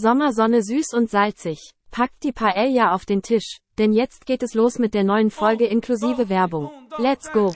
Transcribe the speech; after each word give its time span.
Sommersonne 0.00 0.62
süß 0.62 0.94
und 0.94 1.10
salzig. 1.10 1.72
Packt 1.90 2.22
die 2.22 2.32
Paella 2.32 2.94
auf 2.94 3.04
den 3.04 3.20
Tisch, 3.20 3.58
denn 3.76 3.92
jetzt 3.92 4.24
geht 4.24 4.42
es 4.42 4.54
los 4.54 4.78
mit 4.78 4.94
der 4.94 5.04
neuen 5.04 5.30
Folge 5.30 5.66
inklusive 5.66 6.30
Werbung. 6.30 6.70
Let's 6.96 7.30
go! 7.30 7.54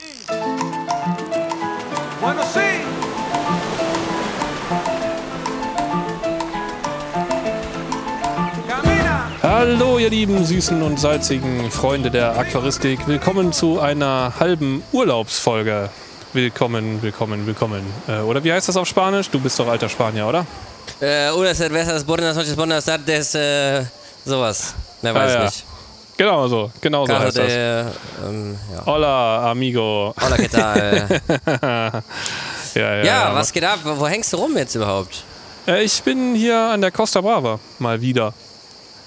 Hallo, 9.41 9.97
ihr 9.97 10.11
lieben 10.11 10.45
süßen 10.45 10.83
und 10.83 10.99
salzigen 10.99 11.71
Freunde 11.71 12.11
der 12.11 12.37
Aquaristik. 12.37 13.07
Willkommen 13.07 13.53
zu 13.53 13.79
einer 13.79 14.33
halben 14.39 14.83
Urlaubsfolge. 14.91 15.89
Willkommen, 16.33 17.01
willkommen, 17.01 17.47
willkommen. 17.47 17.81
Äh, 18.07 18.19
oder 18.19 18.43
wie 18.43 18.53
heißt 18.53 18.69
das 18.69 18.77
auf 18.77 18.87
Spanisch? 18.87 19.31
Du 19.31 19.39
bist 19.39 19.57
doch 19.57 19.67
alter 19.67 19.89
Spanier, 19.89 20.27
oder? 20.27 20.45
Äh, 21.01 21.29
una 21.35 21.53
cervezas, 21.53 22.05
buenas 22.05 22.35
noches, 22.35 22.55
buenas 22.55 22.85
tardes, 22.85 23.35
äh, 23.35 23.83
sowas. 24.25 24.73
Wer 25.01 25.13
weiß 25.13 25.31
Ah, 25.31 25.33
ja. 25.39 25.43
nicht. 25.45 25.63
Genau 26.17 26.47
so, 26.47 26.71
genau 26.79 27.05
so 27.05 27.11
Caso 27.11 27.25
heißt 27.25 27.37
das. 27.37 27.47
de, 27.47 27.85
ähm, 28.29 28.57
ja. 28.73 28.85
Hola, 28.85 29.51
amigo. 29.51 30.13
Hola, 30.21 30.37
¿qué 30.37 30.49
tal? 30.49 31.21
Ja, 32.75 32.95
ja, 32.97 33.03
ja, 33.05 33.33
was 33.33 33.53
geht 33.53 33.63
ab? 33.63 33.79
Wo, 33.83 34.05
hängst 34.05 34.33
du 34.33 34.37
rum 34.37 34.57
jetzt 34.57 34.75
überhaupt? 34.75 35.23
Äh, 35.65 35.83
ich 35.85 36.01
bin 36.03 36.35
hier 36.35 36.57
an 36.57 36.81
der 36.81 36.91
Costa 36.91 37.21
Brava, 37.21 37.57
mal 37.79 38.01
wieder. 38.01 38.33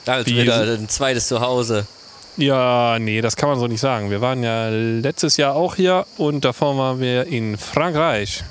Also 0.06 0.24
Wie- 0.26 0.40
wieder 0.42 0.62
ein 0.62 0.88
zweites 0.88 1.28
Zuhause. 1.28 1.86
Ja, 2.38 2.98
nee, 2.98 3.20
das 3.20 3.36
kann 3.36 3.48
man 3.50 3.58
so 3.58 3.66
nicht 3.66 3.80
sagen. 3.80 4.10
Wir 4.10 4.20
waren 4.22 4.42
ja 4.42 4.68
letztes 4.70 5.36
Jahr 5.36 5.54
auch 5.54 5.74
hier 5.74 6.06
und 6.16 6.44
davor 6.46 6.78
waren 6.78 7.00
wir 7.00 7.26
in 7.26 7.58
Frankreich. 7.58 8.42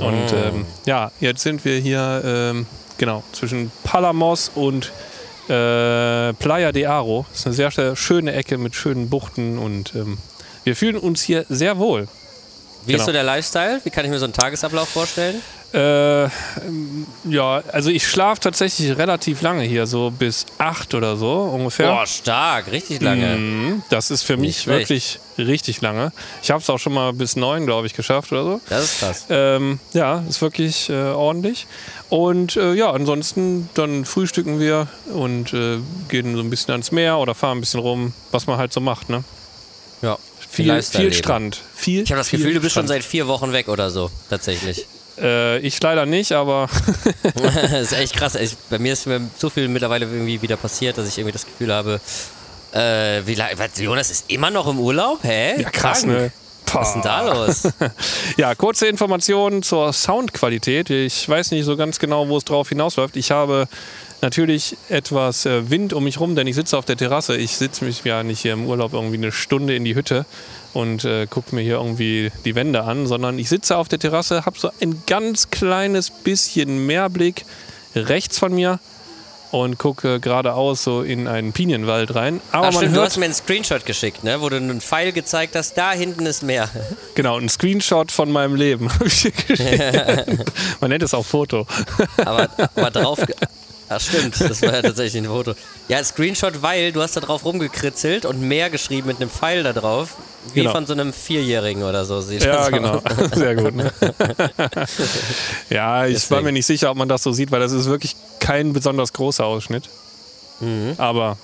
Und 0.00 0.32
ähm, 0.32 0.66
ja, 0.86 1.10
jetzt 1.20 1.42
sind 1.42 1.64
wir 1.64 1.78
hier, 1.78 2.22
ähm, 2.24 2.66
genau, 2.98 3.22
zwischen 3.32 3.70
Palamos 3.84 4.50
und 4.54 4.92
äh, 5.48 6.32
Playa 6.34 6.72
de 6.72 6.86
Aro. 6.86 7.26
Das 7.30 7.40
ist 7.40 7.46
eine 7.46 7.54
sehr, 7.54 7.70
sehr 7.70 7.96
schöne 7.96 8.32
Ecke 8.32 8.58
mit 8.58 8.74
schönen 8.74 9.08
Buchten 9.08 9.58
und 9.58 9.94
ähm, 9.94 10.18
wir 10.64 10.76
fühlen 10.76 10.96
uns 10.98 11.22
hier 11.22 11.46
sehr 11.48 11.78
wohl. 11.78 12.08
Wie 12.84 12.92
Genau. 12.92 13.02
ist 13.02 13.06
so 13.06 13.12
der 13.12 13.22
Lifestyle? 13.24 13.80
Wie 13.84 13.90
kann 13.90 14.04
ich 14.04 14.10
mir 14.10 14.18
so 14.18 14.24
einen 14.26 14.34
Tagesablauf 14.34 14.88
vorstellen? 14.88 15.42
Äh, 15.74 16.28
ja, 17.28 17.62
also 17.72 17.90
ich 17.90 18.06
schlafe 18.06 18.40
tatsächlich 18.40 18.96
relativ 18.96 19.42
lange 19.42 19.64
hier, 19.64 19.86
so 19.86 20.10
bis 20.10 20.46
acht 20.56 20.94
oder 20.94 21.16
so 21.18 21.30
ungefähr. 21.30 21.88
Boah, 21.92 22.06
stark, 22.06 22.72
richtig 22.72 23.02
lange. 23.02 23.36
Mhm, 23.36 23.82
Das 23.90 24.10
ist 24.10 24.22
für 24.22 24.38
mich 24.38 24.62
schlecht. 24.62 24.88
wirklich 24.88 25.18
richtig 25.36 25.82
lange. 25.82 26.10
Ich 26.42 26.50
habe 26.50 26.62
es 26.62 26.70
auch 26.70 26.78
schon 26.78 26.94
mal 26.94 27.12
bis 27.12 27.36
neun, 27.36 27.66
glaube 27.66 27.86
ich, 27.86 27.92
geschafft 27.94 28.32
oder 28.32 28.44
so. 28.44 28.60
Das 28.70 28.84
ist 28.84 28.98
krass. 29.00 29.26
Ähm, 29.28 29.78
ja, 29.92 30.24
ist 30.28 30.40
wirklich 30.40 30.88
äh, 30.88 30.94
ordentlich. 31.10 31.66
Und 32.08 32.56
äh, 32.56 32.72
ja, 32.72 32.90
ansonsten 32.90 33.68
dann 33.74 34.06
frühstücken 34.06 34.58
wir 34.58 34.88
und 35.12 35.52
äh, 35.52 35.78
gehen 36.08 36.34
so 36.34 36.40
ein 36.40 36.48
bisschen 36.48 36.72
ans 36.72 36.92
Meer 36.92 37.18
oder 37.18 37.34
fahren 37.34 37.58
ein 37.58 37.60
bisschen 37.60 37.80
rum, 37.80 38.14
was 38.30 38.46
man 38.46 38.56
halt 38.56 38.72
so 38.72 38.80
macht. 38.80 39.10
Ne? 39.10 39.22
Ja, 40.00 40.16
Viel, 40.48 40.82
viel. 40.82 41.12
Strand. 41.12 41.60
Viel, 41.74 42.04
Ich 42.04 42.10
habe 42.10 42.18
das 42.20 42.30
Gefühl, 42.30 42.54
du 42.54 42.60
bist 42.60 42.72
schon 42.72 42.84
Strand. 42.86 43.02
seit 43.02 43.04
vier 43.04 43.26
Wochen 43.28 43.52
weg 43.52 43.68
oder 43.68 43.90
so, 43.90 44.10
tatsächlich. 44.30 44.86
Äh, 45.20 45.58
ich 45.58 45.80
leider 45.82 46.06
nicht, 46.06 46.32
aber 46.32 46.68
das 47.34 47.92
ist 47.92 47.92
echt 47.92 48.16
krass. 48.16 48.34
Ich, 48.34 48.56
bei 48.70 48.78
mir 48.78 48.92
ist 48.92 49.06
mir 49.06 49.20
so 49.36 49.50
viel 49.50 49.68
mittlerweile 49.68 50.06
irgendwie 50.06 50.40
wieder 50.42 50.56
passiert, 50.56 50.98
dass 50.98 51.08
ich 51.08 51.18
irgendwie 51.18 51.32
das 51.32 51.46
Gefühl 51.46 51.72
habe, 51.72 52.00
äh, 52.72 53.22
wie 53.26 53.34
lange, 53.34 53.52
Jonas 53.76 54.10
ist 54.10 54.30
immer 54.30 54.50
noch 54.50 54.66
im 54.68 54.78
Urlaub? 54.78 55.20
Hä? 55.22 55.62
ja, 55.62 55.70
krass, 55.70 56.02
Krank. 56.02 56.12
ne? 56.12 56.32
Was 56.72 56.88
ist 56.88 56.94
denn 56.94 57.02
da 57.02 57.22
los? 57.22 57.62
Ja, 58.36 58.54
kurze 58.54 58.86
Informationen 58.86 59.62
zur 59.62 59.92
Soundqualität. 59.92 60.90
Ich 60.90 61.28
weiß 61.28 61.50
nicht 61.52 61.64
so 61.64 61.76
ganz 61.76 61.98
genau, 61.98 62.28
wo 62.28 62.36
es 62.36 62.44
drauf 62.44 62.68
hinausläuft. 62.68 63.16
Ich 63.16 63.30
habe 63.30 63.68
natürlich 64.20 64.76
etwas 64.88 65.46
äh, 65.46 65.70
Wind 65.70 65.92
um 65.92 66.04
mich 66.04 66.20
rum, 66.20 66.36
denn 66.36 66.46
ich 66.46 66.56
sitze 66.56 66.76
auf 66.76 66.84
der 66.84 66.96
Terrasse. 66.96 67.36
Ich 67.36 67.56
sitze 67.56 67.84
mich 67.84 68.04
ja 68.04 68.22
nicht 68.22 68.40
hier 68.40 68.52
im 68.52 68.66
Urlaub 68.66 68.92
irgendwie 68.92 69.16
eine 69.16 69.32
Stunde 69.32 69.74
in 69.76 69.84
die 69.84 69.94
Hütte 69.94 70.26
und 70.74 71.04
äh, 71.04 71.26
gucke 71.26 71.54
mir 71.54 71.62
hier 71.62 71.76
irgendwie 71.76 72.30
die 72.44 72.54
Wände 72.54 72.84
an, 72.84 73.06
sondern 73.06 73.38
ich 73.38 73.48
sitze 73.48 73.76
auf 73.76 73.88
der 73.88 73.98
Terrasse, 73.98 74.44
habe 74.46 74.58
so 74.58 74.70
ein 74.80 75.02
ganz 75.06 75.50
kleines 75.50 76.10
bisschen 76.10 76.86
Meerblick 76.86 77.44
rechts 77.94 78.38
von 78.38 78.54
mir 78.54 78.78
und 79.50 79.78
gucke 79.78 80.20
geradeaus 80.20 80.84
so 80.84 81.02
in 81.02 81.26
einen 81.26 81.52
Pinienwald 81.52 82.14
rein. 82.14 82.40
Aber 82.52 82.68
Ach 82.68 82.72
man 82.72 82.82
stimmt, 82.82 82.96
du 82.96 83.00
hört 83.00 83.10
hast 83.10 83.16
mir 83.16 83.24
einen 83.24 83.34
Screenshot 83.34 83.86
geschickt, 83.86 84.24
ne? 84.24 84.40
wo 84.40 84.48
du 84.48 84.56
einen 84.56 84.80
Pfeil 84.80 85.12
gezeigt 85.12 85.56
hast, 85.56 85.74
da 85.74 85.92
hinten 85.92 86.26
ist 86.26 86.42
Meer. 86.42 86.68
genau 87.14 87.36
einen 87.38 87.48
Screenshot 87.48 88.12
von 88.12 88.30
meinem 88.30 88.54
Leben. 88.54 88.92
hab 88.92 89.06
ich 89.06 89.22
hier 89.22 89.30
geschickt. 89.48 90.52
man 90.80 90.90
nennt 90.90 91.02
es 91.02 91.14
auch 91.14 91.24
Foto. 91.24 91.66
Aber, 92.24 92.48
aber 92.76 92.90
drauf... 92.90 93.20
Ach 93.90 94.00
stimmt, 94.00 94.38
das 94.40 94.60
war 94.62 94.74
ja 94.74 94.82
tatsächlich 94.82 95.22
ein 95.22 95.28
Foto. 95.28 95.54
Ja, 95.88 96.02
Screenshot, 96.04 96.60
weil 96.62 96.92
du 96.92 97.00
hast 97.00 97.16
da 97.16 97.20
drauf 97.20 97.44
rumgekritzelt 97.44 98.26
und 98.26 98.40
Meer 98.40 98.68
geschrieben 98.70 99.06
mit 99.08 99.18
einem 99.20 99.30
Pfeil 99.30 99.62
da 99.62 99.72
drauf. 99.72 100.16
Wie 100.52 100.60
Genau. 100.60 100.72
von 100.72 100.86
so 100.86 100.92
einem 100.92 101.12
Vierjährigen 101.12 101.82
oder 101.82 102.04
so 102.04 102.20
sieht 102.20 102.44
Ja, 102.44 102.56
das 102.56 102.68
genau. 102.70 102.96
aus. 102.96 103.02
Sehr 103.34 103.54
gut. 103.54 103.74
Ne? 103.74 103.90
ja, 105.70 106.06
ich 106.06 106.14
war 106.14 106.38
Deswegen. 106.38 106.44
mir 106.44 106.52
nicht 106.52 106.66
sicher, 106.66 106.90
ob 106.90 106.96
man 106.96 107.08
das 107.08 107.22
so 107.22 107.32
sieht, 107.32 107.50
weil 107.50 107.60
das 107.60 107.72
ist 107.72 107.86
wirklich 107.86 108.16
kein 108.40 108.72
besonders 108.72 109.12
großer 109.12 109.44
Ausschnitt. 109.44 109.84
Aber 110.96 111.36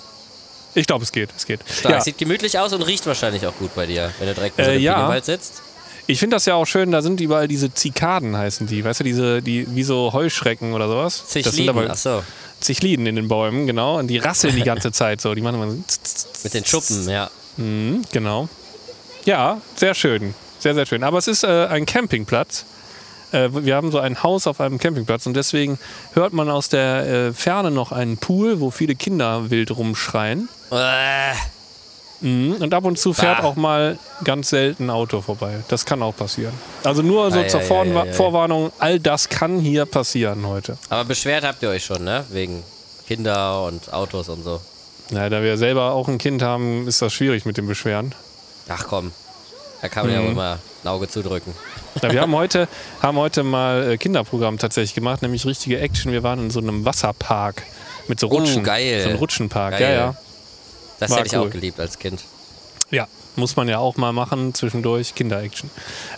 ich 0.74 0.86
glaube, 0.86 1.04
es 1.04 1.12
geht. 1.12 1.30
Es 1.36 1.46
geht. 1.46 1.60
Stark. 1.70 1.94
Ja, 1.94 2.00
Sieht 2.00 2.18
gemütlich 2.18 2.58
aus 2.58 2.72
und 2.72 2.82
riecht 2.82 3.06
wahrscheinlich 3.06 3.46
auch 3.46 3.54
gut 3.56 3.74
bei 3.74 3.86
dir, 3.86 4.10
wenn 4.18 4.28
du 4.28 4.34
direkt 4.34 4.58
in 4.58 4.64
so 4.64 4.70
Äh, 4.72 4.78
ja. 4.78 4.94
Pinienwald 4.94 5.24
sitzt. 5.24 5.62
Ich 6.06 6.18
finde 6.18 6.36
das 6.36 6.46
ja 6.46 6.54
auch 6.54 6.66
schön, 6.66 6.92
da 6.92 7.02
sind 7.02 7.20
überall 7.20 7.48
diese 7.48 7.72
Zikaden, 7.72 8.36
heißen 8.36 8.66
die. 8.66 8.84
Weißt 8.84 9.00
du, 9.00 9.04
diese, 9.04 9.42
die, 9.42 9.66
wie 9.74 9.82
so 9.82 10.12
Heuschrecken 10.12 10.72
oder 10.72 10.88
sowas. 10.88 11.26
Zichliden, 11.26 11.70
aber 11.70 11.90
achso, 11.90 12.22
Zichliden 12.60 13.06
in 13.06 13.16
den 13.16 13.28
Bäumen, 13.28 13.66
genau. 13.66 13.98
Und 13.98 14.08
die 14.08 14.18
rasseln 14.18 14.54
die 14.56 14.62
ganze 14.62 14.92
Zeit 14.92 15.20
so. 15.20 15.34
Die 15.34 15.40
machen 15.40 15.56
immer 15.56 15.70
so. 15.70 15.78
mit 16.44 16.54
den 16.54 16.64
Schuppen, 16.64 17.08
ja. 17.08 17.30
Mhm, 17.56 18.02
genau. 18.12 18.48
Ja, 19.24 19.60
sehr 19.76 19.94
schön. 19.94 20.34
Sehr, 20.58 20.74
sehr 20.74 20.86
schön. 20.86 21.02
Aber 21.04 21.18
es 21.18 21.28
ist 21.28 21.44
äh, 21.44 21.66
ein 21.66 21.86
Campingplatz. 21.86 22.64
Äh, 23.32 23.48
wir 23.52 23.76
haben 23.76 23.90
so 23.90 23.98
ein 23.98 24.22
Haus 24.22 24.46
auf 24.46 24.60
einem 24.60 24.78
Campingplatz 24.78 25.26
und 25.26 25.34
deswegen 25.34 25.78
hört 26.14 26.32
man 26.32 26.48
aus 26.48 26.68
der 26.68 27.06
äh, 27.06 27.32
Ferne 27.32 27.70
noch 27.70 27.92
einen 27.92 28.16
Pool, 28.16 28.60
wo 28.60 28.70
viele 28.70 28.94
Kinder 28.94 29.50
wild 29.50 29.76
rumschreien. 29.76 30.48
Mhm. 32.20 32.56
Und 32.60 32.72
ab 32.72 32.84
und 32.84 32.98
zu 32.98 33.12
fährt 33.12 33.38
Bah. 33.42 33.44
auch 33.48 33.56
mal 33.56 33.98
ganz 34.24 34.50
selten 34.50 34.84
ein 34.86 34.90
Auto 34.90 35.20
vorbei. 35.20 35.56
Das 35.68 35.84
kann 35.84 36.02
auch 36.02 36.16
passieren. 36.16 36.52
Also 36.84 37.02
nur 37.02 37.30
so 37.30 37.38
Ei, 37.40 37.44
zur 37.48 37.60
Vorwa 37.60 38.00
ei, 38.02 38.04
ei, 38.04 38.08
ei. 38.10 38.12
Vorwarnung, 38.12 38.72
all 38.78 38.98
das 39.00 39.28
kann 39.28 39.58
hier 39.60 39.84
passieren 39.86 40.46
heute. 40.46 40.78
aber 40.88 41.04
beschwert 41.04 41.44
habt 41.44 41.62
ihr 41.62 41.68
euch 41.70 41.84
schon, 41.84 42.04
ne? 42.04 42.24
Wegen 42.30 42.62
Kinder 43.06 43.64
und 43.64 43.92
Autos 43.92 44.28
und 44.28 44.42
so. 44.42 44.60
Ja, 45.10 45.28
da 45.28 45.42
wir 45.42 45.58
selber 45.58 45.92
auch 45.92 46.08
ein 46.08 46.16
Kind 46.18 46.40
haben, 46.40 46.88
ist 46.88 47.02
das 47.02 47.12
schwierig 47.12 47.44
mit 47.44 47.58
dem 47.58 47.66
Beschweren. 47.66 48.14
Ach 48.68 48.86
komm, 48.88 49.12
da 49.82 49.88
kann 49.88 50.06
man 50.06 50.14
ja 50.14 50.22
Mhm. 50.22 50.26
auch 50.28 50.32
immer 50.32 50.58
ein 50.82 50.88
Auge 50.88 51.08
zudrücken. 51.08 51.52
Ja, 52.02 52.10
wir 52.10 52.20
haben 52.22 52.34
heute, 52.34 52.68
haben 53.02 53.18
heute 53.18 53.42
mal 53.42 53.90
äh, 53.92 53.96
Kinderprogramm 53.98 54.56
tatsächlich 54.56 54.94
gemacht, 54.94 55.20
nämlich 55.20 55.44
richtige 55.44 55.78
Action. 55.78 56.10
Wir 56.12 56.22
waren 56.22 56.38
in 56.38 56.50
so 56.50 56.60
einem 56.60 56.86
Wasserpark 56.86 57.64
mit 58.08 58.18
so 58.18 58.28
Oh, 58.28 58.36
Rutschen. 58.38 58.62
geil. 58.64 59.02
So 59.02 59.10
ein 59.10 59.16
Rutschenpark, 59.16 59.72
Geil. 59.78 59.82
ja, 59.82 59.90
ja. 59.90 60.14
Das 61.00 61.10
War 61.10 61.18
hätte 61.18 61.28
ich 61.28 61.34
cool. 61.34 61.48
auch 61.48 61.50
geliebt 61.50 61.80
als 61.80 61.98
Kind. 61.98 62.22
Ja, 62.90 63.08
muss 63.36 63.56
man 63.56 63.68
ja 63.68 63.78
auch 63.78 63.96
mal 63.96 64.12
machen, 64.12 64.54
zwischendurch 64.54 65.14
Kinder-Action. 65.14 65.70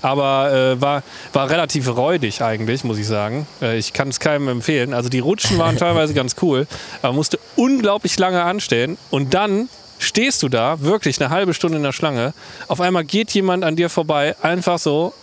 Aber 0.02 0.52
äh, 0.52 0.80
war, 0.80 1.02
war 1.32 1.48
relativ 1.48 1.88
räudig 1.88 2.42
eigentlich, 2.42 2.84
muss 2.84 2.98
ich 2.98 3.06
sagen. 3.06 3.46
Äh, 3.62 3.78
ich 3.78 3.92
kann 3.92 4.08
es 4.08 4.20
keinem 4.20 4.48
empfehlen. 4.48 4.92
Also 4.92 5.08
die 5.08 5.20
Rutschen 5.20 5.58
waren 5.58 5.76
teilweise 5.78 6.14
ganz 6.14 6.36
cool, 6.42 6.66
aber 7.02 7.12
musste 7.12 7.38
unglaublich 7.56 8.18
lange 8.18 8.42
anstehen. 8.42 8.98
Und 9.10 9.34
dann 9.34 9.68
stehst 9.98 10.42
du 10.42 10.48
da, 10.48 10.80
wirklich 10.80 11.20
eine 11.20 11.30
halbe 11.30 11.54
Stunde 11.54 11.78
in 11.78 11.82
der 11.82 11.92
Schlange. 11.92 12.34
Auf 12.68 12.80
einmal 12.80 13.04
geht 13.04 13.30
jemand 13.30 13.64
an 13.64 13.76
dir 13.76 13.88
vorbei, 13.88 14.36
einfach 14.42 14.78
so. 14.78 15.14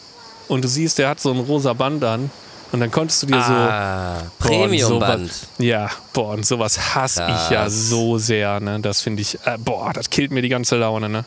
Und 0.48 0.64
du 0.64 0.68
siehst, 0.68 0.98
der 0.98 1.10
hat 1.10 1.20
so 1.20 1.32
ein 1.32 1.40
rosa 1.40 1.74
Band 1.74 2.04
an. 2.04 2.32
Und 2.74 2.80
dann 2.80 2.92
konntest 2.92 3.22
du 3.24 3.28
dir 3.28 3.42
so 3.42 3.54
Ah, 3.54 4.18
und 4.18 4.40
Premium-Band. 4.40 5.32
Ja, 5.60 5.90
boah, 6.12 6.30
und 6.34 6.46
sowas 6.46 6.96
hasse 6.96 7.24
ich 7.30 7.50
ja 7.52 7.70
so 7.70 8.18
sehr, 8.18 8.60
ne? 8.60 8.80
Das 8.82 9.02
finde 9.02 9.22
ich, 9.22 9.36
äh, 9.46 9.58
boah, 9.60 9.94
das 9.94 10.10
killt 10.10 10.32
mir 10.32 10.42
die 10.42 10.50
ganze 10.50 10.76
Laune, 10.76 11.08
ne? 11.08 11.24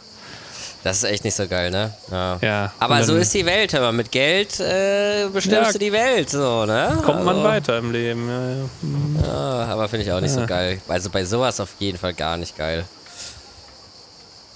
Das 0.82 0.98
ist 0.98 1.04
echt 1.04 1.25
nicht 1.25 1.34
so 1.34 1.46
geil, 1.48 1.70
ne? 1.70 1.93
Ja. 2.10 2.38
Ja. 2.43 2.72
Aber 2.81 3.02
so 3.04 3.16
ist 3.16 3.32
die 3.32 3.46
Welt, 3.46 3.75
aber 3.75 3.93
mit 3.93 4.10
Geld 4.12 4.60
äh, 4.60 5.26
bestimmst 5.32 5.66
Ja. 5.69 5.72
du 5.72 5.78
die 5.78 5.93
Welt, 5.93 6.31
so, 6.31 6.64
ne? 6.66 6.98
Kommt 7.04 7.25
man 7.25 7.37
Also, 7.37 7.49
weiter 7.49 7.78
im 7.78 7.90
Leben, 7.92 8.28
ja, 8.28 8.50
ja. 8.50 9.26
Ja, 9.26 9.64
aber 9.72 9.88
finde 9.88 10.04
ich 10.04 10.12
auch 10.12 10.20
nicht 10.20 10.34
so 10.34 10.44
geil. 10.46 10.81
Also 10.88 11.10
bei 11.10 11.25
sowas 11.25 11.58
auf 11.60 11.70
jeden 11.78 11.99
Fall 11.99 12.14
gar 12.14 12.37
nicht 12.37 12.56
geil. 12.58 12.84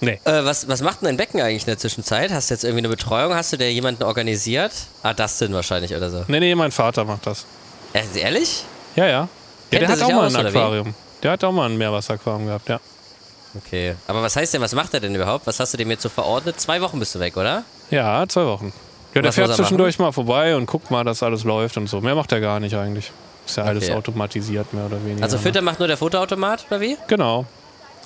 Nee. 0.01 0.19
Äh, 0.25 0.43
was, 0.45 0.67
was 0.67 0.81
macht 0.81 1.01
denn 1.01 1.05
dein 1.07 1.17
Becken 1.17 1.39
eigentlich 1.41 1.61
in 1.63 1.67
der 1.67 1.77
Zwischenzeit? 1.77 2.31
Hast 2.31 2.49
du 2.49 2.55
jetzt 2.55 2.63
irgendwie 2.63 2.79
eine 2.79 2.89
Betreuung? 2.89 3.33
Hast 3.35 3.53
du 3.53 3.57
dir 3.57 3.71
jemanden 3.71 4.03
organisiert? 4.03 4.71
Ah, 5.03 5.13
Dustin 5.13 5.53
wahrscheinlich 5.53 5.95
oder 5.95 6.09
so. 6.09 6.25
Nee, 6.27 6.39
nee, 6.39 6.55
mein 6.55 6.71
Vater 6.71 7.05
macht 7.05 7.27
das. 7.27 7.45
Äh, 7.93 8.01
ehrlich? 8.19 8.63
Ja, 8.95 9.05
ja. 9.05 9.11
Ja, 9.11 9.27
der 9.79 9.81
er 9.83 9.87
hat 9.89 10.01
auch 10.01 10.09
mal 10.09 10.25
aus, 10.25 10.35
ein? 10.35 10.45
Aquarium. 10.47 10.95
Der 11.21 11.31
hat 11.31 11.43
auch 11.43 11.51
mal 11.51 11.69
ein 11.69 11.77
Meerwasseraquarium 11.77 12.47
gehabt, 12.47 12.67
ja. 12.67 12.79
Okay. 13.55 13.95
Aber 14.07 14.21
was 14.23 14.35
heißt 14.35 14.53
denn, 14.53 14.61
was 14.61 14.73
macht 14.73 14.93
er 14.93 15.01
denn 15.01 15.13
überhaupt? 15.13 15.45
Was 15.45 15.59
hast 15.59 15.73
du 15.73 15.77
dem 15.77 15.89
jetzt 15.91 16.01
so 16.03 16.09
verordnet? 16.09 16.59
Zwei 16.59 16.81
Wochen 16.81 16.97
bist 16.99 17.13
du 17.15 17.19
weg, 17.19 17.37
oder? 17.37 17.63
Ja, 17.91 18.25
zwei 18.27 18.45
Wochen. 18.45 18.73
Ja, 19.13 19.21
der 19.21 19.33
fährt 19.33 19.53
zwischendurch 19.55 19.99
mal 19.99 20.11
vorbei 20.13 20.55
und 20.55 20.65
guckt 20.65 20.89
mal, 20.89 21.03
dass 21.03 21.21
alles 21.21 21.43
läuft 21.43 21.77
und 21.77 21.87
so. 21.87 21.99
Mehr 22.01 22.15
macht 22.15 22.31
er 22.31 22.39
gar 22.39 22.59
nicht 22.59 22.75
eigentlich. 22.75 23.11
Ist 23.45 23.57
ja 23.57 23.65
alles 23.65 23.85
Okay. 23.85 23.93
automatisiert, 23.93 24.73
mehr 24.73 24.85
oder 24.85 25.03
weniger. 25.03 25.23
Also 25.23 25.35
ne? 25.35 25.43
Fütter 25.43 25.61
macht 25.61 25.79
nur 25.79 25.87
der 25.87 25.97
Futterautomat, 25.97 26.65
oder 26.69 26.79
wie? 26.79 26.97
Genau. 27.07 27.45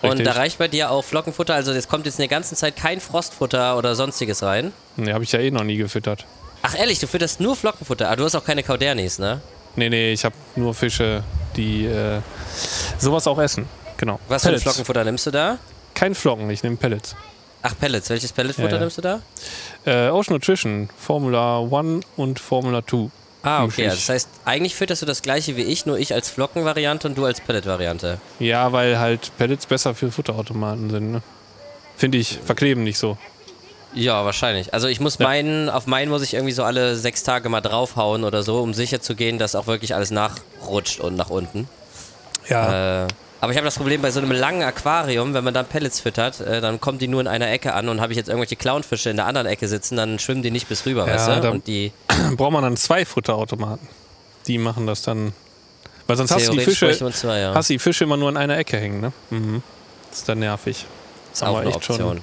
Und 0.06 0.18
Richtig. 0.20 0.28
da 0.28 0.34
reicht 0.34 0.58
bei 0.58 0.68
dir 0.68 0.92
auch 0.92 1.04
Flockenfutter, 1.04 1.54
also 1.54 1.72
es 1.72 1.88
kommt 1.88 2.06
jetzt 2.06 2.16
in 2.16 2.24
der 2.24 2.28
ganzen 2.30 2.56
Zeit 2.56 2.76
kein 2.76 3.00
Frostfutter 3.00 3.78
oder 3.78 3.96
sonstiges 3.96 4.44
rein. 4.44 4.72
Nee, 4.96 5.14
habe 5.14 5.24
ich 5.24 5.32
ja 5.32 5.40
eh 5.40 5.52
noch 5.52 5.64
nie 5.64 5.78
gefüttert. 5.78 6.26
Ach 6.62 6.78
ehrlich, 6.78 7.00
du 7.00 7.08
fütterst 7.08 7.40
nur 7.40 7.56
Flockenfutter, 7.56 8.08
aber 8.08 8.18
du 8.18 8.24
hast 8.26 8.36
auch 8.36 8.44
keine 8.46 8.64
Kaudernis, 8.64 9.20
ne? 9.20 9.42
Nee, 9.76 9.90
nee, 9.90 10.14
ich 10.14 10.24
habe 10.26 10.36
nur 10.56 10.74
Fische, 10.74 11.24
die 11.56 11.86
äh, 11.86 12.22
sowas 12.98 13.28
auch 13.28 13.38
essen. 13.40 13.68
Genau. 13.98 14.20
Was 14.28 14.42
für 14.42 14.48
ein 14.48 14.52
Pellets. 14.52 14.64
Flockenfutter 14.64 15.04
nimmst 15.04 15.26
du 15.28 15.32
da? 15.32 15.58
Kein 15.94 16.16
Flocken, 16.16 16.50
ich 16.50 16.64
nehme 16.64 16.76
Pellets. 16.78 17.16
Ach, 17.62 17.74
Pellets. 17.80 18.10
Welches 18.10 18.32
Pelletfutter 18.32 18.68
Ja, 18.70 18.76
ja. 18.76 18.80
nimmst 18.82 18.98
du 18.98 19.02
da? 19.02 19.22
Äh, 19.86 20.10
Ocean 20.10 20.36
Nutrition, 20.36 20.90
Formula 20.98 21.60
1 21.60 22.06
und 22.16 22.40
Formula 22.40 22.82
2. 22.86 23.10
Ah, 23.46 23.64
okay. 23.64 23.86
Also 23.86 23.96
das 23.98 24.10
heißt, 24.10 24.30
eigentlich 24.44 24.76
fütterst 24.76 25.02
du 25.04 25.06
das 25.06 25.22
gleiche 25.22 25.56
wie 25.56 25.62
ich, 25.62 25.86
nur 25.86 25.98
ich 26.00 26.14
als 26.14 26.30
Flockenvariante 26.30 27.08
und 27.08 27.18
du 27.18 27.26
als 27.26 27.40
Pellet-Variante. 27.42 28.20
Ja, 28.40 28.72
weil 28.74 28.98
halt 29.00 29.32
Pellets 29.38 29.66
besser 29.68 29.94
für 29.96 30.12
Futterautomaten 30.12 30.90
sind. 30.90 31.12
Ne? 31.12 31.22
Finde 31.96 32.18
ich, 32.18 32.40
verkleben 32.44 32.84
nicht 32.84 32.98
so. 32.98 33.18
Ja, 33.94 34.26
wahrscheinlich. 34.26 34.74
Also 34.74 34.88
ich 34.88 35.00
muss 35.00 35.20
Ja. 35.20 35.28
meinen, 35.28 35.70
auf 35.70 35.88
meinen 35.88 36.10
muss 36.10 36.22
ich 36.24 36.34
irgendwie 36.34 36.52
so 36.54 36.64
alle 36.64 36.96
sechs 36.98 37.24
Tage 37.24 37.48
mal 37.48 37.62
draufhauen 37.62 38.24
oder 38.26 38.44
so, 38.44 38.60
um 38.62 38.74
sicher 38.74 39.00
zu 39.00 39.16
gehen, 39.16 39.38
dass 39.40 39.56
auch 39.56 39.68
wirklich 39.68 39.96
alles 39.96 40.12
nachrutscht 40.12 41.00
und 41.00 41.16
nach 41.16 41.30
unten. 41.30 41.70
Ja, 42.50 43.04
Äh, 43.06 43.08
aber 43.42 43.52
ich 43.52 43.58
habe 43.58 43.66
das 43.66 43.76
Problem 43.76 44.02
bei 44.02 44.12
so 44.12 44.20
einem 44.20 44.32
langen 44.32 44.64
Aquarium, 44.64 45.34
wenn 45.34 45.44
man 45.44 45.54
dann 45.54 45.66
Pellets 45.66 46.00
füttert, 46.00 46.40
äh, 46.40 46.62
dann 46.62 46.80
kommen 46.80 47.00
die 47.00 47.08
nur 47.08 47.22
in 47.22 47.28
einer 47.28 47.50
Ecke 47.50 47.74
an 47.74 47.90
und 47.90 48.02
habe 48.02 48.14
ich 48.14 48.18
jetzt 48.18 48.28
irgendwelche 48.28 48.56
Clownfische 48.56 49.10
in 49.10 49.18
der 49.18 49.26
anderen 49.26 49.48
Ecke 49.48 49.68
sitzen, 49.68 49.98
dann 49.98 50.20
schwimmen 50.20 50.42
die 50.42 50.52
nicht 50.52 50.68
bis 50.70 50.86
rüber, 50.86 51.08
Ja, 51.08 51.16
weißt 51.16 51.44
du? 51.44 51.52
Und 51.52 51.68
die 51.68 51.92
braucht 52.38 52.52
man 52.52 52.64
dann 52.64 52.78
zwei 52.78 53.06
Futterautomaten. 53.06 53.88
Die 54.48 54.58
machen 54.58 54.88
das 54.88 55.02
dann. 55.02 55.34
Weil 56.08 56.18
sonst 56.18 56.32
hast 56.32 56.48
du 56.48 56.52
die 56.52 56.60
Fische, 56.60 56.96
zwei, 57.12 57.40
ja. 57.40 57.56
hast 57.56 57.70
die 57.70 57.80
Fische 57.80 58.04
immer 58.04 58.18
nur 58.18 58.30
an 58.30 58.38
einer 58.38 58.58
Ecke 58.58 58.78
hängen, 58.78 59.02
ne? 59.02 59.12
Mhm. 59.32 59.64
Das 60.10 60.20
ist 60.20 60.30
dann 60.30 60.40
nervig. 60.40 60.86
ist 61.34 61.42
haben 61.42 61.66
wir 61.66 61.76
echt 61.76 61.84
schon-. 61.84 62.22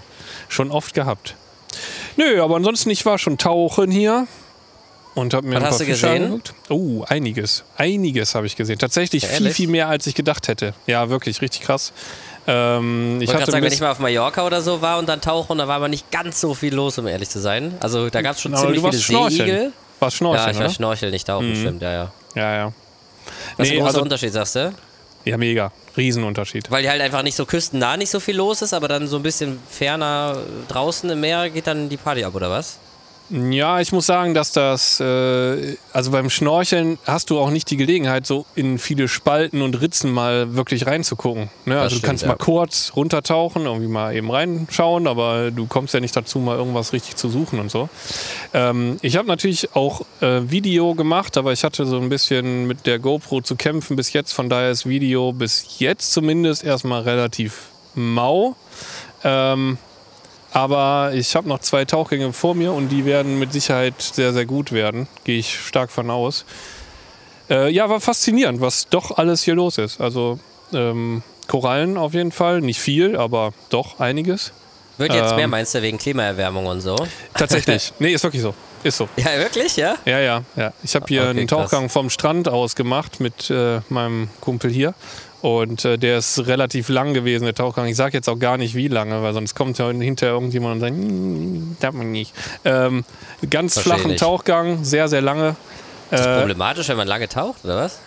Schon 0.49 0.71
oft 0.71 0.95
gehabt. 0.95 1.35
Nö, 2.17 2.43
aber 2.43 2.57
ansonsten, 2.57 2.91
ich 2.91 3.05
war 3.07 3.19
schon 3.19 3.39
tauchen 3.39 3.91
hier 3.91 4.27
und 5.15 5.35
habe 5.35 5.47
mir 5.47 5.57
Was 5.57 5.59
ein 5.59 5.63
paar 5.63 5.71
hast 5.73 5.81
du 5.81 5.85
Fische 5.85 6.07
gesehen? 6.09 6.25
angeguckt. 6.25 6.55
Oh, 6.71 7.05
einiges. 7.09 7.65
Einiges 7.77 8.35
habe 8.35 8.47
ich 8.47 8.57
gesehen. 8.57 8.79
Tatsächlich 8.79 9.23
Ja, 9.25 9.29
viel, 9.29 9.37
ehrlich? 9.43 9.57
viel 9.57 9.69
mehr, 9.69 9.89
als 9.89 10.07
ich 10.07 10.15
gedacht 10.15 10.49
hätte. 10.49 10.75
Ja, 10.87 11.09
wirklich, 11.11 11.41
richtig 11.43 11.63
krass. 11.63 11.93
Ähm, 12.47 13.19
ich 13.21 13.29
wollte 13.29 13.33
hatte 13.35 13.39
gerade 13.43 13.53
sagen, 13.53 13.65
wenn 13.65 13.73
ich 13.73 13.81
mal 13.81 13.91
auf 13.93 13.99
Mallorca 13.99 14.45
oder 14.47 14.61
so 14.63 14.81
war 14.83 14.99
und 14.99 15.09
dann 15.09 15.21
tauchen, 15.21 15.59
da 15.59 15.69
war 15.69 15.77
aber 15.77 15.89
nicht 15.89 16.11
ganz 16.11 16.41
so 16.41 16.55
viel 16.55 16.75
los, 16.75 16.99
um 16.99 17.07
ehrlich 17.07 17.29
zu 17.31 17.41
sein. 17.41 17.75
Also 17.81 18.11
da 18.11 18.21
gab 18.23 18.35
es 18.37 18.43
schon 18.43 18.53
Aber 18.55 18.63
ziemlich 18.63 18.81
du 18.81 18.85
warst 18.87 19.03
viele 19.05 19.19
schnorcheln. 19.19 19.47
Seeigel. 19.49 19.73
Warst 20.01 20.15
Ja, 20.15 20.19
Schnorcheln, 20.19 20.51
ich 20.51 20.57
war 20.59 20.65
oder? 20.67 20.75
Schnorcheln, 20.75 21.11
nicht 21.13 21.27
tauchen, 21.29 21.51
Mhm. 21.51 21.57
stimmt, 21.57 21.83
ja, 21.83 21.93
ja. 21.93 22.13
Ja, 22.35 22.55
ja. 22.57 22.73
Was 23.57 23.69
ist 23.69 23.71
Nee, 23.73 23.77
ein 23.77 23.83
großer 23.83 23.87
also- 23.89 24.03
Unterschied, 24.03 24.33
sagst 24.33 24.57
du? 24.57 24.75
Ja, 25.25 25.37
mega. 25.37 25.71
Riesenunterschied. 25.97 26.69
Weil 26.71 26.83
die 26.83 26.91
halt 26.91 27.01
einfach 27.01 27.23
nicht 27.23 27.37
so 27.37 27.45
küstennah 27.47 27.97
nicht 27.97 28.11
so 28.11 28.19
viel 28.19 28.35
los 28.35 28.61
ist, 28.63 28.73
aber 28.75 28.89
dann 28.89 29.07
so 29.07 29.17
ein 29.19 29.23
bisschen 29.23 29.61
ferner 29.71 30.39
draußen 30.67 31.09
im 31.11 31.21
Meer 31.21 31.49
geht 31.51 31.69
dann 31.69 31.89
die 31.89 31.97
Party 31.99 32.25
ab, 32.25 32.35
oder 32.35 32.51
was? 32.51 32.79
Ja, 33.33 33.81
ich 33.81 33.93
muss 33.93 34.05
sagen, 34.05 34.35
dass 34.35 34.53
das, 34.53 35.01
äh, 35.01 35.77
also 35.95 36.11
beim 36.11 36.29
Schnorcheln 36.29 36.99
hast 37.07 37.31
du 37.31 37.39
auch 37.39 37.49
nicht 37.49 37.71
die 37.71 37.79
Gelegenheit, 37.79 38.27
so 38.27 38.45
in 38.55 38.79
viele 38.79 39.09
Spalten 39.09 39.63
und 39.63 39.81
Ritzen 39.81 40.13
mal 40.13 40.55
wirklich 40.55 40.87
reinzugucken. 40.87 41.49
Ne? 41.65 41.81
Also 41.81 41.95
du 41.95 41.99
stimmt, 42.01 42.05
kannst 42.05 42.23
ja. 42.25 42.29
mal 42.29 42.37
kurz 42.37 42.93
runtertauchen, 42.95 43.65
irgendwie 43.65 43.89
mal 43.89 44.15
eben 44.15 44.31
reinschauen, 44.31 45.07
aber 45.07 45.51
du 45.51 45.67
kommst 45.67 45.95
ja 45.95 46.01
nicht 46.01 46.15
dazu, 46.15 46.41
mal 46.41 46.59
irgendwas 46.59 46.93
richtig 46.93 47.17
zu 47.17 47.31
suchen 47.31 47.59
und 47.59 47.71
so. 47.71 47.89
Ähm, 48.53 48.99
ich 49.01 49.17
habe 49.17 49.29
natürlich 49.29 49.75
auch 49.75 50.03
äh, 50.21 50.43
Video 50.51 50.95
gemacht, 50.95 51.39
aber 51.39 51.55
ich 51.55 51.65
hatte 51.65 51.87
so 51.87 51.99
ein 51.99 52.11
bisschen 52.11 52.67
mit 52.67 52.85
der 52.87 52.99
GoPro 52.99 53.41
zu 53.41 53.57
kämpfen 53.57 53.97
bis 53.97 54.13
jetzt. 54.13 54.33
Von 54.33 54.51
daher 54.51 54.71
ist 54.71 54.87
Video 54.87 55.33
bis 55.33 55.79
jetzt 55.79 56.13
zumindest 56.13 56.65
erstmal 56.65 57.01
relativ 57.01 57.69
mau. 57.95 58.57
Ähm, 59.25 59.79
aber 60.53 61.13
ich 61.15 61.35
habe 61.35 61.49
noch 61.49 61.61
zwei 61.61 61.85
Tauchgänge 61.85 62.33
vor 62.33 62.55
mir 62.55 62.73
und 62.73 62.89
die 62.89 63.05
werden 63.05 63.39
mit 63.39 63.53
Sicherheit 63.53 63.95
sehr, 64.01 64.33
sehr 64.33 64.47
gut 64.47 64.73
werden. 64.73 65.09
Gehe 65.25 65.39
ich 65.39 65.59
stark 65.59 65.91
von 65.91 66.11
aus. 66.11 66.45
Äh, 67.51 67.71
ja, 67.71 67.89
war 67.89 68.01
faszinierend, 68.01 68.61
was 68.61 68.89
doch 68.89 69.17
alles 69.19 69.43
hier 69.43 69.55
los 69.55 69.79
ist. 69.79 70.01
Also 70.01 70.39
ähm, 70.73 71.23
Korallen 71.49 71.97
auf 71.97 72.15
jeden 72.15 72.33
Fall, 72.33 72.61
nicht 72.61 72.81
viel, 72.81 73.17
aber 73.17 73.53
doch 73.71 74.01
einiges. 74.01 74.53
Wird 74.99 75.15
jetzt 75.15 75.31
Ähm. 75.31 75.37
mehr, 75.37 75.49
meinst 75.49 75.75
du, 75.75 75.83
wegen 75.83 75.99
Klimaerwärmung 75.99 76.67
und 76.67 76.81
so? 76.81 76.97
Tatsächlich. 77.35 77.93
nee, 77.99 78.13
ist 78.13 78.23
wirklich 78.23 78.43
so. 78.43 78.55
Ist 78.83 78.97
so. 78.97 79.09
Ja, 79.17 79.39
wirklich, 79.39 79.77
ja? 79.77 79.97
Ja, 80.05 80.19
ja, 80.21 80.43
ja. 80.57 80.73
Ich 80.83 80.95
habe 80.95 81.07
hier 81.09 81.23
Okay, 81.23 81.31
einen 81.31 81.47
krass. 81.47 81.71
Tauchgang 81.71 81.89
vom 81.89 82.11
Strand 82.11 82.49
aus 82.49 82.75
gemacht 82.75 83.21
mit 83.21 83.49
äh, 83.51 83.81
meinem 83.89 84.29
Kumpel 84.41 84.71
hier. 84.71 84.95
Und 85.43 85.85
äh, 85.85 85.99
der 85.99 86.19
ist 86.19 86.47
relativ 86.47 86.89
lang 86.89 87.15
gewesen, 87.15 87.45
der 87.45 87.55
Tauchgang. 87.55 87.87
Ich 87.87 87.97
sage 87.97 88.17
jetzt 88.17 88.29
auch 88.29 88.39
gar 88.39 88.57
nicht, 88.57 88.75
wie 88.77 88.87
lange, 88.89 89.23
weil 89.23 89.35
sonst 89.35 89.55
kommt 89.55 89.77
ja 89.79 89.91
hinterher 89.91 90.35
irgendjemand 90.35 90.75
und 90.75 90.81
sagt, 90.81 90.93
"Hm, 90.95 91.77
darf 91.81 91.95
man 91.95 92.13
nicht. 92.13 92.33
Ähm, 92.65 93.05
ganz 93.51 93.79
flachen 93.79 94.13
nicht. 94.13 94.21
Tauchgang, 94.21 94.85
sehr, 94.85 95.09
sehr 95.09 95.21
lange. 95.21 95.57
Ist 96.11 96.21
das 96.21 96.27
Äh, 96.27 96.39
problematisch, 96.39 96.89
wenn 96.89 96.97
man 96.97 97.09
lange 97.09 97.29
taucht, 97.29 97.65
oder 97.65 97.77
was? 97.77 97.99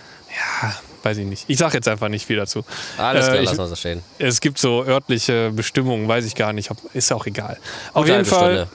weiß 1.03 1.17
ich 1.17 1.25
nicht. 1.27 1.43
Ich 1.47 1.57
sage 1.59 1.75
jetzt 1.75 1.87
einfach 1.87 2.07
nicht 2.09 2.25
viel 2.25 2.37
dazu. 2.37 2.63
Alles 2.97 3.25
Äh, 3.25 3.29
klar, 3.31 3.39
ich- 3.41 3.45
lassen 3.49 3.57
wir 3.59 3.67
so 3.67 3.75
stehen. 3.75 4.01
Es 4.17 4.41
gibt 4.41 4.57
so 4.57 4.83
örtliche 4.85 5.51
Bestimmungen, 5.51 6.07
weiß 6.07 6.25
ich 6.25 6.35
gar 6.35 6.51
nicht. 6.53 6.71
Ob, 6.71 6.77
ist 6.95 7.11
auch 7.13 7.25
egal. 7.25 7.57
Auf 7.93 8.05
Gute 8.05 8.17
jeden 8.17 8.31
halbe 8.31 8.65
Fall. 8.65 8.67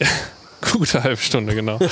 Gute 0.72 1.02
halbe 1.04 1.16
Stunde, 1.22 1.54
genau. 1.54 1.78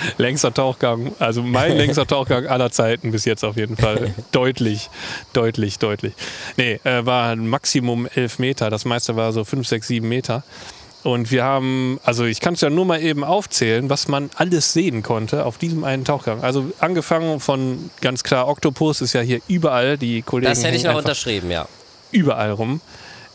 längster 0.18 0.52
Tauchgang, 0.52 1.12
also 1.18 1.42
mein 1.42 1.76
längster 1.76 2.06
Tauchgang 2.06 2.46
aller 2.46 2.70
Zeiten 2.70 3.12
bis 3.12 3.24
jetzt 3.24 3.44
auf 3.44 3.56
jeden 3.56 3.76
Fall. 3.76 4.14
deutlich, 4.32 4.90
deutlich, 5.32 5.78
deutlich. 5.78 6.14
Nee, 6.56 6.80
äh, 6.84 7.04
war 7.06 7.30
ein 7.30 7.48
Maximum 7.48 8.08
elf 8.14 8.38
Meter. 8.38 8.70
Das 8.70 8.84
meiste 8.84 9.16
war 9.16 9.32
so 9.32 9.44
fünf, 9.44 9.66
sechs, 9.66 9.88
sieben 9.88 10.08
Meter. 10.08 10.42
Und 11.02 11.30
wir 11.30 11.44
haben, 11.44 12.00
also 12.02 12.24
ich 12.24 12.40
kann 12.40 12.54
es 12.54 12.62
ja 12.62 12.70
nur 12.70 12.84
mal 12.84 13.00
eben 13.00 13.22
aufzählen, 13.22 13.88
was 13.88 14.08
man 14.08 14.28
alles 14.34 14.72
sehen 14.72 15.04
konnte 15.04 15.44
auf 15.46 15.56
diesem 15.56 15.84
einen 15.84 16.04
Tauchgang. 16.04 16.42
Also 16.42 16.72
angefangen 16.80 17.38
von 17.38 17.90
ganz 18.00 18.24
klar 18.24 18.48
Oktopus 18.48 19.02
ist 19.02 19.12
ja 19.12 19.20
hier 19.20 19.40
überall. 19.46 19.98
Die 19.98 20.22
Kollegen 20.22 20.50
Das 20.50 20.64
hätte 20.64 20.76
ich 20.76 20.82
noch 20.82 20.96
unterschrieben, 20.96 21.48
ja. 21.48 21.68
überall 22.10 22.50
rum. 22.50 22.80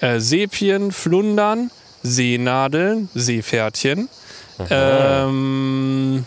Äh, 0.02 0.20
Sepien, 0.20 0.92
Flundern, 0.92 1.72
Seenadeln, 2.04 3.10
Seepferdchen, 3.14 4.10
ähm, 4.70 6.26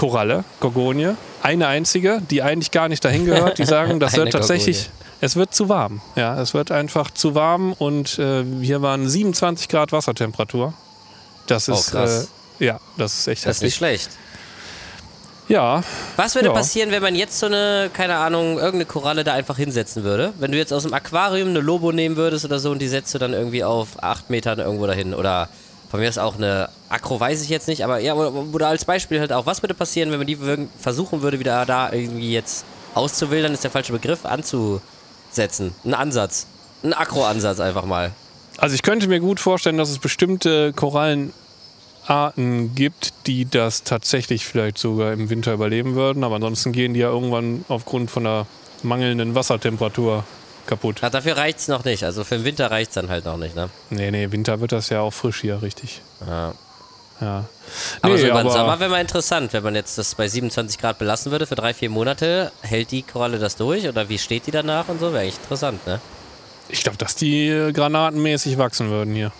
Koralle, 0.00 0.44
Gorgonie. 0.60 1.10
Eine 1.42 1.66
einzige, 1.66 2.22
die 2.30 2.42
eigentlich 2.42 2.70
gar 2.70 2.88
nicht 2.88 3.04
dahin 3.04 3.26
gehört. 3.26 3.58
Die 3.58 3.64
sagen, 3.66 4.00
das 4.00 4.12
wird 4.16 4.32
tatsächlich, 4.32 4.84
Gorgonie. 4.86 5.04
es 5.20 5.36
wird 5.36 5.54
zu 5.54 5.68
warm. 5.68 6.00
Ja, 6.16 6.40
es 6.40 6.54
wird 6.54 6.70
einfach 6.70 7.10
zu 7.10 7.34
warm 7.34 7.72
und 7.74 8.18
äh, 8.18 8.44
hier 8.62 8.80
waren 8.82 9.08
27 9.08 9.68
Grad 9.68 9.92
Wassertemperatur. 9.92 10.72
Das 11.46 11.68
Oh, 11.68 11.74
ist, 11.74 11.90
krass. 11.90 12.28
äh, 12.60 12.64
ja, 12.66 12.80
das 12.96 13.18
ist 13.18 13.28
echt 13.28 13.46
Das 13.46 13.56
ist 13.56 13.62
nicht 13.62 13.74
schlecht. 13.76 14.10
Ja, 15.48 15.82
Was 16.16 16.36
würde 16.36 16.48
Ja. 16.48 16.54
passieren, 16.54 16.92
wenn 16.92 17.02
man 17.02 17.16
jetzt 17.16 17.38
so 17.38 17.46
eine, 17.46 17.90
keine 17.92 18.16
Ahnung, 18.16 18.54
irgendeine 18.56 18.84
Koralle 18.86 19.24
da 19.24 19.32
einfach 19.34 19.56
hinsetzen 19.56 20.04
würde? 20.04 20.32
Wenn 20.38 20.52
du 20.52 20.58
jetzt 20.58 20.72
aus 20.72 20.84
dem 20.84 20.94
Aquarium 20.94 21.48
eine 21.48 21.58
Lobo 21.60 21.90
nehmen 21.90 22.16
würdest 22.16 22.44
oder 22.44 22.60
so 22.60 22.70
und 22.70 22.78
die 22.78 22.86
setzt 22.86 23.12
du 23.14 23.18
dann 23.18 23.32
irgendwie 23.32 23.64
auf 23.64 24.00
acht 24.00 24.30
Metern 24.30 24.60
irgendwo 24.60 24.86
dahin 24.86 25.12
oder 25.12 25.48
von 25.90 25.98
mir 25.98 26.08
ist 26.08 26.18
auch 26.18 26.36
eine 26.36 26.68
Akro, 26.88 27.18
weiß 27.18 27.42
ich 27.42 27.48
jetzt 27.48 27.66
nicht, 27.66 27.82
aber 27.82 27.98
ja, 27.98 28.14
oder, 28.14 28.68
als 28.68 28.84
Beispiel 28.84 29.18
halt 29.18 29.32
auch, 29.32 29.44
was 29.44 29.62
würde 29.62 29.74
passieren, 29.74 30.12
wenn 30.12 30.18
man 30.18 30.26
die 30.26 30.38
versuchen 30.78 31.22
würde, 31.22 31.40
wieder 31.40 31.66
da 31.66 31.92
irgendwie 31.92 32.32
jetzt 32.32 32.64
auszuwildern, 32.94 33.52
ist 33.52 33.64
der 33.64 33.72
falsche 33.72 33.92
Begriff, 33.92 34.24
anzusetzen. 34.24 35.74
Ein 35.84 35.94
Ansatz. 35.94 36.46
Ein 36.84 36.92
Akro-Ansatz 36.92 37.58
einfach 37.58 37.84
mal. 37.84 38.12
Also 38.56 38.74
ich 38.74 38.82
könnte 38.82 39.08
mir 39.08 39.18
gut 39.18 39.40
vorstellen, 39.40 39.78
dass 39.78 39.90
es 39.90 39.98
bestimmte 39.98 40.72
Korallenarten 40.72 42.74
gibt, 42.74 43.12
die 43.26 43.50
das 43.50 43.82
tatsächlich 43.82 44.46
vielleicht 44.46 44.78
sogar 44.78 45.12
im 45.12 45.28
Winter 45.28 45.52
überleben 45.52 45.96
würden. 45.96 46.22
Aber 46.22 46.36
ansonsten 46.36 46.70
gehen 46.70 46.94
die 46.94 47.00
ja 47.00 47.08
irgendwann 47.08 47.64
aufgrund 47.68 48.10
von 48.10 48.24
der 48.24 48.46
mangelnden 48.82 49.34
Wassertemperatur 49.34 50.24
kaputt. 50.70 50.96
Ach, 51.02 51.10
dafür 51.10 51.36
reicht's 51.36 51.68
noch 51.68 51.84
nicht. 51.84 52.04
Also 52.04 52.24
für 52.24 52.36
den 52.36 52.44
Winter 52.44 52.70
reicht's 52.70 52.94
dann 52.94 53.10
halt 53.10 53.26
noch 53.26 53.36
nicht, 53.36 53.54
ne? 53.54 53.68
Nee, 53.90 54.10
nee, 54.10 54.32
Winter 54.32 54.60
wird 54.60 54.72
das 54.72 54.88
ja 54.88 55.00
auch 55.00 55.12
frisch 55.12 55.42
hier, 55.42 55.60
richtig. 55.60 56.00
Ja. 56.26 56.54
Ja. 57.20 57.44
Aber 58.00 58.14
Nee, 58.14 58.20
so 58.20 58.26
über 58.28 58.42
den 58.42 58.50
Sommer 58.50 58.80
wäre 58.80 58.88
mal 58.88 59.00
interessant, 59.00 59.52
wenn 59.52 59.62
man 59.62 59.74
jetzt 59.74 59.98
das 59.98 60.14
bei 60.14 60.26
27 60.26 60.78
Grad 60.78 60.98
belassen 60.98 61.30
würde 61.30 61.46
für 61.46 61.54
drei, 61.54 61.74
vier 61.74 61.90
Monate. 61.90 62.50
Hält 62.62 62.92
die 62.92 63.02
Koralle 63.02 63.38
das 63.38 63.56
durch 63.56 63.86
oder 63.86 64.08
wie 64.08 64.18
steht 64.18 64.46
die 64.46 64.50
danach 64.50 64.88
und 64.88 65.00
so? 65.00 65.12
Wäre 65.12 65.24
echt 65.24 65.38
interessant, 65.42 65.86
ne? 65.86 66.00
Ich 66.70 66.82
glaube, 66.82 66.96
dass 66.96 67.16
die 67.16 67.48
äh, 67.48 67.72
granatenmäßig 67.72 68.56
wachsen 68.56 68.88
würden 68.88 69.14
hier. 69.14 69.32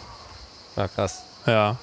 Ja, 0.76 0.88
krass. 0.88 1.22
Ja. 1.46 1.76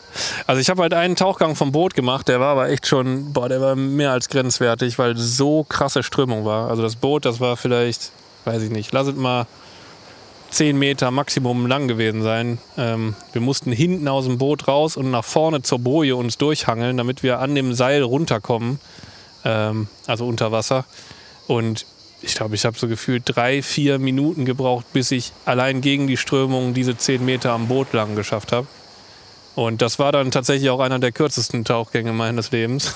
Also 0.46 0.62
ich 0.62 0.70
habe 0.70 0.84
halt 0.84 0.94
einen 0.94 1.16
Tauchgang 1.16 1.56
vom 1.56 1.72
Boot 1.72 1.96
gemacht, 1.96 2.28
der 2.28 2.40
war 2.40 2.50
aber 2.50 2.70
echt 2.70 2.86
schon, 2.86 3.34
boah, 3.34 3.50
der 3.50 3.60
war 3.60 3.76
mehr 3.76 4.12
als 4.12 4.30
grenzwertig, 4.30 5.00
weil 5.00 5.18
so 5.18 5.64
krasse 5.64 6.04
Strömung 6.04 6.46
war. 6.46 6.70
Also 6.70 6.84
das 6.84 6.96
Boot, 6.96 7.26
das 7.26 7.40
war 7.40 7.58
vielleicht, 7.58 8.12
weiß 8.48 8.64
ich 8.64 8.72
nicht, 8.72 8.92
lass 8.92 9.08
es 9.08 9.16
mal 9.16 9.46
10 10.50 10.80
Meter 10.80 11.12
Maximum 11.12 11.68
lang 11.68 11.88
gewesen 11.88 12.24
sein. 12.24 12.58
Ähm, 12.78 13.16
wir 13.34 13.42
mussten 13.42 13.72
hinten 13.72 14.08
aus 14.08 14.26
dem 14.26 14.38
Boot 14.38 14.68
raus 14.68 14.98
und 14.98 15.12
nach 15.12 15.26
vorne 15.26 15.62
zur 15.62 15.80
Boje 15.80 16.16
uns 16.16 16.38
durchhangeln, 16.38 16.98
damit 16.98 17.22
wir 17.22 17.40
an 17.40 17.54
dem 17.54 17.74
Seil 17.74 18.02
runterkommen. 18.02 18.80
ähm, 19.46 19.88
also 20.08 20.26
unter 20.26 20.52
Wasser. 20.52 20.86
Und 21.48 21.86
ich 22.22 22.34
glaube, 22.34 22.56
ich 22.56 22.66
habe 22.66 22.78
so 22.78 22.88
gefühlt 22.88 23.24
drei, 23.26 23.62
vier 23.62 24.00
Minuten 24.00 24.46
gebraucht, 24.46 24.86
bis 24.94 25.12
ich 25.12 25.32
allein 25.46 25.82
gegen 25.82 26.08
die 26.08 26.18
Strömung 26.18 26.74
diese 26.74 26.98
zehn 26.98 27.24
Meter 27.24 27.52
am 27.52 27.68
Boot 27.68 27.94
lang 27.94 28.16
geschafft 28.16 28.52
habe. 28.52 28.68
Und 29.58 29.82
das 29.82 29.98
war 29.98 30.12
dann 30.12 30.30
tatsächlich 30.30 30.70
auch 30.70 30.80
einer 30.80 31.00
der 31.00 31.12
kürzesten 31.12 31.66
Tauchgänge 31.66 32.14
meines 32.14 32.52
Lebens. 32.52 32.94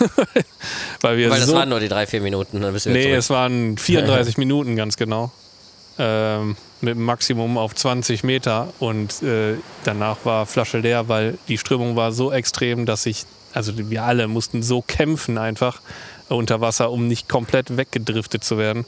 Weil 1.02 1.18
wir 1.18 1.32
Weil 1.32 1.40
das 1.40 1.50
so 1.50 1.56
waren 1.56 1.70
nur 1.70 1.80
die 1.80 1.88
drei, 1.88 2.06
vier 2.06 2.22
Minuten. 2.22 2.62
Dann 2.62 2.72
bist 2.72 2.86
Nee, 2.86 3.02
zurück. 3.02 3.18
es 3.18 3.30
waren 3.32 3.80
34 3.80 4.38
Minuten 4.38 4.76
ganz 4.76 4.96
genau. 4.96 5.32
Ähm, 5.98 6.56
mit 6.82 6.92
einem 6.92 7.04
Maximum 7.06 7.58
auf 7.58 7.74
20 7.74 8.24
Meter. 8.24 8.72
Und 8.78 9.24
äh, 9.24 9.56
danach 9.86 10.18
war 10.24 10.46
Flasche 10.46 10.78
leer, 10.78 11.10
weil 11.10 11.40
die 11.48 11.58
Strömung 11.58 11.96
war 11.96 12.12
so 12.12 12.32
extrem, 12.32 12.86
dass 12.86 13.08
ich, 13.08 13.24
also 13.54 13.74
wir 13.76 14.04
alle 14.04 14.28
mussten 14.28 14.62
so 14.62 14.84
kämpfen 14.84 15.40
einfach 15.40 15.82
unter 16.30 16.62
Wasser, 16.62 16.92
um 16.92 17.08
nicht 17.08 17.28
komplett 17.28 17.76
weggedriftet 17.76 18.44
zu 18.44 18.60
werden. 18.60 18.86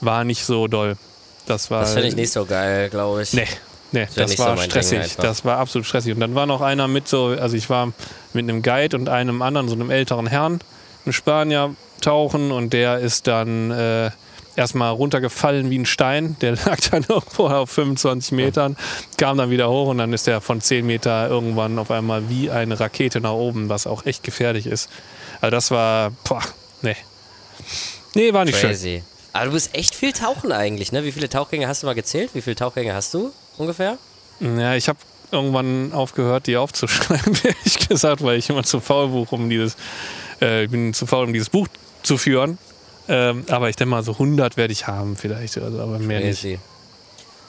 War 0.00 0.24
nicht 0.24 0.46
so 0.46 0.66
doll. 0.66 0.96
Das 1.44 1.70
war. 1.70 1.80
Das 1.80 1.92
finde 1.92 2.08
ich 2.08 2.16
nicht 2.16 2.32
so 2.32 2.46
geil, 2.46 2.88
glaube 2.88 3.22
ich. 3.22 3.34
Nee, 3.34 3.48
nee 3.92 4.08
das 4.14 4.32
so 4.32 4.44
war 4.44 4.56
Ding 4.56 4.64
stressig. 4.64 5.16
das 5.16 5.44
war 5.44 5.58
absolut 5.58 5.86
stressig. 5.86 6.14
Und 6.14 6.20
dann 6.20 6.34
war 6.34 6.46
noch 6.46 6.60
einer 6.60 6.88
mit 6.88 7.08
so, 7.08 7.26
also 7.26 7.56
ich 7.56 7.70
war 7.70 7.92
mit 8.32 8.48
einem 8.48 8.62
Guide 8.62 8.96
und 8.96 9.08
einem 9.08 9.42
anderen, 9.42 9.68
so 9.68 9.74
einem 9.74 9.90
älteren 9.90 10.26
Herrn, 10.26 10.60
einem 11.04 11.12
Spanier, 11.12 11.74
tauchen 12.00 12.50
und 12.50 12.72
der 12.72 12.98
ist 12.98 13.26
dann 13.26 13.70
äh, 13.70 14.10
erstmal 14.56 14.92
runtergefallen 14.92 15.70
wie 15.70 15.78
ein 15.78 15.86
Stein. 15.86 16.36
Der 16.40 16.52
lag 16.66 16.80
dann 16.90 17.04
irgendwo 17.08 17.48
auf 17.48 17.70
25 17.70 18.32
Metern, 18.32 18.76
kam 19.16 19.38
dann 19.38 19.50
wieder 19.50 19.68
hoch 19.70 19.88
und 19.88 19.98
dann 19.98 20.12
ist 20.12 20.26
der 20.26 20.40
von 20.40 20.60
10 20.60 20.84
Meter 20.84 21.28
irgendwann 21.28 21.78
auf 21.78 21.90
einmal 21.90 22.28
wie 22.28 22.50
eine 22.50 22.78
Rakete 22.78 23.20
nach 23.20 23.32
oben, 23.32 23.68
was 23.68 23.86
auch 23.86 24.04
echt 24.06 24.22
gefährlich 24.22 24.66
ist. 24.66 24.90
Also 25.40 25.50
das 25.50 25.70
war, 25.70 26.12
boah, 26.24 26.42
nee. 26.82 26.96
Nee, 28.14 28.32
war 28.32 28.44
nicht 28.44 28.58
schön. 28.58 28.70
Crazy. 28.70 29.02
Aber 29.32 29.46
du 29.46 29.52
bist 29.52 29.74
echt 29.74 29.94
viel 29.94 30.12
tauchen 30.12 30.52
eigentlich, 30.52 30.92
ne? 30.92 31.04
Wie 31.04 31.12
viele 31.12 31.28
Tauchgänge 31.28 31.66
hast 31.66 31.82
du 31.82 31.86
mal 31.86 31.94
gezählt? 31.94 32.30
Wie 32.34 32.42
viele 32.42 32.56
Tauchgänge 32.56 32.92
hast 32.92 33.14
du 33.14 33.32
ungefähr? 33.62 33.98
Ja, 34.40 34.74
ich 34.74 34.88
habe 34.88 34.98
irgendwann 35.30 35.92
aufgehört, 35.92 36.46
die 36.46 36.56
aufzuschreiben, 36.56 37.36
ehrlich 37.44 37.88
gesagt, 37.88 38.22
weil 38.22 38.38
ich 38.38 38.50
immer 38.50 38.64
zu 38.64 38.80
faul 38.80 39.08
buch, 39.08 39.32
um 39.32 39.48
dieses, 39.48 39.76
äh, 40.40 40.64
ich 40.64 40.70
bin 40.70 40.92
zu 40.92 41.06
faul, 41.06 41.24
um 41.26 41.32
dieses 41.32 41.48
Buch 41.48 41.68
zu 42.02 42.18
führen. 42.18 42.58
Ähm, 43.08 43.44
aber 43.48 43.68
ich 43.68 43.76
denke 43.76 43.90
mal, 43.90 44.02
so 44.02 44.12
100 44.12 44.56
werde 44.56 44.72
ich 44.72 44.86
haben 44.86 45.16
vielleicht, 45.16 45.58
also, 45.58 45.80
aber 45.80 45.98
mehr 45.98 46.20
nicht. 46.20 46.40
Crazy. 46.40 46.58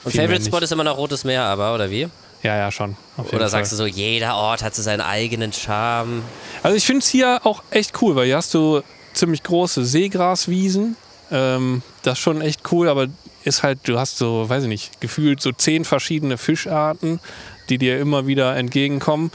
Und 0.04 0.12
Viel 0.12 0.20
Favorite 0.22 0.44
Spot 0.44 0.56
nicht. 0.56 0.64
ist 0.64 0.72
immer 0.72 0.84
noch 0.84 0.96
Rotes 0.96 1.24
Meer, 1.24 1.44
aber, 1.44 1.74
oder 1.74 1.90
wie? 1.90 2.08
Ja, 2.42 2.56
ja, 2.56 2.70
schon. 2.70 2.96
Oder 3.16 3.38
Fall. 3.38 3.48
sagst 3.48 3.72
du 3.72 3.76
so, 3.76 3.86
jeder 3.86 4.36
Ort 4.36 4.62
hat 4.62 4.74
so 4.74 4.82
seinen 4.82 5.00
eigenen 5.00 5.52
Charme? 5.52 6.22
Also 6.62 6.76
ich 6.76 6.84
finde 6.84 7.00
es 7.00 7.08
hier 7.08 7.40
auch 7.44 7.62
echt 7.70 8.02
cool, 8.02 8.14
weil 8.16 8.26
hier 8.26 8.36
hast 8.36 8.52
du 8.52 8.82
ziemlich 9.14 9.42
große 9.42 9.84
Seegraswiesen. 9.84 10.96
Ähm, 11.30 11.82
das 12.02 12.18
ist 12.18 12.22
schon 12.22 12.42
echt 12.42 12.70
cool, 12.70 12.88
aber 12.88 13.06
ist 13.44 13.62
halt, 13.62 13.80
du 13.84 13.98
hast 13.98 14.18
so, 14.18 14.48
weiß 14.48 14.64
ich 14.64 14.68
nicht, 14.68 15.00
gefühlt 15.00 15.40
so 15.40 15.52
zehn 15.52 15.84
verschiedene 15.84 16.38
Fischarten, 16.38 17.20
die 17.68 17.78
dir 17.78 17.98
immer 17.98 18.26
wieder 18.26 18.56
entgegenkommen. 18.56 19.30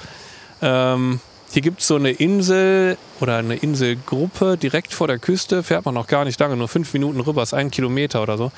Ähm, 0.61 1.19
hier 1.51 1.61
gibt 1.61 1.81
es 1.81 1.87
so 1.87 1.95
eine 1.95 2.11
Insel 2.11 2.97
oder 3.19 3.37
eine 3.37 3.55
Inselgruppe 3.55 4.57
direkt 4.57 4.93
vor 4.93 5.07
der 5.07 5.17
Küste, 5.17 5.63
fährt 5.63 5.85
man 5.85 5.95
noch 5.95 6.07
gar 6.07 6.25
nicht 6.25 6.39
lange, 6.39 6.55
nur 6.55 6.67
fünf 6.67 6.93
Minuten 6.93 7.19
rüber, 7.19 7.41
ist 7.41 7.53
ein 7.53 7.71
Kilometer 7.71 8.21
oder 8.21 8.37
so. 8.37 8.51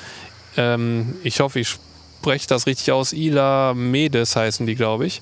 Ähm, 0.58 1.15
ich 1.24 1.39
hoffe, 1.39 1.60
ich 1.60 1.77
spreche 2.22 2.48
das 2.48 2.67
richtig 2.67 2.91
aus. 2.91 3.13
Ila 3.13 3.74
Medes 3.74 4.36
heißen 4.36 4.65
die, 4.65 4.75
glaube 4.75 5.05
ich. 5.05 5.22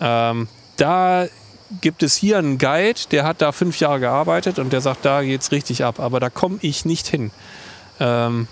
Ähm, 0.00 0.48
da 0.76 1.26
gibt 1.80 2.02
es 2.02 2.16
hier 2.16 2.38
einen 2.38 2.58
Guide, 2.58 3.00
der 3.10 3.24
hat 3.24 3.40
da 3.40 3.52
fünf 3.52 3.78
Jahre 3.78 4.00
gearbeitet 4.00 4.58
und 4.58 4.72
der 4.72 4.80
sagt, 4.80 5.04
da 5.04 5.22
geht's 5.22 5.52
richtig 5.52 5.84
ab. 5.84 6.00
Aber 6.00 6.20
da 6.20 6.30
komme 6.30 6.58
ich 6.60 6.84
nicht 6.84 7.06
hin. 7.06 7.30
Ähm, 8.00 8.48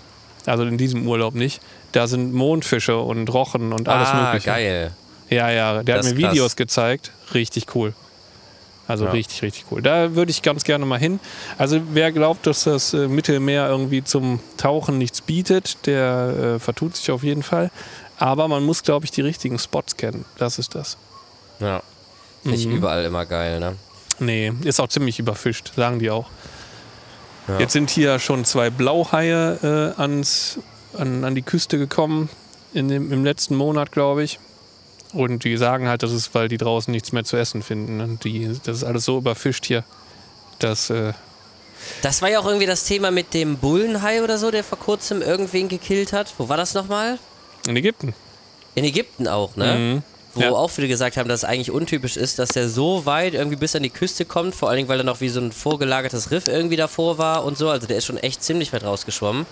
also 0.47 0.63
in 0.63 0.77
diesem 0.77 1.07
Urlaub 1.07 1.35
nicht. 1.35 1.61
Da 1.91 2.07
sind 2.07 2.33
Mondfische 2.33 2.97
und 2.97 3.27
Rochen 3.33 3.73
und 3.73 3.87
alles 3.89 4.09
ah, 4.09 4.25
Mögliche. 4.25 4.45
geil. 4.49 4.91
Ja, 5.29 5.49
ja, 5.49 5.83
der 5.83 5.97
Das 5.97 6.07
hat 6.07 6.15
mir 6.15 6.21
krass. 6.21 6.31
Videos 6.33 6.55
gezeigt. 6.55 7.11
Richtig 7.33 7.75
cool. 7.75 7.93
Also 8.87 9.05
Ja. 9.05 9.11
richtig, 9.11 9.41
richtig 9.43 9.65
cool. 9.71 9.81
Da 9.81 10.15
würde 10.15 10.31
ich 10.31 10.41
ganz 10.41 10.63
gerne 10.65 10.85
mal 10.85 10.99
hin. 10.99 11.19
Also 11.57 11.79
wer 11.93 12.11
glaubt, 12.11 12.45
dass 12.47 12.63
das 12.65 12.93
äh, 12.93 13.07
Mittelmeer 13.07 13.67
irgendwie 13.69 14.03
zum 14.03 14.39
Tauchen 14.57 14.97
nichts 14.97 15.21
bietet, 15.21 15.85
der 15.85 16.55
äh, 16.55 16.59
vertut 16.59 16.95
sich 16.97 17.09
auf 17.11 17.23
jeden 17.23 17.43
Fall. 17.43 17.71
Aber 18.17 18.47
man 18.49 18.63
muss, 18.63 18.83
glaube 18.83 19.05
ich, 19.05 19.11
die 19.11 19.21
richtigen 19.21 19.57
Spots 19.59 19.95
kennen. 19.95 20.25
Das 20.37 20.59
ist 20.59 20.75
das. 20.75 20.97
Ja. 21.59 21.81
Nicht 22.43 22.67
Mhm. 22.67 22.77
überall 22.77 23.05
immer 23.05 23.25
geil, 23.25 23.59
ne? 23.59 23.75
Nee, 24.19 24.51
ist 24.63 24.79
auch 24.81 24.87
ziemlich 24.89 25.17
überfischt, 25.19 25.71
sagen 25.75 25.99
die 25.99 26.09
auch. 26.11 26.27
Ja. 27.47 27.59
Jetzt 27.59 27.73
sind 27.73 27.89
hier 27.89 28.19
schon 28.19 28.45
zwei 28.45 28.69
Blauhaie 28.69 29.57
äh, 29.95 29.99
ans, 30.01 30.59
an, 30.97 31.23
an 31.23 31.35
die 31.35 31.41
Küste 31.41 31.77
gekommen, 31.77 32.29
in 32.73 32.87
dem, 32.87 33.11
im 33.11 33.23
letzten 33.23 33.55
Monat, 33.55 33.91
glaube 33.91 34.23
ich. 34.23 34.39
Und 35.13 35.43
die 35.43 35.57
sagen 35.57 35.87
halt, 35.87 36.03
das 36.03 36.11
ist, 36.13 36.33
weil 36.33 36.47
die 36.47 36.57
draußen 36.57 36.91
nichts 36.91 37.11
mehr 37.11 37.23
zu 37.25 37.35
essen 37.35 37.61
finden. 37.63 37.99
Und 37.99 38.23
die, 38.23 38.47
das 38.63 38.77
ist 38.77 38.83
alles 38.83 39.03
so 39.05 39.17
überfischt 39.17 39.65
hier, 39.65 39.83
dass. 40.59 40.89
Äh, 40.89 41.13
Das 42.01 42.21
war 42.21 42.29
ja 42.29 42.39
auch 42.39 42.45
irgendwie 42.45 42.67
das 42.67 42.85
Thema 42.85 43.11
mit 43.11 43.33
dem 43.33 43.57
Bullenhai 43.57 44.23
oder 44.23 44.37
so, 44.37 44.51
der 44.51 44.63
vor 44.63 44.79
kurzem 44.79 45.21
irgendwen 45.21 45.67
gekillt 45.67 46.13
hat. 46.13 46.33
Wo 46.37 46.47
war 46.47 46.57
das 46.57 46.73
nochmal? 46.73 47.19
in 47.67 47.75
Ägypten. 47.75 48.13
In 48.73 48.85
Ägypten 48.85 49.27
auch, 49.27 49.55
ne? 49.55 49.75
Mhm. 49.75 50.03
Wo 50.33 50.41
Ja. 50.41 50.51
auch 50.51 50.69
viele 50.69 50.87
gesagt 50.87 51.17
haben, 51.17 51.27
dass 51.27 51.41
es 51.41 51.43
eigentlich 51.43 51.71
untypisch 51.71 52.15
ist, 52.15 52.39
dass 52.39 52.49
der 52.49 52.69
so 52.69 53.05
weit 53.05 53.33
irgendwie 53.33 53.57
bis 53.57 53.75
an 53.75 53.83
die 53.83 53.89
Küste 53.89 54.23
kommt, 54.23 54.55
vor 54.55 54.69
allen 54.69 54.77
Dingen, 54.77 54.87
weil 54.89 54.97
da 54.97 55.03
noch 55.03 55.19
wie 55.19 55.27
so 55.29 55.41
ein 55.41 55.51
vorgelagertes 55.51 56.31
Riff 56.31 56.47
irgendwie 56.47 56.77
davor 56.77 57.17
war 57.17 57.43
und 57.43 57.57
so. 57.57 57.69
Also 57.69 57.85
der 57.87 57.97
ist 57.97 58.05
schon 58.05 58.17
echt 58.17 58.41
ziemlich 58.41 58.71
weit 58.71 58.83
rausgeschwommen. 58.85 59.45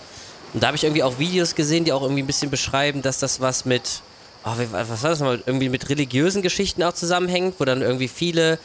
Und 0.54 0.62
da 0.62 0.68
habe 0.68 0.76
ich 0.76 0.84
irgendwie 0.84 1.02
auch 1.02 1.18
Videos 1.18 1.54
gesehen, 1.54 1.84
die 1.84 1.92
auch 1.92 2.02
irgendwie 2.02 2.22
ein 2.22 2.26
bisschen 2.26 2.50
beschreiben, 2.50 3.02
dass 3.02 3.18
das 3.18 3.40
was 3.40 3.66
mit, 3.66 4.00
oh, 4.44 4.50
was 4.72 5.02
war 5.02 5.10
das 5.10 5.20
nochmal, 5.20 5.42
irgendwie 5.44 5.68
mit 5.68 5.88
religiösen 5.90 6.40
Geschichten 6.42 6.82
auch 6.82 6.94
zusammenhängt, 6.94 7.56
wo 7.58 7.64
dann 7.64 7.82
irgendwie 7.82 8.08
viele 8.08 8.58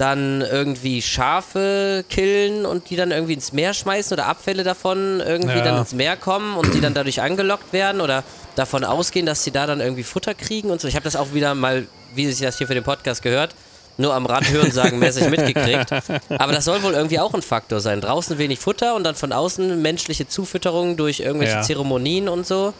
dann 0.00 0.40
irgendwie 0.40 1.02
Schafe 1.02 2.04
killen 2.08 2.64
und 2.64 2.88
die 2.90 2.96
dann 2.96 3.10
irgendwie 3.10 3.34
ins 3.34 3.52
Meer 3.52 3.74
schmeißen 3.74 4.14
oder 4.14 4.26
Abfälle 4.26 4.62
davon 4.64 5.20
irgendwie 5.20 5.58
Ja. 5.58 5.64
dann 5.64 5.78
ins 5.78 5.92
Meer 5.92 6.16
kommen 6.16 6.56
und 6.56 6.72
die 6.74 6.80
dann 6.80 6.94
dadurch 6.94 7.20
angelockt 7.20 7.72
werden 7.72 8.00
oder 8.00 8.24
davon 8.56 8.82
ausgehen, 8.84 9.26
dass 9.26 9.44
sie 9.44 9.50
da 9.50 9.66
dann 9.66 9.80
irgendwie 9.80 10.02
Futter 10.02 10.34
kriegen 10.34 10.70
und 10.70 10.80
so. 10.80 10.88
Ich 10.88 10.94
habe 10.94 11.04
das 11.04 11.16
auch 11.16 11.34
wieder 11.34 11.54
mal, 11.54 11.86
wie 12.14 12.26
sich 12.30 12.44
das 12.44 12.56
hier 12.58 12.66
für 12.66 12.74
den 12.74 12.82
Podcast 12.84 13.22
gehört, 13.22 13.54
nur 13.98 14.14
am 14.14 14.24
Rad 14.24 14.48
hören 14.48 14.70
sagen 14.72 14.98
mäßig 14.98 15.28
mitgekriegt. 15.28 15.92
Aber 16.30 16.52
das 16.52 16.64
soll 16.64 16.82
wohl 16.82 16.94
irgendwie 16.94 17.18
auch 17.18 17.34
ein 17.34 17.42
Faktor 17.42 17.80
sein. 17.80 18.00
Draußen 18.00 18.38
wenig 18.38 18.58
Futter 18.58 18.94
und 18.94 19.04
dann 19.04 19.14
von 19.14 19.32
außen 19.32 19.82
menschliche 19.82 20.26
Zufütterung 20.26 20.96
durch 20.96 21.20
irgendwelche 21.20 21.56
Ja. 21.56 21.62
Zeremonien 21.62 22.28
und 22.30 22.46
so. 22.46 22.72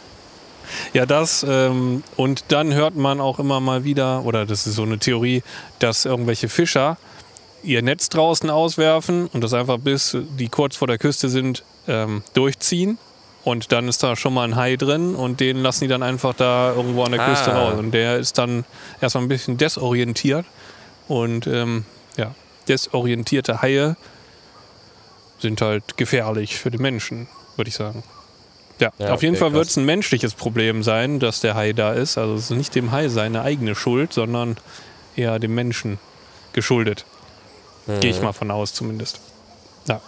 Ja, 0.93 1.05
das. 1.05 1.45
Ähm, 1.47 2.03
und 2.17 2.45
dann 2.47 2.73
hört 2.73 2.95
man 2.95 3.19
auch 3.21 3.39
immer 3.39 3.59
mal 3.59 3.83
wieder, 3.83 4.23
oder 4.25 4.45
das 4.45 4.65
ist 4.65 4.75
so 4.75 4.83
eine 4.83 4.97
Theorie, 4.99 5.43
dass 5.79 6.05
irgendwelche 6.05 6.49
Fischer 6.49 6.97
ihr 7.63 7.81
Netz 7.81 8.09
draußen 8.09 8.49
auswerfen 8.49 9.27
und 9.27 9.41
das 9.43 9.53
einfach 9.53 9.77
bis 9.77 10.17
die 10.37 10.49
kurz 10.49 10.75
vor 10.75 10.87
der 10.87 10.97
Küste 10.97 11.29
sind 11.29 11.63
ähm, 11.87 12.23
durchziehen. 12.33 12.97
Und 13.43 13.71
dann 13.71 13.87
ist 13.87 14.03
da 14.03 14.15
schon 14.15 14.35
mal 14.35 14.43
ein 14.43 14.55
Hai 14.55 14.75
drin 14.75 15.15
und 15.15 15.39
den 15.39 15.57
lassen 15.63 15.85
die 15.85 15.87
dann 15.87 16.03
einfach 16.03 16.35
da 16.35 16.73
irgendwo 16.75 17.03
an 17.03 17.11
der 17.11 17.25
Küste 17.25 17.51
Ah. 17.53 17.69
raus. 17.69 17.79
Und 17.79 17.91
der 17.91 18.17
ist 18.17 18.37
dann 18.37 18.65
erstmal 19.01 19.23
ein 19.23 19.29
bisschen 19.29 19.57
desorientiert. 19.57 20.45
Und 21.07 21.47
ähm, 21.47 21.85
ja, 22.17 22.35
desorientierte 22.67 23.61
Haie 23.63 23.95
sind 25.39 25.59
halt 25.61 25.97
gefährlich 25.97 26.57
für 26.59 26.69
die 26.69 26.77
Menschen, 26.77 27.27
würde 27.55 27.69
ich 27.69 27.75
sagen. 27.75 28.03
Ja, 28.79 28.91
Ja, 28.99 29.13
auf 29.13 29.23
jeden 29.23 29.33
okay, 29.35 29.39
Fall 29.45 29.53
wird 29.53 29.67
es 29.69 29.77
ein 29.77 29.85
menschliches 29.85 30.35
Problem 30.35 30.83
sein, 30.83 31.19
dass 31.19 31.39
der 31.41 31.55
Hai 31.55 31.73
da 31.73 31.93
ist. 31.93 32.19
Also 32.19 32.35
es 32.35 32.43
ist 32.51 32.57
nicht 32.57 32.75
dem 32.75 32.91
Hai 32.91 33.07
seine 33.09 33.41
eigene 33.41 33.73
Schuld, 33.73 34.13
sondern 34.13 34.57
eher 35.15 35.39
dem 35.39 35.55
Menschen 35.55 35.97
geschuldet. 36.53 37.05
Gehe 37.99 38.11
ich 38.11 38.21
mal 38.21 38.33
von 38.33 38.51
aus 38.51 38.73
zumindest. 38.73 39.19
Ja. 39.87 39.99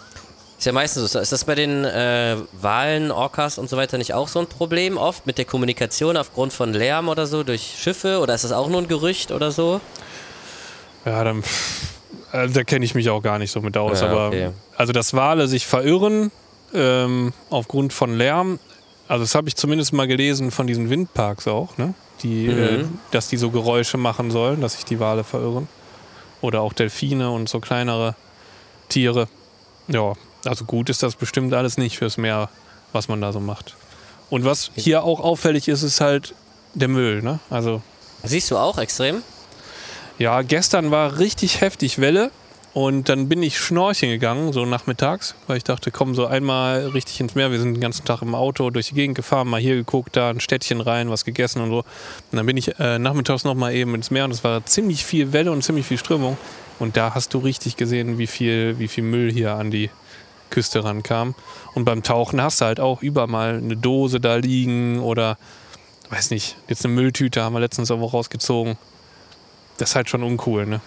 Ist 0.58 0.64
ja 0.66 0.72
meistens 0.72 1.12
so. 1.12 1.18
Ist 1.18 1.32
das 1.32 1.44
bei 1.44 1.54
den 1.54 1.84
äh, 1.84 2.36
Walen, 2.52 3.10
Orcas 3.10 3.58
und 3.58 3.68
so 3.68 3.76
weiter 3.76 3.98
nicht 3.98 4.14
auch 4.14 4.28
so 4.28 4.38
ein 4.38 4.46
Problem 4.46 4.96
oft 4.96 5.26
mit 5.26 5.36
der 5.38 5.44
Kommunikation 5.44 6.16
aufgrund 6.16 6.52
von 6.52 6.72
Lärm 6.72 7.08
oder 7.08 7.26
so 7.26 7.42
durch 7.42 7.74
Schiffe? 7.78 8.20
Oder 8.20 8.34
ist 8.34 8.44
das 8.44 8.52
auch 8.52 8.68
nur 8.68 8.80
ein 8.80 8.88
Gerücht 8.88 9.32
oder 9.32 9.50
so? 9.50 9.80
Ja, 11.04 11.24
dann. 11.24 11.42
Also 12.32 12.54
da 12.54 12.64
kenne 12.64 12.84
ich 12.84 12.94
mich 12.94 13.10
auch 13.10 13.22
gar 13.22 13.38
nicht 13.38 13.50
so 13.50 13.60
mit 13.60 13.76
aus. 13.76 14.00
Ja, 14.00 14.08
aber 14.08 14.28
okay. 14.28 14.50
also, 14.76 14.92
dass 14.92 15.14
Wale 15.14 15.46
sich 15.48 15.66
verirren 15.66 16.30
ähm, 16.72 17.32
aufgrund 17.50 17.92
von 17.92 18.16
Lärm, 18.16 18.58
also 19.06 19.22
das 19.24 19.34
habe 19.34 19.48
ich 19.48 19.56
zumindest 19.56 19.92
mal 19.92 20.06
gelesen 20.08 20.50
von 20.50 20.66
diesen 20.66 20.90
Windparks 20.90 21.46
auch, 21.46 21.76
ne? 21.78 21.94
Die, 22.22 22.46
äh, 22.46 22.78
Mhm. 22.78 22.98
dass 23.10 23.28
die 23.28 23.36
so 23.36 23.50
Geräusche 23.50 23.98
machen 23.98 24.30
sollen, 24.30 24.60
dass 24.60 24.74
sich 24.74 24.84
die 24.84 24.98
Wale 24.98 25.24
verirren. 25.24 25.68
Oder 26.44 26.60
auch 26.60 26.74
Delfine 26.74 27.30
und 27.30 27.48
so 27.48 27.58
kleinere 27.58 28.16
Tiere. 28.90 29.28
Ja, 29.88 30.12
also 30.44 30.66
gut 30.66 30.90
ist 30.90 31.02
das 31.02 31.16
bestimmt 31.16 31.54
alles 31.54 31.78
nicht 31.78 31.96
fürs 31.96 32.18
Meer, 32.18 32.50
was 32.92 33.08
man 33.08 33.22
da 33.22 33.32
so 33.32 33.40
macht. 33.40 33.76
Und 34.28 34.44
was 34.44 34.70
hier 34.74 35.04
auch 35.04 35.20
auffällig 35.20 35.68
ist, 35.68 35.82
ist 35.82 36.02
halt 36.02 36.34
der 36.74 36.88
Müll, 36.88 37.22
ne? 37.22 37.40
Also 37.48 37.80
Siehst 38.24 38.50
du 38.50 38.58
auch 38.58 38.76
extrem? 38.76 39.22
ja, 40.18 40.42
gestern 40.42 40.90
war 40.90 41.18
richtig 41.18 41.62
heftig 41.62 41.98
Welle 41.98 42.30
Und 42.74 43.08
dann 43.08 43.28
bin 43.28 43.40
ich 43.40 43.56
schnorcheln 43.56 44.10
gegangen, 44.10 44.52
so 44.52 44.66
nachmittags, 44.66 45.36
weil 45.46 45.58
ich 45.58 45.62
dachte, 45.62 45.92
komm, 45.92 46.16
so 46.16 46.26
einmal 46.26 46.88
richtig 46.88 47.20
ins 47.20 47.36
Meer. 47.36 47.52
Wir 47.52 47.60
sind 47.60 47.74
den 47.74 47.80
ganzen 47.80 48.04
Tag 48.04 48.20
im 48.20 48.34
Auto 48.34 48.68
durch 48.70 48.88
die 48.88 48.94
Gegend 48.94 49.14
gefahren, 49.14 49.46
mal 49.46 49.60
hier 49.60 49.76
geguckt, 49.76 50.16
da 50.16 50.30
ein 50.30 50.40
Städtchen 50.40 50.80
rein, 50.80 51.08
was 51.08 51.24
gegessen 51.24 51.62
und 51.62 51.70
so. 51.70 51.78
Und 51.78 51.84
dann 52.32 52.44
bin 52.46 52.56
ich 52.56 52.76
äh, 52.80 52.98
nachmittags 52.98 53.44
nochmal 53.44 53.74
eben 53.74 53.94
ins 53.94 54.10
Meer 54.10 54.24
und 54.24 54.32
es 54.32 54.42
war 54.42 54.66
ziemlich 54.66 55.04
viel 55.04 55.32
Welle 55.32 55.52
und 55.52 55.62
ziemlich 55.62 55.86
viel 55.86 55.98
Strömung. 55.98 56.36
Und 56.80 56.96
da 56.96 57.14
hast 57.14 57.32
du 57.32 57.38
richtig 57.38 57.76
gesehen, 57.76 58.18
wie 58.18 58.26
viel, 58.26 58.76
wie 58.80 58.88
viel 58.88 59.04
Müll 59.04 59.30
hier 59.30 59.54
an 59.54 59.70
die 59.70 59.88
Küste 60.50 60.82
rankam. 60.82 61.36
Und 61.74 61.84
beim 61.84 62.02
Tauchen 62.02 62.42
hast 62.42 62.60
du 62.60 62.64
halt 62.64 62.80
auch 62.80 63.02
über 63.02 63.28
mal 63.28 63.58
eine 63.58 63.76
Dose 63.76 64.18
da 64.18 64.34
liegen 64.34 64.98
oder, 64.98 65.38
weiß 66.10 66.32
nicht, 66.32 66.56
jetzt 66.66 66.84
eine 66.84 66.92
Mülltüte 66.92 67.40
haben 67.40 67.52
wir 67.52 67.60
letztens 67.60 67.90
irgendwo 67.90 68.08
rausgezogen. 68.08 68.76
Das 69.76 69.90
ist 69.90 69.94
halt 69.94 70.10
schon 70.10 70.24
uncool, 70.24 70.66
ne? 70.66 70.80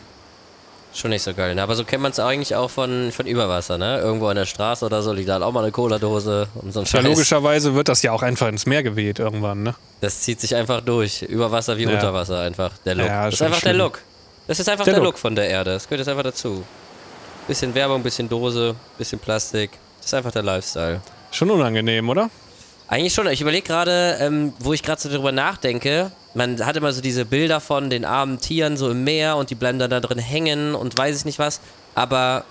Schon 0.94 1.12
nicht 1.12 1.22
so 1.22 1.34
geil, 1.34 1.54
ne? 1.54 1.62
Aber 1.62 1.76
so 1.76 1.84
kennt 1.84 2.02
man 2.02 2.12
es 2.12 2.20
eigentlich 2.20 2.56
auch 2.56 2.70
von, 2.72 3.12
von 3.12 3.28
Überwasser, 3.28 3.78
ne? 3.78 4.00
Irgendwo 4.00 4.28
an 4.28 4.36
der 4.36 4.46
Straße 4.46 4.84
oder 4.86 5.04
so 5.04 5.14
liegt 5.14 5.30
da 5.30 5.34
halt 5.34 5.44
auch 5.44 5.52
mal 5.52 5.62
eine 5.62 5.72
Cola-Dose 5.72 6.48
und 6.56 6.74
so 6.74 6.80
ein 6.80 6.86
Ja, 6.86 6.92
Scheiß. 6.92 7.04
logischerweise 7.04 7.76
wird 7.76 7.88
das 7.88 8.02
ja 8.02 8.12
auch 8.14 8.24
einfach 8.24 8.48
ins 8.48 8.66
Meer 8.66 8.82
geweht 8.82 9.20
irgendwann, 9.20 9.62
ne? 9.62 9.76
Das 10.02 10.22
zieht 10.22 10.42
sich 10.42 10.56
einfach 10.56 10.82
durch. 10.82 11.22
Überwasser 11.22 11.78
wie 11.78 11.84
Ja. 11.84 11.92
Unter 11.92 12.14
Wasser 12.14 12.40
einfach. 12.40 12.72
Der 12.86 12.96
Look. 12.96 13.06
Ja, 13.08 13.26
das 13.26 13.36
ist 13.36 13.42
einfach 13.44 13.60
der 13.62 13.70
schlimm. 13.70 13.78
Look. 13.78 14.00
Das 14.48 14.60
ist 14.60 14.70
einfach 14.70 14.86
Der 14.86 14.94
der, 14.96 15.04
Look. 15.04 15.14
Look. 15.14 15.20
von 15.20 15.36
der 15.36 15.50
Erde. 15.50 15.72
Das 15.74 15.84
gehört 15.88 16.00
jetzt 16.00 16.08
einfach 16.10 16.24
dazu. 16.24 16.64
Bisschen 17.48 17.76
Werbung, 17.76 18.02
bisschen 18.02 18.28
Dose, 18.28 18.76
bisschen 18.98 19.20
Plastik. 19.20 19.72
Das 19.98 20.08
ist 20.08 20.14
einfach 20.14 20.32
der 20.32 20.44
Lifestyle. 20.44 21.02
Schon 21.32 21.52
unangenehm, 21.52 22.10
oder? 22.10 22.30
Eigentlich 22.88 23.14
schon. 23.14 23.28
Ich 23.28 23.42
überlege 23.42 23.68
gerade, 23.68 24.18
ähm, 24.22 24.54
wo 24.60 24.74
ich 24.74 24.82
gerade 24.82 25.02
so 25.02 25.10
drüber 25.10 25.32
nachdenke. 25.32 26.12
Man 26.34 26.66
hat 26.66 26.78
immer 26.78 26.94
so 26.94 27.02
diese 27.02 27.26
Bilder 27.26 27.60
von 27.60 27.90
den 27.90 28.06
armen 28.06 28.40
Tieren 28.40 28.78
so 28.78 28.90
im 28.90 29.04
Meer 29.04 29.36
und 29.36 29.50
die 29.50 29.56
bleiben 29.56 29.78
dann 29.80 29.90
da 29.90 30.00
drin 30.00 30.20
hängen 30.20 30.74
und 30.74 30.98
weiß 30.98 31.18
ich 31.18 31.26
nicht 31.26 31.40
was. 31.40 31.60
Aber 31.96 32.46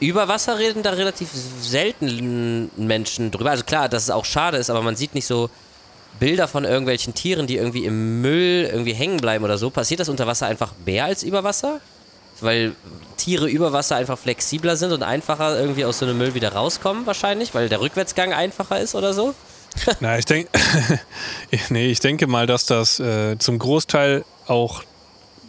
über 0.00 0.28
Wasser 0.28 0.58
reden 0.58 0.82
da 0.82 0.90
relativ 0.90 1.30
selten 1.60 2.70
Menschen 2.76 3.30
drüber. 3.30 3.50
Also 3.50 3.64
klar, 3.64 3.88
dass 3.88 4.02
es 4.02 4.10
auch 4.10 4.24
schade 4.26 4.58
ist, 4.58 4.68
aber 4.68 4.82
man 4.82 4.96
sieht 4.96 5.14
nicht 5.14 5.26
so 5.26 5.48
Bilder 6.20 6.46
von 6.46 6.64
irgendwelchen 6.64 7.14
Tieren, 7.14 7.46
die 7.46 7.56
irgendwie 7.56 7.86
im 7.86 8.20
Müll 8.20 8.68
irgendwie 8.70 8.92
hängen 8.92 9.16
bleiben 9.16 9.44
oder 9.44 9.56
so. 9.56 9.70
Passiert 9.70 10.00
das 10.00 10.08
unter 10.10 10.26
Wasser 10.26 10.46
einfach 10.46 10.72
mehr 10.84 11.06
als 11.06 11.22
über 11.22 11.42
Wasser? 11.42 11.80
Weil 12.40 12.74
Tiere 13.16 13.48
über 13.48 13.72
Wasser 13.72 13.96
einfach 13.96 14.18
flexibler 14.18 14.76
sind 14.76 14.92
und 14.92 15.02
einfacher 15.02 15.58
irgendwie 15.58 15.84
aus 15.84 16.00
so 16.00 16.06
einem 16.06 16.18
Müll 16.18 16.34
wieder 16.34 16.52
rauskommen, 16.52 17.06
wahrscheinlich, 17.06 17.54
weil 17.54 17.68
der 17.68 17.80
Rückwärtsgang 17.80 18.34
einfacher 18.34 18.80
ist 18.80 18.94
oder 18.94 19.14
so. 19.14 19.34
Na, 20.00 20.18
ich 20.18 20.24
denke, 20.24 20.50
nee, 21.70 21.86
ich 21.86 22.00
denke 22.00 22.26
mal, 22.26 22.46
dass 22.46 22.66
das 22.66 23.00
äh, 23.00 23.38
zum 23.38 23.58
Großteil 23.58 24.24
auch 24.46 24.82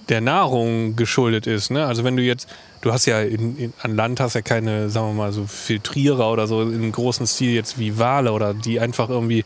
der 0.09 0.21
Nahrung 0.21 0.95
geschuldet 0.95 1.47
ist. 1.47 1.71
Ne? 1.71 1.85
Also 1.85 2.03
wenn 2.03 2.15
du 2.15 2.23
jetzt, 2.23 2.47
du 2.81 2.91
hast 2.93 3.05
ja 3.05 3.21
in, 3.21 3.57
in, 3.57 3.73
an 3.81 3.95
Land 3.95 4.19
hast 4.19 4.35
ja 4.35 4.41
keine, 4.41 4.89
sagen 4.89 5.07
wir 5.09 5.13
mal, 5.13 5.31
so 5.31 5.45
Filtrierer 5.45 6.31
oder 6.31 6.47
so 6.47 6.61
im 6.61 6.91
großen 6.91 7.25
Stil 7.25 7.53
jetzt 7.53 7.79
wie 7.79 7.97
Wale 7.97 8.31
oder 8.31 8.53
die 8.53 8.79
einfach 8.79 9.09
irgendwie 9.09 9.45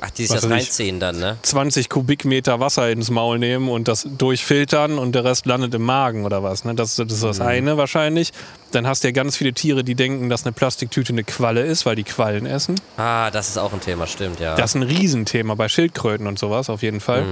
Ach, 0.00 0.10
die 0.10 0.26
sich 0.26 0.34
das 0.34 0.44
weiß 0.44 0.50
ich. 0.50 0.66
reinziehen 0.68 1.00
dann, 1.00 1.18
ne? 1.18 1.36
20 1.42 1.88
Kubikmeter 1.88 2.60
Wasser 2.60 2.90
ins 2.90 3.10
Maul 3.10 3.38
nehmen 3.38 3.68
und 3.68 3.88
das 3.88 4.06
durchfiltern 4.18 4.98
und 4.98 5.14
der 5.14 5.24
Rest 5.24 5.46
landet 5.46 5.74
im 5.74 5.82
Magen 5.82 6.24
oder 6.24 6.42
was. 6.42 6.64
Ne? 6.64 6.74
Das, 6.74 6.96
das 6.96 7.12
ist 7.12 7.22
das 7.22 7.40
eine 7.40 7.76
wahrscheinlich. 7.76 8.32
Dann 8.70 8.86
hast 8.86 9.04
du 9.04 9.08
ja 9.08 9.12
ganz 9.12 9.36
viele 9.36 9.52
Tiere, 9.52 9.84
die 9.84 9.94
denken, 9.94 10.28
dass 10.28 10.44
eine 10.44 10.52
Plastiktüte 10.52 11.12
eine 11.12 11.24
Qualle 11.24 11.62
ist, 11.62 11.86
weil 11.86 11.96
die 11.96 12.04
Quallen 12.04 12.46
essen. 12.46 12.80
Ah, 12.96 13.30
das 13.30 13.48
ist 13.48 13.58
auch 13.58 13.72
ein 13.72 13.80
Thema, 13.80 14.06
stimmt, 14.06 14.40
ja. 14.40 14.54
Das 14.54 14.70
ist 14.70 14.76
ein 14.76 14.82
Riesenthema 14.82 15.54
bei 15.54 15.68
Schildkröten 15.68 16.26
und 16.26 16.38
sowas 16.38 16.70
auf 16.70 16.82
jeden 16.82 17.00
Fall. 17.00 17.24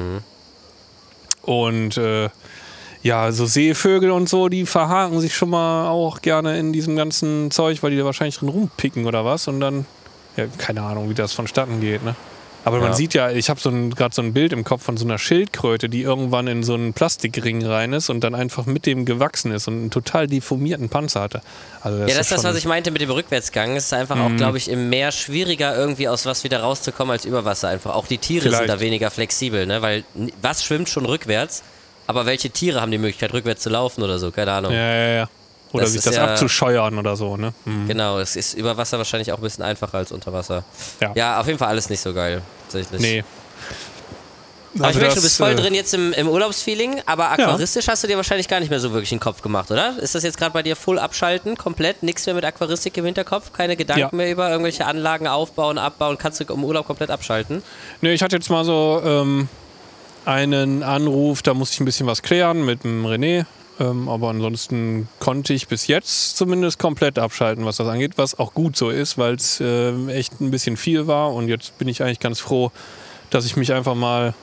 Und 1.43 1.97
äh, 1.97 2.29
ja, 3.03 3.33
so 3.33 3.47
Seevögel 3.47 4.11
und 4.11 4.29
so, 4.29 4.49
die 4.49 4.67
verhaken 4.67 5.21
sich 5.21 5.35
schon 5.35 5.51
mal 5.51 5.89
auch 5.89 6.21
gerne 6.21 6.59
in 6.59 6.73
diesem 6.73 6.97
ganzen 6.97 7.51
Zeug, 7.51 7.83
weil 7.83 7.93
die 7.93 7.97
da 7.97 8.05
wahrscheinlich 8.05 8.39
drin 8.39 8.51
rumpicken 8.51 9.07
oder 9.07 9.25
was. 9.25 9.49
Und 9.49 9.61
dann, 9.61 9.87
ja, 10.41 10.47
keine 10.59 10.83
Ahnung, 10.83 11.09
wie 11.11 11.15
das 11.15 11.33
vonstatten 11.33 11.81
geht, 11.81 12.05
ne? 12.05 12.15
Aber 12.63 12.79
man 12.81 12.89
Ja. 12.89 12.93
sieht 12.93 13.15
ja, 13.15 13.31
ich 13.31 13.49
habe 13.49 13.59
so 13.59 13.71
gerade 13.71 14.15
so 14.15 14.21
ein 14.21 14.35
Bild 14.35 14.53
im 14.53 14.65
Kopf 14.65 14.83
von 14.83 14.99
so 14.99 15.07
einer 15.07 15.17
Schildkröte, 15.17 15.89
die 15.89 16.03
irgendwann 16.03 16.47
in 16.47 16.63
so 16.63 16.75
einen 16.75 16.93
Plastikring 16.93 17.65
rein 17.65 17.95
ist 17.95 18.11
und 18.11 18.21
dann 18.23 18.35
einfach 18.35 18.67
mit 18.67 18.85
dem 18.85 19.07
gewachsen 19.07 19.51
ist 19.51 19.67
und 19.67 19.75
einen 19.79 19.91
total 19.91 20.27
deformierten 20.27 20.91
Panzer 20.91 21.23
hatte. 21.23 21.41
Also 21.81 22.01
ja, 22.01 22.07
das 22.09 22.19
ist 22.19 22.33
das, 22.33 22.43
Mhm. 22.43 22.49
was 22.49 22.57
ich 22.57 22.67
meinte 22.67 22.91
mit 22.91 23.01
dem 23.01 23.11
Rückwärtsgang. 23.11 23.77
Es 23.77 23.87
ist 23.87 23.95
einfach 23.95 24.21
auch, 24.21 24.37
glaube 24.37 24.59
ich, 24.59 24.69
im 24.69 24.91
Meer 24.91 25.11
schwieriger, 25.11 25.75
irgendwie 25.75 26.07
aus 26.07 26.27
was 26.27 26.45
wieder 26.45 26.61
rauszukommen 26.61 27.13
als 27.13 27.25
über 27.25 27.47
Wasser 27.47 27.69
einfach. 27.69 27.95
Auch 27.95 28.07
die 28.07 28.19
Tiere 28.19 28.43
Vielleicht. 28.43 28.59
sind 28.59 28.69
da 28.69 28.81
weniger 28.81 29.11
flexibel, 29.11 29.65
ne? 29.65 29.81
Weil 29.81 30.05
was 30.43 30.63
schwimmt 30.63 30.91
schon 30.91 31.07
rückwärts? 31.07 31.63
Aber 32.07 32.27
welche 32.27 32.51
Tiere 32.51 32.83
haben 32.83 32.91
die 32.91 32.99
Möglichkeit, 32.99 33.33
rückwärts 33.33 33.63
zu 33.63 33.71
laufen 33.71 34.03
oder 34.03 34.19
so? 34.19 34.33
Keine 34.33 34.53
Ahnung. 34.53 34.73
Ja, 34.73 34.95
ja, 34.95 35.09
ja. 35.15 35.29
Oder 35.73 35.83
Das 35.83 35.93
sich 35.93 35.99
ist 35.99 36.07
das 36.07 36.17
ja- 36.17 36.27
abzuscheuern 36.27 36.99
oder 36.99 37.17
so, 37.17 37.37
ne? 37.37 37.53
Mhm. 37.65 37.87
Genau, 37.89 38.19
es 38.19 38.35
ist 38.37 38.55
über 38.55 38.77
Wasser 38.77 38.99
wahrscheinlich 38.99 39.33
auch 39.33 39.37
ein 39.39 39.43
bisschen 39.43 39.63
einfacher 39.65 39.99
als 39.99 40.11
unter 40.13 40.33
Wasser. 40.33 40.65
Ja. 41.01 41.13
Ja, 41.15 41.41
auf 41.41 41.47
jeden 41.47 41.59
Fall 41.59 41.69
alles 41.69 41.89
nicht 41.91 42.01
so 42.01 42.13
geil, 42.13 42.43
tatsächlich. 42.65 43.01
Nee. 43.01 43.25
Aber 44.77 44.87
Also 44.87 44.99
ich 45.01 45.03
merke, 45.03 45.17
du 45.17 45.23
bist 45.23 45.37
voll 45.37 45.51
äh, 45.51 45.55
drin 45.57 45.75
jetzt 45.75 45.93
im, 45.95 46.13
im 46.13 46.29
Urlaubsfeeling, 46.29 47.03
aber 47.05 47.31
aquaristisch 47.33 47.89
hast 47.89 48.05
du 48.05 48.07
dir 48.07 48.17
wahrscheinlich 48.17 48.47
gar 48.47 48.61
nicht 48.61 48.71
mehr 48.71 48.79
so 48.79 48.93
wirklich 48.93 49.11
einen 49.11 49.19
Kopf 49.21 49.43
gemacht, 49.43 49.69
oder? 49.73 49.99
Ist 49.99 50.15
das 50.15 50.23
jetzt 50.23 50.39
gerade 50.39 50.53
bei 50.53 50.63
dir 50.63 50.77
full 50.77 50.99
abschalten, 51.01 51.57
komplett, 51.57 52.05
nichts 52.05 52.25
mehr 52.27 52.37
mit 52.37 52.45
Aquaristik 52.45 52.97
im 52.97 53.05
Hinterkopf, 53.05 53.53
keine 53.53 53.77
Gedanken 53.77 54.01
Ja. 54.01 54.11
mehr 54.13 54.31
über 54.31 54.49
irgendwelche 54.49 54.87
Anlagen 54.87 55.27
aufbauen, 55.27 55.77
abbauen, 55.77 56.19
kannst 56.19 56.39
du 56.39 56.45
im 56.53 56.63
Urlaub 56.65 56.87
komplett 56.87 57.11
abschalten? 57.11 57.65
Nee, 58.01 58.13
ich 58.13 58.23
hatte 58.23 58.37
jetzt 58.37 58.49
mal 58.49 58.65
so 58.65 59.03
ähm, 59.05 59.49
einen 60.25 60.85
Anruf, 60.85 61.43
da 61.43 61.53
musste 61.53 61.75
ich 61.75 61.81
ein 61.81 61.85
bisschen 61.85 62.07
was 62.07 62.23
klären 62.23 62.65
mit 62.65 62.85
dem 62.85 63.05
René. 63.07 63.47
Ähm, 63.81 64.09
aber 64.11 64.29
ansonsten 64.29 65.09
konnte 65.19 65.55
ich 65.55 65.67
bis 65.67 65.87
jetzt 65.87 66.37
zumindest 66.37 66.79
komplett 66.79 67.19
abschalten, 67.19 67.65
was 67.65 67.79
das 67.79 67.89
angeht, 67.89 68.13
was 68.17 68.39
auch 68.39 68.53
gut 68.53 68.77
so 68.77 68.91
ist, 68.91 69.17
weil 69.17 69.35
es 69.35 69.59
ähm, 69.61 70.11
echt 70.11 70.41
ein 70.41 70.51
bisschen 70.51 70.77
viel 70.77 71.07
war. 71.07 71.33
Und 71.33 71.49
jetzt 71.49 71.79
bin 71.79 71.89
ich 71.89 72.03
eigentlich 72.03 72.21
ganz 72.21 72.41
froh, 72.41 72.71
dass 73.31 73.47
ich 73.47 73.57
mich 73.57 73.73
einfach 73.73 73.95
mal 73.95 74.35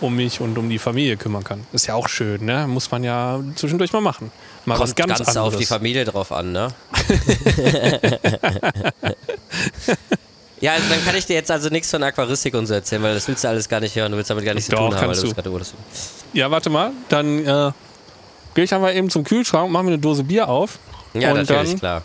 um 0.00 0.16
mich 0.16 0.40
und 0.40 0.58
um 0.58 0.68
die 0.68 0.80
Familie 0.80 1.16
kümmern 1.16 1.44
kann. 1.44 1.64
Ist 1.72 1.86
ja 1.86 1.94
auch 1.94 2.08
schön, 2.08 2.44
ne? 2.44 2.66
Muss 2.66 2.90
man 2.90 3.04
ja 3.04 3.40
zwischendurch 3.54 3.92
mal 3.92 4.00
machen. 4.00 4.32
Mal 4.64 4.74
was 4.80 4.96
Kommt 4.96 5.08
ganz, 5.08 5.18
ganz, 5.18 5.28
anderes. 5.28 5.54
auf 5.54 5.60
die 5.60 5.66
Familie 5.66 6.04
drauf 6.04 6.32
an, 6.32 6.50
ne? 6.50 6.68
ja, 10.60 10.72
also 10.72 10.88
dann 10.88 11.04
kann 11.04 11.14
ich 11.14 11.26
dir 11.26 11.34
jetzt 11.34 11.52
also 11.52 11.68
nichts 11.68 11.88
von 11.88 12.02
Aquaristik 12.02 12.54
und 12.54 12.66
so 12.66 12.74
erzählen, 12.74 13.00
weil 13.04 13.14
das 13.14 13.28
willst 13.28 13.44
du 13.44 13.48
alles 13.48 13.68
gar 13.68 13.78
nicht 13.78 13.94
hören, 13.94 14.10
du 14.10 14.18
willst 14.18 14.30
damit 14.30 14.44
gar 14.44 14.54
nichts 14.54 14.68
zu 14.68 14.72
Doch, 14.72 14.88
tun 14.88 14.96
haben, 14.96 15.08
weil 15.08 15.16
kannst 15.16 15.72
du. 15.72 15.76
Ja, 16.32 16.50
warte 16.50 16.68
mal, 16.68 16.90
dann 17.08 17.46
äh, 17.46 17.70
gehe 18.54 18.64
ich 18.64 18.74
einfach 18.74 18.92
eben 18.94 19.10
zum 19.10 19.24
Kühlschrank, 19.24 19.70
mache 19.70 19.84
mir 19.84 19.90
eine 19.90 19.98
Dose 19.98 20.24
Bier 20.24 20.48
auf. 20.48 20.78
Ja, 21.14 21.30
und 21.32 21.36
natürlich, 21.38 21.70
dann, 21.72 21.78
klar. 21.78 22.02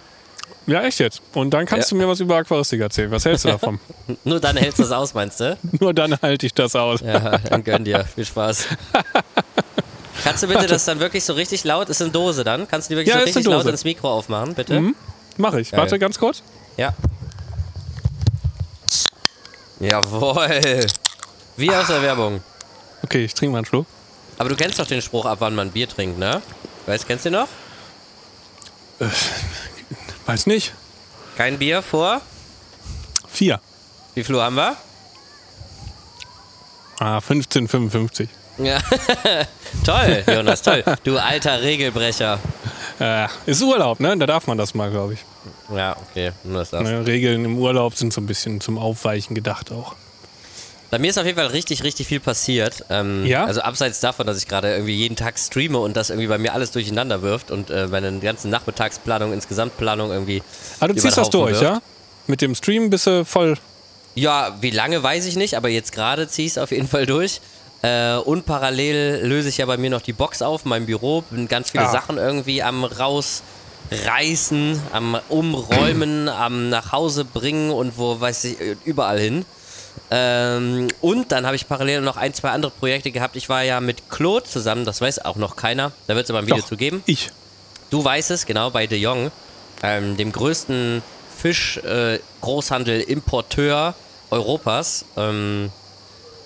Ja, 0.65 0.83
echt 0.83 0.99
jetzt. 0.99 1.21
Und 1.33 1.51
dann 1.51 1.65
kannst 1.65 1.89
Ja. 1.91 1.95
du 1.97 2.01
mir 2.03 2.09
was 2.09 2.19
über 2.19 2.35
Aquaristik 2.35 2.81
erzählen. 2.81 3.09
Was 3.11 3.23
hältst 3.23 3.45
du 3.45 3.49
davon? 3.49 3.79
Nur 4.25 4.39
dann 4.41 4.57
hältst 4.57 4.79
du 4.79 4.83
das 4.83 4.91
aus, 4.91 5.13
meinst 5.13 5.39
du? 5.39 5.57
Nur 5.79 5.93
dann 5.93 6.17
halte 6.21 6.45
ich 6.45 6.53
das 6.53 6.75
aus. 6.75 6.99
Ja, 7.01 7.37
dann 7.37 7.63
gönn 7.63 7.85
dir. 7.85 8.03
Viel 8.03 8.25
Spaß. 8.25 8.65
Kannst 10.23 10.43
du 10.43 10.47
bitte 10.47 10.67
das 10.67 10.83
dann 10.83 10.99
wirklich 10.99 11.23
so 11.23 11.33
richtig 11.33 11.63
laut, 11.63 11.87
ist 11.89 12.01
eine 12.01 12.11
Dose 12.11 12.43
dann? 12.43 12.67
Kannst 12.67 12.89
du 12.89 12.93
die 12.93 12.97
wirklich 12.97 13.13
Ja, 13.13 13.19
so 13.21 13.25
richtig 13.25 13.45
laut 13.45 13.65
ins 13.65 13.83
Mikro 13.85 14.11
aufmachen, 14.11 14.55
bitte? 14.55 14.79
Mhm. 14.79 14.95
Mache 15.37 15.61
ich. 15.61 15.71
Geil. 15.71 15.79
Warte 15.79 15.99
ganz 15.99 16.19
kurz. 16.19 16.41
Ja. 16.75 16.93
Jawohl. 19.79 20.85
Wie 21.55 21.71
aus 21.71 21.87
der 21.87 22.01
Werbung. 22.01 22.41
Okay, 23.03 23.23
ich 23.25 23.33
trinke 23.33 23.51
mal 23.53 23.59
einen 23.59 23.65
Schluck. 23.65 23.85
Aber 24.37 24.49
du 24.49 24.55
kennst 24.55 24.79
doch 24.79 24.85
den 24.85 25.01
Spruch, 25.01 25.25
ab 25.25 25.37
wann 25.41 25.55
man 25.55 25.71
Bier 25.71 25.89
trinkt, 25.89 26.19
ne? 26.19 26.41
Weißt, 26.85 27.07
kennst 27.07 27.25
du 27.25 27.31
noch? 27.31 27.47
Weiß 30.25 30.45
nicht. 30.47 30.73
Kein 31.35 31.57
Bier 31.57 31.81
vor? 31.81 32.21
Vier. 33.27 33.59
Wie 34.15 34.23
viel 34.23 34.35
Uhr 34.35 34.43
haben 34.43 34.55
wir? 34.55 34.75
Ah, 36.99 37.19
15,55. 37.19 38.27
Ja. 38.57 38.79
toll, 39.85 40.23
Jonas, 40.27 40.63
toll. 40.63 40.83
Du 41.03 41.17
alter 41.17 41.61
Regelbrecher. 41.61 42.39
Äh, 42.99 43.27
ist 43.45 43.61
Urlaub, 43.61 43.99
ne? 43.99 44.17
Da 44.17 44.25
darf 44.25 44.47
man 44.47 44.57
das 44.57 44.73
mal, 44.73 44.89
glaube 44.89 45.13
ich. 45.13 45.19
Ja, 45.75 45.95
okay, 46.09 46.31
nur 46.43 46.63
ist 46.63 46.73
das. 46.73 46.81
Ne? 46.81 47.05
Regeln 47.05 47.45
im 47.45 47.57
Urlaub 47.59 47.95
sind 47.95 48.11
so 48.13 48.21
ein 48.21 48.25
bisschen 48.25 48.59
zum 48.61 48.79
Aufweichen 48.79 49.35
gedacht 49.35 49.71
auch. 49.71 49.95
Bei 50.89 50.99
mir 50.99 51.09
ist 51.09 51.17
auf 51.19 51.25
jeden 51.25 51.37
Fall 51.37 51.47
richtig, 51.47 51.83
richtig 51.83 52.07
viel 52.07 52.19
passiert. 52.21 52.85
Ähm, 52.89 53.25
Ja? 53.25 53.45
Also 53.45 53.61
abseits 53.61 53.99
davon, 53.99 54.25
dass 54.25 54.37
ich 54.37 54.47
gerade 54.47 54.71
irgendwie 54.73 54.95
jeden 54.95 55.15
Tag 55.17 55.37
streame 55.37 55.77
und 55.79 55.97
das 55.97 56.09
irgendwie 56.09 56.27
bei 56.27 56.37
mir 56.37 56.53
alles 56.53 56.71
durcheinander 56.71 57.21
wirft 57.21 57.51
und 57.51 57.69
äh, 57.69 57.87
meine 57.87 58.17
ganzen 58.19 58.49
Nachmittagsplanung, 58.49 59.33
insgesamtplanung 59.33 60.11
irgendwie. 60.11 60.41
Ah, 60.79 60.87
du 60.87 60.95
ziehst 60.95 61.17
das 61.17 61.29
durch, 61.29 61.51
wirft. 61.51 61.63
ja? 61.63 61.81
Mit 62.27 62.41
dem 62.41 62.55
Stream 62.55 62.89
bist 62.89 63.05
du 63.07 63.25
voll. 63.25 63.57
Ja, 64.15 64.55
wie 64.61 64.71
lange 64.71 65.03
weiß 65.03 65.25
ich 65.25 65.35
nicht, 65.35 65.55
aber 65.55 65.69
jetzt 65.69 65.91
gerade 65.91 66.27
ziehe 66.27 66.45
ich 66.45 66.53
es 66.53 66.57
auf 66.57 66.71
jeden 66.71 66.87
Fall 66.87 67.05
durch. 67.05 67.41
Äh, 67.83 68.15
und 68.15 68.45
parallel 68.45 69.19
löse 69.27 69.49
ich 69.49 69.57
ja 69.57 69.65
bei 69.65 69.77
mir 69.77 69.89
noch 69.89 70.01
die 70.01 70.13
Box 70.13 70.41
auf 70.41 70.63
in 70.63 70.69
meinem 70.69 70.85
Büro, 70.87 71.21
bin 71.29 71.47
ganz 71.47 71.71
viele 71.71 71.85
Ah. 71.87 71.91
Sachen 71.91 72.17
irgendwie 72.17 72.63
am 72.63 72.83
rausreißen, 73.91 74.81
am 74.93 75.17
umräumen, 75.29 76.27
am 76.29 76.69
nach 76.69 76.91
Hause 76.91 77.23
bringen 77.25 77.69
und 77.71 77.97
wo 77.97 78.19
weiß 78.19 78.45
ich, 78.45 78.59
äh, 78.61 78.75
überall 78.85 79.19
hin. 79.19 79.45
Ähm, 80.11 80.87
und 81.01 81.31
dann 81.31 81.45
habe 81.45 81.55
ich 81.55 81.67
parallel 81.67 82.01
noch 82.01 82.17
ein, 82.17 82.33
zwei 82.33 82.51
andere 82.51 82.71
Projekte 82.71 83.11
gehabt. 83.11 83.35
Ich 83.35 83.49
war 83.49 83.63
ja 83.63 83.81
mit 83.81 84.09
Claude 84.09 84.45
zusammen, 84.45 84.85
das 84.85 85.01
weiß 85.01 85.25
auch 85.25 85.35
noch 85.35 85.55
keiner. 85.55 85.91
Da 86.07 86.15
wird 86.15 86.25
es 86.25 86.29
aber 86.29 86.39
ein 86.39 86.45
Video 86.45 86.57
Doch, 86.57 86.67
zu 86.67 86.77
geben. 86.77 87.03
Ich. 87.05 87.31
du 87.89 88.03
weißt 88.03 88.31
es, 88.31 88.45
genau, 88.45 88.71
bei 88.71 88.87
De 88.87 88.99
Jong, 88.99 89.31
ähm, 89.83 90.17
dem 90.17 90.31
größten 90.31 91.03
Fisch-Großhandel-Importeur 91.37 93.95
Europas. 94.29 95.05
Ähm, 95.15 95.71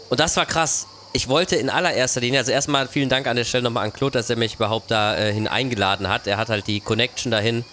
und 0.09 0.19
das 0.19 0.37
war 0.37 0.45
krass. 0.45 0.87
Ich 1.13 1.27
wollte 1.27 1.55
in 1.55 1.69
allererster 1.69 2.21
Linie, 2.21 2.39
also 2.39 2.51
erstmal 2.51 2.87
vielen 2.87 3.09
Dank 3.09 3.27
an 3.27 3.35
der 3.35 3.43
Stelle 3.43 3.63
nochmal 3.63 3.85
an 3.85 3.93
Claude, 3.93 4.13
dass 4.13 4.29
er 4.29 4.37
mich 4.37 4.55
überhaupt 4.55 4.91
dahin 4.91 5.45
äh, 5.45 5.49
eingeladen 5.49 6.07
hat. 6.07 6.27
Er 6.27 6.37
hat 6.37 6.49
halt 6.49 6.67
die 6.67 6.79
Connection 6.79 7.31
dahin 7.31 7.65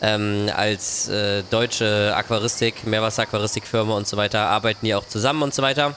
ähm, 0.00 0.50
als 0.54 1.08
äh, 1.08 1.42
deutsche 1.50 2.12
Aquaristik, 2.14 2.86
Meerwasser-Aquaristikfirma 2.86 3.94
und 3.94 4.06
so 4.06 4.16
weiter, 4.16 4.48
arbeiten 4.48 4.86
die 4.86 4.94
auch 4.94 5.06
zusammen 5.06 5.42
und 5.42 5.54
so 5.54 5.62
weiter. 5.62 5.94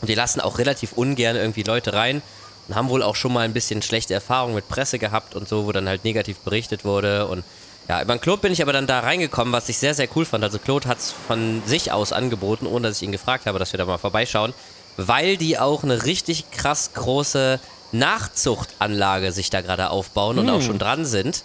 Und 0.00 0.08
die 0.08 0.14
lassen 0.14 0.40
auch 0.40 0.58
relativ 0.58 0.92
ungern 0.92 1.36
irgendwie 1.36 1.62
Leute 1.62 1.92
rein 1.92 2.22
und 2.68 2.74
haben 2.74 2.88
wohl 2.88 3.02
auch 3.02 3.16
schon 3.16 3.32
mal 3.32 3.40
ein 3.40 3.52
bisschen 3.52 3.82
schlechte 3.82 4.14
Erfahrungen 4.14 4.54
mit 4.54 4.68
Presse 4.68 4.98
gehabt 4.98 5.34
und 5.34 5.48
so, 5.48 5.66
wo 5.66 5.72
dann 5.72 5.88
halt 5.88 6.04
negativ 6.04 6.38
berichtet 6.38 6.84
wurde. 6.84 7.26
Und 7.26 7.44
ja, 7.88 8.02
über 8.02 8.14
den 8.14 8.20
Claude 8.20 8.40
bin 8.40 8.52
ich 8.52 8.62
aber 8.62 8.72
dann 8.72 8.86
da 8.86 9.00
reingekommen, 9.00 9.52
was 9.52 9.68
ich 9.68 9.78
sehr, 9.78 9.94
sehr 9.94 10.08
cool 10.16 10.24
fand. 10.24 10.42
Also 10.42 10.58
Claude 10.58 10.88
hat 10.88 10.98
es 10.98 11.14
von 11.26 11.62
sich 11.66 11.92
aus 11.92 12.12
angeboten, 12.12 12.66
ohne 12.66 12.88
dass 12.88 12.98
ich 12.98 13.02
ihn 13.02 13.12
gefragt 13.12 13.46
habe, 13.46 13.58
dass 13.58 13.72
wir 13.72 13.78
da 13.78 13.84
mal 13.84 13.98
vorbeischauen, 13.98 14.54
weil 14.96 15.36
die 15.36 15.58
auch 15.58 15.84
eine 15.84 16.04
richtig 16.04 16.50
krass 16.50 16.92
große 16.94 17.60
Nachzuchtanlage 17.92 19.32
sich 19.32 19.50
da 19.50 19.60
gerade 19.60 19.90
aufbauen 19.90 20.38
und 20.38 20.48
auch 20.50 20.62
schon 20.62 20.78
dran 20.78 21.04
sind. 21.04 21.44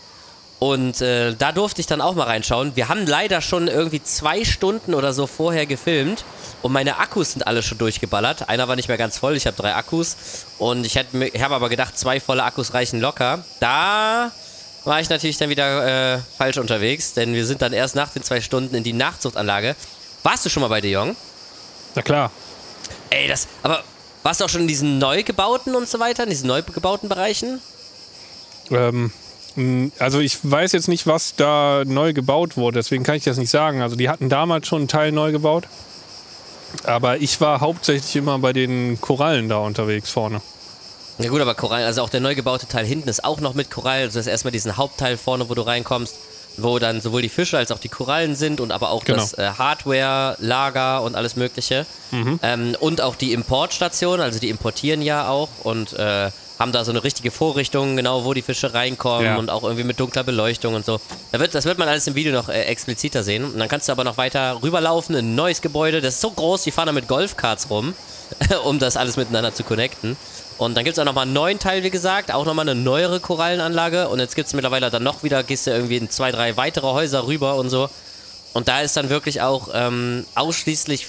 Und 0.59 0.99
äh, 0.99 1.33
da 1.35 1.53
durfte 1.53 1.79
ich 1.79 1.87
dann 1.87 2.01
auch 2.01 2.15
mal 2.15 2.25
reinschauen. 2.25 2.75
Wir 2.75 2.89
haben 2.89 3.05
leider 3.05 3.41
schon 3.41 3.69
irgendwie 3.69 4.03
zwei 4.03 4.43
Stunden 4.43 4.93
oder 4.93 5.13
so 5.13 5.25
vorher 5.25 5.65
gefilmt 5.65 6.25
und 6.61 6.73
meine 6.73 6.97
Akkus 6.99 7.31
sind 7.31 7.47
alle 7.47 7.63
schon 7.63 7.77
durchgeballert. 7.77 8.49
Einer 8.49 8.67
war 8.67 8.75
nicht 8.75 8.89
mehr 8.89 8.97
ganz 8.97 9.17
voll, 9.17 9.37
ich 9.37 9.47
habe 9.47 9.55
drei 9.55 9.73
Akkus 9.73 10.17
und 10.57 10.85
ich, 10.85 10.97
ich 10.97 11.41
habe 11.41 11.55
aber 11.55 11.69
gedacht, 11.69 11.97
zwei 11.97 12.19
volle 12.19 12.43
Akkus 12.43 12.73
reichen 12.73 12.99
locker. 12.99 13.45
Da 13.61 14.31
war 14.83 14.99
ich 14.99 15.09
natürlich 15.09 15.37
dann 15.37 15.49
wieder 15.49 16.15
äh, 16.15 16.19
falsch 16.37 16.57
unterwegs, 16.57 17.13
denn 17.13 17.33
wir 17.33 17.45
sind 17.45 17.61
dann 17.61 17.71
erst 17.71 17.95
nach 17.95 18.09
den 18.09 18.23
zwei 18.23 18.41
Stunden 18.41 18.75
in 18.75 18.83
die 18.83 18.93
Nachzuchtanlage. 18.93 19.77
Warst 20.23 20.45
du 20.45 20.49
schon 20.49 20.61
mal 20.61 20.67
bei 20.67 20.81
De 20.81 20.91
Jong? 20.91 21.15
Na 21.95 22.01
klar. 22.01 22.31
Ey, 23.09 23.29
das, 23.29 23.47
aber 23.63 23.83
warst 24.23 24.41
du 24.41 24.45
auch 24.45 24.49
schon 24.49 24.61
in 24.61 24.67
diesen 24.67 24.97
neu 24.97 25.23
gebauten 25.23 25.73
und 25.75 25.87
so 25.87 25.99
weiter, 25.99 26.23
in 26.23 26.29
diesen 26.29 26.47
neu 26.47 26.61
gebauten 26.61 27.07
Bereichen? 27.07 27.61
Ähm, 28.71 29.11
also 29.99 30.19
ich 30.19 30.37
weiß 30.43 30.71
jetzt 30.71 30.87
nicht, 30.87 31.07
was 31.07 31.35
da 31.35 31.83
neu 31.85 32.13
gebaut 32.13 32.57
wurde, 32.57 32.79
deswegen 32.79 33.03
kann 33.03 33.15
ich 33.15 33.23
das 33.23 33.37
nicht 33.37 33.49
sagen. 33.49 33.81
Also 33.81 33.95
die 33.95 34.09
hatten 34.09 34.29
damals 34.29 34.67
schon 34.67 34.79
einen 34.79 34.87
Teil 34.87 35.11
neu 35.11 35.31
gebaut. 35.31 35.65
Aber 36.83 37.17
ich 37.17 37.41
war 37.41 37.61
hauptsächlich 37.61 38.15
immer 38.15 38.37
bei 38.39 38.53
den 38.53 39.01
Korallen 39.01 39.49
da 39.49 39.57
unterwegs 39.57 40.09
vorne. 40.11 40.41
Ja 41.17 41.29
gut, 41.29 41.41
aber 41.41 41.55
Korallen, 41.55 41.85
also 41.85 42.01
auch 42.03 42.09
der 42.09 42.19
neu 42.21 42.35
gebaute 42.35 42.67
Teil 42.67 42.85
hinten 42.85 43.09
ist 43.09 43.23
auch 43.23 43.41
noch 43.41 43.53
mit 43.55 43.71
Korallen. 43.71 44.03
Also 44.05 44.19
das 44.19 44.27
ist 44.27 44.31
erstmal 44.31 44.51
diesen 44.51 44.77
Hauptteil 44.77 45.17
vorne, 45.17 45.49
wo 45.49 45.55
du 45.55 45.63
reinkommst, 45.63 46.15
wo 46.57 46.77
dann 46.79 47.01
sowohl 47.01 47.21
die 47.21 47.29
Fische 47.29 47.57
als 47.57 47.71
auch 47.71 47.79
die 47.79 47.89
Korallen 47.89 48.35
sind 48.35 48.61
und 48.61 48.71
aber 48.71 48.91
auch 48.91 49.03
Genau. 49.03 49.17
das 49.17 49.33
äh, 49.33 49.49
Hardware, 49.57 50.37
Lager 50.39 51.01
und 51.01 51.15
alles 51.15 51.35
mögliche. 51.35 51.85
Ähm, 52.11 52.75
und 52.79 53.01
auch 53.01 53.15
die 53.15 53.33
Importstation, 53.33 54.21
also 54.21 54.39
die 54.39 54.49
importieren 54.49 55.01
ja 55.01 55.27
auch 55.27 55.49
und 55.63 55.93
äh, 55.93 56.29
haben 56.59 56.71
da 56.73 56.83
so 56.83 56.91
eine 56.91 57.03
richtige 57.03 57.31
Vorrichtung, 57.31 57.95
genau 57.95 58.25
wo 58.25 58.33
die 58.33 58.41
Fische 58.41 58.73
reinkommen 58.73 59.25
Ja. 59.25 59.37
und 59.37 59.49
auch 59.49 59.63
irgendwie 59.63 59.85
mit 59.85 59.99
dunkler 59.99 60.23
Beleuchtung 60.23 60.73
und 60.75 60.85
so. 60.85 60.99
Da 61.31 61.39
wird, 61.39 61.55
das 61.55 61.63
wird 61.65 61.77
man 61.77 61.87
alles 61.87 62.05
im 62.07 62.15
Video 62.15 62.33
noch 62.33 62.49
äh, 62.49 62.63
expliziter 62.63 63.23
sehen. 63.23 63.45
Und 63.45 63.57
dann 63.57 63.69
kannst 63.69 63.87
du 63.87 63.93
aber 63.93 64.03
noch 64.03 64.17
weiter 64.17 64.59
rüberlaufen 64.61 65.15
in 65.15 65.25
ein 65.25 65.35
neues 65.35 65.61
Gebäude. 65.61 66.01
Das 66.01 66.15
ist 66.15 66.21
so 66.21 66.31
groß, 66.31 66.63
die 66.63 66.71
fahren 66.71 66.87
da 66.87 66.91
mit 66.91 67.07
Golfkarts 67.07 67.69
rum, 67.69 67.93
um 68.65 68.77
das 68.77 68.97
alles 68.97 69.15
miteinander 69.15 69.53
zu 69.53 69.63
connecten. 69.63 70.17
Und 70.57 70.75
dann 70.75 70.83
gibt 70.83 70.97
es 70.97 70.99
auch 70.99 71.05
nochmal 71.05 71.23
einen 71.23 71.31
neuen 71.33 71.59
Teil, 71.59 71.83
wie 71.83 71.89
gesagt, 71.89 72.33
auch 72.33 72.43
nochmal 72.45 72.67
eine 72.67 72.77
neuere 72.79 73.21
Korallenanlage. 73.21 74.09
Und 74.09 74.19
jetzt 74.19 74.35
gibt 74.35 74.47
es 74.49 74.53
mittlerweile 74.53 74.89
dann 74.89 75.03
noch 75.03 75.23
wieder, 75.23 75.41
gehst 75.43 75.65
du 75.65 75.71
irgendwie 75.71 75.95
in 75.95 76.09
zwei, 76.09 76.31
drei 76.33 76.57
weitere 76.57 76.87
Häuser 76.87 77.25
rüber 77.25 77.55
und 77.55 77.69
so. 77.69 77.89
Und 78.51 78.67
da 78.67 78.81
ist 78.81 78.97
dann 78.97 79.09
wirklich 79.09 79.41
auch 79.41 79.69
ähm, 79.73 80.25
ausschließlich 80.35 81.05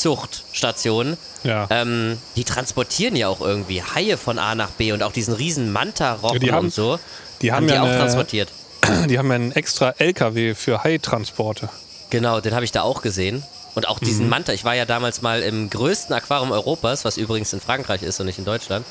Fischzuchtstation. 0.00 1.16
Ja. 1.44 1.66
Ähm, 1.70 2.18
die 2.36 2.44
transportieren 2.44 3.16
ja 3.16 3.28
auch 3.28 3.40
irgendwie 3.40 3.82
Haie 3.82 4.16
von 4.16 4.38
A 4.38 4.54
nach 4.54 4.70
B 4.70 4.92
und 4.92 5.02
auch 5.02 5.12
diesen 5.12 5.34
riesen 5.34 5.72
Manta-Rochen 5.72 6.42
Ja, 6.42 6.54
haben- 6.54 6.66
und 6.66 6.74
so. 6.74 6.98
die 7.42 7.52
haben 7.52 7.66
die 7.66 7.74
ja 7.74 7.82
auch 7.82 7.86
eine- 7.86 7.96
transportiert. 7.98 8.48
Die 9.08 9.18
haben 9.18 9.28
ja 9.28 9.34
einen 9.34 9.52
extra 9.52 9.90
LKW 9.98 10.54
für 10.54 10.82
Haitransporte. 10.82 11.68
Genau, 12.08 12.40
den 12.40 12.54
habe 12.54 12.64
ich 12.64 12.72
da 12.72 12.80
auch 12.82 13.02
gesehen. 13.02 13.42
Und 13.74 13.86
auch 13.86 13.98
diesen 13.98 14.24
Mhm. 14.24 14.30
Manta. 14.30 14.52
Ich 14.54 14.64
war 14.64 14.74
ja 14.74 14.84
damals 14.86 15.20
mal 15.22 15.42
im 15.42 15.68
größten 15.70 16.14
Aquarium 16.14 16.50
Europas, 16.50 17.04
was 17.04 17.18
übrigens 17.18 17.52
in 17.52 17.60
Frankreich 17.60 18.02
ist 18.02 18.18
und 18.20 18.26
nicht 18.26 18.38
in 18.38 18.44
Deutschland. 18.46 18.84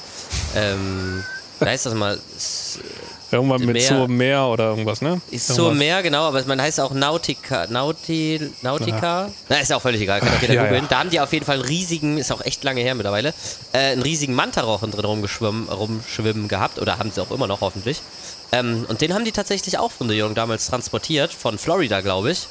Ähm, 0.55 1.23
da 1.59 1.65
heißt 1.65 1.87
das 1.87 1.95
mal 1.95 2.19
Irgendwann 3.31 3.61
mit 3.61 3.73
Meer. 3.75 3.87
so 3.87 4.07
Meer 4.07 4.45
oder 4.45 4.69
irgendwas, 4.69 5.01
ne? 5.01 5.21
ist 5.29 5.49
Irgendwas. 5.49 5.77
mehr, 5.77 6.01
genau, 6.01 6.23
aber 6.23 6.43
man 6.45 6.59
heißt 6.61 6.79
auch 6.79 6.91
Nautica. 6.91 7.67
Nauti, 7.67 8.41
Nautica? 8.63 9.29
Na, 9.49 9.57
ist 9.57 9.69
ja 9.69 9.77
auch 9.77 9.81
völlig 9.81 10.01
egal, 10.01 10.19
kann 10.19 10.29
auch 10.35 10.41
jeder 10.41 10.55
Ja, 10.55 10.63
googeln. 10.63 10.83
ja. 10.83 10.87
Da 10.89 10.99
haben 10.99 11.09
die 11.11 11.19
auf 11.19 11.31
jeden 11.31 11.45
Fall 11.45 11.57
einen 11.57 11.65
riesigen, 11.65 12.17
ist 12.17 12.31
auch 12.31 12.41
echt 12.41 12.63
lange 12.63 12.81
her 12.81 12.95
mittlerweile, 12.95 13.33
äh, 13.73 13.77
einen 13.91 14.01
riesigen 14.01 14.33
Mantarochen 14.33 14.91
drin 14.91 15.05
rumgeschwimmen, 15.05 15.69
rumschwimmen 15.69 16.47
gehabt. 16.47 16.79
Oder 16.79 16.97
haben 16.97 17.11
sie 17.11 17.21
auch 17.21 17.31
immer 17.31 17.45
noch 17.47 17.61
hoffentlich. 17.61 18.01
Ähm, 18.51 18.85
und 18.89 19.01
den 19.01 19.13
haben 19.13 19.25
die 19.25 19.31
tatsächlich 19.31 19.77
auch 19.77 19.91
von 19.91 20.07
der 20.07 20.17
Jung 20.17 20.33
damals 20.33 20.65
transportiert, 20.67 21.31
von 21.31 21.57
Florida, 21.59 22.01
glaube 22.01 22.31
ich. 22.31 22.47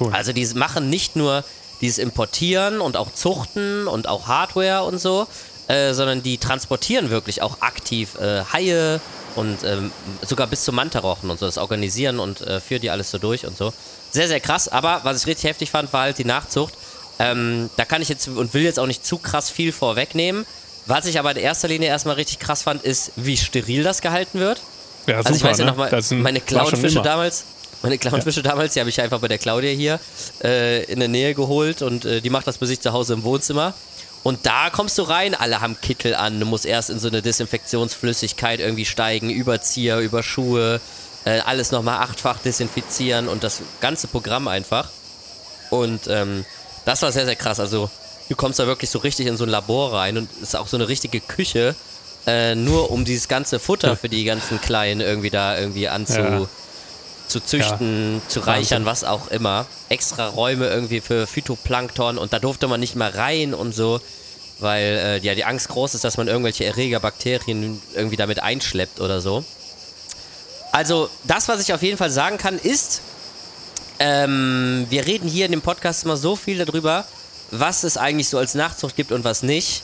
Cool. 0.00 0.12
Also 0.12 0.32
die 0.32 0.46
machen 0.54 0.88
nicht 0.88 1.16
nur 1.16 1.42
dieses 1.80 1.98
Importieren 1.98 2.80
und 2.80 2.96
auch 2.96 3.12
Zuchten 3.12 3.88
und 3.88 4.06
auch 4.06 4.28
Hardware 4.28 4.84
und 4.84 4.98
so, 5.00 5.26
äh, 5.66 5.92
sondern 5.94 6.22
die 6.22 6.38
transportieren 6.38 7.10
wirklich 7.10 7.42
auch 7.42 7.60
aktiv 7.60 8.14
äh, 8.20 8.42
Haie 8.52 9.00
und 9.36 9.58
ähm, 9.64 9.90
sogar 10.22 10.46
bis 10.46 10.64
zum 10.64 10.74
Mantarochen 10.74 11.30
und 11.30 11.38
so, 11.38 11.46
das 11.46 11.58
organisieren 11.58 12.18
und 12.20 12.40
äh, 12.42 12.60
führen 12.60 12.80
die 12.82 12.90
alles 12.90 13.10
so 13.10 13.18
durch 13.18 13.46
und 13.46 13.56
so. 13.56 13.72
Sehr, 14.10 14.28
sehr 14.28 14.40
krass, 14.40 14.68
aber 14.68 15.00
was 15.04 15.22
ich 15.22 15.26
richtig 15.26 15.48
heftig 15.48 15.70
fand, 15.70 15.92
war 15.92 16.02
halt 16.02 16.18
die 16.18 16.24
Nachzucht. 16.24 16.74
Ähm, 17.18 17.70
da 17.76 17.84
kann 17.84 18.02
ich 18.02 18.08
jetzt 18.08 18.28
und 18.28 18.52
will 18.54 18.62
jetzt 18.62 18.78
auch 18.78 18.86
nicht 18.86 19.04
zu 19.06 19.18
krass 19.18 19.50
viel 19.50 19.72
vorwegnehmen. 19.72 20.44
Was 20.86 21.06
ich 21.06 21.18
aber 21.18 21.30
in 21.32 21.36
erster 21.38 21.68
Linie 21.68 21.88
erstmal 21.88 22.16
richtig 22.16 22.38
krass 22.40 22.62
fand, 22.62 22.82
ist, 22.82 23.12
wie 23.16 23.36
steril 23.36 23.82
das 23.84 24.00
gehalten 24.02 24.40
wird. 24.40 24.60
ja, 25.06 25.16
Also 25.18 25.30
ich 25.30 25.36
super, 25.38 25.50
weiß 25.50 25.58
ja 25.58 25.64
ne? 25.66 25.70
noch 25.70 25.78
mal, 25.78 25.90
Das 25.90 26.08
sind- 26.08 26.22
meine 26.22 26.40
Clownfische 26.40 27.00
damals, 27.02 27.44
meine 27.82 27.98
Clownfische 27.98 28.42
damals, 28.42 28.74
die 28.74 28.80
habe 28.80 28.90
ich 28.90 29.00
einfach 29.00 29.20
bei 29.20 29.28
der 29.28 29.38
Claudia 29.38 29.70
hier 29.70 30.00
äh, 30.42 30.82
in 30.84 30.98
der 30.98 31.08
Nähe 31.08 31.34
geholt 31.34 31.82
und 31.82 32.04
äh, 32.04 32.20
die 32.20 32.30
macht 32.30 32.46
das 32.46 32.58
bei 32.58 32.66
sich 32.66 32.80
zu 32.80 32.92
Hause 32.92 33.14
im 33.14 33.22
Wohnzimmer. 33.22 33.74
Und 34.22 34.46
da 34.46 34.70
kommst 34.70 34.96
du 34.98 35.02
rein, 35.02 35.34
alle 35.34 35.60
haben 35.60 35.76
Kittel 35.80 36.14
an, 36.14 36.38
du 36.38 36.46
musst 36.46 36.64
erst 36.64 36.90
in 36.90 36.98
so 37.00 37.08
eine 37.08 37.22
Desinfektionsflüssigkeit 37.22 38.60
irgendwie 38.60 38.84
steigen, 38.84 39.30
Überzieher, 39.30 39.98
über 39.98 40.22
Schuhe, 40.22 40.80
äh, 41.24 41.40
alles 41.40 41.72
nochmal 41.72 41.98
achtfach 42.00 42.38
desinfizieren 42.38 43.28
und 43.28 43.42
das 43.42 43.62
ganze 43.80 44.06
Programm 44.06 44.46
einfach. 44.48 44.88
Und 45.70 46.02
ähm, 46.08 46.44
das 46.84 47.02
war 47.02 47.10
sehr, 47.12 47.24
sehr 47.24 47.36
krass. 47.36 47.58
Also 47.58 47.90
du 48.28 48.36
kommst 48.36 48.58
da 48.58 48.66
wirklich 48.66 48.90
so 48.90 48.98
richtig 49.00 49.26
in 49.26 49.36
so 49.36 49.44
ein 49.44 49.50
Labor 49.50 49.92
rein 49.94 50.16
und 50.18 50.28
es 50.36 50.48
ist 50.50 50.56
auch 50.56 50.68
so 50.68 50.76
eine 50.76 50.88
richtige 50.88 51.20
Küche, 51.20 51.74
äh, 52.26 52.54
nur 52.54 52.90
um 52.90 53.04
dieses 53.04 53.26
ganze 53.28 53.58
Futter 53.58 53.96
für 54.00 54.08
die 54.08 54.24
ganzen 54.24 54.60
Kleinen 54.60 55.00
irgendwie 55.00 55.30
da 55.30 55.58
irgendwie 55.58 55.88
anzu, 55.88 56.20
Ja. 56.20 56.48
Zu 57.32 57.40
züchten, 57.44 58.20
zu 58.28 58.40
reichern, 58.40 58.84
was 58.84 59.04
auch 59.04 59.28
immer. 59.28 59.66
Extra 59.88 60.28
Räume 60.28 60.68
irgendwie 60.68 61.00
für 61.00 61.26
Phytoplankton 61.26 62.18
und 62.18 62.32
da 62.32 62.38
durfte 62.38 62.68
man 62.68 62.78
nicht 62.78 62.94
mal 62.94 63.10
rein 63.10 63.54
und 63.54 63.74
so, 63.74 64.00
weil 64.60 64.82
äh, 64.82 65.18
ja 65.18 65.34
die 65.34 65.44
Angst 65.44 65.68
groß 65.68 65.94
ist, 65.94 66.04
dass 66.04 66.16
man 66.16 66.28
irgendwelche 66.28 66.64
Erreger, 66.64 67.00
Bakterien 67.00 67.80
irgendwie 67.94 68.16
damit 68.16 68.40
einschleppt 68.40 69.00
oder 69.00 69.20
so. 69.20 69.44
Also 70.72 71.08
das, 71.24 71.48
was 71.48 71.60
ich 71.60 71.72
auf 71.72 71.82
jeden 71.82 71.98
Fall 71.98 72.10
sagen 72.10 72.38
kann, 72.38 72.58
ist, 72.58 73.00
ähm, 73.98 74.86
wir 74.90 75.06
reden 75.06 75.28
hier 75.28 75.46
in 75.46 75.52
dem 75.52 75.62
Podcast 75.62 76.04
immer 76.04 76.16
so 76.16 76.36
viel 76.36 76.64
darüber, 76.64 77.04
was 77.50 77.84
es 77.84 77.96
eigentlich 77.96 78.28
so 78.28 78.38
als 78.38 78.54
Nachzucht 78.54 78.96
gibt 78.96 79.12
und 79.12 79.24
was 79.24 79.42
nicht. 79.42 79.82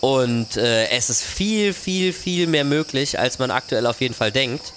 Und 0.00 0.56
äh, 0.56 0.88
es 0.90 1.10
ist 1.10 1.22
viel, 1.22 1.72
viel, 1.72 2.12
viel 2.12 2.46
mehr 2.46 2.64
möglich, 2.64 3.18
als 3.18 3.38
man 3.38 3.50
aktuell 3.50 3.86
auf 3.86 4.00
jeden 4.00 4.14
Fall 4.14 4.30
denkt. 4.30 4.72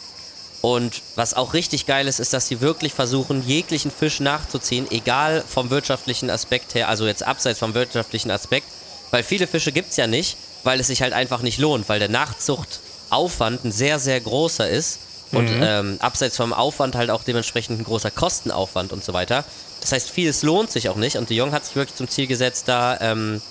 Und 0.61 1.01
was 1.15 1.33
auch 1.33 1.53
richtig 1.53 1.87
geil 1.87 2.07
ist, 2.07 2.19
ist, 2.19 2.33
dass 2.33 2.47
sie 2.47 2.61
wirklich 2.61 2.93
versuchen, 2.93 3.45
jeglichen 3.47 3.89
Fisch 3.89 4.19
nachzuziehen, 4.19 4.89
egal 4.91 5.43
vom 5.47 5.71
wirtschaftlichen 5.71 6.29
Aspekt 6.29 6.75
her, 6.75 6.87
also 6.87 7.07
jetzt 7.07 7.23
abseits 7.25 7.59
vom 7.59 7.73
wirtschaftlichen 7.73 8.29
Aspekt, 8.29 8.67
weil 9.09 9.23
viele 9.23 9.47
Fische 9.47 9.71
gibt 9.71 9.89
es 9.89 9.97
ja 9.97 10.05
nicht, 10.05 10.37
weil 10.63 10.79
es 10.79 10.87
sich 10.87 11.01
halt 11.01 11.13
einfach 11.13 11.41
nicht 11.41 11.57
lohnt, 11.57 11.89
weil 11.89 11.97
der 11.97 12.09
Nachzuchtaufwand 12.09 13.65
ein 13.65 13.71
sehr, 13.71 13.97
sehr 13.97 14.21
großer 14.21 14.69
ist 14.69 14.99
und 15.31 15.49
ähm, 15.49 15.97
abseits 15.99 16.37
vom 16.37 16.53
Aufwand 16.53 16.95
halt 16.95 17.09
auch 17.09 17.23
dementsprechend 17.23 17.79
ein 17.79 17.83
großer 17.83 18.11
Kostenaufwand 18.11 18.91
und 18.91 19.03
so 19.03 19.13
weiter. 19.13 19.45
Das 19.79 19.91
heißt, 19.91 20.11
vieles 20.11 20.43
lohnt 20.43 20.71
sich 20.71 20.89
auch 20.89 20.95
nicht 20.95 21.15
und 21.15 21.29
de 21.29 21.37
Jong 21.37 21.53
hat 21.53 21.65
sich 21.65 21.75
wirklich 21.75 21.95
zum 21.95 22.07
Ziel 22.07 22.27
gesetzt, 22.27 22.67
da 22.67 22.99
ähm, 23.01 23.41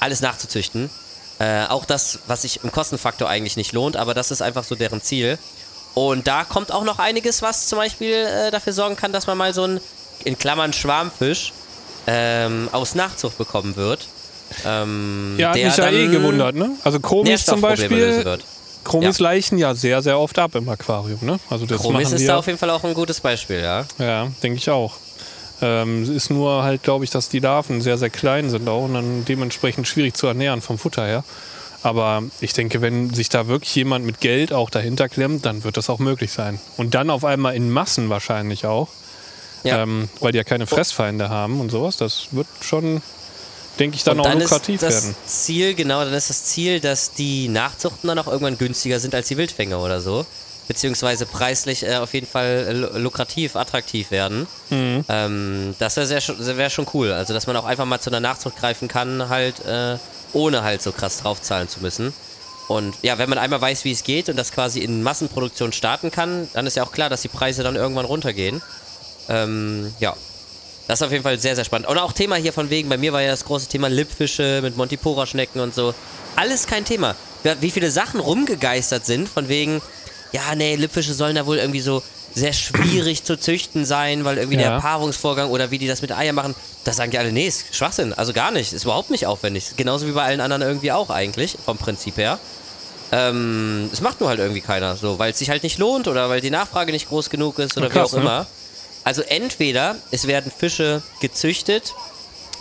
alles 0.00 0.20
nachzuzüchten. 0.20 0.88
Äh, 1.40 1.66
auch 1.66 1.84
das, 1.84 2.20
was 2.26 2.42
sich 2.42 2.62
im 2.62 2.70
Kostenfaktor 2.70 3.28
eigentlich 3.28 3.56
nicht 3.56 3.72
lohnt, 3.72 3.96
aber 3.96 4.14
das 4.14 4.30
ist 4.30 4.40
einfach 4.40 4.64
so 4.64 4.76
deren 4.76 5.02
Ziel. 5.02 5.38
Und 5.94 6.26
da 6.26 6.44
kommt 6.44 6.72
auch 6.72 6.84
noch 6.84 6.98
einiges, 6.98 7.40
was 7.42 7.68
zum 7.68 7.78
Beispiel 7.78 8.12
äh, 8.12 8.50
dafür 8.50 8.72
sorgen 8.72 8.96
kann, 8.96 9.12
dass 9.12 9.26
man 9.26 9.38
mal 9.38 9.54
so 9.54 9.62
einen, 9.64 9.80
in 10.24 10.36
Klammern, 10.38 10.72
Schwarmfisch 10.72 11.52
ähm, 12.06 12.68
aus 12.72 12.94
Nachzucht 12.94 13.38
bekommen 13.38 13.76
wird. 13.76 14.06
Ähm, 14.66 15.36
Ja, 15.38 15.48
hat 15.48 15.54
mich 15.56 15.76
ja 15.76 15.90
eh 15.90 16.08
gewundert, 16.08 16.54
ne? 16.54 16.70
Also 16.82 17.00
Chromis 17.00 17.44
zum 17.46 17.60
Beispiel. 17.60 18.38
Chromis 18.84 19.18
leichen 19.18 19.56
ja 19.56 19.74
sehr, 19.74 20.02
sehr 20.02 20.18
oft 20.18 20.38
ab 20.38 20.54
im 20.54 20.68
Aquarium. 20.68 21.18
Ne? 21.22 21.38
Also 21.48 21.64
das 21.64 21.80
Chromis 21.80 22.12
ist 22.12 22.28
da 22.28 22.36
auf 22.38 22.46
jeden 22.46 22.58
Fall 22.58 22.68
auch 22.70 22.84
ein 22.84 22.92
gutes 22.92 23.20
Beispiel, 23.20 23.60
ja. 23.62 23.86
Ja, 23.98 24.28
denke 24.42 24.58
ich 24.58 24.68
auch. 24.68 24.96
Ähm, 25.62 26.02
es 26.02 26.10
ist 26.10 26.30
nur 26.30 26.62
halt, 26.64 26.82
glaube 26.82 27.04
ich, 27.04 27.10
dass 27.10 27.30
die 27.30 27.38
Larven 27.38 27.80
sehr, 27.80 27.96
sehr 27.96 28.10
klein 28.10 28.50
sind 28.50 28.68
auch 28.68 28.84
und 28.84 28.94
dann 28.94 29.24
dementsprechend 29.24 29.88
schwierig 29.88 30.14
zu 30.14 30.26
ernähren 30.26 30.60
vom 30.60 30.78
Futter 30.78 31.06
her. 31.06 31.24
Aber 31.84 32.22
ich 32.40 32.54
denke, 32.54 32.80
wenn 32.80 33.12
sich 33.12 33.28
da 33.28 33.46
wirklich 33.46 33.74
jemand 33.74 34.06
mit 34.06 34.18
Geld 34.20 34.52
auch 34.54 34.70
dahinter 34.70 35.08
klemmt, 35.10 35.44
dann 35.44 35.64
wird 35.64 35.76
das 35.76 35.90
auch 35.90 35.98
möglich 35.98 36.32
sein. 36.32 36.58
Und 36.78 36.94
dann 36.94 37.10
auf 37.10 37.24
einmal 37.26 37.54
in 37.54 37.70
Massen 37.70 38.08
wahrscheinlich 38.08 38.64
auch, 38.64 38.88
Ja. 39.64 39.82
ähm, 39.82 40.08
weil 40.20 40.32
die 40.32 40.38
ja 40.38 40.44
keine 40.44 40.66
Fressfeinde 40.66 41.28
haben 41.28 41.60
und 41.60 41.70
sowas. 41.70 41.98
Das 41.98 42.28
wird 42.30 42.46
schon, 42.62 43.02
denke 43.78 43.96
ich, 43.96 44.02
dann, 44.04 44.18
Und 44.18 44.26
auch 44.26 44.30
dann 44.30 44.40
lukrativ 44.40 44.76
ist 44.76 44.82
das 44.82 45.04
werden. 45.04 45.16
Ziel, 45.26 45.74
genau, 45.74 46.02
dann 46.02 46.14
ist 46.14 46.30
das 46.30 46.44
Ziel, 46.44 46.80
dass 46.80 47.12
die 47.12 47.48
Nachzuchten 47.48 48.08
dann 48.08 48.18
auch 48.18 48.28
irgendwann 48.28 48.56
günstiger 48.56 48.98
sind 48.98 49.14
als 49.14 49.28
die 49.28 49.36
Wildfänge 49.36 49.76
oder 49.78 50.00
so. 50.00 50.24
Beziehungsweise 50.66 51.26
preislich 51.26 51.82
äh, 51.86 51.96
auf 51.96 52.14
jeden 52.14 52.26
Fall 52.26 52.66
äh, 52.66 52.72
lu- 52.72 52.98
lukrativ, 52.98 53.56
attraktiv 53.56 54.10
werden. 54.10 54.46
Mhm. 54.70 55.04
Ähm, 55.10 55.74
das 55.78 55.98
wäre 55.98 56.08
wär 56.56 56.70
schon 56.70 56.86
cool. 56.94 57.12
Also, 57.12 57.34
dass 57.34 57.46
man 57.46 57.54
auch 57.58 57.66
einfach 57.66 57.84
mal 57.84 58.00
zu 58.00 58.08
einer 58.08 58.20
Nachzucht 58.20 58.56
greifen 58.56 58.88
kann, 58.88 59.28
halt, 59.28 59.62
äh, 59.66 59.98
ohne 60.34 60.62
halt 60.62 60.82
so 60.82 60.92
krass 60.92 61.18
draufzahlen 61.18 61.68
zu 61.68 61.80
müssen. 61.80 62.12
Und 62.68 62.94
ja, 63.02 63.18
wenn 63.18 63.28
man 63.28 63.38
einmal 63.38 63.60
weiß, 63.60 63.84
wie 63.84 63.92
es 63.92 64.04
geht 64.04 64.28
und 64.28 64.36
das 64.36 64.52
quasi 64.52 64.80
in 64.80 65.02
Massenproduktion 65.02 65.72
starten 65.72 66.10
kann, 66.10 66.48
dann 66.54 66.66
ist 66.66 66.76
ja 66.76 66.82
auch 66.82 66.92
klar, 66.92 67.10
dass 67.10 67.22
die 67.22 67.28
Preise 67.28 67.62
dann 67.62 67.76
irgendwann 67.76 68.06
runtergehen. 68.06 68.62
Ähm, 69.28 69.92
ja, 70.00 70.14
das 70.88 71.00
ist 71.00 71.06
auf 71.06 71.12
jeden 71.12 71.24
Fall 71.24 71.38
sehr, 71.38 71.54
sehr 71.54 71.64
spannend. 71.64 71.88
Und 71.88 71.98
auch 71.98 72.12
Thema 72.12 72.36
hier 72.36 72.52
von 72.52 72.70
wegen, 72.70 72.88
bei 72.88 72.96
mir 72.96 73.12
war 73.12 73.22
ja 73.22 73.30
das 73.30 73.44
große 73.44 73.68
Thema 73.68 73.88
Lippfische 73.88 74.60
mit 74.62 74.76
Montipora-Schnecken 74.76 75.60
und 75.60 75.74
so. 75.74 75.94
Alles 76.36 76.66
kein 76.66 76.84
Thema. 76.84 77.14
Wie 77.60 77.70
viele 77.70 77.90
Sachen 77.90 78.20
rumgegeistert 78.20 79.04
sind, 79.04 79.28
von 79.28 79.48
wegen, 79.48 79.82
ja, 80.32 80.54
nee, 80.54 80.76
Lippfische 80.76 81.14
sollen 81.14 81.36
da 81.36 81.46
wohl 81.46 81.58
irgendwie 81.58 81.80
so 81.80 82.02
sehr 82.34 82.52
schwierig 82.52 83.22
zu 83.24 83.38
züchten 83.38 83.84
sein, 83.84 84.24
weil 84.24 84.38
irgendwie 84.38 84.58
Ja. 84.60 84.70
der 84.72 84.80
Paarungsvorgang 84.80 85.50
oder 85.50 85.70
wie 85.70 85.78
die 85.78 85.86
das 85.86 86.02
mit 86.02 86.10
Eier 86.12 86.32
machen, 86.32 86.54
da 86.84 86.92
sagen 86.92 87.10
die 87.12 87.18
alle, 87.18 87.30
nee, 87.32 87.46
ist 87.46 87.66
Schwachsinn. 87.74 88.12
Also 88.12 88.32
gar 88.32 88.50
nicht. 88.50 88.72
Ist 88.72 88.84
überhaupt 88.84 89.10
nicht 89.10 89.26
aufwendig. 89.26 89.72
Genauso 89.76 90.06
wie 90.08 90.12
bei 90.12 90.22
allen 90.24 90.40
anderen 90.40 90.62
irgendwie 90.62 90.90
auch 90.92 91.10
eigentlich, 91.10 91.56
vom 91.64 91.78
Prinzip 91.78 92.16
her. 92.16 92.38
Ähm, 93.12 93.88
es 93.92 94.00
macht 94.00 94.20
nur 94.20 94.28
halt 94.28 94.40
irgendwie 94.40 94.60
keiner, 94.60 94.96
so, 94.96 95.18
weil 95.18 95.30
es 95.32 95.38
sich 95.38 95.50
halt 95.50 95.62
nicht 95.62 95.78
lohnt 95.78 96.08
oder 96.08 96.28
weil 96.28 96.40
die 96.40 96.50
Nachfrage 96.50 96.90
nicht 96.90 97.08
groß 97.08 97.30
genug 97.30 97.58
ist 97.58 97.76
oder 97.76 97.86
Na 97.88 97.92
krass, 97.94 98.12
wie 98.12 98.16
auch 98.16 98.20
ne? 98.20 98.26
immer. 98.28 98.46
Also 99.04 99.22
entweder 99.22 99.96
es 100.10 100.26
werden 100.26 100.50
Fische 100.50 101.02
gezüchtet, 101.20 101.94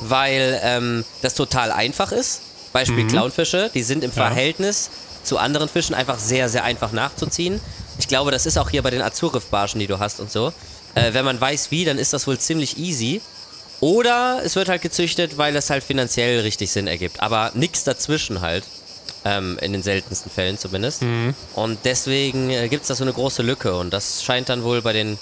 weil 0.02 0.60
ähm, 0.62 1.06
das 1.22 1.34
total 1.34 1.72
einfach 1.72 2.12
ist. 2.12 2.42
Beispiel 2.74 3.08
Clownfische, 3.08 3.72
die 3.74 3.84
sind 3.84 4.04
im 4.04 4.12
Mhm. 4.12 4.18
Ja. 4.18 4.28
Verhältnis 4.28 4.90
zu 5.24 5.38
anderen 5.38 5.70
Fischen 5.70 5.96
einfach 5.96 6.20
sehr, 6.20 6.50
sehr 6.50 6.64
einfach 6.66 6.92
nachzuziehen. 6.92 7.62
Ich 8.00 8.08
glaube, 8.08 8.32
das 8.32 8.46
ist 8.46 8.58
auch 8.58 8.70
hier 8.70 8.82
bei 8.82 8.90
den 8.90 9.02
Azurriff-Barschen, 9.02 9.80
die 9.80 9.88
du 9.88 10.00
hast 10.00 10.20
und 10.20 10.32
so. 10.32 10.54
Äh, 10.96 11.14
wenn 11.14 11.26
man 11.26 11.40
weiß 11.40 11.72
wie, 11.72 11.86
dann 11.86 11.98
ist 11.98 12.14
das 12.14 12.28
wohl 12.28 12.38
ziemlich 12.38 12.78
easy. 12.78 13.22
Oder 13.80 14.42
es 14.44 14.56
wird 14.56 14.70
halt 14.70 14.82
gezüchtet, 14.82 15.38
weil 15.38 15.56
es 15.56 15.70
halt 15.70 15.84
finanziell 15.84 16.40
richtig 16.42 16.72
Sinn 16.72 16.88
ergibt. 16.88 17.22
Aber 17.22 17.52
nichts 17.54 17.84
dazwischen 17.84 18.42
halt. 18.42 18.64
Ähm, 19.26 19.58
in 19.62 19.72
den 19.72 19.82
seltensten 19.82 20.30
Fällen 20.30 20.58
zumindest. 20.58 21.02
Und 21.56 21.80
deswegen 21.86 22.50
äh, 22.50 22.68
gibt 22.68 22.82
es 22.82 22.90
da 22.90 22.96
so 22.96 23.06
eine 23.06 23.14
große 23.14 23.42
Lücke. 23.42 23.74
Und 23.76 23.92
das 23.94 24.22
scheint 24.22 24.50
dann 24.50 24.64
wohl 24.64 24.82
bei 24.82 24.92
den, 24.92 25.18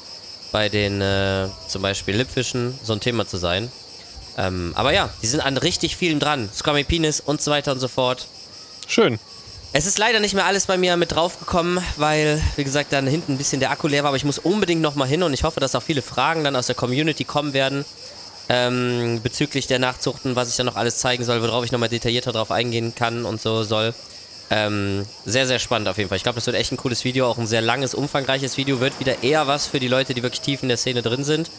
bei 0.51 0.69
den 0.69 1.01
äh, 1.01 1.47
zum 1.67 1.83
Beispiel 1.83 2.15
Lippfischen 2.15 2.79
so 2.83 2.93
ein 2.93 2.99
Thema 2.99 3.27
zu 3.27 3.37
sein. 3.37 3.71
Ähm, 4.37 4.71
aber 4.75 4.91
ja, 4.91 5.09
die 5.21 5.27
sind 5.27 5.41
an 5.41 5.55
richtig 5.57 5.97
vielen 5.97 6.19
dran. 6.19 6.49
Scrummy 6.51 6.83
Penis 6.83 7.19
und 7.19 7.43
so 7.43 7.51
weiter 7.51 7.73
und 7.73 7.79
so 7.79 7.87
fort. 7.87 8.25
Schön. 8.87 9.19
Es 9.73 9.85
ist 9.85 9.97
leider 9.97 10.19
nicht 10.19 10.33
mehr 10.33 10.45
alles 10.45 10.65
bei 10.65 10.77
mir 10.77 10.97
mit 10.97 11.13
draufgekommen, 11.13 11.81
weil, 11.95 12.41
wie 12.57 12.65
gesagt, 12.65 12.91
dann 12.91 13.07
hinten 13.07 13.33
ein 13.33 13.37
bisschen 13.37 13.61
der 13.61 13.71
Akku 13.71 13.87
leer 13.87 14.03
war. 14.03 14.09
Aber 14.09 14.17
ich 14.17 14.25
muss 14.25 14.37
unbedingt 14.37 14.81
nochmal 14.81 15.07
hin 15.07 15.23
und 15.23 15.33
ich 15.33 15.43
hoffe, 15.43 15.61
dass 15.61 15.75
auch 15.75 15.83
viele 15.83 16.01
Fragen 16.01 16.43
dann 16.43 16.57
aus 16.57 16.67
der 16.67 16.75
Community 16.75 17.23
kommen 17.23 17.53
werden 17.53 17.85
ähm, 18.49 19.21
bezüglich 19.23 19.67
der 19.67 19.79
Nachzuchten, 19.79 20.35
was 20.35 20.49
ich 20.49 20.57
dann 20.57 20.65
noch 20.65 20.75
alles 20.75 20.97
zeigen 20.97 21.23
soll, 21.23 21.41
worauf 21.41 21.63
ich 21.63 21.71
nochmal 21.71 21.87
detaillierter 21.87 22.33
drauf 22.33 22.51
eingehen 22.51 22.93
kann 22.95 23.23
und 23.23 23.41
so 23.41 23.63
soll. 23.63 23.93
Ähm, 24.49 25.05
sehr, 25.25 25.47
sehr 25.47 25.59
spannend 25.59 25.87
auf 25.87 25.97
jeden 25.97 26.09
Fall. 26.09 26.17
Ich 26.17 26.23
glaube, 26.23 26.35
das 26.35 26.47
wird 26.47 26.57
echt 26.57 26.73
ein 26.73 26.77
cooles 26.77 27.05
Video, 27.05 27.27
auch 27.27 27.37
ein 27.37 27.47
sehr 27.47 27.61
langes, 27.61 27.93
umfangreiches 27.93 28.57
Video. 28.57 28.81
Wird 28.81 28.99
wieder 28.99 29.23
eher 29.23 29.47
was 29.47 29.67
für 29.67 29.79
die 29.79 29.87
Leute, 29.87 30.13
die 30.13 30.21
wirklich 30.21 30.41
tief 30.41 30.63
in 30.63 30.67
der 30.67 30.75
Szene 30.75 31.01
drin 31.01 31.23
sind, 31.23 31.49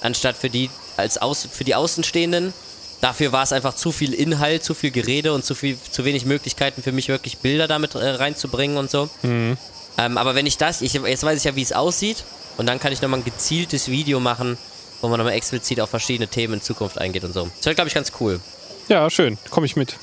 anstatt 0.00 0.38
für 0.38 0.48
die 0.48 0.70
als 0.96 1.18
Aus 1.18 1.46
für 1.52 1.64
die 1.64 1.74
Außenstehenden. 1.74 2.54
Dafür 3.00 3.32
war 3.32 3.44
es 3.44 3.52
einfach 3.52 3.74
zu 3.74 3.92
viel 3.92 4.12
Inhalt, 4.12 4.64
zu 4.64 4.74
viel 4.74 4.90
Gerede 4.90 5.32
und 5.32 5.44
zu 5.44 5.54
viel, 5.54 5.76
zu 5.90 6.04
wenig 6.04 6.24
Möglichkeiten 6.24 6.82
für 6.82 6.92
mich 6.92 7.08
wirklich 7.08 7.38
Bilder 7.38 7.68
damit 7.68 7.94
äh, 7.94 8.08
reinzubringen 8.08 8.76
und 8.76 8.90
so. 8.90 9.08
Ähm, 9.22 10.18
aber 10.18 10.34
wenn 10.34 10.46
ich 10.46 10.56
das, 10.58 10.82
ich, 10.82 10.94
jetzt 10.94 11.22
weiß 11.22 11.38
ich 11.38 11.44
ja, 11.44 11.54
wie 11.56 11.62
es 11.62 11.72
aussieht 11.72 12.24
und 12.56 12.66
dann 12.66 12.80
kann 12.80 12.92
ich 12.92 13.00
nochmal 13.02 13.20
ein 13.20 13.24
gezieltes 13.24 13.88
Video 13.88 14.20
machen, 14.20 14.58
wo 15.00 15.08
man 15.08 15.18
nochmal 15.18 15.34
explizit 15.34 15.80
auf 15.80 15.90
verschiedene 15.90 16.28
Themen 16.28 16.54
in 16.54 16.62
Zukunft 16.62 16.98
eingeht 16.98 17.24
und 17.24 17.32
so. 17.32 17.48
Das 17.56 17.66
wird, 17.66 17.76
glaube 17.76 17.88
ich, 17.88 17.94
ganz 17.94 18.12
cool. 18.20 18.40
Ja, 18.88 19.08
schön. 19.10 19.38
Komme 19.50 19.66
ich 19.66 19.76
mit. 19.76 19.96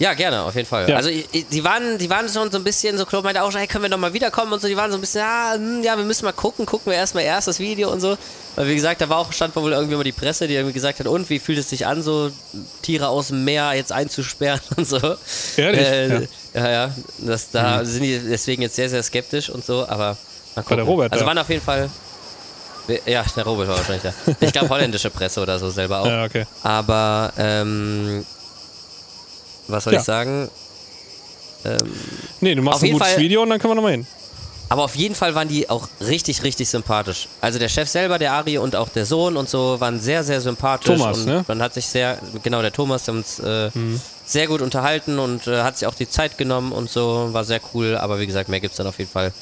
Ja, 0.00 0.14
gerne, 0.14 0.42
auf 0.42 0.54
jeden 0.54 0.68
Fall. 0.68 0.88
Ja. 0.88 0.96
Also 0.96 1.10
die 1.10 1.64
waren, 1.64 1.98
die 1.98 2.08
waren 2.08 2.28
schon 2.28 2.52
so 2.52 2.58
ein 2.58 2.62
bisschen, 2.64 2.96
so 2.96 3.04
Claude 3.04 3.24
meinte 3.24 3.42
auch 3.42 3.50
schon, 3.50 3.58
hey, 3.58 3.66
können 3.66 3.82
wir 3.82 3.88
noch 3.90 3.98
mal 3.98 4.12
wiederkommen 4.12 4.52
und 4.52 4.60
so, 4.62 4.68
die 4.68 4.76
waren 4.76 4.92
so 4.92 4.96
ein 4.96 5.00
bisschen, 5.00 5.22
ja, 5.22 5.52
hm, 5.54 5.82
ja, 5.82 5.96
wir 5.96 6.04
müssen 6.04 6.24
mal 6.24 6.32
gucken, 6.32 6.66
gucken 6.66 6.92
wir 6.92 6.96
erstmal 6.96 7.24
erst 7.24 7.48
das 7.48 7.58
Video 7.58 7.90
und 7.90 8.00
so. 8.00 8.16
Weil 8.54 8.68
wie 8.68 8.74
gesagt, 8.76 9.00
da 9.00 9.08
war 9.08 9.18
auch, 9.18 9.32
stand 9.32 9.56
wohl 9.56 9.72
irgendwie 9.72 9.96
mal 9.96 10.04
die 10.04 10.12
Presse, 10.12 10.46
die 10.46 10.54
irgendwie 10.54 10.72
gesagt 10.72 11.00
hat, 11.00 11.08
und 11.08 11.28
wie 11.30 11.40
fühlt 11.40 11.58
es 11.58 11.68
sich 11.70 11.84
an, 11.86 12.02
so 12.02 12.30
Tiere 12.82 13.08
aus 13.08 13.28
dem 13.28 13.44
Meer 13.44 13.72
jetzt 13.74 13.90
einzusperren 13.90 14.60
und 14.76 14.86
so. 14.86 14.98
Ehrlich? 15.56 15.80
Äh, 15.80 16.08
Ja. 16.08 16.20
ja. 16.54 16.70
ja, 16.70 16.90
Das, 17.18 17.50
da 17.50 17.84
sind 17.84 18.02
die 18.04 18.18
deswegen 18.20 18.62
jetzt 18.62 18.76
sehr, 18.76 18.88
sehr 18.88 19.02
skeptisch 19.02 19.50
und 19.50 19.64
so, 19.64 19.82
aber 19.88 20.16
mal 20.54 20.62
gucken. 20.62 20.76
der 20.76 20.86
Robert 20.86 21.12
Also 21.12 21.24
da? 21.24 21.28
waren 21.28 21.38
auf 21.38 21.48
jeden 21.50 21.62
Fall, 21.62 21.90
ja, 23.04 23.24
der 23.36 23.44
Robert 23.44 23.66
war 23.68 23.76
wahrscheinlich 23.78 24.02
da. 24.02 24.12
Ich 24.40 24.52
glaube 24.52 24.68
holländische 24.70 25.10
Presse 25.10 25.40
oder 25.42 25.58
so 25.58 25.68
selber 25.70 26.00
auch. 26.00 26.06
Ja, 26.06 26.24
okay. 26.24 26.46
Aber, 26.62 27.32
ähm, 27.36 28.24
was 29.68 29.84
soll 29.84 29.92
Ja. 29.94 30.00
ich 30.00 30.04
sagen? 30.04 30.50
Ähm, 31.64 31.78
Nee, 32.40 32.54
du 32.54 32.62
machst 32.62 32.82
ein 32.84 32.92
gutes 32.92 33.08
Fall- 33.08 33.18
Video 33.18 33.42
und 33.42 33.50
dann 33.50 33.58
können 33.58 33.72
wir 33.72 33.76
nochmal 33.76 33.92
hin. 33.92 34.06
aber 34.68 34.84
auf 34.84 34.94
jeden 34.96 35.14
Fall 35.14 35.34
waren 35.34 35.48
die 35.48 35.68
auch 35.70 35.88
richtig, 36.00 36.42
richtig 36.44 36.68
sympathisch. 36.68 37.26
Also 37.40 37.58
der 37.58 37.68
Chef 37.68 37.88
selber, 37.88 38.18
der 38.18 38.32
Ari 38.32 38.58
und 38.58 38.76
auch 38.76 38.88
der 38.90 39.06
Sohn 39.06 39.36
und 39.36 39.48
so 39.48 39.80
waren 39.80 39.98
sehr, 39.98 40.22
sehr 40.22 40.40
sympathisch. 40.40 40.96
Thomas, 40.98 41.18
und 41.18 41.26
ne? 41.26 41.44
Man 41.48 41.60
hat 41.62 41.74
sich 41.74 41.86
sehr, 41.86 42.18
genau, 42.42 42.60
der 42.62 42.72
Thomas, 42.72 43.04
der 43.04 43.14
uns 43.14 43.38
äh, 43.40 43.70
sehr 44.26 44.46
gut 44.46 44.60
unterhalten 44.60 45.18
und 45.18 45.46
äh, 45.46 45.62
hat 45.62 45.78
sich 45.78 45.88
auch 45.88 45.94
die 45.94 46.08
Zeit 46.08 46.36
genommen 46.38 46.70
und 46.72 46.90
so, 46.90 47.28
war 47.32 47.44
sehr 47.44 47.60
cool. 47.74 47.96
Aber 47.96 48.20
wie 48.20 48.26
gesagt, 48.26 48.48
mehr 48.48 48.60
gibt 48.60 48.72
es 48.72 48.76
dann 48.76 48.86
auf 48.86 48.98
jeden 48.98 49.10
Fall 49.10 49.32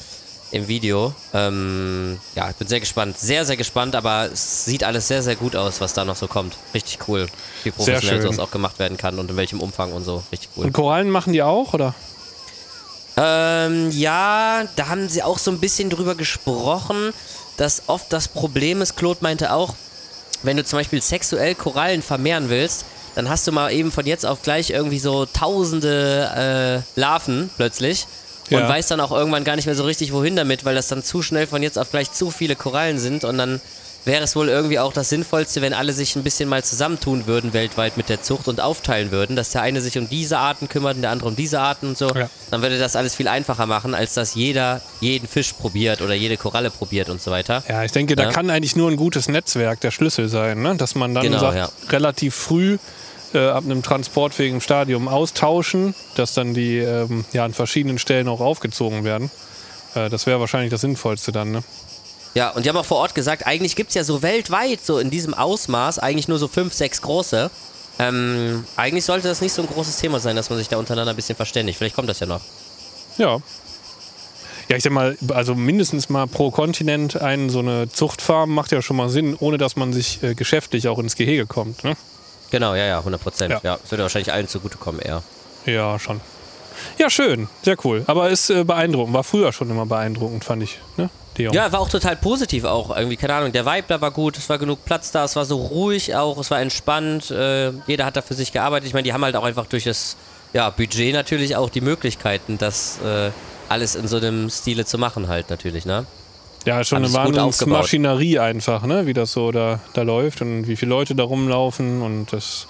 im 0.51 0.67
Video. 0.67 1.13
Ähm, 1.33 2.19
ja, 2.35 2.49
ich 2.49 2.55
bin 2.55 2.67
sehr 2.67 2.79
gespannt. 2.79 3.17
Sehr, 3.17 3.45
sehr 3.45 3.57
gespannt, 3.57 3.95
aber 3.95 4.29
es 4.31 4.65
sieht 4.65 4.83
alles 4.83 5.07
sehr, 5.07 5.21
sehr 5.21 5.35
gut 5.35 5.55
aus, 5.55 5.81
was 5.81 5.93
da 5.93 6.05
noch 6.05 6.15
so 6.15 6.27
kommt. 6.27 6.55
Richtig 6.73 6.99
cool. 7.07 7.27
Wie 7.63 7.71
professionell 7.71 8.21
sowas 8.21 8.39
auch 8.39 8.51
gemacht 8.51 8.79
werden 8.79 8.97
kann 8.97 9.19
und 9.19 9.29
in 9.29 9.37
welchem 9.37 9.59
Umfang 9.59 9.91
und 9.93 10.03
so. 10.03 10.23
Richtig 10.31 10.49
cool. 10.55 10.65
Und 10.65 10.73
Korallen 10.73 11.09
machen 11.09 11.33
die 11.33 11.43
auch, 11.43 11.73
oder? 11.73 11.93
Ähm, 13.17 13.89
ja, 13.91 14.63
da 14.75 14.89
haben 14.89 15.09
sie 15.09 15.23
auch 15.23 15.39
so 15.39 15.51
ein 15.51 15.59
bisschen 15.59 15.89
drüber 15.89 16.15
gesprochen, 16.15 17.13
dass 17.57 17.83
oft 17.87 18.13
das 18.13 18.27
Problem 18.27 18.81
ist, 18.81 18.95
Claude 18.95 19.19
meinte 19.21 19.51
auch, 19.51 19.73
wenn 20.43 20.55
du 20.55 20.63
zum 20.63 20.77
Beispiel 20.77 21.01
sexuell 21.01 21.55
Korallen 21.55 22.03
vermehren 22.03 22.49
willst, 22.49 22.85
dann 23.15 23.27
hast 23.27 23.47
du 23.47 23.51
mal 23.51 23.73
eben 23.73 23.91
von 23.91 24.05
jetzt 24.05 24.27
auf 24.27 24.43
gleich 24.43 24.69
irgendwie 24.69 24.99
so 24.99 25.25
tausende 25.25 26.83
äh, 26.95 26.99
Larven 26.99 27.49
plötzlich 27.57 28.05
und 28.49 28.57
Ja. 28.59 28.69
weißt 28.69 28.91
dann 28.91 28.99
auch 28.99 29.11
irgendwann 29.11 29.43
gar 29.43 29.55
nicht 29.55 29.65
mehr 29.65 29.75
so 29.75 29.83
richtig, 29.83 30.13
wohin 30.13 30.35
damit, 30.35 30.65
weil 30.65 30.75
das 30.75 30.87
dann 30.87 31.03
zu 31.03 31.21
schnell 31.21 31.47
von 31.47 31.63
jetzt 31.63 31.77
auf 31.79 31.91
gleich 31.91 32.11
zu 32.11 32.31
viele 32.31 32.55
Korallen 32.55 32.99
sind 32.99 33.23
und 33.23 33.37
dann 33.37 33.61
wäre 34.05 34.23
es 34.23 34.37
wohl 34.37 34.47
irgendwie 34.47 34.79
auch 34.79 34.93
das 34.93 35.09
Sinnvollste, 35.09 35.61
wenn 35.61 35.73
alle 35.73 35.91
sich 35.91 36.15
ein 36.15 36.23
bisschen 36.23 36.47
mal 36.47 36.63
zusammentun 36.63 37.27
würden 37.27 37.51
weltweit 37.51 37.97
mit 37.97 38.07
der 38.07 38.21
Zucht 38.23 38.47
und 38.47 38.61
aufteilen 38.61 39.11
würden, 39.11 39.35
dass 39.35 39.49
der 39.49 39.63
eine 39.63 39.81
sich 39.81 39.97
um 39.97 40.07
diese 40.07 40.37
Arten 40.37 40.69
kümmert 40.69 40.95
und 40.95 41.01
der 41.01 41.11
andere 41.11 41.27
um 41.27 41.35
diese 41.35 41.59
Arten 41.59 41.87
und 41.89 41.97
so. 41.97 42.07
Ja. 42.15 42.29
Dann 42.49 42.61
würde 42.61 42.79
das 42.79 42.95
alles 42.95 43.15
viel 43.15 43.27
einfacher 43.27 43.65
machen, 43.65 43.93
als 43.93 44.13
dass 44.13 44.33
jeder 44.33 44.79
jeden 45.01 45.27
Fisch 45.27 45.51
probiert 45.51 46.01
oder 46.01 46.13
jede 46.13 46.37
Koralle 46.37 46.69
probiert 46.71 47.09
und 47.09 47.21
so 47.21 47.31
weiter. 47.31 47.63
Ja, 47.67 47.83
ich 47.83 47.91
denke, 47.91 48.15
da 48.15 48.23
Ja. 48.23 48.29
kann 48.31 48.49
eigentlich 48.49 48.77
nur 48.77 48.89
ein 48.89 48.95
gutes 48.95 49.27
Netzwerk 49.27 49.81
der 49.81 49.91
Schlüssel 49.91 50.29
sein, 50.29 50.61
ne? 50.61 50.77
dass 50.77 50.95
man 50.95 51.13
dann 51.13 51.23
Genau, 51.23 51.39
sagt, 51.39 51.57
ja. 51.57 51.69
relativ 51.89 52.33
früh 52.33 52.77
äh, 53.33 53.47
ab 53.47 53.63
einem 53.65 53.83
transportfähigen 53.83 54.61
Stadium 54.61 55.07
austauschen, 55.07 55.93
dass 56.15 56.33
dann 56.33 56.53
die 56.53 56.77
ähm, 56.77 57.25
ja, 57.33 57.45
an 57.45 57.53
verschiedenen 57.53 57.99
Stellen 57.99 58.27
auch 58.27 58.39
aufgezogen 58.39 59.03
werden. 59.03 59.31
Äh, 59.95 60.09
das 60.09 60.25
wäre 60.25 60.39
wahrscheinlich 60.39 60.71
das 60.71 60.81
Sinnvollste 60.81 61.31
dann. 61.31 61.51
Ne? 61.51 61.63
Ja, 62.33 62.49
und 62.51 62.65
die 62.65 62.69
haben 62.69 62.77
auch 62.77 62.85
vor 62.85 62.97
Ort 62.97 63.15
gesagt, 63.15 63.47
eigentlich 63.47 63.75
gibt 63.75 63.89
es 63.89 63.95
ja 63.95 64.03
so 64.03 64.21
weltweit, 64.21 64.85
so 64.85 64.99
in 64.99 65.09
diesem 65.09 65.33
Ausmaß, 65.33 65.99
eigentlich 65.99 66.27
nur 66.27 66.37
so 66.37 66.47
fünf, 66.47 66.73
sechs 66.73 67.01
große. 67.01 67.49
Ähm, 67.99 68.63
eigentlich 68.75 69.05
sollte 69.05 69.27
das 69.27 69.41
nicht 69.41 69.53
so 69.53 69.63
ein 69.63 69.67
großes 69.67 69.97
Thema 69.97 70.19
sein, 70.19 70.35
dass 70.35 70.49
man 70.49 70.59
sich 70.59 70.69
da 70.69 70.77
untereinander 70.77 71.13
ein 71.13 71.15
bisschen 71.15 71.35
verständigt. 71.35 71.77
Vielleicht 71.77 71.95
kommt 71.95 72.09
das 72.09 72.19
ja 72.19 72.27
noch. 72.27 72.41
Ja. 73.17 73.39
Ja, 74.69 74.75
ich 74.75 74.83
sag 74.83 74.91
mal, 74.91 75.17
also 75.29 75.55
mindestens 75.55 76.09
mal 76.09 76.27
pro 76.27 76.51
Kontinent 76.51 77.19
eine 77.19 77.49
so 77.49 77.59
eine 77.59 77.89
Zuchtfarm 77.89 78.53
macht 78.53 78.71
ja 78.71 78.81
schon 78.81 78.97
mal 78.97 79.09
Sinn, 79.09 79.35
ohne 79.39 79.57
dass 79.57 79.75
man 79.77 79.93
sich 79.93 80.21
äh, 80.21 80.35
geschäftlich 80.35 80.89
auch 80.89 80.99
ins 80.99 81.15
Gehege 81.15 81.47
kommt. 81.47 81.83
Ne? 81.83 81.95
Genau, 82.51 82.75
ja, 82.75 82.85
ja, 82.85 82.99
100 82.99 83.21
Prozent. 83.21 83.51
Ja. 83.51 83.59
Ja. 83.63 83.77
das 83.81 83.91
würde 83.91 84.03
wahrscheinlich 84.03 84.31
allen 84.31 84.47
zugutekommen 84.47 85.01
eher. 85.01 85.23
Ja, 85.65 85.99
schon. 85.99 86.21
Ja, 86.97 87.09
schön, 87.09 87.49
sehr 87.63 87.75
cool. 87.83 88.03
Aber 88.07 88.29
ist 88.29 88.49
äh, 88.49 88.63
beeindruckend, 88.63 89.13
war 89.13 89.23
früher 89.23 89.51
schon 89.51 89.69
immer 89.69 89.85
beeindruckend, 89.85 90.43
fand 90.43 90.63
ich. 90.63 90.79
Ne? 90.95 91.09
Ja, 91.37 91.71
war 91.71 91.81
auch 91.81 91.89
total 91.89 92.15
positiv 92.15 92.63
auch. 92.63 92.95
Irgendwie, 92.95 93.15
keine 93.15 93.35
Ahnung, 93.35 93.51
der 93.51 93.65
Vibe 93.65 93.85
da 93.87 94.01
war 94.01 94.11
gut, 94.11 94.37
es 94.37 94.49
war 94.49 94.57
genug 94.57 94.83
Platz 94.85 95.11
da, 95.11 95.23
es 95.23 95.35
war 95.35 95.45
so 95.45 95.57
ruhig 95.57 96.15
auch, 96.15 96.37
es 96.39 96.49
war 96.49 96.59
entspannt. 96.59 97.29
Äh, 97.29 97.73
jeder 97.85 98.05
hat 98.05 98.17
da 98.17 98.21
für 98.21 98.33
sich 98.33 98.51
gearbeitet. 98.51 98.87
Ich 98.87 98.93
meine, 98.93 99.03
die 99.03 99.13
haben 99.13 99.23
halt 99.23 99.35
auch 99.35 99.43
einfach 99.43 99.67
durch 99.67 99.83
das 99.83 100.17
ja, 100.53 100.69
Budget 100.69 101.13
natürlich 101.13 101.55
auch 101.55 101.69
die 101.69 101.81
Möglichkeiten, 101.81 102.57
das 102.57 102.99
äh, 103.05 103.29
alles 103.69 103.95
in 103.95 104.07
so 104.07 104.17
einem 104.17 104.49
Stile 104.49 104.85
zu 104.85 104.97
machen 104.97 105.27
halt 105.27 105.49
natürlich, 105.49 105.85
ne? 105.85 106.05
Ja, 106.67 106.83
schon 106.83 106.97
eine 106.97 107.13
Wahnsinnsmaschinerie 107.13 108.39
einfach, 108.39 108.83
ne? 108.83 109.05
wie 109.05 109.13
das 109.13 109.31
so 109.31 109.53
da, 109.53 109.79
da 109.93 110.01
läuft 110.01 110.41
und 110.41 110.67
wie 110.67 110.75
viele 110.75 110.89
Leute 110.89 111.15
da 111.15 111.23
rumlaufen 111.23 112.01
und 112.01 112.33
das 112.33 112.67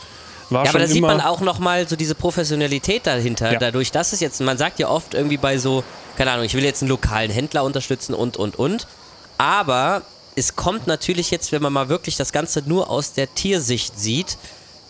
war 0.51 0.65
ja, 0.65 0.71
schon 0.71 0.81
aber 0.81 0.87
da 0.87 0.93
sieht 0.93 1.01
man 1.01 1.19
auch 1.19 1.41
nochmal 1.41 1.87
so 1.87 1.95
diese 1.95 2.13
Professionalität 2.13 3.07
dahinter, 3.07 3.53
ja. 3.53 3.57
dadurch, 3.57 3.91
dass 3.91 4.13
es 4.13 4.19
jetzt, 4.19 4.39
man 4.39 4.55
sagt 4.59 4.77
ja 4.77 4.87
oft 4.87 5.15
irgendwie 5.15 5.37
bei 5.37 5.57
so, 5.57 5.83
keine 6.15 6.29
Ahnung, 6.29 6.45
ich 6.45 6.53
will 6.53 6.63
jetzt 6.63 6.83
einen 6.83 6.89
lokalen 6.89 7.31
Händler 7.31 7.63
unterstützen 7.63 8.13
und, 8.13 8.37
und, 8.37 8.57
und, 8.59 8.85
aber 9.39 10.03
es 10.35 10.55
kommt 10.55 10.85
natürlich 10.85 11.31
jetzt, 11.31 11.51
wenn 11.51 11.63
man 11.63 11.73
mal 11.73 11.89
wirklich 11.89 12.17
das 12.17 12.31
Ganze 12.31 12.61
nur 12.67 12.91
aus 12.91 13.13
der 13.13 13.33
Tiersicht 13.33 13.99
sieht, 13.99 14.37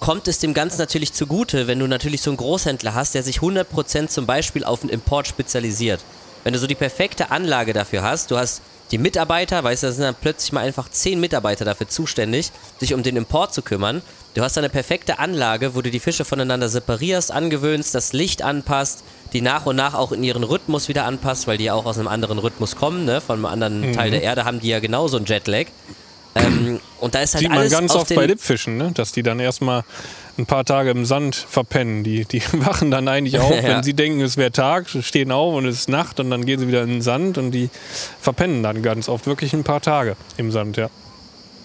kommt 0.02 0.28
es 0.28 0.40
dem 0.40 0.54
Ganzen 0.54 0.80
natürlich 0.80 1.14
zugute, 1.14 1.68
wenn 1.68 1.80
du 1.80 1.88
natürlich 1.88 2.22
so 2.22 2.30
einen 2.30 2.38
Großhändler 2.38 2.94
hast, 2.94 3.16
der 3.16 3.24
sich 3.24 3.38
100% 3.38 4.10
zum 4.10 4.26
Beispiel 4.26 4.66
auf 4.66 4.82
den 4.82 4.90
Import 4.90 5.28
spezialisiert. 5.28 6.02
Wenn 6.44 6.52
du 6.52 6.60
so 6.60 6.68
die 6.68 6.76
perfekte 6.76 7.32
Anlage 7.32 7.72
dafür 7.72 8.04
hast, 8.04 8.32
du 8.32 8.38
hast 8.38 8.62
die 8.92 8.98
Mitarbeiter, 8.98 9.64
weißt 9.64 9.84
du, 9.84 9.88
da 9.88 9.94
sind 9.94 10.04
dann 10.04 10.16
plötzlich 10.20 10.52
mal 10.54 10.62
einfach 10.62 10.90
zehn 10.90 11.20
Mitarbeiter 11.20 11.66
dafür 11.66 11.88
zuständig, 11.88 12.52
sich 12.80 12.94
um 12.94 13.04
den 13.04 13.18
Import 13.18 13.54
zu 13.54 13.62
kümmern. 13.62 14.02
Du 14.34 14.44
hast 14.44 14.58
eine 14.58 14.70
perfekte 14.70 15.20
Anlage, 15.20 15.76
wo 15.76 15.82
du 15.82 15.90
die 15.90 16.00
Fische 16.00 16.24
voneinander 16.24 16.70
separierst, 16.70 17.32
angewöhnst, 17.32 17.96
das 17.96 18.14
Licht 18.14 18.44
anpasst, 18.44 19.04
die 19.34 19.42
nach 19.42 19.66
und 19.66 19.76
nach 19.76 19.94
auch 19.94 20.12
in 20.12 20.24
ihren 20.24 20.44
Rhythmus 20.44 20.88
wieder 20.88 21.06
anpasst, 21.06 21.48
weil 21.48 21.58
die 21.58 21.66
ja 21.66 21.74
auch 21.74 21.86
aus 21.86 21.98
einem 21.98 22.08
anderen 22.08 22.38
Rhythmus 22.38 22.76
kommen, 22.76 23.04
ne? 23.04 23.20
Von 23.20 23.38
einem 23.38 23.46
anderen 23.46 23.90
mhm. 23.90 23.94
Teil 23.94 24.12
der 24.12 24.22
Erde 24.22 24.46
haben 24.46 24.60
die 24.60 24.70
ja 24.70 24.80
genauso 24.80 25.18
einen 25.18 25.26
Jetlag. 25.26 25.66
Ähm, 26.36 26.80
und 27.00 27.16
da 27.16 27.22
ist 27.22 27.34
halt 27.34 27.42
Sieht 27.42 27.52
man 27.52 27.70
ganz 27.70 27.96
oft 27.96 28.14
bei 28.14 28.26
Lippfischen, 28.26 28.78
ne? 28.78 28.92
dass 28.94 29.12
die 29.12 29.24
dann 29.24 29.40
erstmal 29.40 29.84
ein 30.38 30.46
paar 30.46 30.66
Tage 30.66 30.92
im 30.92 31.06
Sand 31.06 31.36
verpennen. 31.36 32.04
Die, 32.04 32.26
die 32.26 32.42
wachen 32.54 32.92
dann 32.92 33.08
eigentlich 33.08 33.40
auf, 33.40 33.56
ja. 33.56 33.64
wenn 33.64 33.84
sie 33.84 33.94
denken, 33.94 34.22
es 34.22 34.38
wäre 34.38 34.52
Tag, 34.52 34.88
stehen 34.90 35.32
auf 35.32 35.54
und 35.56 35.66
es 35.66 35.80
ist 35.80 35.90
Nacht 35.90 36.20
und 36.20 36.30
dann 36.30 36.46
gehen 36.46 36.60
sie 36.60 36.68
wieder 36.68 36.84
in 36.84 36.90
den 36.90 37.02
Sand 37.02 37.38
und 37.38 37.52
die 37.52 37.70
verpennen 38.20 38.64
dann 38.64 38.82
ganz 38.82 39.10
oft 39.10 39.28
wirklich 39.28 39.54
ein 39.54 39.64
paar 39.64 39.82
Tage 39.82 40.16
im 40.38 40.52
Sand, 40.52 40.78
ja. 40.78 40.90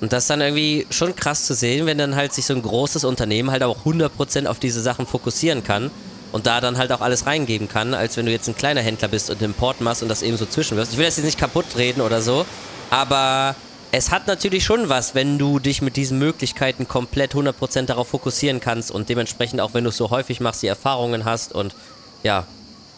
Und 0.01 0.13
das 0.13 0.25
ist 0.25 0.31
dann 0.31 0.41
irgendwie 0.41 0.85
schon 0.91 1.15
krass 1.15 1.45
zu 1.45 1.55
sehen, 1.55 1.87
wenn 1.87 1.97
dann 1.97 2.17
halt 2.17 2.33
sich 2.33 2.45
so 2.45 2.55
ein 2.55 2.63
großes 2.63 3.05
Unternehmen 3.05 3.53
halt 3.53 3.63
auch 3.63 3.85
100% 3.85 4.47
auf 4.47 4.59
diese 4.59 4.81
Sachen 4.81 5.07
fokussieren 5.07 5.63
kann 5.63 5.93
und 6.33 6.47
da 6.49 6.61
dann 6.61 6.77
halt 6.77 6.91
auch 6.91 7.01
alles 7.01 7.27
reingeben 7.27 7.69
kann, 7.69 7.95
als 7.95 8.17
wenn 8.17 8.27
du 8.27 8.33
jetzt 8.33 8.49
ein 8.49 8.57
kleiner 8.57 8.81
Händler 8.81 9.07
bist 9.07 9.31
und 9.31 9.41
Import 9.43 9.81
machst 9.81 10.03
und 10.03 10.09
das 10.09 10.23
eben 10.23 10.37
so 10.37 10.45
zwischenwirfst. 10.45 10.93
Ich 10.93 10.99
will 10.99 11.05
das 11.05 11.19
jetzt 11.19 11.27
nicht 11.27 11.39
kaputt 11.39 11.67
reden 11.77 12.01
oder 12.01 12.21
so, 12.21 12.45
aber 12.91 13.55
es 13.93 14.11
hat 14.11 14.27
natürlich 14.27 14.65
schon 14.65 14.89
was, 14.89 15.15
wenn 15.15 15.39
du 15.39 15.59
dich 15.59 15.83
mit 15.83 15.97
diesen 15.97 16.19
Möglichkeiten 16.19 16.89
komplett 16.89 17.35
100% 17.35 17.83
darauf 17.83 18.09
fokussieren 18.09 18.59
kannst 18.59 18.91
und 18.91 19.11
dementsprechend 19.11 19.61
auch, 19.61 19.75
wenn 19.75 19.85
du 19.85 19.91
es 19.91 19.99
so 19.99 20.09
häufig 20.09 20.41
machst, 20.41 20.63
die 20.63 20.67
Erfahrungen 20.67 21.27
hast 21.27 21.53
und 21.53 21.75
ja, 22.23 22.47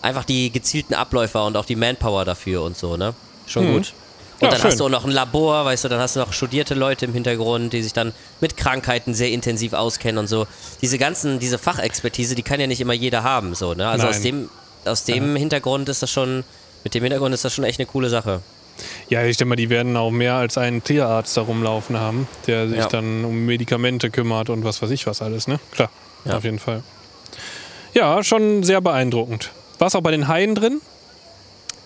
einfach 0.03 0.25
die 0.25 0.53
gezielten 0.53 0.95
Abläufe 0.95 1.43
und 1.43 1.57
auch 1.57 1.65
die 1.65 1.75
Manpower 1.75 2.25
dafür 2.25 2.63
und 2.63 2.77
so, 2.77 2.97
ne? 2.97 3.13
Schon 3.47 3.67
mhm. 3.67 3.73
gut. 3.73 3.93
Und 4.39 4.43
ja, 4.43 4.49
dann 4.51 4.61
schön. 4.61 4.71
hast 4.71 4.81
du 4.81 4.85
auch 4.85 4.91
noch 4.91 5.05
ein 5.05 5.11
Labor, 5.11 5.65
weißt 5.65 5.85
du, 5.85 5.89
dann 5.89 5.99
hast 5.99 6.15
du 6.15 6.21
noch 6.21 6.33
studierte 6.33 6.75
Leute 6.75 7.07
im 7.07 7.13
Hintergrund, 7.13 7.73
die 7.73 7.83
sich 7.83 7.93
dann 7.93 8.13
mit 8.41 8.57
Krankheiten 8.57 9.15
sehr 9.15 9.31
intensiv 9.31 9.73
auskennen 9.73 10.19
und 10.19 10.29
so. 10.29 10.47
Diese 10.81 10.99
ganzen, 10.99 11.41
diese 11.41 11.59
Fachexpertise, 11.59 12.37
die 12.37 12.43
kann 12.43 12.61
ja 12.61 12.69
nicht 12.69 12.81
immer 12.81 12.93
jeder 12.93 13.25
haben, 13.25 13.57
so, 13.57 13.75
ne? 13.75 13.89
Also 13.89 14.07
Nein. 14.07 14.15
aus 14.15 14.23
dem, 14.23 14.51
aus 14.85 15.05
dem 15.05 15.33
ja. 15.33 15.39
Hintergrund 15.41 15.89
ist 15.89 16.03
das 16.03 16.11
schon, 16.13 16.45
mit 16.85 16.95
dem 16.95 17.03
Hintergrund 17.03 17.35
ist 17.35 17.45
das 17.45 17.53
schon 17.53 17.65
echt 17.65 17.81
eine 17.81 17.87
coole 17.87 18.11
Sache. 18.11 18.43
Ja, 19.09 19.25
ich 19.25 19.37
denke 19.37 19.51
mal, 19.51 19.57
die 19.57 19.71
werden 19.71 19.97
auch 19.97 20.11
mehr 20.11 20.35
als 20.35 20.59
einen 20.59 20.83
Tierarzt 20.83 21.37
da 21.37 21.43
rumlaufen 21.43 21.99
haben, 21.99 22.29
der 22.47 22.69
sich 22.69 22.79
ja. 22.79 22.89
dann 22.89 23.25
um 23.25 23.47
Medikamente 23.47 24.11
kümmert 24.11 24.51
und 24.51 24.65
was 24.65 24.83
weiß 24.83 24.91
ich 24.91 25.07
was 25.07 25.23
alles, 25.23 25.47
ne? 25.47 25.61
Klar, 25.73 25.91
ja. 26.25 26.37
auf 26.37 26.45
jeden 26.45 26.59
Fall. 26.59 26.83
Ja, 27.93 28.23
schon 28.25 28.63
sehr 28.63 28.81
beeindruckend. 28.81 29.51
Warst 29.79 29.95
auch 29.95 30.01
bei 30.01 30.11
den 30.11 30.29
Haien 30.29 30.55
drin? 30.55 30.81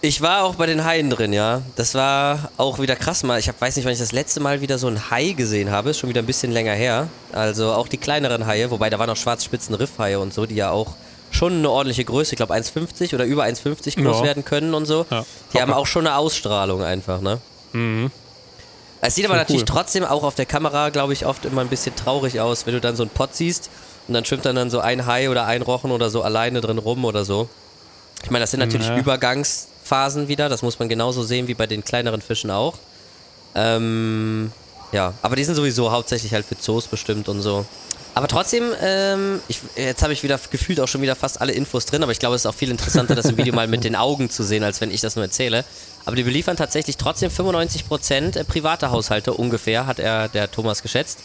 Ich 0.00 0.22
war 0.22 0.44
auch 0.44 0.54
bei 0.54 0.66
den 0.66 0.84
Haien 0.84 1.10
drin, 1.10 1.32
ja. 1.32 1.62
Das 1.74 1.94
war 1.96 2.52
auch 2.56 2.78
wieder 2.78 2.94
krass 2.94 3.24
mal. 3.24 3.40
Ich 3.40 3.48
hab, 3.48 3.60
weiß 3.60 3.74
nicht, 3.74 3.84
wann 3.84 3.92
ich 3.92 3.98
das 3.98 4.12
letzte 4.12 4.38
Mal 4.38 4.60
wieder 4.60 4.78
so 4.78 4.86
ein 4.86 5.10
Hai 5.10 5.32
gesehen 5.32 5.72
habe. 5.72 5.90
Ist 5.90 5.98
schon 5.98 6.08
wieder 6.08 6.22
ein 6.22 6.26
bisschen 6.26 6.52
länger 6.52 6.72
her. 6.72 7.08
Also 7.32 7.72
auch 7.72 7.88
die 7.88 7.96
kleineren 7.96 8.46
Haie, 8.46 8.70
wobei 8.70 8.90
da 8.90 9.00
waren 9.00 9.10
auch 9.10 9.16
schwarzspitzen 9.16 9.74
Riffhaie 9.74 10.20
und 10.20 10.32
so, 10.32 10.46
die 10.46 10.54
ja 10.54 10.70
auch 10.70 10.94
schon 11.30 11.54
eine 11.54 11.70
ordentliche 11.70 12.04
Größe, 12.04 12.32
ich 12.32 12.36
glaube 12.36 12.54
1,50 12.54 13.14
oder 13.14 13.24
über 13.24 13.44
1,50 13.44 14.02
groß 14.02 14.18
ja. 14.18 14.22
werden 14.24 14.44
können 14.44 14.74
und 14.74 14.86
so. 14.86 15.06
Ja. 15.10 15.24
Die 15.52 15.60
haben 15.60 15.72
auch 15.72 15.86
schon 15.86 16.06
eine 16.06 16.16
Ausstrahlung 16.16 16.82
einfach, 16.82 17.20
ne? 17.20 17.40
Mhm. 17.72 18.10
Es 19.00 19.14
sieht 19.14 19.26
aber 19.26 19.36
natürlich 19.36 19.62
cool. 19.62 19.68
trotzdem 19.68 20.04
auch 20.04 20.24
auf 20.24 20.34
der 20.34 20.46
Kamera, 20.46 20.88
glaube 20.88 21.12
ich, 21.12 21.24
oft 21.24 21.44
immer 21.44 21.60
ein 21.60 21.68
bisschen 21.68 21.94
traurig 21.94 22.40
aus, 22.40 22.66
wenn 22.66 22.74
du 22.74 22.80
dann 22.80 22.96
so 22.96 23.04
einen 23.04 23.10
Pott 23.10 23.34
siehst 23.34 23.70
und 24.08 24.14
dann 24.14 24.24
schwimmt 24.24 24.44
dann, 24.44 24.56
dann 24.56 24.70
so 24.70 24.80
ein 24.80 25.06
Hai 25.06 25.30
oder 25.30 25.46
ein 25.46 25.62
Rochen 25.62 25.92
oder 25.92 26.10
so 26.10 26.22
alleine 26.22 26.60
drin 26.60 26.78
rum 26.78 27.04
oder 27.04 27.24
so. 27.24 27.48
Ich 28.24 28.30
meine, 28.30 28.42
das 28.42 28.50
sind 28.50 28.60
natürlich 28.60 28.88
ja. 28.88 28.96
Übergangsphasen 28.96 30.26
wieder, 30.26 30.48
das 30.48 30.62
muss 30.62 30.78
man 30.78 30.88
genauso 30.88 31.22
sehen 31.22 31.46
wie 31.46 31.54
bei 31.54 31.66
den 31.66 31.84
kleineren 31.84 32.20
Fischen 32.20 32.50
auch. 32.50 32.74
Ähm, 33.54 34.50
ja, 34.90 35.14
aber 35.22 35.36
die 35.36 35.44
sind 35.44 35.54
sowieso 35.54 35.92
hauptsächlich 35.92 36.32
halt 36.32 36.46
für 36.46 36.58
Zoos 36.58 36.86
bestimmt 36.86 37.28
und 37.28 37.40
so. 37.40 37.64
Aber 38.18 38.26
trotzdem, 38.26 38.74
ähm, 38.82 39.40
ich, 39.46 39.60
jetzt 39.76 40.02
habe 40.02 40.12
ich 40.12 40.24
wieder 40.24 40.40
gefühlt 40.50 40.80
auch 40.80 40.88
schon 40.88 41.02
wieder 41.02 41.14
fast 41.14 41.40
alle 41.40 41.52
Infos 41.52 41.86
drin, 41.86 42.02
aber 42.02 42.10
ich 42.10 42.18
glaube, 42.18 42.34
es 42.34 42.42
ist 42.42 42.46
auch 42.46 42.54
viel 42.54 42.68
interessanter, 42.68 43.14
das 43.14 43.26
im 43.26 43.36
Video 43.36 43.54
mal 43.54 43.68
mit 43.68 43.84
den 43.84 43.94
Augen 43.94 44.28
zu 44.28 44.42
sehen, 44.42 44.64
als 44.64 44.80
wenn 44.80 44.90
ich 44.90 45.00
das 45.00 45.14
nur 45.14 45.24
erzähle. 45.24 45.64
Aber 46.04 46.16
die 46.16 46.24
beliefern 46.24 46.56
tatsächlich 46.56 46.96
trotzdem 46.96 47.30
95% 47.30 48.36
äh, 48.36 48.42
private 48.42 48.90
Haushalte 48.90 49.34
ungefähr, 49.34 49.86
hat 49.86 50.00
er 50.00 50.28
der 50.28 50.50
Thomas 50.50 50.82
geschätzt. 50.82 51.20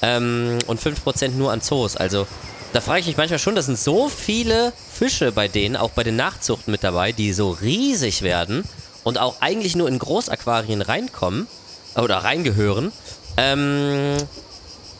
Ähm, 0.00 0.56
und 0.66 0.80
5% 0.80 1.32
nur 1.32 1.52
an 1.52 1.60
Zoos. 1.60 1.96
Also 1.96 2.26
da 2.72 2.80
frage 2.80 3.00
ich 3.00 3.06
mich 3.08 3.18
manchmal 3.18 3.38
schon, 3.38 3.54
da 3.54 3.60
sind 3.60 3.78
so 3.78 4.08
viele 4.08 4.72
Fische 4.90 5.32
bei 5.32 5.48
denen, 5.48 5.76
auch 5.76 5.90
bei 5.90 6.02
den 6.02 6.16
Nachzuchten 6.16 6.70
mit 6.70 6.82
dabei, 6.82 7.12
die 7.12 7.34
so 7.34 7.50
riesig 7.50 8.22
werden 8.22 8.64
und 9.04 9.18
auch 9.18 9.42
eigentlich 9.42 9.76
nur 9.76 9.86
in 9.86 9.98
Großaquarien 9.98 10.80
reinkommen 10.80 11.46
oder 11.94 12.16
reingehören. 12.16 12.90
Ähm, 13.36 14.16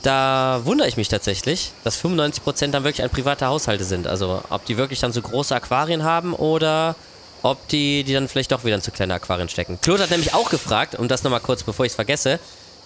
da 0.03 0.61
wundere 0.65 0.89
ich 0.89 0.97
mich 0.97 1.09
tatsächlich, 1.09 1.73
dass 1.85 2.03
95% 2.03 2.69
dann 2.69 2.85
wirklich 2.85 3.03
ein 3.03 3.11
private 3.11 3.47
Haushalte 3.47 3.85
sind. 3.85 4.07
Also 4.07 4.43
ob 4.51 4.65
die 4.65 4.77
wirklich 4.77 5.01
dann 5.01 5.13
so 5.13 5.21
große 5.21 5.55
Aquarien 5.55 6.05
haben 6.05 6.35
oder 6.35 6.95
ob 7.43 7.69
die, 7.69 8.05
die 8.05 8.13
dann 8.13 8.29
vielleicht 8.29 8.53
doch 8.53 8.65
wieder 8.65 8.75
in 8.75 8.83
zu 8.83 8.91
kleine 8.91 9.15
Aquarien 9.15 9.49
stecken. 9.49 9.79
Claude 9.81 10.03
hat 10.03 10.11
nämlich 10.11 10.35
auch 10.35 10.51
gefragt, 10.51 10.95
um 10.97 11.09
das 11.09 11.23
nochmal 11.23 11.41
kurz, 11.41 11.63
bevor 11.63 11.85
ich 11.85 11.93
es 11.93 11.97
vergesse, 11.97 12.39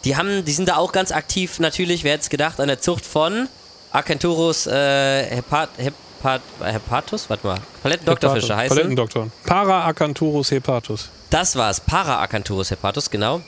die 0.04 0.16
haben, 0.16 0.44
die 0.44 0.52
sind 0.52 0.68
da 0.68 0.76
auch 0.76 0.92
ganz 0.92 1.12
aktiv 1.12 1.60
natürlich, 1.60 2.04
wer 2.04 2.12
hätte 2.12 2.22
es 2.22 2.30
gedacht, 2.30 2.60
an 2.60 2.68
der 2.68 2.80
Zucht 2.80 3.06
von 3.06 3.48
Acanthurus 3.92 4.66
äh, 4.66 5.24
Hepat, 5.36 5.70
Hepat, 5.76 6.42
Hepatus? 6.62 7.28
Warte 7.30 7.46
mal. 7.46 7.58
Palettendoktorfische 7.82 8.56
heißen. 8.56 8.76
Palettendoktor. 8.76 9.28
Para-Acanthurus 9.44 10.50
hepatus. 10.50 11.08
Das 11.30 11.56
war's. 11.56 11.80
Para-Acanthurus 11.80 12.70
hepatus, 12.70 13.10
genau. 13.10 13.42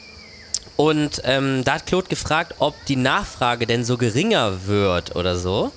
Und 0.77 1.23
ähm, 1.25 1.63
da 1.65 1.75
hat 1.75 1.87
Claude 1.87 2.09
gefragt, 2.09 2.55
ob 2.59 2.75
die 2.87 2.97
Nachfrage 2.97 3.67
denn 3.67 3.85
so 3.85 3.97
geringer 3.97 4.67
wird 4.67 5.15
oder 5.15 5.37
so. 5.37 5.73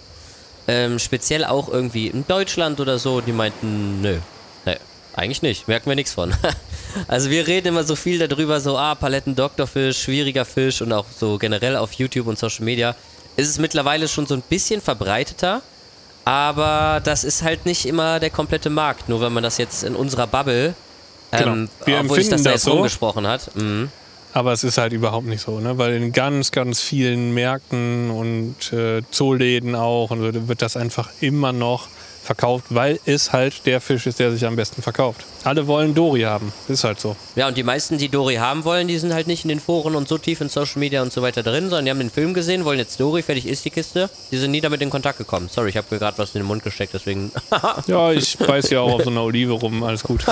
Ähm, 0.68 1.00
speziell 1.00 1.46
auch 1.46 1.70
irgendwie 1.70 2.08
in 2.08 2.26
Deutschland 2.28 2.80
oder 2.80 2.98
so. 2.98 3.22
Die 3.22 3.32
meinten, 3.32 4.02
nö, 4.02 4.18
nö, 4.66 4.74
eigentlich 5.16 5.42
nicht. 5.42 5.68
Merken 5.68 5.90
wir 5.90 5.96
nichts 5.96 6.14
von. 6.14 6.34
also 7.08 7.30
wir 7.30 7.46
reden 7.48 7.70
immer 7.70 7.84
so 7.84 7.96
viel 7.96 8.26
darüber, 8.28 8.60
so, 8.60 8.78
ah, 8.78 8.96
Paletten 8.96 9.36
Doktorfisch, 9.36 10.02
schwieriger 10.02 10.46
Fisch 10.46 10.82
und 10.82 10.92
auch 10.92 11.06
so 11.16 11.38
generell 11.38 11.76
auf 11.76 11.94
YouTube 11.94 12.28
und 12.28 12.40
Social 12.40 12.66
Media 12.66 12.96
ist 13.38 13.50
es 13.50 13.60
mittlerweile 13.60 14.08
schon 14.08 14.26
so 14.26 14.34
ein 14.34 14.42
bisschen 14.42 14.82
verbreiteter. 14.82 15.62
Aber 16.26 17.00
das 17.06 17.24
ist 17.24 17.44
halt 17.44 17.66
nicht 17.66 17.86
immer 17.86 18.20
der 18.20 18.32
komplette 18.32 18.70
Markt. 18.70 19.08
Nur 19.08 19.22
wenn 19.22 19.32
man 19.32 19.44
das 19.44 19.58
jetzt 19.58 19.84
in 19.84 19.96
unserer 19.96 20.28
Bubble, 20.28 20.76
genau. 21.32 21.54
ähm, 21.54 21.70
wir 21.86 22.00
obwohl 22.02 22.18
sich 22.18 22.30
das 22.30 22.44
da 22.44 22.52
jetzt 22.52 22.64
so. 22.64 22.72
rumgesprochen 22.72 23.26
hat. 23.26 23.56
Mhm. 23.56 23.90
Aber 24.38 24.54
es 24.54 24.64
ist 24.64 24.78
halt 24.78 24.94
überhaupt 24.94 25.26
nicht 25.26 25.42
so, 25.42 25.60
ne? 25.60 25.80
weil 25.80 25.96
in 25.96 26.12
ganz, 26.12 26.52
ganz 26.52 26.80
vielen 26.80 27.34
Märkten 27.34 28.12
und 28.12 28.72
äh, 28.72 29.02
Zooläden 29.10 29.74
auch 29.74 30.12
und 30.12 30.20
so 30.20 30.48
wird 30.48 30.62
das 30.62 30.78
einfach 30.78 31.10
immer 31.22 31.54
noch 31.54 31.88
verkauft, 32.28 32.66
weil 32.70 33.00
es 33.06 33.34
halt 33.34 33.66
der 33.66 33.82
Fisch 33.82 34.06
ist, 34.06 34.20
der 34.20 34.32
sich 34.32 34.46
am 34.46 34.56
besten 34.56 34.82
verkauft. 34.82 35.26
Alle 35.44 35.66
wollen 35.66 35.96
Dori 35.96 36.22
haben. 36.22 36.54
Ist 36.68 36.84
halt 36.84 37.00
so. 37.00 37.16
Ja, 37.36 37.48
und 37.48 37.58
die 37.58 37.64
meisten, 37.64 37.98
die 37.98 38.10
Dori 38.10 38.36
haben 38.36 38.66
wollen, 38.66 38.88
die 38.88 38.98
sind 39.00 39.14
halt 39.14 39.28
nicht 39.28 39.46
in 39.46 39.50
den 39.50 39.60
Foren 39.60 39.96
und 39.96 40.08
so 40.08 40.18
tief 40.18 40.42
in 40.42 40.50
Social 40.50 40.80
Media 40.80 41.02
und 41.02 41.12
so 41.12 41.22
weiter 41.22 41.42
drin, 41.42 41.70
sondern 41.70 41.86
die 41.86 41.92
haben 41.92 42.00
den 42.00 42.12
Film 42.12 42.34
gesehen, 42.34 42.66
wollen 42.66 42.78
jetzt 42.78 43.00
Dori, 43.00 43.24
fertig 43.24 43.48
ist 43.48 43.66
die 43.66 43.72
Kiste. 43.72 44.10
Die 44.30 44.38
sind 44.38 44.52
nie 44.52 44.62
damit 44.62 44.82
in 44.82 44.90
Kontakt 44.90 45.18
gekommen. 45.18 45.50
Sorry, 45.50 45.70
ich 45.70 45.78
habe 45.78 45.88
mir 45.90 46.00
gerade 46.00 46.18
was 46.18 46.36
in 46.36 46.42
den 46.42 46.48
Mund 46.48 46.64
gesteckt, 46.64 46.94
deswegen. 46.94 47.32
ja, 47.88 48.12
ich 48.12 48.38
beiß 48.38 48.70
ja 48.70 48.82
auch 48.82 48.94
auf 48.94 49.04
so 49.04 49.10
einer 49.10 49.24
Olive 49.24 49.54
rum, 49.54 49.84
alles 49.84 50.04
gut. 50.04 50.26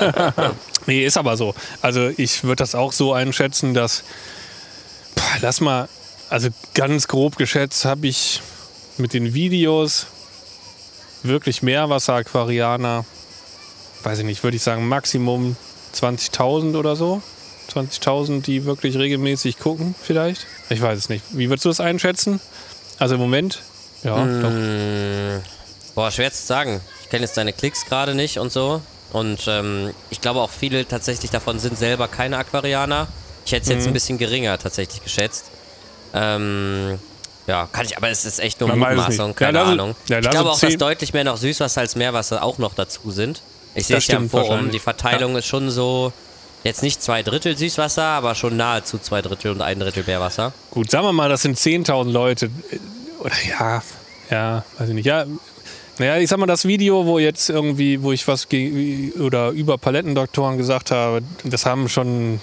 nee, 0.86 1.04
ist 1.04 1.18
aber 1.18 1.36
so. 1.36 1.54
Also 1.82 2.10
ich 2.16 2.42
würde 2.42 2.56
das 2.56 2.74
auch 2.74 2.92
so 2.92 3.12
einschätzen, 3.12 3.74
dass. 3.74 4.02
Boah, 5.14 5.38
lass 5.42 5.60
mal, 5.60 5.88
also 6.30 6.48
ganz 6.74 7.08
grob 7.08 7.36
geschätzt 7.36 7.84
habe 7.84 8.06
ich 8.06 8.40
mit 8.96 9.12
den 9.12 9.34
Videos 9.34 10.06
wirklich 11.22 11.62
Meerwasser-Aquarianer, 11.62 13.04
weiß 14.02 14.18
ich 14.20 14.24
nicht, 14.24 14.42
würde 14.42 14.56
ich 14.56 14.62
sagen 14.62 14.88
Maximum 14.88 15.56
20.000 15.94 16.76
oder 16.76 16.96
so. 16.96 17.22
20.000, 17.72 18.42
die 18.42 18.64
wirklich 18.64 18.96
regelmäßig 18.96 19.58
gucken, 19.58 19.94
vielleicht. 20.02 20.46
Ich 20.70 20.80
weiß 20.82 20.98
es 20.98 21.08
nicht. 21.08 21.24
Wie 21.30 21.48
würdest 21.48 21.64
du 21.64 21.68
das 21.68 21.80
einschätzen? 21.80 22.40
Also 22.98 23.14
im 23.14 23.20
Moment, 23.20 23.60
ja, 24.02 24.16
Mm. 24.16 24.42
doch. 24.42 25.42
Boah, 25.94 26.10
schwer 26.10 26.32
zu 26.32 26.44
sagen. 26.44 26.80
Ich 27.02 27.10
kenne 27.10 27.22
jetzt 27.24 27.36
deine 27.36 27.52
Klicks 27.52 27.84
gerade 27.86 28.14
nicht 28.14 28.38
und 28.38 28.50
so. 28.52 28.80
Und 29.12 29.44
ähm, 29.48 29.92
ich 30.10 30.20
glaube 30.20 30.40
auch 30.40 30.50
viele 30.50 30.86
tatsächlich 30.86 31.30
davon 31.30 31.58
sind 31.58 31.76
selber 31.78 32.08
keine 32.08 32.38
Aquarianer. 32.38 33.08
Ich 33.44 33.52
hätte 33.52 33.62
es 33.62 33.68
Mhm. 33.68 33.74
jetzt 33.76 33.86
ein 33.88 33.92
bisschen 33.92 34.18
geringer 34.18 34.58
tatsächlich 34.58 35.02
geschätzt. 35.02 35.46
Ähm, 36.14 36.98
ja, 37.46 37.68
kann 37.72 37.84
ich, 37.86 37.96
aber 37.96 38.08
es 38.10 38.24
ist 38.24 38.38
echt 38.40 38.60
nur 38.60 38.74
Mutmaßung, 38.74 39.34
keine 39.34 39.58
Ja, 39.58 39.64
Ahnung. 39.64 39.94
ja, 40.08 40.18
ich 40.18 40.30
glaube 40.30 40.50
auch, 40.50 40.58
dass 40.58 40.76
deutlich 40.76 41.12
mehr 41.12 41.24
noch 41.24 41.36
Süßwasser 41.36 41.80
als 41.80 41.96
Meerwasser 41.96 42.42
auch 42.42 42.58
noch 42.58 42.74
dazu 42.74 43.10
sind. 43.10 43.42
Ich 43.74 43.86
sehe 43.86 43.96
es 43.98 44.06
ja 44.06 44.16
im 44.16 44.28
Forum. 44.30 44.70
Die 44.70 44.78
Verteilung 44.78 45.36
ist 45.36 45.46
schon 45.46 45.70
so, 45.70 46.12
jetzt 46.64 46.82
nicht 46.82 47.02
zwei 47.02 47.22
Drittel 47.22 47.56
Süßwasser, 47.56 48.04
aber 48.04 48.34
schon 48.34 48.56
nahezu 48.56 48.98
zwei 48.98 49.22
Drittel 49.22 49.52
und 49.52 49.62
ein 49.62 49.78
Drittel 49.78 50.04
Meerwasser. 50.06 50.52
Gut, 50.70 50.90
sagen 50.90 51.06
wir 51.06 51.12
mal, 51.12 51.28
das 51.28 51.42
sind 51.42 51.56
10.000 51.56 52.10
Leute. 52.10 52.50
Oder 53.20 53.34
ja, 53.48 53.82
ja, 54.30 54.64
weiß 54.78 54.88
ich 54.88 54.94
nicht. 54.94 55.06
Ja, 55.06 55.24
naja, 55.98 56.16
ich 56.16 56.28
sag 56.30 56.38
mal, 56.38 56.46
das 56.46 56.64
Video, 56.64 57.04
wo 57.06 57.18
jetzt 57.18 57.50
irgendwie, 57.50 58.02
wo 58.02 58.10
ich 58.12 58.26
was 58.26 58.46
oder 59.18 59.50
über 59.50 59.76
Palettendoktoren 59.76 60.56
gesagt 60.56 60.90
habe, 60.90 61.20
das 61.44 61.66
haben 61.66 61.88
schon 61.88 62.40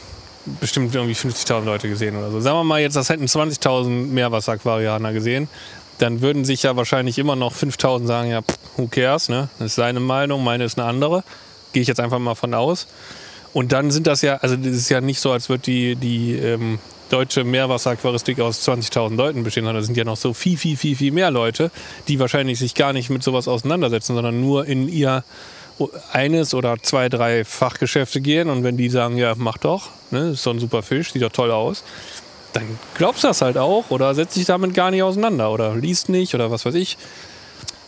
bestimmt 0.60 0.94
irgendwie 0.94 1.16
50.000 1.16 1.64
Leute 1.64 1.90
gesehen 1.90 2.18
oder 2.18 2.32
so. 2.32 2.40
Sagen 2.40 2.58
wir 2.58 2.64
mal 2.64 2.82
jetzt, 2.82 2.96
das 2.96 3.10
hätten 3.10 3.26
20.000 3.26 3.90
Meerwasseraquarianer 3.90 5.14
gesehen. 5.14 5.48
Dann 5.98 6.22
würden 6.22 6.46
sich 6.46 6.64
ja 6.64 6.76
wahrscheinlich 6.76 7.18
immer 7.18 7.36
noch 7.36 7.54
5.000 7.54 8.06
sagen, 8.06 8.30
ja, 8.30 8.42
who 8.76 8.88
cares, 8.88 9.30
ne? 9.30 9.50
Das 9.60 9.68
ist 9.68 9.76
seine 9.76 10.00
Meinung, 10.00 10.44
meine 10.44 10.64
ist 10.64 10.78
eine 10.78 10.88
andere. 10.88 11.24
Gehe 11.74 11.82
ich 11.82 11.88
jetzt 11.88 12.00
einfach 12.00 12.20
mal 12.20 12.36
von 12.36 12.54
aus. 12.54 12.88
Und 13.54 13.72
dann 13.72 13.92
sind 13.92 14.08
das 14.08 14.22
ja, 14.22 14.36
also 14.36 14.56
das 14.56 14.68
ist 14.68 14.90
ja 14.90 15.02
nicht 15.02 15.20
so, 15.20 15.32
als 15.32 15.50
würde 15.50 15.64
die, 15.64 15.96
die 15.96 16.34
ähm, 16.36 16.80
deutsche 17.10 17.44
Meerwasseraquaristik 17.44 18.40
aus 18.40 18.68
20.000 18.68 19.16
Leuten 19.16 19.44
bestehen, 19.44 19.64
sondern 19.64 19.82
es 19.82 19.88
sind 19.88 19.98
ja 19.98 20.04
noch 20.04 20.18
so 20.18 20.34
viel, 20.34 20.58
viel, 20.58 20.78
viel, 20.78 20.96
viel 20.96 21.12
mehr 21.12 21.32
Leute, 21.32 21.72
die 22.08 22.20
wahrscheinlich 22.20 22.60
sich 22.60 22.76
gar 22.76 22.94
nicht 22.94 23.10
mit 23.10 23.24
sowas 23.24 23.48
auseinandersetzen, 23.48 24.16
sondern 24.16 24.42
nur 24.42 24.66
in 24.66 24.88
ihr 24.88 25.24
eines 26.12 26.54
oder 26.54 26.78
zwei, 26.82 27.10
drei 27.10 27.46
Fachgeschäfte 27.46 28.22
gehen 28.22 28.50
und 28.50 28.64
wenn 28.64 28.78
die 28.78 28.90
sagen, 28.90 29.18
ja, 29.18 29.34
mach 29.38 29.58
doch, 29.58 29.90
ne, 30.12 30.32
ist 30.32 30.44
so 30.44 30.50
ein 30.50 30.60
super 30.60 30.84
Fisch, 30.84 31.12
sieht 31.12 31.22
doch 31.22 31.32
toll 31.32 31.52
aus, 31.52 31.84
dann 32.54 32.64
glaubst 32.96 33.24
du 33.24 33.28
das 33.28 33.42
halt 33.42 33.58
auch 33.58 33.90
oder 33.90 34.16
setzt 34.16 34.36
dich 34.36 34.46
damit 34.46 34.74
gar 34.74 34.92
nicht 34.92 35.04
auseinander 35.04 35.52
oder 35.52 35.76
liest 35.76 36.10
nicht 36.10 36.34
oder 36.34 36.50
was 36.50 36.66
weiß 36.66 36.76
ich. 36.76 36.98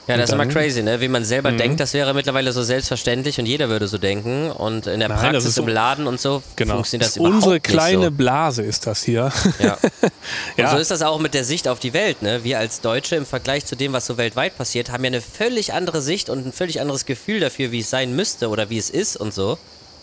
Ja, 0.09 0.17
das 0.17 0.29
ist 0.29 0.33
Und 0.35 0.41
immer 0.41 0.51
crazy, 0.51 0.81
ne? 0.83 0.99
Wie 0.99 1.07
man 1.07 1.23
selber 1.23 1.51
Mhm. 1.51 1.57
denkt, 1.57 1.79
das 1.79 1.93
wäre 1.93 2.13
mittlerweile 2.13 2.51
so 2.51 2.63
selbstverständlich 2.63 3.39
und 3.39 3.45
jeder 3.45 3.69
würde 3.69 3.87
so 3.87 3.97
denken. 3.97 4.49
Und 4.51 4.87
in 4.87 4.99
der 4.99 5.09
Nein, 5.09 5.33
das 5.33 5.43
Praxis 5.43 5.57
im 5.57 5.67
Laden 5.67 6.07
und 6.07 6.19
so 6.19 6.41
Genau. 6.55 6.73
funktioniert 6.75 7.05
das 7.05 7.11
ist 7.11 7.17
überhaupt 7.17 7.35
unsere 7.35 7.59
kleine 7.59 8.05
so. 8.05 8.11
Blase 8.11 8.63
ist 8.63 8.87
das 8.87 9.03
hier. 9.03 9.31
Ja. 9.59 9.77
Und 10.01 10.11
Ja. 10.57 10.71
so 10.71 10.77
ist 10.77 10.91
das 10.91 11.01
auch 11.03 11.19
mit 11.19 11.33
der 11.33 11.43
Sicht 11.43 11.67
auf 11.67 11.79
die 11.79 11.93
Welt. 11.93 12.21
Ne? 12.21 12.43
Wir 12.43 12.59
als 12.59 12.81
Deutsche 12.81 13.15
im 13.15 13.25
Vergleich 13.25 13.65
zu 13.65 13.75
dem, 13.75 13.93
was 13.93 14.05
so 14.05 14.17
weltweit 14.17 14.57
passiert, 14.57 14.91
haben 14.91 15.03
ja 15.03 15.09
eine 15.09 15.21
völlig 15.21 15.73
andere 15.73 16.01
Sicht 16.01 16.29
und 16.29 16.45
ein 16.45 16.51
völlig 16.53 16.81
anderes 16.81 17.05
Gefühl 17.05 17.39
dafür, 17.39 17.71
wie 17.71 17.79
es 17.79 17.89
sein 17.89 18.15
müsste 18.15 18.49
oder 18.49 18.69
wie 18.69 18.77
es 18.77 18.89
ist 18.89 19.15
und 19.15 19.33
so. 19.33 19.57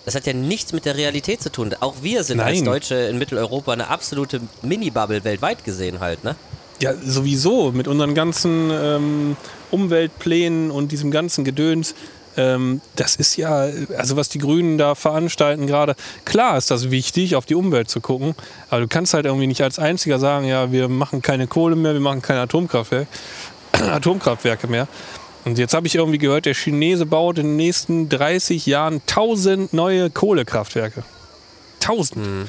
Das 0.05 0.15
hat 0.15 0.25
ja 0.27 0.33
nichts 0.33 0.73
mit 0.73 0.85
der 0.85 0.97
Realität 0.97 1.43
zu 1.43 1.51
tun. 1.51 1.75
Auch 1.81 1.95
wir 2.03 2.23
sind 2.23 2.39
als 2.39 2.59
Nein. 2.59 2.65
Deutsche 2.65 2.95
in 2.95 3.19
Mitteleuropa 3.19 3.73
eine 3.73 3.89
absolute 3.89 4.41
Mini-Bubble 4.63 5.25
weltweit 5.25 5.65
gesehen 5.65 5.99
halt. 5.99 6.23
Ne? 6.23 6.37
Ja, 6.81 6.93
sowieso. 6.95 7.73
Mit 7.73 7.89
unseren 7.89 8.15
ganzen 8.15 8.71
ähm, 8.71 9.37
Umweltplänen 9.71 10.71
und 10.71 10.93
diesem 10.93 11.11
ganzen 11.11 11.45
Gedöns. 11.45 11.95
Ähm, 12.37 12.83
das 12.97 13.17
ist 13.17 13.37
ja, 13.37 13.67
also 13.97 14.17
was 14.17 14.29
die 14.29 14.39
Grünen 14.39 14.77
da 14.77 14.95
veranstalten 14.95 15.67
gerade, 15.67 15.97
klar 16.27 16.59
ist 16.59 16.71
das 16.71 16.91
wichtig, 16.91 17.35
auf 17.35 17.47
die 17.47 17.55
Umwelt 17.55 17.89
zu 17.89 18.01
gucken, 18.01 18.35
aber 18.69 18.83
du 18.83 18.89
kannst 18.89 19.15
halt 19.15 19.25
irgendwie 19.25 19.47
nicht 19.47 19.63
als 19.63 19.79
Einziger 19.79 20.19
sagen, 20.19 20.47
ja, 20.47 20.71
wir 20.71 20.89
machen 20.89 21.23
keine 21.23 21.47
Kohle 21.47 21.77
mehr, 21.77 21.95
wir 21.95 22.01
machen 22.01 22.21
keine 22.21 22.41
Atomkraftwerke, 22.41 23.09
Atomkraftwerke 23.73 24.69
mehr. 24.69 24.87
Und 25.47 25.59
jetzt 25.59 25.75
habe 25.75 25.87
ich 25.87 25.95
irgendwie 25.95 26.19
gehört, 26.19 26.45
der 26.45 26.55
Chinese 26.55 27.07
baut 27.07 27.39
in 27.39 27.47
den 27.47 27.57
nächsten 27.57 28.09
30 28.09 28.67
Jahren 28.67 29.01
1000 29.09 29.73
neue 29.73 30.11
Kohlekraftwerke. 30.11 31.05
1000. 31.81 32.49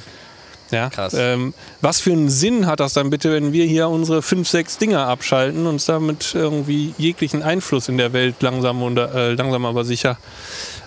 Ja, 0.71 0.89
Krass. 0.89 1.13
Ähm, 1.13 1.53
was 1.81 1.99
für 2.01 2.11
einen 2.11 2.29
Sinn 2.29 2.65
hat 2.67 2.79
das 2.79 2.93
dann 2.93 3.09
bitte, 3.09 3.31
wenn 3.31 3.53
wir 3.53 3.65
hier 3.65 3.87
unsere 3.87 4.21
fünf, 4.21 4.47
sechs 4.47 4.77
Dinger 4.77 5.07
abschalten 5.07 5.61
und 5.61 5.67
uns 5.67 5.85
damit 5.85 6.33
irgendwie 6.35 6.93
jeglichen 6.97 7.41
Einfluss 7.41 7.87
in 7.87 7.97
der 7.97 8.13
Welt 8.13 8.41
langsam, 8.41 8.81
und, 8.81 8.97
äh, 8.97 9.33
langsam 9.33 9.65
aber 9.65 9.85
sicher 9.85 10.17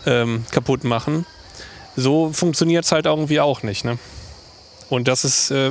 ähm, 0.06 0.44
kaputt 0.50 0.84
machen? 0.84 1.24
So 1.96 2.30
funktioniert 2.32 2.84
es 2.84 2.92
halt 2.92 3.06
irgendwie 3.06 3.40
auch 3.40 3.62
nicht. 3.62 3.84
Ne? 3.84 3.98
Und 4.90 5.06
das 5.06 5.24
ist, 5.24 5.52
äh, 5.52 5.70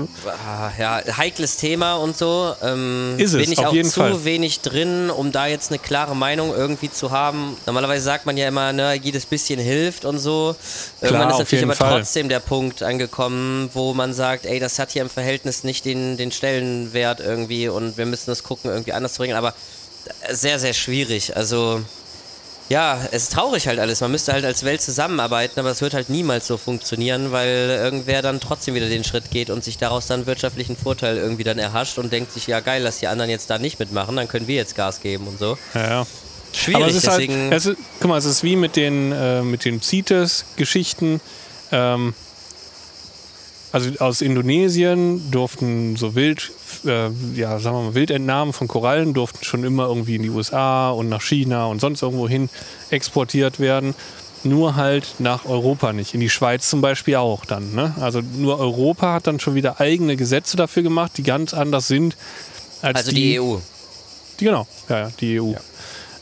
ja, 0.79 1.01
heikles 1.17 1.57
Thema 1.57 1.95
und 1.95 2.17
so. 2.17 2.55
Ähm, 2.63 3.15
Ist 3.17 3.33
es, 3.33 3.41
bin 3.41 3.51
ich 3.51 3.59
auf 3.59 3.65
auch 3.67 3.73
jeden 3.73 3.89
zu 3.89 3.99
Fall. 3.99 4.23
wenig 4.23 4.61
drin, 4.61 5.09
um 5.09 5.33
da 5.33 5.45
jetzt 5.45 5.71
eine 5.71 5.77
klare 5.79 6.15
Meinung 6.15 6.55
irgendwie 6.55 6.89
zu 6.89 7.11
haben. 7.11 7.57
Normalerweise 7.65 8.05
sagt 8.05 8.25
man 8.25 8.37
ja 8.37 8.47
immer, 8.47 8.71
ne, 8.71 8.93
jedes 8.93 9.25
bisschen 9.25 9.59
hilft 9.59 10.05
und 10.05 10.19
so. 10.19 10.55
Irgendwann 11.01 11.31
ist 11.31 11.39
natürlich 11.39 11.65
aber 11.65 11.75
Fall. 11.75 11.99
trotzdem 11.99 12.29
der 12.29 12.39
Punkt 12.39 12.81
angekommen, 12.81 13.69
wo 13.73 13.93
man 13.93 14.13
sagt, 14.13 14.45
ey, 14.45 14.59
das 14.61 14.79
hat 14.79 14.91
hier 14.91 15.01
im 15.01 15.09
Verhältnis 15.09 15.65
nicht 15.65 15.83
den, 15.83 16.15
den 16.15 16.31
Stellenwert 16.31 17.19
irgendwie 17.19 17.67
und 17.67 17.97
wir 17.97 18.05
müssen 18.05 18.31
das 18.31 18.43
gucken, 18.43 18.71
irgendwie 18.71 18.93
anders 18.93 19.13
zu 19.13 19.19
bringen. 19.19 19.35
Aber 19.35 19.53
sehr, 20.31 20.59
sehr 20.59 20.73
schwierig. 20.73 21.35
Also. 21.35 21.81
Ja, 22.69 22.99
es 23.11 23.23
ist 23.23 23.33
traurig 23.33 23.67
halt 23.67 23.79
alles. 23.79 23.99
Man 24.01 24.11
müsste 24.11 24.31
halt 24.31 24.45
als 24.45 24.63
Welt 24.63 24.81
zusammenarbeiten, 24.81 25.59
aber 25.59 25.71
es 25.71 25.81
wird 25.81 25.95
halt 25.95 26.09
niemals 26.09 26.45
so 26.45 26.57
funktionieren, 26.57 27.31
weil 27.31 27.79
irgendwer 27.83 28.21
dann 28.21 28.39
trotzdem 28.39 28.75
wieder 28.75 28.87
den 28.87 29.03
Schritt 29.03 29.31
geht 29.31 29.49
und 29.49 29.63
sich 29.63 29.79
daraus 29.79 30.05
dann 30.05 30.27
wirtschaftlichen 30.27 30.77
Vorteil 30.77 31.17
irgendwie 31.17 31.43
dann 31.43 31.57
erhascht 31.57 31.97
und 31.97 32.13
denkt 32.13 32.31
sich, 32.31 32.45
ja 32.45 32.59
geil, 32.59 32.83
dass 32.83 32.99
die 32.99 33.07
anderen 33.07 33.31
jetzt 33.31 33.49
da 33.49 33.57
nicht 33.57 33.79
mitmachen, 33.79 34.15
dann 34.15 34.27
können 34.27 34.47
wir 34.47 34.55
jetzt 34.55 34.75
Gas 34.75 35.01
geben 35.01 35.27
und 35.27 35.39
so. 35.39 35.57
ja, 35.73 35.89
ja. 35.89 36.07
Schwierig, 36.51 36.75
Aber 36.81 36.87
es 36.87 36.95
ist 36.95 37.05
deswegen. 37.05 37.33
halt, 37.43 37.53
es 37.53 37.65
ist, 37.67 37.77
guck 37.99 38.09
mal, 38.09 38.17
es 38.17 38.25
ist 38.25 38.43
wie 38.43 38.55
mit 38.55 38.75
den, 38.75 39.11
äh, 39.11 39.43
mit 39.43 39.65
den 39.65 39.81
CITES-Geschichten. 39.83 41.21
Ähm, 41.71 42.15
also 43.71 43.91
aus 43.99 44.21
Indonesien 44.21 45.29
durften 45.29 45.95
so 45.95 46.15
Wild, 46.15 46.51
äh, 46.85 47.09
ja, 47.35 47.59
sagen 47.59 47.77
wir 47.77 47.83
mal, 47.83 47.95
Wildentnahmen 47.95 48.53
von 48.53 48.67
Korallen 48.67 49.13
durften 49.13 49.43
schon 49.43 49.63
immer 49.63 49.87
irgendwie 49.87 50.15
in 50.15 50.23
die 50.23 50.29
USA 50.29 50.91
und 50.91 51.09
nach 51.09 51.21
China 51.21 51.65
und 51.65 51.81
sonst 51.81 52.01
irgendwo 52.01 52.27
hin 52.27 52.49
exportiert 52.89 53.59
werden. 53.59 53.95
Nur 54.43 54.75
halt 54.75 55.15
nach 55.19 55.45
Europa 55.45 55.91
nicht. 55.91 56.13
In 56.13 56.21
die 56.21 56.29
Schweiz 56.29 56.69
zum 56.69 56.79
Beispiel 56.79 57.17
auch 57.17 57.43
dann. 57.43 57.75
Ne? 57.75 57.93
Also 57.99 58.21
nur 58.21 58.59
Europa 58.59 59.13
hat 59.13 59.27
dann 59.27 59.39
schon 59.39 59.55
wieder 59.55 59.81
eigene 59.81 60.15
Gesetze 60.15 60.55
dafür 60.55 60.83
gemacht, 60.83 61.13
die 61.17 61.23
ganz 61.23 61.53
anders 61.53 61.87
sind 61.87 62.15
als 62.81 62.99
also 62.99 63.11
die 63.11 63.39
EU. 63.39 63.57
die, 64.39 64.45
genau, 64.45 64.65
ja, 64.87 64.99
ja, 64.99 65.11
die 65.19 65.41
EU. 65.41 65.53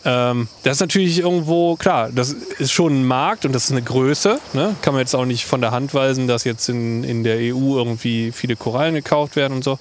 Ähm, 0.06 0.48
das 0.64 0.78
ist 0.78 0.80
natürlich 0.80 1.20
irgendwo, 1.20 1.76
klar, 1.76 2.10
das 2.14 2.32
ist 2.32 2.72
schon 2.72 3.02
ein 3.02 3.06
Markt 3.06 3.46
und 3.46 3.54
das 3.54 3.66
ist 3.66 3.72
eine 3.72 3.82
Größe. 3.82 4.40
Ne? 4.54 4.76
Kann 4.82 4.94
man 4.94 5.02
jetzt 5.02 5.16
auch 5.16 5.26
nicht 5.26 5.46
von 5.46 5.60
der 5.60 5.72
Hand 5.72 5.94
weisen, 5.94 6.28
dass 6.28 6.44
jetzt 6.46 6.70
in, 6.70 7.04
in 7.04 7.24
der 7.24 7.38
EU 7.38 7.76
irgendwie 7.76 8.32
viele 8.32 8.56
Korallen 8.56 8.96
gekauft 8.96 9.36
werden 9.36 9.54
und 9.54 9.64
so. 9.64 9.78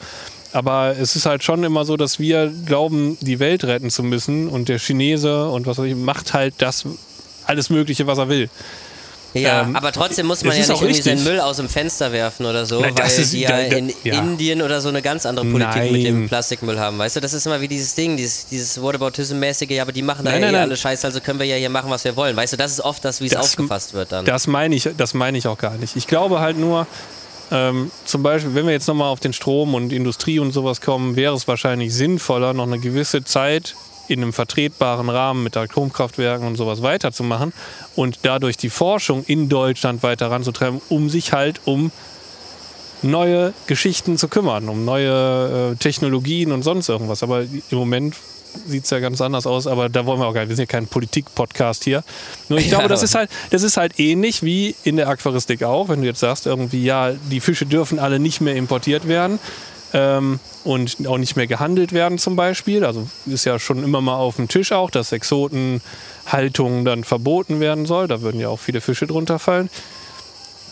Aber 0.57 0.97
es 0.99 1.17
ist 1.17 1.27
halt 1.27 1.45
schon 1.45 1.65
immer 1.65 1.85
so, 1.85 1.99
dass 1.99 2.19
wir 2.19 2.51
glauben, 2.65 3.19
die 3.21 3.39
Welt 3.41 3.63
retten 3.65 3.91
zu 3.91 4.03
müssen 4.03 4.49
und 4.49 4.71
der 4.71 4.79
Chinese 4.79 5.51
und 5.51 5.67
was 5.67 5.77
weiß 5.77 5.85
ich, 5.85 5.95
macht 5.97 6.33
halt 6.33 6.55
das 6.59 6.85
alles 7.45 7.69
Mögliche, 7.69 8.07
was 8.07 8.17
er 8.17 8.31
will. 8.31 8.49
Ja, 9.35 9.63
Ähm, 9.63 9.77
aber 9.77 9.93
trotzdem 9.93 10.25
muss 10.27 10.43
man 10.45 10.55
ja 10.55 10.61
nicht 10.61 10.71
irgendwie 10.71 10.95
seinen 10.95 11.19
richtig. 11.19 11.31
Müll 11.31 11.41
aus 11.41 11.59
dem 11.59 11.69
Fenster 11.69 12.11
werfen 12.11 12.47
oder 12.47 12.65
so, 12.65 12.81
Nein, 12.81 12.95
weil 12.97 13.07
ist- 13.07 13.35
die 13.35 13.41
ja, 13.41 13.51
da- 13.51 13.69
da- 13.69 13.77
in 13.77 13.93
ja. 14.03 14.15
Indien 14.19 14.63
oder 14.63 14.81
so 14.81 14.89
eine 14.89 15.03
ganz 15.03 15.27
andere 15.27 15.45
Politik 15.45 15.93
mit 15.93 16.07
dem 16.07 16.21
Nein. 16.21 16.29
Plastikmüll 16.29 16.79
haben. 16.81 16.97
Weißt 16.99 17.17
du, 17.17 17.21
das 17.21 17.35
ist 17.35 17.45
immer 17.45 17.61
wie 17.61 17.69
dieses 17.69 17.95
Ding, 17.95 18.17
dieses, 18.17 18.47
dieses 18.47 18.81
Whataboutism-mäßige, 18.81 19.69
ja, 19.73 19.83
aber 19.83 19.93
die 19.93 20.01
machen 20.01 20.25
da 20.25 20.31
Nein, 20.31 20.41
ja 20.41 20.47
nein, 20.47 20.55
eh 20.55 20.59
nein. 20.61 20.69
alle 20.71 20.77
Scheiße, 20.79 21.07
also 21.07 21.21
können 21.21 21.39
wir 21.39 21.45
ja 21.47 21.57
hier 21.57 21.69
machen, 21.69 21.91
was 21.91 22.05
wir 22.05 22.17
wollen. 22.17 22.35
Weißt 22.35 22.55
du, 22.55 22.57
das 22.57 22.73
ist 22.73 22.81
oft 22.81 23.05
das, 23.05 23.21
wie 23.21 23.27
es 23.27 23.37
aufgefasst 23.37 23.93
wird 23.93 24.11
dann. 24.11 24.25
Das 24.25 24.47
meine 24.47 24.75
ich, 24.75 24.89
das 24.97 25.13
meine 25.13 25.37
ich 25.37 25.47
auch 25.49 25.59
gar 25.59 25.75
nicht. 25.77 25.97
Ich 25.97 26.07
glaube 26.07 26.41
halt 26.41 26.57
nur, 26.57 26.87
ähm, 27.51 27.91
zum 28.05 28.23
Beispiel, 28.23 28.55
wenn 28.55 28.67
wir 28.67 28.73
jetzt 28.73 28.89
nochmal 28.89 29.11
auf 29.11 29.21
den 29.21 29.33
Strom 29.33 29.75
und 29.75 29.93
Industrie 29.93 30.39
und 30.39 30.53
sowas 30.53 30.81
kommen, 30.81 31.17
wäre 31.17 31.35
es 31.35 31.47
wahrscheinlich 31.47 31.95
sinnvoller, 31.95 32.53
noch 32.53 32.67
eine 32.67 32.79
gewisse 32.79 33.25
Zeit 33.25 33.77
in 34.09 34.23
einem 34.23 34.33
vertretbaren 34.33 35.09
Rahmen 35.09 35.43
mit 35.43 35.57
Atomkraftwerken 35.57 36.47
und 36.47 36.57
sowas 36.57 36.83
weiterzumachen 36.83 37.53
und 37.95 38.21
dadurch 38.23 38.57
die 38.57 38.71
Forschung 38.71 39.25
in 39.25 39.49
Deutschland 39.49 40.03
weiter 40.03 40.31
ranzutreiben, 40.31 40.81
um 40.89 41.09
sich 41.09 41.33
halt 41.33 41.61
um 41.65 41.91
neue 43.03 43.53
Geschichten 43.67 44.17
zu 44.17 44.29
kümmern, 44.29 44.69
um 44.69 44.85
neue 44.85 45.73
äh, 45.73 45.77
Technologien 45.77 46.53
und 46.53 46.63
sonst 46.63 46.89
irgendwas. 46.89 47.23
Aber 47.23 47.43
im 47.43 47.79
Moment 47.79 48.15
sieht 48.67 48.85
es 48.85 48.91
ja 48.91 48.99
ganz 49.01 49.21
anders 49.21 49.47
aus, 49.47 49.67
aber 49.67 49.89
da 49.89 50.07
wollen 50.07 50.21
wir 50.21 50.27
auch 50.27 50.35
gar 50.35 50.41
nicht. 50.43 50.51
Wir 50.51 50.57
sind 50.57 50.71
ja 50.71 50.79
kein 50.79 50.87
Politik-Podcast 50.87 51.85
hier. 51.85 52.03
Nur 52.49 52.59
ich 52.59 52.67
Ja, 52.67 52.79
glaube, 52.79 52.89
das 52.89 53.03
ist 53.03 53.15
halt, 53.15 53.31
das 53.51 53.63
ist 53.63 53.77
halt 53.77 53.99
ähnlich 54.01 54.43
wie 54.43 54.75
in 54.85 54.97
der 54.97 55.09
Aquaristik 55.09 55.63
auch, 55.63 55.89
wenn 55.89 56.01
du 56.01 56.07
jetzt 56.07 56.21
sagst, 56.21 56.47
irgendwie, 56.47 56.85
ja, 56.85 57.13
die 57.31 57.41
Fische 57.41 57.67
dürfen 57.67 57.99
alle 57.99 58.19
nicht 58.19 58.41
mehr 58.41 58.57
importiert 58.57 59.09
werden. 59.09 59.39
ähm, 59.93 60.41
und 60.65 61.07
auch 61.07 61.17
nicht 61.17 61.37
mehr 61.37 61.47
gehandelt 61.47 61.93
werden 61.93 62.19
zum 62.19 62.35
Beispiel. 62.35 62.85
Also 62.85 63.07
ist 63.27 63.45
ja 63.45 63.59
schon 63.61 63.85
immer 63.85 64.01
mal 64.01 64.17
auf 64.17 64.35
dem 64.37 64.49
Tisch 64.49 64.73
auch, 64.73 64.91
dass 64.91 65.13
Exotenhaltung 65.13 66.85
dann 66.85 67.05
verboten 67.05 67.61
werden 67.61 67.87
soll. 67.87 68.09
Da 68.09 68.21
würden 68.21 68.41
ja 68.41 68.49
auch 68.49 68.59
viele 68.59 68.81
Fische 68.81 69.07
drunter 69.07 69.39
fallen. 69.39 69.71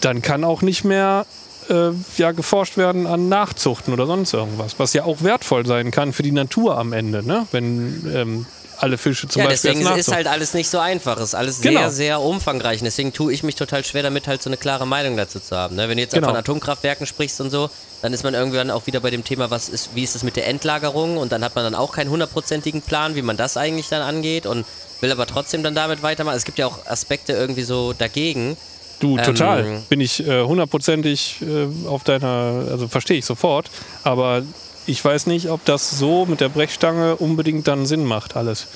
Dann 0.00 0.20
kann 0.20 0.42
auch 0.44 0.62
nicht 0.62 0.84
mehr 0.84 1.26
äh, 1.68 1.90
ja, 2.16 2.32
geforscht 2.32 2.76
werden 2.76 3.06
an 3.06 3.28
Nachzuchten 3.28 3.92
oder 3.92 4.06
sonst 4.06 4.32
irgendwas, 4.32 4.74
was 4.78 4.92
ja 4.92 5.04
auch 5.04 5.22
wertvoll 5.22 5.66
sein 5.66 5.90
kann 5.90 6.12
für 6.12 6.22
die 6.22 6.32
Natur 6.32 6.78
am 6.78 6.92
Ende, 6.92 7.26
ne? 7.26 7.46
wenn 7.52 8.10
ähm, 8.14 8.46
alle 8.78 8.98
Fische 8.98 9.28
zum 9.28 9.40
ja, 9.42 9.48
Beispiel 9.48 9.72
deswegen 9.72 9.96
ist 9.96 10.12
halt 10.12 10.26
alles 10.26 10.52
nicht 10.52 10.68
so 10.68 10.78
einfach. 10.78 11.16
Es 11.18 11.28
ist 11.28 11.34
alles 11.34 11.60
Genau. 11.60 11.80
sehr, 11.80 11.90
sehr 11.90 12.20
umfangreich. 12.20 12.80
Und 12.80 12.86
deswegen 12.86 13.12
tue 13.12 13.32
ich 13.32 13.42
mich 13.42 13.54
total 13.54 13.84
schwer 13.84 14.02
damit, 14.02 14.26
halt 14.26 14.42
so 14.42 14.50
eine 14.50 14.56
klare 14.56 14.86
Meinung 14.86 15.16
dazu 15.16 15.38
zu 15.40 15.56
haben. 15.56 15.76
Ne? 15.76 15.88
Wenn 15.88 15.96
du 15.96 16.02
jetzt 16.02 16.12
Genau. 16.12 16.26
von 16.28 16.36
Atomkraftwerken 16.36 17.06
sprichst 17.06 17.40
und 17.40 17.50
so, 17.50 17.70
dann 18.02 18.12
ist 18.12 18.24
man 18.24 18.34
irgendwann 18.34 18.70
auch 18.70 18.86
wieder 18.86 19.00
bei 19.00 19.10
dem 19.10 19.24
Thema, 19.24 19.50
was 19.50 19.68
ist, 19.68 19.90
wie 19.94 20.02
ist 20.02 20.16
es 20.16 20.22
mit 20.24 20.36
der 20.36 20.48
Endlagerung? 20.48 21.16
Und 21.18 21.32
dann 21.32 21.44
hat 21.44 21.54
man 21.54 21.64
dann 21.64 21.74
auch 21.74 21.92
keinen 21.92 22.10
hundertprozentigen 22.10 22.82
Plan, 22.82 23.14
wie 23.14 23.22
man 23.22 23.36
das 23.36 23.56
eigentlich 23.56 23.88
dann 23.88 24.02
angeht 24.02 24.44
und 24.44 24.66
will 25.00 25.12
aber 25.12 25.26
trotzdem 25.26 25.62
dann 25.62 25.74
damit 25.74 26.02
weitermachen. 26.02 26.36
Es 26.36 26.44
gibt 26.44 26.58
ja 26.58 26.66
auch 26.66 26.84
Aspekte 26.86 27.32
irgendwie 27.32 27.62
so 27.62 27.92
dagegen. 27.92 28.56
Du, 29.04 29.18
Ähm, 29.18 29.24
total. 29.24 29.82
Bin 29.90 30.00
ich 30.00 30.26
äh, 30.26 30.42
hundertprozentig 30.42 31.42
äh, 31.42 31.88
auf 31.88 32.04
deiner, 32.04 32.64
also 32.70 32.88
verstehe 32.88 33.18
ich 33.18 33.26
sofort. 33.26 33.70
Aber 34.02 34.42
ich 34.86 35.04
weiß 35.04 35.26
nicht, 35.26 35.50
ob 35.50 35.62
das 35.66 35.98
so 35.98 36.24
mit 36.24 36.40
der 36.40 36.48
Brechstange 36.48 37.16
unbedingt 37.16 37.68
dann 37.68 37.84
Sinn 37.84 38.04
macht, 38.04 38.34
alles. 38.34 38.66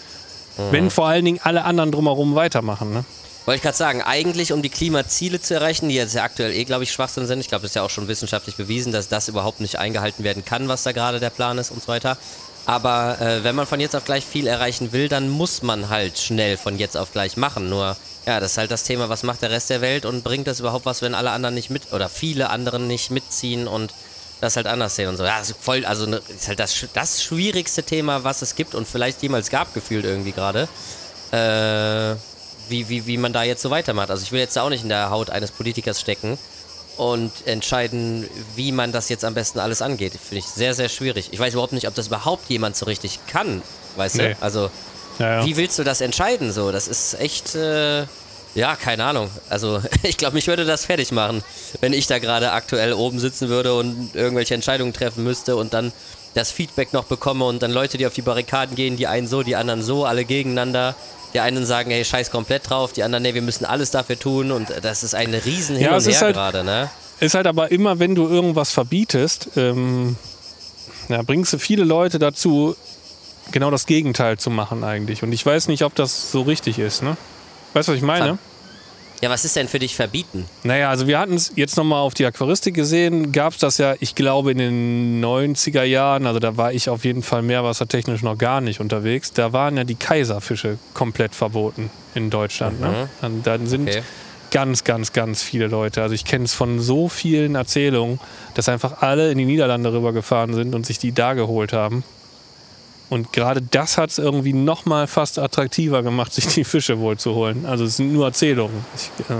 Mhm. 0.58 0.62
Wenn 0.70 0.90
vor 0.90 1.06
allen 1.08 1.24
Dingen 1.24 1.40
alle 1.42 1.64
anderen 1.64 1.92
drumherum 1.92 2.34
weitermachen. 2.34 2.92
Ne? 2.92 3.04
Wollte 3.46 3.56
ich 3.56 3.62
gerade 3.62 3.76
sagen, 3.78 4.02
eigentlich 4.02 4.52
um 4.52 4.60
die 4.60 4.68
Klimaziele 4.68 5.40
zu 5.40 5.54
erreichen, 5.54 5.88
die 5.88 5.94
jetzt 5.94 6.14
ja 6.14 6.24
aktuell 6.24 6.52
eh, 6.52 6.64
glaube 6.64 6.84
ich, 6.84 6.92
Schwachsinn 6.92 7.26
sind. 7.26 7.40
Ich 7.40 7.48
glaube, 7.48 7.62
das 7.62 7.70
ist 7.70 7.76
ja 7.76 7.82
auch 7.82 7.88
schon 7.88 8.06
wissenschaftlich 8.06 8.56
bewiesen, 8.56 8.92
dass 8.92 9.08
das 9.08 9.28
überhaupt 9.28 9.60
nicht 9.60 9.78
eingehalten 9.78 10.24
werden 10.24 10.44
kann, 10.44 10.68
was 10.68 10.82
da 10.82 10.92
gerade 10.92 11.20
der 11.20 11.30
Plan 11.30 11.56
ist 11.56 11.70
und 11.70 11.80
so 11.80 11.88
weiter. 11.88 12.18
Aber 12.68 13.18
äh, 13.18 13.44
wenn 13.44 13.54
man 13.54 13.66
von 13.66 13.80
jetzt 13.80 13.96
auf 13.96 14.04
gleich 14.04 14.26
viel 14.26 14.46
erreichen 14.46 14.92
will, 14.92 15.08
dann 15.08 15.30
muss 15.30 15.62
man 15.62 15.88
halt 15.88 16.18
schnell 16.18 16.58
von 16.58 16.78
jetzt 16.78 16.98
auf 16.98 17.12
gleich 17.12 17.38
machen. 17.38 17.70
Nur, 17.70 17.96
ja, 18.26 18.40
das 18.40 18.52
ist 18.52 18.58
halt 18.58 18.70
das 18.70 18.84
Thema, 18.84 19.08
was 19.08 19.22
macht 19.22 19.40
der 19.40 19.50
Rest 19.50 19.70
der 19.70 19.80
Welt 19.80 20.04
und 20.04 20.22
bringt 20.22 20.46
das 20.46 20.60
überhaupt 20.60 20.84
was, 20.84 21.00
wenn 21.00 21.14
alle 21.14 21.30
anderen 21.30 21.54
nicht 21.54 21.70
mit 21.70 21.94
oder 21.94 22.10
viele 22.10 22.50
anderen 22.50 22.86
nicht 22.86 23.10
mitziehen 23.10 23.66
und 23.66 23.94
das 24.42 24.56
halt 24.56 24.66
anders 24.66 24.96
sehen 24.96 25.08
und 25.08 25.16
so. 25.16 25.24
Ja, 25.24 25.40
ist 25.40 25.54
voll, 25.58 25.86
also 25.86 26.04
ne, 26.04 26.20
ist 26.28 26.48
halt 26.48 26.60
das, 26.60 26.76
das 26.92 27.22
schwierigste 27.22 27.84
Thema, 27.84 28.22
was 28.22 28.42
es 28.42 28.54
gibt 28.54 28.74
und 28.74 28.86
vielleicht 28.86 29.22
jemals 29.22 29.48
gab, 29.48 29.72
gefühlt 29.72 30.04
irgendwie 30.04 30.32
gerade 30.32 30.68
äh, 31.32 32.16
wie, 32.68 32.90
wie, 32.90 33.06
wie 33.06 33.16
man 33.16 33.32
da 33.32 33.44
jetzt 33.44 33.62
so 33.62 33.70
weitermacht. 33.70 34.10
Also 34.10 34.22
ich 34.24 34.30
will 34.30 34.40
jetzt 34.40 34.58
auch 34.58 34.68
nicht 34.68 34.82
in 34.82 34.90
der 34.90 35.08
Haut 35.08 35.30
eines 35.30 35.52
Politikers 35.52 36.02
stecken 36.02 36.36
und 36.98 37.32
entscheiden, 37.46 38.28
wie 38.56 38.72
man 38.72 38.92
das 38.92 39.08
jetzt 39.08 39.24
am 39.24 39.34
besten 39.34 39.58
alles 39.60 39.80
angeht. 39.82 40.12
Finde 40.12 40.38
ich 40.40 40.46
sehr, 40.46 40.74
sehr 40.74 40.88
schwierig. 40.88 41.28
Ich 41.32 41.38
weiß 41.38 41.54
überhaupt 41.54 41.72
nicht, 41.72 41.88
ob 41.88 41.94
das 41.94 42.08
überhaupt 42.08 42.50
jemand 42.50 42.76
so 42.76 42.86
richtig 42.86 43.20
kann, 43.26 43.62
weißt 43.96 44.16
Nee. 44.16 44.34
du? 44.34 44.36
Also 44.42 44.70
Ja, 45.18 45.40
ja. 45.40 45.46
wie 45.46 45.56
willst 45.56 45.78
du 45.78 45.84
das 45.84 46.00
entscheiden 46.00 46.52
so? 46.52 46.70
Das 46.72 46.86
ist 46.88 47.18
echt, 47.20 47.54
äh, 47.54 48.04
ja, 48.54 48.76
keine 48.76 49.04
Ahnung. 49.04 49.30
Also 49.48 49.80
ich 50.02 50.16
glaube, 50.16 50.34
mich 50.34 50.46
würde 50.48 50.64
das 50.64 50.84
fertig 50.84 51.10
machen, 51.12 51.42
wenn 51.80 51.92
ich 51.92 52.06
da 52.06 52.18
gerade 52.18 52.52
aktuell 52.52 52.92
oben 52.92 53.18
sitzen 53.18 53.48
würde 53.48 53.74
und 53.74 54.10
irgendwelche 54.14 54.54
Entscheidungen 54.54 54.92
treffen 54.92 55.24
müsste 55.24 55.56
und 55.56 55.72
dann 55.74 55.92
das 56.34 56.50
Feedback 56.50 56.92
noch 56.92 57.04
bekomme 57.04 57.44
und 57.46 57.62
dann 57.62 57.70
Leute, 57.72 57.96
die 57.98 58.06
auf 58.06 58.12
die 58.12 58.22
Barrikaden 58.22 58.76
gehen, 58.76 58.96
die 58.96 59.06
einen 59.06 59.26
so, 59.26 59.42
die 59.42 59.56
anderen 59.56 59.82
so, 59.82 60.04
alle 60.04 60.24
gegeneinander. 60.24 60.94
Die 61.34 61.40
einen 61.40 61.66
sagen, 61.66 61.90
hey, 61.90 62.04
scheiß 62.04 62.30
komplett 62.30 62.70
drauf, 62.70 62.92
die 62.92 63.02
anderen, 63.02 63.22
nee, 63.22 63.34
wir 63.34 63.42
müssen 63.42 63.64
alles 63.64 63.90
dafür 63.90 64.18
tun 64.18 64.50
und 64.50 64.68
das 64.82 65.02
ist 65.02 65.14
ein 65.14 65.34
riesen 65.34 65.76
Hin 65.76 65.84
Ja, 65.86 65.96
und 65.96 66.06
Her 66.06 66.20
halt- 66.20 66.34
gerade, 66.34 66.64
ne? 66.64 66.90
Ist 67.20 67.34
halt 67.34 67.46
aber 67.46 67.70
immer, 67.72 67.98
wenn 67.98 68.14
du 68.14 68.28
irgendwas 68.28 68.70
verbietest, 68.70 69.50
ähm, 69.56 70.16
ja, 71.08 71.22
bringst 71.22 71.52
du 71.52 71.58
viele 71.58 71.84
Leute 71.84 72.18
dazu, 72.18 72.76
genau 73.50 73.70
das 73.70 73.86
Gegenteil 73.86 74.38
zu 74.38 74.50
machen 74.50 74.84
eigentlich. 74.84 75.22
Und 75.22 75.32
ich 75.32 75.44
weiß 75.44 75.68
nicht, 75.68 75.82
ob 75.82 75.94
das 75.96 76.30
so 76.30 76.42
richtig 76.42 76.78
ist. 76.78 77.02
Ne? 77.02 77.16
Weißt 77.72 77.88
du, 77.88 77.92
was 77.92 77.96
ich 77.98 78.04
meine? 78.04 78.38
Ja, 79.20 79.30
was 79.30 79.44
ist 79.44 79.56
denn 79.56 79.66
für 79.68 79.78
dich 79.78 79.96
verbieten? 79.96 80.46
Naja, 80.62 80.90
also 80.90 81.06
wir 81.06 81.18
hatten 81.18 81.34
es 81.34 81.52
jetzt 81.56 81.76
nochmal 81.76 82.00
auf 82.00 82.14
die 82.14 82.24
Aquaristik 82.24 82.74
gesehen, 82.74 83.32
gab 83.32 83.52
es 83.52 83.58
das 83.58 83.78
ja, 83.78 83.94
ich 83.98 84.14
glaube, 84.14 84.52
in 84.52 84.58
den 84.58 85.24
90er 85.24 85.82
Jahren, 85.82 86.26
also 86.26 86.38
da 86.38 86.56
war 86.56 86.72
ich 86.72 86.88
auf 86.88 87.04
jeden 87.04 87.22
Fall 87.22 87.42
meerwassertechnisch 87.42 88.22
noch 88.22 88.38
gar 88.38 88.60
nicht 88.60 88.80
unterwegs, 88.80 89.32
da 89.32 89.52
waren 89.52 89.76
ja 89.76 89.84
die 89.84 89.96
Kaiserfische 89.96 90.78
komplett 90.94 91.34
verboten 91.34 91.90
in 92.14 92.30
Deutschland. 92.30 92.80
Ne? 92.80 93.08
Und 93.22 93.46
dann 93.46 93.66
sind 93.66 93.86
Mhm. 93.86 93.88
Okay. 93.88 94.02
ganz, 94.50 94.84
ganz, 94.84 95.12
ganz 95.12 95.42
viele 95.42 95.66
Leute, 95.66 96.00
also 96.02 96.14
ich 96.14 96.24
kenne 96.24 96.44
es 96.44 96.54
von 96.54 96.78
so 96.80 97.08
vielen 97.08 97.54
Erzählungen, 97.54 98.20
dass 98.54 98.68
einfach 98.68 99.02
alle 99.02 99.30
in 99.32 99.38
die 99.38 99.44
Niederlande 99.46 99.92
rübergefahren 99.92 100.54
sind 100.54 100.74
und 100.74 100.86
sich 100.86 100.98
die 100.98 101.12
da 101.12 101.34
geholt 101.34 101.72
haben. 101.72 102.04
Und 103.10 103.32
gerade 103.32 103.62
das 103.62 103.96
hat 103.98 104.10
es 104.10 104.18
irgendwie 104.18 104.52
noch 104.52 104.84
mal 104.84 105.06
fast 105.06 105.38
attraktiver 105.38 106.02
gemacht, 106.02 106.32
sich 106.34 106.46
die 106.48 106.64
Fische 106.64 106.98
wohl 106.98 107.16
zu 107.18 107.34
holen. 107.34 107.64
Also 107.66 107.84
es 107.84 107.96
sind 107.96 108.12
nur 108.12 108.26
Erzählungen. 108.26 108.84
Ich 108.96 109.30
äh, 109.30 109.34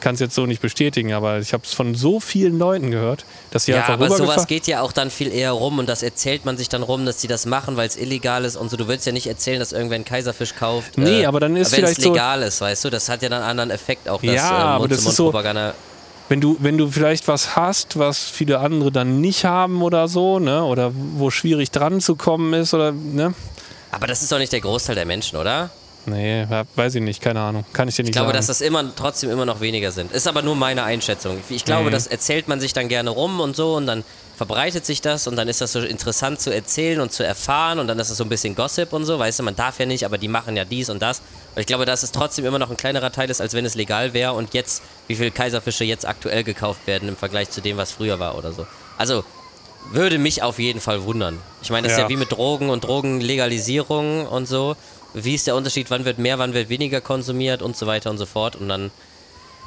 kann 0.00 0.14
es 0.14 0.20
jetzt 0.20 0.34
so 0.34 0.44
nicht 0.46 0.60
bestätigen, 0.60 1.12
aber 1.14 1.38
ich 1.38 1.52
habe 1.54 1.62
es 1.64 1.72
von 1.72 1.94
so 1.94 2.20
vielen 2.20 2.58
Leuten 2.58 2.90
gehört, 2.90 3.24
dass 3.50 3.64
sie 3.64 3.72
Ja, 3.72 3.78
einfach 3.80 3.94
aber 3.94 4.10
sowas 4.10 4.46
geht 4.46 4.66
ja 4.66 4.82
auch 4.82 4.92
dann 4.92 5.10
viel 5.10 5.32
eher 5.32 5.52
rum 5.52 5.78
und 5.78 5.88
das 5.88 6.02
erzählt 6.02 6.44
man 6.44 6.56
sich 6.58 6.68
dann 6.68 6.82
rum, 6.82 7.06
dass 7.06 7.18
die 7.18 7.26
das 7.26 7.46
machen, 7.46 7.76
weil 7.78 7.88
es 7.88 7.96
illegal 7.96 8.44
ist 8.44 8.56
und 8.56 8.70
so. 8.70 8.76
Du 8.76 8.86
willst 8.88 9.06
ja 9.06 9.12
nicht 9.12 9.26
erzählen, 9.26 9.58
dass 9.58 9.72
irgendwer 9.72 9.96
einen 9.96 10.04
Kaiserfisch 10.04 10.54
kauft. 10.56 10.98
Nee, 10.98 11.24
aber 11.24 11.40
dann 11.40 11.56
ist 11.56 11.74
vielleicht 11.74 12.02
so- 12.02 12.10
legal 12.12 12.42
ist, 12.42 12.60
weißt 12.60 12.84
du, 12.84 12.90
das 12.90 13.08
hat 13.08 13.22
ja 13.22 13.28
dann 13.30 13.40
einen 13.40 13.50
anderen 13.50 13.70
Effekt 13.70 14.08
auch, 14.08 14.20
dass 14.22 14.34
Ja, 14.34 14.50
äh, 14.58 14.62
aber 14.62 14.88
das 14.88 14.98
ist 15.06 15.16
so-. 15.16 15.32
Wenn 16.28 16.40
du, 16.40 16.56
wenn 16.60 16.78
du 16.78 16.88
vielleicht 16.90 17.28
was 17.28 17.54
hast, 17.56 17.98
was 17.98 18.18
viele 18.24 18.58
andere 18.60 18.90
dann 18.90 19.20
nicht 19.20 19.44
haben 19.44 19.82
oder 19.82 20.08
so, 20.08 20.38
ne? 20.38 20.64
Oder 20.64 20.92
wo 20.94 21.30
schwierig 21.30 21.70
dran 21.70 22.00
zu 22.00 22.16
kommen 22.16 22.52
ist 22.54 22.72
oder 22.74 22.92
ne? 22.92 23.34
Aber 23.90 24.06
das 24.06 24.22
ist 24.22 24.32
doch 24.32 24.38
nicht 24.38 24.52
der 24.52 24.60
Großteil 24.60 24.94
der 24.96 25.06
Menschen, 25.06 25.36
oder? 25.38 25.70
Nee, 26.06 26.46
weiß 26.74 26.96
ich 26.96 27.02
nicht, 27.02 27.22
keine 27.22 27.40
Ahnung. 27.40 27.64
Kann 27.72 27.88
ich 27.88 27.96
dir 27.96 28.02
nicht 28.02 28.10
Ich 28.10 28.12
glaube, 28.12 28.26
sagen. 28.28 28.36
dass 28.36 28.48
das 28.48 28.60
immer 28.60 28.84
trotzdem 28.94 29.30
immer 29.30 29.46
noch 29.46 29.60
weniger 29.60 29.90
sind. 29.90 30.12
Ist 30.12 30.28
aber 30.28 30.42
nur 30.42 30.54
meine 30.54 30.82
Einschätzung. 30.82 31.38
Ich 31.48 31.64
glaube, 31.64 31.88
Mhm. 31.88 31.92
das 31.92 32.06
erzählt 32.06 32.46
man 32.46 32.60
sich 32.60 32.74
dann 32.74 32.88
gerne 32.88 33.08
rum 33.08 33.40
und 33.40 33.56
so 33.56 33.74
und 33.74 33.86
dann 33.86 34.04
verbreitet 34.36 34.84
sich 34.84 35.00
das 35.00 35.26
und 35.26 35.36
dann 35.36 35.48
ist 35.48 35.60
das 35.62 35.72
so 35.72 35.80
interessant 35.80 36.40
zu 36.40 36.52
erzählen 36.52 37.00
und 37.00 37.12
zu 37.12 37.24
erfahren 37.24 37.78
und 37.78 37.86
dann 37.86 37.98
ist 37.98 38.10
es 38.10 38.18
so 38.18 38.24
ein 38.24 38.28
bisschen 38.28 38.54
Gossip 38.54 38.92
und 38.92 39.06
so, 39.06 39.18
weißt 39.18 39.38
du, 39.38 39.42
man 39.44 39.56
darf 39.56 39.78
ja 39.78 39.86
nicht, 39.86 40.04
aber 40.04 40.18
die 40.18 40.28
machen 40.28 40.56
ja 40.56 40.64
dies 40.66 40.90
und 40.90 41.00
das. 41.00 41.22
Und 41.54 41.60
ich 41.60 41.66
glaube, 41.66 41.84
dass 41.86 42.02
es 42.02 42.10
trotzdem 42.12 42.44
immer 42.44 42.58
noch 42.58 42.70
ein 42.70 42.76
kleinerer 42.76 43.12
Teil 43.12 43.30
ist, 43.30 43.40
als 43.40 43.54
wenn 43.54 43.64
es 43.64 43.74
legal 43.74 44.12
wäre 44.12 44.32
und 44.32 44.54
jetzt, 44.54 44.82
wie 45.06 45.14
viele 45.14 45.30
Kaiserfische 45.30 45.84
jetzt 45.84 46.06
aktuell 46.06 46.42
gekauft 46.44 46.86
werden 46.86 47.08
im 47.08 47.16
Vergleich 47.16 47.50
zu 47.50 47.60
dem, 47.60 47.76
was 47.76 47.92
früher 47.92 48.18
war 48.18 48.36
oder 48.36 48.52
so. 48.52 48.66
Also, 48.98 49.24
würde 49.92 50.18
mich 50.18 50.42
auf 50.42 50.58
jeden 50.58 50.80
Fall 50.80 51.04
wundern. 51.04 51.38
Ich 51.62 51.70
meine, 51.70 51.84
das 51.86 51.92
ist 51.92 51.98
Ja. 51.98 52.04
ja 52.04 52.08
wie 52.10 52.16
mit 52.16 52.32
Drogen 52.32 52.70
und 52.70 52.84
Drogenlegalisierung 52.84 54.26
und 54.26 54.46
so. 54.46 54.76
Wie 55.12 55.34
ist 55.34 55.46
der 55.46 55.54
Unterschied, 55.54 55.90
wann 55.90 56.04
wird 56.04 56.18
mehr, 56.18 56.38
wann 56.38 56.54
wird 56.54 56.68
weniger 56.68 57.00
konsumiert 57.00 57.62
und 57.62 57.76
so 57.76 57.86
weiter 57.86 58.10
und 58.10 58.18
so 58.18 58.26
fort. 58.26 58.56
Und 58.56 58.68
dann 58.68 58.90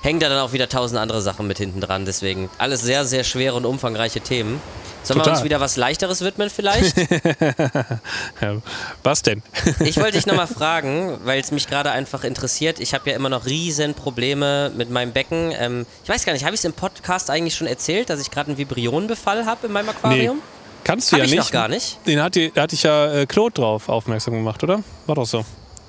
hängen 0.02 0.20
da 0.20 0.30
dann 0.30 0.40
auch 0.40 0.54
wieder 0.54 0.70
tausend 0.70 1.00
andere 1.00 1.22
Sachen 1.22 1.48
mit 1.48 1.58
hinten 1.58 1.82
dran. 1.82 2.06
Deswegen 2.06 2.50
alles 2.58 2.82
sehr, 2.82 3.06
sehr 3.06 3.24
schwere 3.24 3.56
und 3.56 3.66
umfangreiche 3.66 4.22
Themen. 4.22 4.62
Sollen 5.04 5.20
wir 5.20 5.24
Total. 5.24 5.38
uns 5.38 5.46
wieder 5.46 5.60
was 5.62 5.78
Leichteres 5.78 6.22
widmen 6.22 6.50
vielleicht? 6.50 6.98
ja, 8.42 8.58
was 9.04 9.22
denn? 9.22 9.42
Ich 9.80 9.98
wollte 9.98 10.14
dich 10.14 10.26
nochmal 10.26 10.48
fragen, 10.48 11.18
weil 11.24 11.40
es 11.40 11.52
mich 11.52 11.68
gerade 11.68 11.92
einfach 11.92 12.24
interessiert. 12.26 12.80
Ich 12.80 12.94
habe 12.94 13.10
ja 13.10 13.16
immer 13.16 13.30
noch 13.30 13.46
riesen 13.46 13.94
Probleme 13.94 14.72
mit 14.76 14.90
meinem 14.90 15.14
Becken. 15.14 15.54
Ähm, 15.58 15.86
ich 16.04 16.10
weiß 16.10 16.26
gar 16.26 16.34
nicht, 16.34 16.44
habe 16.44 16.56
ich 16.56 16.60
es 16.60 16.66
im 16.66 16.74
Podcast 16.74 17.30
eigentlich 17.30 17.56
schon 17.56 17.68
erzählt, 17.68 18.10
dass 18.10 18.20
ich 18.20 18.32
gerade 18.32 18.50
einen 18.50 18.58
Vibrionenbefall 18.58 19.46
habe 19.46 19.68
in 19.68 19.74
meinem 19.74 19.90
Aquarium? 19.90 20.42
Kannst 20.84 21.12
du 21.12 21.16
Hab 21.16 21.20
ja 21.20 21.26
ich 21.26 21.32
nicht. 21.32 21.40
noch 21.40 21.52
gar 21.52 21.68
nicht. 21.68 22.00
Den 22.06 22.22
hat, 22.22 22.36
die, 22.36 22.52
da 22.52 22.64
hatte 22.64 22.76
ich 22.76 22.84
ja 22.84 23.12
äh, 23.12 23.26
Claude 23.26 23.54
drauf 23.54 23.90
aufmerksam 23.90 24.34
gemacht, 24.34 24.64
oder? 24.64 24.84
War 25.06 25.16
doch 25.16 25.26
so. 25.26 25.46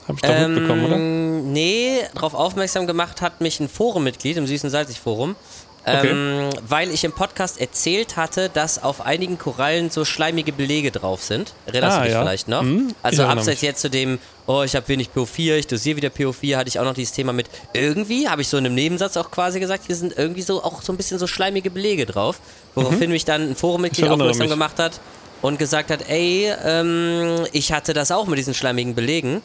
Hab 0.09 0.17
ich 0.17 0.23
doch 0.23 0.49
mitbekommen, 0.49 0.85
oder? 0.87 0.97
Ähm, 0.97 1.53
nee, 1.53 2.01
darauf 2.15 2.35
aufmerksam 2.35 2.87
gemacht 2.87 3.21
hat 3.21 3.41
mich 3.41 3.61
ein 3.61 3.69
Forenmitglied 3.69 4.37
im 4.39 4.47
Süßen 4.47 4.71
Salzig 4.71 4.99
Forum. 5.01 5.37
Okay. 5.85 6.11
Ähm, 6.11 6.51
weil 6.69 6.91
ich 6.91 7.05
im 7.05 7.13
Podcast 7.13 7.59
erzählt 7.61 8.17
hatte, 8.17 8.51
dass 8.53 8.83
auf 8.83 9.01
einigen 9.01 9.39
Korallen 9.39 9.89
so 9.91 10.05
schleimige 10.05 10.53
Belege 10.53 10.91
drauf 10.91 11.23
sind. 11.23 11.55
Erinnerst 11.67 11.97
Ah, 11.97 12.01
du 12.01 12.05
dich 12.07 12.13
ja. 12.15 12.21
vielleicht 12.21 12.49
noch? 12.49 12.61
Hm, 12.61 12.95
also 13.03 13.23
abseits 13.25 13.63
jetzt 13.63 13.81
zu 13.81 13.89
dem, 13.89 14.19
oh, 14.47 14.63
ich 14.65 14.77
habe 14.77 14.87
wenig 14.89 15.11
PO4, 15.15 15.57
ich 15.57 15.67
dosiere 15.67 15.97
wieder 15.97 16.09
PO4, 16.09 16.57
hatte 16.57 16.69
ich 16.69 16.79
auch 16.79 16.85
noch 16.85 16.95
dieses 16.95 17.15
Thema 17.15 17.33
mit, 17.33 17.47
irgendwie, 17.73 18.29
habe 18.29 18.43
ich 18.43 18.49
so 18.49 18.59
in 18.59 18.67
einem 18.67 18.75
Nebensatz 18.75 19.17
auch 19.17 19.31
quasi 19.31 19.61
gesagt, 19.61 19.85
hier 19.87 19.97
sind 19.97 20.19
irgendwie 20.19 20.43
so 20.43 20.63
auch 20.63 20.83
so 20.83 20.93
ein 20.93 20.97
bisschen 20.99 21.19
so 21.19 21.27
schleimige 21.27 21.71
Belege 21.71 22.05
drauf. 22.05 22.41
Woraufhin 22.75 23.11
mich 23.11 23.25
dann 23.25 23.43
ein 23.43 23.57
erinnere 23.57 24.13
aufmerksam 24.13 24.41
mich. 24.41 24.51
gemacht 24.51 24.79
hat 24.79 25.01
und 25.41 25.59
gesagt 25.59 25.91
hat, 25.91 26.01
ey, 26.09 26.53
ähm, 26.65 27.47
ich 27.53 27.73
hatte 27.73 27.95
das 27.95 28.11
auch 28.11 28.27
mit 28.27 28.39
diesen 28.39 28.53
schleimigen 28.53 28.95
Belegen. 28.95 29.41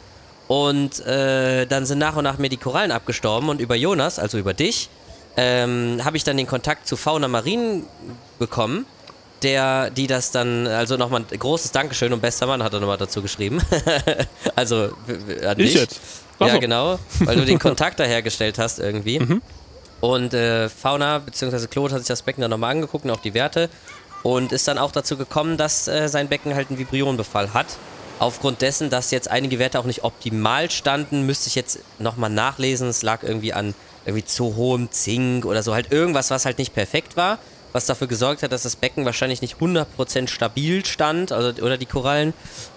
Und 0.46 1.00
äh, 1.06 1.66
dann 1.66 1.86
sind 1.86 1.98
nach 1.98 2.16
und 2.16 2.24
nach 2.24 2.38
mir 2.38 2.48
die 2.50 2.56
Korallen 2.58 2.92
abgestorben 2.92 3.48
und 3.48 3.60
über 3.60 3.74
Jonas, 3.76 4.18
also 4.18 4.36
über 4.38 4.52
dich, 4.54 4.90
ähm, 5.36 6.00
habe 6.04 6.16
ich 6.16 6.24
dann 6.24 6.36
den 6.36 6.46
Kontakt 6.46 6.86
zu 6.86 6.96
Fauna 6.96 7.28
Marin 7.28 7.84
bekommen, 8.38 8.84
der, 9.42 9.90
die 9.90 10.06
das 10.06 10.30
dann, 10.30 10.66
also 10.66 10.96
nochmal 10.96 11.24
ein 11.30 11.38
großes 11.38 11.72
Dankeschön 11.72 12.12
und 12.12 12.20
bester 12.20 12.46
Mann 12.46 12.62
hat 12.62 12.72
er 12.74 12.80
nochmal 12.80 12.98
dazu 12.98 13.20
geschrieben. 13.22 13.60
also 14.54 14.90
w- 15.06 15.46
an 15.46 15.58
Ich 15.58 15.72
dich. 15.72 15.74
jetzt? 15.80 16.00
Ach 16.38 16.46
Ja, 16.48 16.54
so. 16.54 16.60
genau, 16.60 16.98
weil 17.20 17.36
du 17.36 17.44
den 17.44 17.58
Kontakt 17.58 17.98
da 18.00 18.04
hergestellt 18.04 18.58
hast 18.58 18.78
irgendwie. 18.78 19.20
Mhm. 19.20 19.42
Und 20.00 20.34
äh, 20.34 20.68
Fauna 20.68 21.20
bzw. 21.20 21.66
Claude 21.68 21.94
hat 21.94 22.00
sich 22.00 22.08
das 22.08 22.22
Becken 22.22 22.42
dann 22.42 22.50
nochmal 22.50 22.72
angeguckt 22.72 23.04
und 23.06 23.10
auch 23.10 23.20
die 23.20 23.32
Werte. 23.34 23.70
und 24.22 24.52
ist 24.52 24.68
dann 24.68 24.78
auch 24.78 24.92
dazu 24.92 25.16
gekommen, 25.16 25.56
dass 25.56 25.88
äh, 25.88 26.08
sein 26.08 26.28
Becken 26.28 26.54
halt 26.54 26.68
einen 26.70 26.78
Vibrionenbefall 26.78 27.54
hat. 27.54 27.66
Aufgrund 28.18 28.62
dessen, 28.62 28.90
dass 28.90 29.10
jetzt 29.10 29.30
einige 29.30 29.58
Werte 29.58 29.78
auch 29.78 29.84
nicht 29.84 30.04
optimal 30.04 30.70
standen, 30.70 31.26
müsste 31.26 31.48
ich 31.48 31.54
jetzt 31.54 31.80
nochmal 31.98 32.30
nachlesen. 32.30 32.88
Es 32.88 33.02
lag 33.02 33.22
irgendwie 33.22 33.52
an 33.52 33.74
irgendwie 34.06 34.24
zu 34.24 34.56
hohem 34.56 34.90
Zink 34.90 35.44
oder 35.44 35.62
so, 35.62 35.74
halt 35.74 35.92
irgendwas, 35.92 36.30
was 36.30 36.44
halt 36.44 36.58
nicht 36.58 36.74
perfekt 36.74 37.16
war, 37.16 37.38
was 37.72 37.86
dafür 37.86 38.06
gesorgt 38.06 38.42
hat, 38.42 38.52
dass 38.52 38.62
das 38.62 38.76
Becken 38.76 39.04
wahrscheinlich 39.04 39.42
nicht 39.42 39.56
100% 39.56 40.28
stabil 40.28 40.84
stand, 40.84 41.32
also, 41.32 41.62
oder 41.62 41.76
die 41.78 41.86
Korallen. 41.86 42.34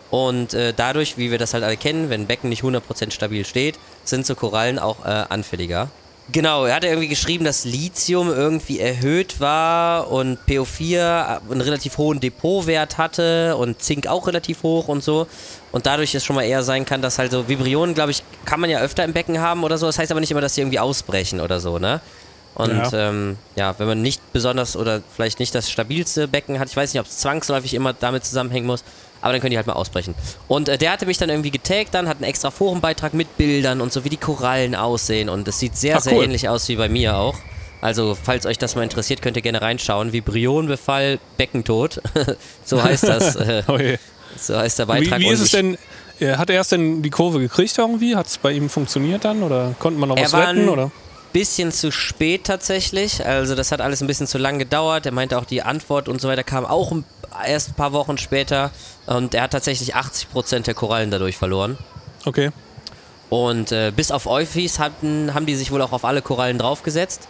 Und 0.10 0.54
äh, 0.54 0.74
dadurch, 0.76 1.18
wie 1.18 1.32
wir 1.32 1.38
das 1.38 1.54
halt 1.54 1.64
alle 1.64 1.78
kennen, 1.78 2.10
wenn 2.10 2.22
ein 2.22 2.28
Becken 2.28 2.50
nicht 2.50 2.64
100% 2.64 3.12
stabil 3.12 3.46
steht, 3.46 3.78
sind 4.06 4.26
so 4.26 4.36
Korallen 4.36 4.80
auch 4.80 5.06
äh, 5.06 5.26
anfälliger. 5.30 5.90
Genau, 6.30 6.66
er 6.66 6.76
hatte 6.76 6.88
irgendwie 6.88 7.08
geschrieben, 7.08 7.46
dass 7.46 7.64
Lithium 7.64 8.30
irgendwie 8.30 8.82
erhöht 8.82 9.40
war 9.40 10.12
und 10.12 10.38
PO4 10.46 11.40
einen 11.50 11.62
relativ 11.62 11.98
hohen 11.98 12.20
Depotwert 12.20 12.98
hatte 12.98 13.56
und 13.56 13.82
Zink 13.82 14.08
auch 14.08 14.28
relativ 14.28 14.62
hoch 14.64 14.90
und 14.90 15.02
so. 15.02 15.28
Und 15.72 15.86
dadurch 15.86 16.14
es 16.16 16.26
schon 16.26 16.36
mal 16.36 16.44
eher 16.44 16.64
sein 16.64 16.86
kann, 16.86 17.02
dass 17.02 17.18
halt 17.18 17.32
so 17.32 17.48
Vibrionen, 17.48 17.96
glaube 17.96 18.12
ich, 18.12 18.24
kann 18.44 18.60
man 18.60 18.70
ja 18.70 18.80
öfter 18.80 19.06
im 19.06 19.14
Becken 19.14 19.40
haben 19.40 19.64
oder 19.64 19.78
so. 19.78 19.86
Das 19.86 20.00
heißt 20.00 20.12
aber 20.12 20.20
nicht 20.20 20.32
immer, 20.32 20.42
dass 20.42 20.56
sie 20.56 20.62
irgendwie 20.62 20.80
ausbrechen 20.80 21.40
oder 21.40 21.62
so, 21.62 21.80
ne? 21.80 22.02
Und 22.58 22.72
ja. 22.72 23.10
Ähm, 23.10 23.38
ja, 23.56 23.76
wenn 23.78 23.86
man 23.86 24.02
nicht 24.02 24.34
besonders 24.34 24.76
oder 24.76 25.04
vielleicht 25.16 25.40
nicht 25.40 25.54
das 25.54 25.70
stabilste 25.70 26.28
Becken 26.28 26.60
hat, 26.60 26.70
ich 26.70 26.76
weiß 26.76 26.92
nicht, 26.92 27.00
ob 27.00 27.06
es 27.06 27.20
zwangsläufig 27.20 27.76
immer 27.76 27.94
damit 27.94 28.26
zusammenhängen 28.26 28.66
muss, 28.66 28.84
aber 29.22 29.34
dann 29.34 29.42
können 29.42 29.52
die 29.52 29.58
halt 29.58 29.68
mal 29.68 29.74
ausbrechen. 29.74 30.16
Und 30.48 30.68
äh, 30.68 30.80
der 30.80 30.92
hatte 30.92 31.06
mich 31.06 31.20
dann 31.20 31.30
irgendwie 31.30 31.52
getaggt, 31.52 31.94
dann 31.94 32.10
hat 32.10 32.18
einen 32.18 32.24
extra 32.24 32.50
Forenbeitrag 32.50 33.14
mit 33.14 33.38
Bildern 33.38 33.80
und 33.80 33.94
so, 33.94 34.04
wie 34.06 34.10
die 34.10 34.18
Korallen 34.18 34.74
aussehen. 34.74 35.30
Und 35.30 35.48
es 35.48 35.60
sieht 35.60 35.78
sehr, 35.78 35.98
Ach, 35.98 36.02
sehr 36.02 36.14
ähnlich 36.14 36.50
aus 36.50 36.68
wie 36.68 36.78
bei 36.78 36.90
mir 36.90 37.16
auch. 37.16 37.36
Also, 37.80 38.18
falls 38.20 38.48
euch 38.48 38.58
das 38.58 38.76
mal 38.76 38.82
interessiert, 38.82 39.22
könnt 39.22 39.36
ihr 39.36 39.44
gerne 39.44 39.62
reinschauen. 39.62 40.12
Vibrionbefall, 40.12 41.20
Beckentod. 41.38 42.02
so 42.66 42.82
heißt 42.82 43.04
das. 43.04 43.36
Äh, 43.36 43.64
oh 43.68 43.78
so 44.36 44.58
heißt 44.58 44.80
der 44.80 44.88
Beitrag. 44.88 45.20
Wie, 45.20 45.26
wie 45.26 45.30
ist 45.30 45.42
es 45.42 45.52
denn? 45.52 45.78
Hat 46.20 46.50
er 46.50 46.56
erst 46.56 46.72
denn 46.72 47.04
die 47.04 47.12
Kurve 47.12 47.40
gekriegt 47.40 47.78
irgendwie? 47.78 48.16
Hat 48.16 48.26
es 48.26 48.40
bei 48.40 48.52
ihm 48.52 48.68
funktioniert 48.68 49.26
dann? 49.26 49.44
Oder 49.44 49.76
konnte 49.78 50.00
man 50.00 50.10
noch 50.10 50.18
was 50.18 50.34
retten? 50.34 50.68
Oder? 50.70 50.92
Bisschen 51.38 51.72
zu 51.72 51.92
spät 51.92 52.46
tatsächlich. 52.46 53.24
Also 53.24 53.54
das 53.54 53.72
hat 53.72 53.80
alles 53.80 54.02
ein 54.02 54.08
bisschen 54.08 54.26
zu 54.26 54.40
lang 54.40 54.58
gedauert. 54.58 55.06
Er 55.06 55.12
meinte 55.12 55.38
auch, 55.38 55.46
die 55.46 55.62
Antwort 55.62 56.10
und 56.10 56.20
so 56.20 56.28
weiter 56.28 56.44
kam 56.44 56.66
auch 56.66 56.92
erst 57.46 57.70
ein 57.70 57.74
paar 57.76 57.94
Wochen 57.94 58.18
später. 58.18 58.72
Und 59.06 59.36
er 59.36 59.44
hat 59.44 59.52
tatsächlich 59.52 59.96
80% 59.96 60.64
der 60.64 60.74
Korallen 60.74 61.12
dadurch 61.12 61.38
verloren. 61.38 61.78
Okay. 62.26 62.50
Und 63.30 63.72
äh, 63.72 63.92
bis 63.96 64.10
auf 64.10 64.26
Euphis 64.26 64.80
hatten, 64.80 65.36
haben 65.36 65.46
die 65.46 65.54
sich 65.54 65.70
wohl 65.70 65.84
auch 65.84 65.92
auf 65.92 66.06
alle 66.06 66.24
Korallen 66.24 66.58
draufgesetzt. 66.58 67.28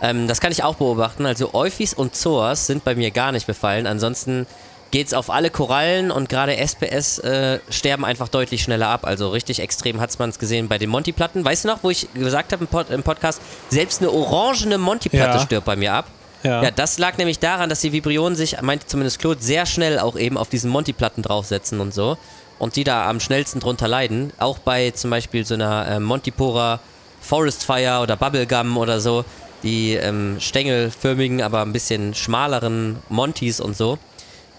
Ähm, 0.00 0.28
das 0.28 0.40
kann 0.40 0.52
ich 0.52 0.62
auch 0.62 0.76
beobachten. 0.76 1.26
Also 1.26 1.52
Euphis 1.52 1.94
und 1.94 2.14
Zoas 2.14 2.68
sind 2.68 2.84
bei 2.84 2.94
mir 2.94 3.10
gar 3.10 3.32
nicht 3.32 3.48
befallen. 3.48 3.88
Ansonsten 3.88 4.46
geht 4.90 5.08
es 5.08 5.14
auf 5.14 5.30
alle 5.30 5.50
Korallen 5.50 6.10
und 6.10 6.28
gerade 6.28 6.56
SPS 6.56 7.18
äh, 7.18 7.60
sterben 7.68 8.04
einfach 8.04 8.28
deutlich 8.28 8.62
schneller 8.62 8.88
ab. 8.88 9.04
Also 9.04 9.28
richtig 9.28 9.60
extrem 9.60 10.00
hat 10.00 10.16
man 10.18 10.30
es 10.30 10.38
gesehen 10.38 10.68
bei 10.68 10.78
den 10.78 10.88
Monty-Platten. 10.90 11.44
Weißt 11.44 11.64
du 11.64 11.68
noch, 11.68 11.82
wo 11.82 11.90
ich 11.90 12.12
gesagt 12.14 12.52
habe 12.52 12.64
im, 12.64 12.68
Pod 12.68 12.90
im, 12.90 13.02
Podcast, 13.02 13.40
selbst 13.68 14.00
eine 14.00 14.10
orangene 14.10 14.78
Monty-Platte 14.78 15.38
ja. 15.38 15.44
stirbt 15.44 15.66
bei 15.66 15.76
mir 15.76 15.92
ab. 15.92 16.06
Ja. 16.42 16.62
ja. 16.62 16.70
das 16.70 16.98
lag 16.98 17.18
nämlich 17.18 17.38
daran, 17.38 17.68
dass 17.68 17.80
die 17.80 17.92
Vibrionen 17.92 18.36
sich, 18.36 18.60
meinte 18.62 18.86
zumindest 18.86 19.18
Claude, 19.18 19.42
sehr 19.42 19.66
schnell 19.66 19.98
auch 19.98 20.16
eben 20.16 20.38
auf 20.38 20.48
diesen 20.48 20.70
Monty-Platten 20.70 21.22
draufsetzen 21.22 21.80
und 21.80 21.92
so. 21.92 22.16
Und 22.58 22.76
die 22.76 22.84
da 22.84 23.08
am 23.08 23.20
schnellsten 23.20 23.60
drunter 23.60 23.88
leiden. 23.88 24.32
Auch 24.38 24.58
bei 24.58 24.90
zum 24.90 25.10
Beispiel 25.10 25.44
so 25.44 25.54
einer 25.54 25.86
äh, 25.86 26.00
Montipora 26.00 26.80
Forest 27.20 27.64
Fire 27.64 28.00
oder 28.02 28.16
Bubblegum 28.16 28.76
oder 28.78 29.00
so. 29.00 29.24
Die 29.62 29.94
ähm, 29.94 30.36
stängelförmigen, 30.40 31.42
aber 31.42 31.62
ein 31.62 31.72
bisschen 31.72 32.14
schmaleren 32.14 32.98
Montys 33.08 33.60
und 33.60 33.76
so 33.76 33.98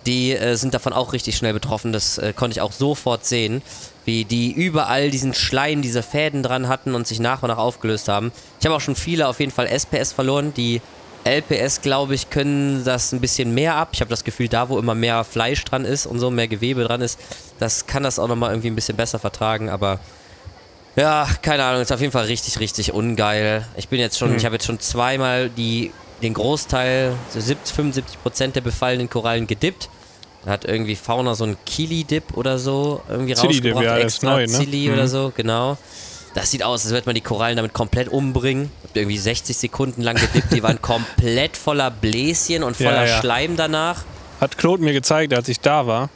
die 0.06 0.32
äh, 0.32 0.56
sind 0.56 0.74
davon 0.74 0.94
auch 0.94 1.14
richtig 1.14 1.38
schnell 1.38 1.54
betroffen. 1.54 1.94
Das 1.94 2.18
äh, 2.18 2.34
konnte 2.34 2.56
ich 2.56 2.62
auch 2.62 2.72
sofort 2.72 3.26
sehen, 3.26 3.62
wie 4.06 4.26
die 4.26 4.52
überall 4.52 5.12
diesen 5.12 5.34
Schleim, 5.34 5.82
diese 5.82 6.04
Fäden 6.04 6.44
dran 6.44 6.68
hatten 6.68 6.96
und 6.96 7.08
sich 7.08 7.20
nach 7.20 7.44
und 7.44 7.50
nach 7.50 7.58
aufgelöst 7.58 8.08
haben. 8.08 8.32
Ich 8.60 8.66
habe 8.66 8.76
auch 8.76 8.82
schon 8.82 8.96
viele 8.96 9.28
auf 9.28 9.40
jeden 9.40 9.52
Fall 9.52 9.68
SPS 9.68 10.14
verloren. 10.14 10.54
Die 10.56 10.82
LPS, 11.26 11.82
glaube 11.82 12.16
ich, 12.16 12.30
können 12.30 12.84
das 12.86 13.12
ein 13.12 13.20
bisschen 13.20 13.54
mehr 13.54 13.76
ab. 13.76 13.90
Ich 13.94 14.02
habe 14.02 14.10
das 14.10 14.24
Gefühl, 14.24 14.48
da 14.48 14.70
wo 14.70 14.80
immer 14.80 14.96
mehr 14.96 15.24
Fleisch 15.24 15.64
dran 15.66 15.86
ist 15.86 16.06
und 16.06 16.20
so 16.20 16.32
mehr 16.32 16.48
Gewebe 16.48 16.84
dran 16.84 17.02
ist, 17.02 17.20
das 17.60 17.88
kann 17.88 18.04
das 18.04 18.20
auch 18.20 18.28
nochmal 18.28 18.52
irgendwie 18.52 18.70
ein 18.70 18.76
bisschen 18.76 18.96
besser 18.96 19.20
vertragen, 19.20 19.70
aber 19.70 20.00
ja, 20.96 21.28
keine 21.42 21.64
Ahnung, 21.64 21.82
ist 21.82 21.92
auf 21.92 22.02
jeden 22.02 22.12
Fall 22.12 22.26
richtig, 22.26 22.60
richtig 22.60 22.94
ungeil. 22.94 23.66
Ich 23.78 23.90
bin 23.90 24.00
jetzt 24.00 24.18
schon, 24.18 24.32
mhm. 24.32 24.38
ich 24.38 24.46
habe 24.46 24.56
jetzt 24.56 24.66
schon 24.66 24.80
zweimal 24.80 25.50
die 25.50 25.92
den 26.22 26.34
Großteil, 26.34 27.14
so 27.30 27.40
70, 27.40 27.76
75 27.76 28.22
Prozent 28.22 28.56
der 28.56 28.62
befallenen 28.62 29.10
Korallen 29.10 29.48
gedippt. 29.48 29.90
Da 30.46 30.52
hat 30.52 30.66
irgendwie 30.66 30.96
Fauna 30.96 31.36
so 31.36 31.44
ein 31.44 31.58
Kili-Dip 31.66 32.38
oder 32.38 32.60
so 32.60 33.02
irgendwie 33.10 33.34
Chili 33.34 33.54
rausgebracht, 33.56 33.84
ja, 33.84 33.98
extra 33.98 34.32
neu, 34.32 34.48
ne? 34.48 34.60
Chili 34.60 34.88
mhm. 34.88 34.94
oder 34.94 35.08
so, 35.08 35.34
genau. 35.36 35.78
Das 36.34 36.52
sieht 36.52 36.64
aus, 36.64 36.86
als 36.86 36.94
würde 36.94 37.08
man 37.08 37.16
die 37.16 37.22
Korallen 37.22 37.58
damit 37.58 37.74
komplett 37.74 38.08
umbringen. 38.08 38.72
Hab 38.84 38.96
irgendwie 38.96 39.18
60 39.18 39.58
Sekunden 39.58 40.02
lang 40.02 40.16
gedippt, 40.16 40.54
die 40.54 40.64
waren 40.64 40.82
komplett 40.82 41.58
voller 41.58 41.92
Bläschen 41.92 42.64
und 42.64 42.78
voller 42.78 43.06
ja, 43.06 43.16
ja. 43.16 43.20
Schleim 43.20 43.58
danach. 43.58 44.04
Hat 44.40 44.58
Claude 44.58 44.84
mir 44.84 44.94
gezeigt, 44.94 45.34
als 45.34 45.50
ich 45.50 45.60
da 45.60 45.88
war. 45.88 46.10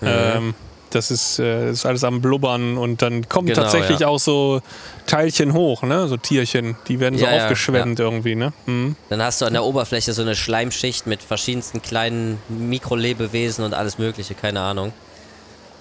Mhm. 0.00 0.08
Ähm, 0.08 0.54
das 0.94 1.10
ist, 1.10 1.38
äh, 1.38 1.70
ist 1.70 1.86
alles 1.86 2.04
am 2.04 2.20
Blubbern 2.20 2.76
und 2.76 3.02
dann 3.02 3.28
kommen 3.28 3.48
genau, 3.48 3.62
tatsächlich 3.62 4.00
ja. 4.00 4.08
auch 4.08 4.18
so 4.18 4.60
Teilchen 5.06 5.52
hoch, 5.52 5.82
ne? 5.82 6.08
So 6.08 6.16
Tierchen, 6.16 6.76
die 6.88 7.00
werden 7.00 7.18
so 7.18 7.24
ja, 7.24 7.32
aufgeschwemmt 7.32 7.98
ja. 7.98 8.04
irgendwie, 8.04 8.34
ne? 8.34 8.52
Mhm. 8.66 8.96
Dann 9.08 9.22
hast 9.22 9.40
du 9.40 9.46
an 9.46 9.52
der 9.52 9.64
Oberfläche 9.64 10.12
so 10.12 10.22
eine 10.22 10.34
Schleimschicht 10.34 11.06
mit 11.06 11.22
verschiedensten 11.22 11.82
kleinen 11.82 12.38
Mikrolebewesen 12.48 13.64
und 13.64 13.74
alles 13.74 13.98
mögliche, 13.98 14.34
keine 14.34 14.60
Ahnung. 14.60 14.92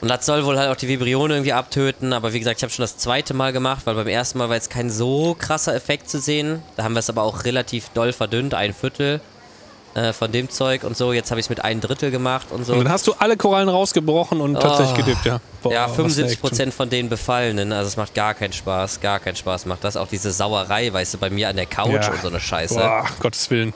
Und 0.02 0.10
das 0.10 0.26
soll 0.26 0.46
wohl 0.46 0.60
halt 0.60 0.70
auch 0.70 0.76
die 0.76 0.90
Vibrione 0.90 1.36
irgendwie 1.36 1.54
abtöten, 1.54 2.12
aber 2.12 2.34
wie 2.34 2.40
gesagt, 2.40 2.60
ich 2.60 2.64
habe 2.64 2.74
schon 2.74 2.84
das 2.84 2.98
zweite 2.98 3.34
Mal 3.34 3.54
gemacht, 3.54 3.86
weil 3.86 3.96
beim 3.96 4.08
ersten 4.08 4.38
Mal 4.38 4.50
war 4.50 4.56
jetzt 4.56 4.70
kein 4.70 4.90
so 4.90 5.34
krasser 5.40 5.74
Effekt 5.74 6.10
zu 6.10 6.20
sehen. 6.20 6.62
Da 6.76 6.84
haben 6.84 6.94
wir 6.94 7.00
es 7.00 7.10
aber 7.10 7.24
auch 7.24 7.46
relativ 7.46 7.88
doll 7.94 8.12
verdünnt, 8.12 8.54
ein 8.54 8.74
Viertel 8.74 9.22
äh, 9.96 10.14
von 10.14 10.32
dem 10.32 10.50
Zeug 10.50 10.84
und 10.84 10.98
so. 10.98 11.14
Jetzt 11.14 11.32
habe 11.32 11.40
ich 11.40 11.46
es 11.46 11.50
mit 11.50 11.64
ein 11.64 11.82
Drittel 11.82 12.12
gemacht 12.12 12.48
und 12.52 12.66
so. 12.66 12.74
Und 12.74 12.86
dann 12.86 12.92
hast 12.92 13.08
du 13.08 13.14
alle 13.20 13.38
Korallen 13.38 13.70
rausgebrochen 13.70 14.42
und 14.42 14.56
oh. 14.56 14.60
tatsächlich 14.60 15.06
gedippt, 15.06 15.26
ja. 15.26 15.40
Boah, 15.62 15.74
ja, 15.74 15.88
75 15.88 16.42
Prozent 16.42 16.74
von 16.74 16.90
denen 16.90 17.10
befallenen. 17.10 17.72
Also 17.72 17.90
es 17.90 17.98
macht 17.98 18.14
gar 18.14 18.34
keinen 18.34 18.54
Spaß, 18.54 19.02
gar 19.02 19.20
keinen 19.20 19.36
Spaß 19.36 19.66
macht 19.66 19.84
das. 19.84 19.96
Auch 19.96 20.08
diese 20.08 20.32
Sauerei, 20.32 20.92
weißt 20.92 21.14
du, 21.14 21.18
bei 21.18 21.30
mir 21.30 21.50
an 21.50 21.56
der 21.56 21.66
Couch 21.66 21.92
ja. 21.94 22.12
und 22.12 22.22
so 22.22 22.28
eine 22.28 22.40
Scheiße. 22.40 22.76
Boah, 22.76 23.06
Gottes 23.20 23.50
Willen. 23.50 23.74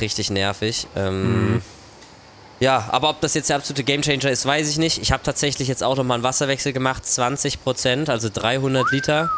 Richtig 0.00 0.30
nervig. 0.30 0.86
Ähm, 0.96 1.54
mhm. 1.54 1.62
Ja, 2.60 2.88
aber 2.90 3.10
ob 3.10 3.20
das 3.20 3.34
jetzt 3.34 3.48
der 3.50 3.56
absolute 3.56 3.84
Gamechanger 3.84 4.30
ist, 4.30 4.46
weiß 4.46 4.70
ich 4.70 4.78
nicht. 4.78 5.02
Ich 5.02 5.12
habe 5.12 5.22
tatsächlich 5.22 5.68
jetzt 5.68 5.82
auch 5.82 5.96
nochmal 5.96 6.16
einen 6.16 6.24
Wasserwechsel 6.24 6.72
gemacht, 6.72 7.04
20 7.04 7.62
Prozent, 7.62 8.08
also 8.08 8.28
300 8.32 8.90
Liter. 8.90 9.30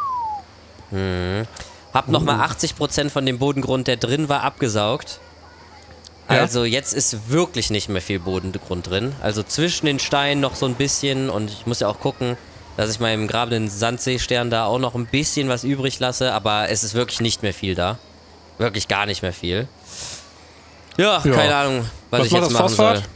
Hm. 0.91 1.47
Hab 1.93 2.09
nochmal 2.09 2.41
80 2.41 2.73
uh. 2.73 2.77
Prozent 2.77 3.11
von 3.11 3.25
dem 3.25 3.39
Bodengrund, 3.39 3.87
der 3.87 3.97
drin 3.97 4.29
war, 4.29 4.43
abgesaugt. 4.43 5.21
Also 6.29 6.65
jetzt 6.65 6.93
ist 6.93 7.31
wirklich 7.31 7.71
nicht 7.71 7.89
mehr 7.89 8.03
viel 8.03 8.19
Bodengrund 8.19 8.91
drin. 8.91 9.15
Also 9.23 9.43
zwischen 9.43 9.87
den 9.87 9.99
Steinen 9.99 10.41
noch 10.41 10.57
so 10.57 10.67
ein 10.67 10.75
bisschen 10.75 11.31
und 11.31 11.51
ich 11.51 11.67
muss 11.67 11.81
ja 11.81 11.89
auch 11.89 12.01
gucken, 12.01 12.37
dass 12.77 12.91
ich 12.91 13.01
meinem 13.01 13.27
grabenden 13.27 13.71
Sandseestern 13.71 14.51
da 14.51 14.67
auch 14.67 14.79
noch 14.79 14.95
ein 14.95 15.07
bisschen 15.07 15.49
was 15.49 15.65
übrig 15.65 15.99
lasse, 15.99 16.33
aber 16.33 16.69
es 16.69 16.85
ist 16.85 16.95
wirklich 16.95 17.21
nicht 17.21 17.43
mehr 17.43 17.55
viel 17.55 17.75
da. 17.75 17.99
Wirklich 18.59 18.89
gar 18.89 19.07
nicht 19.07 19.23
mehr 19.23 19.33
viel. 19.33 19.69
Ja, 20.97 21.23
ja. 21.25 21.33
keine 21.33 21.55
Ahnung, 21.55 21.91
was, 22.11 22.21
was 22.21 22.27
ich 22.27 22.33
jetzt 22.33 22.51
machen 22.51 22.69
Phosphat? 22.69 22.97
soll. 22.97 23.07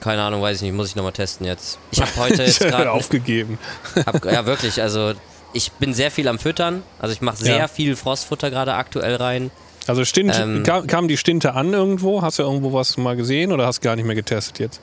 Keine 0.00 0.22
Ahnung, 0.22 0.42
weiß 0.42 0.58
ich 0.58 0.62
nicht, 0.62 0.74
muss 0.74 0.88
ich 0.88 0.96
nochmal 0.96 1.12
testen 1.12 1.46
jetzt. 1.46 1.78
Ich 1.90 2.00
habe 2.00 2.14
heute 2.16 2.42
jetzt 2.42 2.60
gerade 2.60 2.90
aufgegeben. 2.90 3.58
Hab, 4.04 4.24
ja, 4.24 4.46
wirklich, 4.46 4.82
also 4.82 5.14
ich 5.52 5.72
bin 5.72 5.94
sehr 5.94 6.10
viel 6.10 6.28
am 6.28 6.38
Füttern. 6.38 6.82
Also 6.98 7.12
ich 7.12 7.22
mache 7.22 7.36
sehr 7.36 7.58
ja. 7.58 7.68
viel 7.68 7.96
Frostfutter 7.96 8.50
gerade 8.50 8.74
aktuell 8.74 9.16
rein. 9.16 9.50
Also 9.86 10.04
Stint, 10.04 10.38
ähm, 10.38 10.62
kam, 10.62 10.86
kam, 10.86 11.08
die 11.08 11.16
Stinte 11.16 11.54
an 11.54 11.72
irgendwo? 11.72 12.22
Hast 12.22 12.38
du 12.38 12.42
irgendwo 12.42 12.72
was 12.72 12.96
mal 12.96 13.16
gesehen 13.16 13.52
oder 13.52 13.66
hast 13.66 13.78
du 13.78 13.88
gar 13.88 13.96
nicht 13.96 14.04
mehr 14.04 14.14
getestet 14.14 14.58
jetzt? 14.58 14.80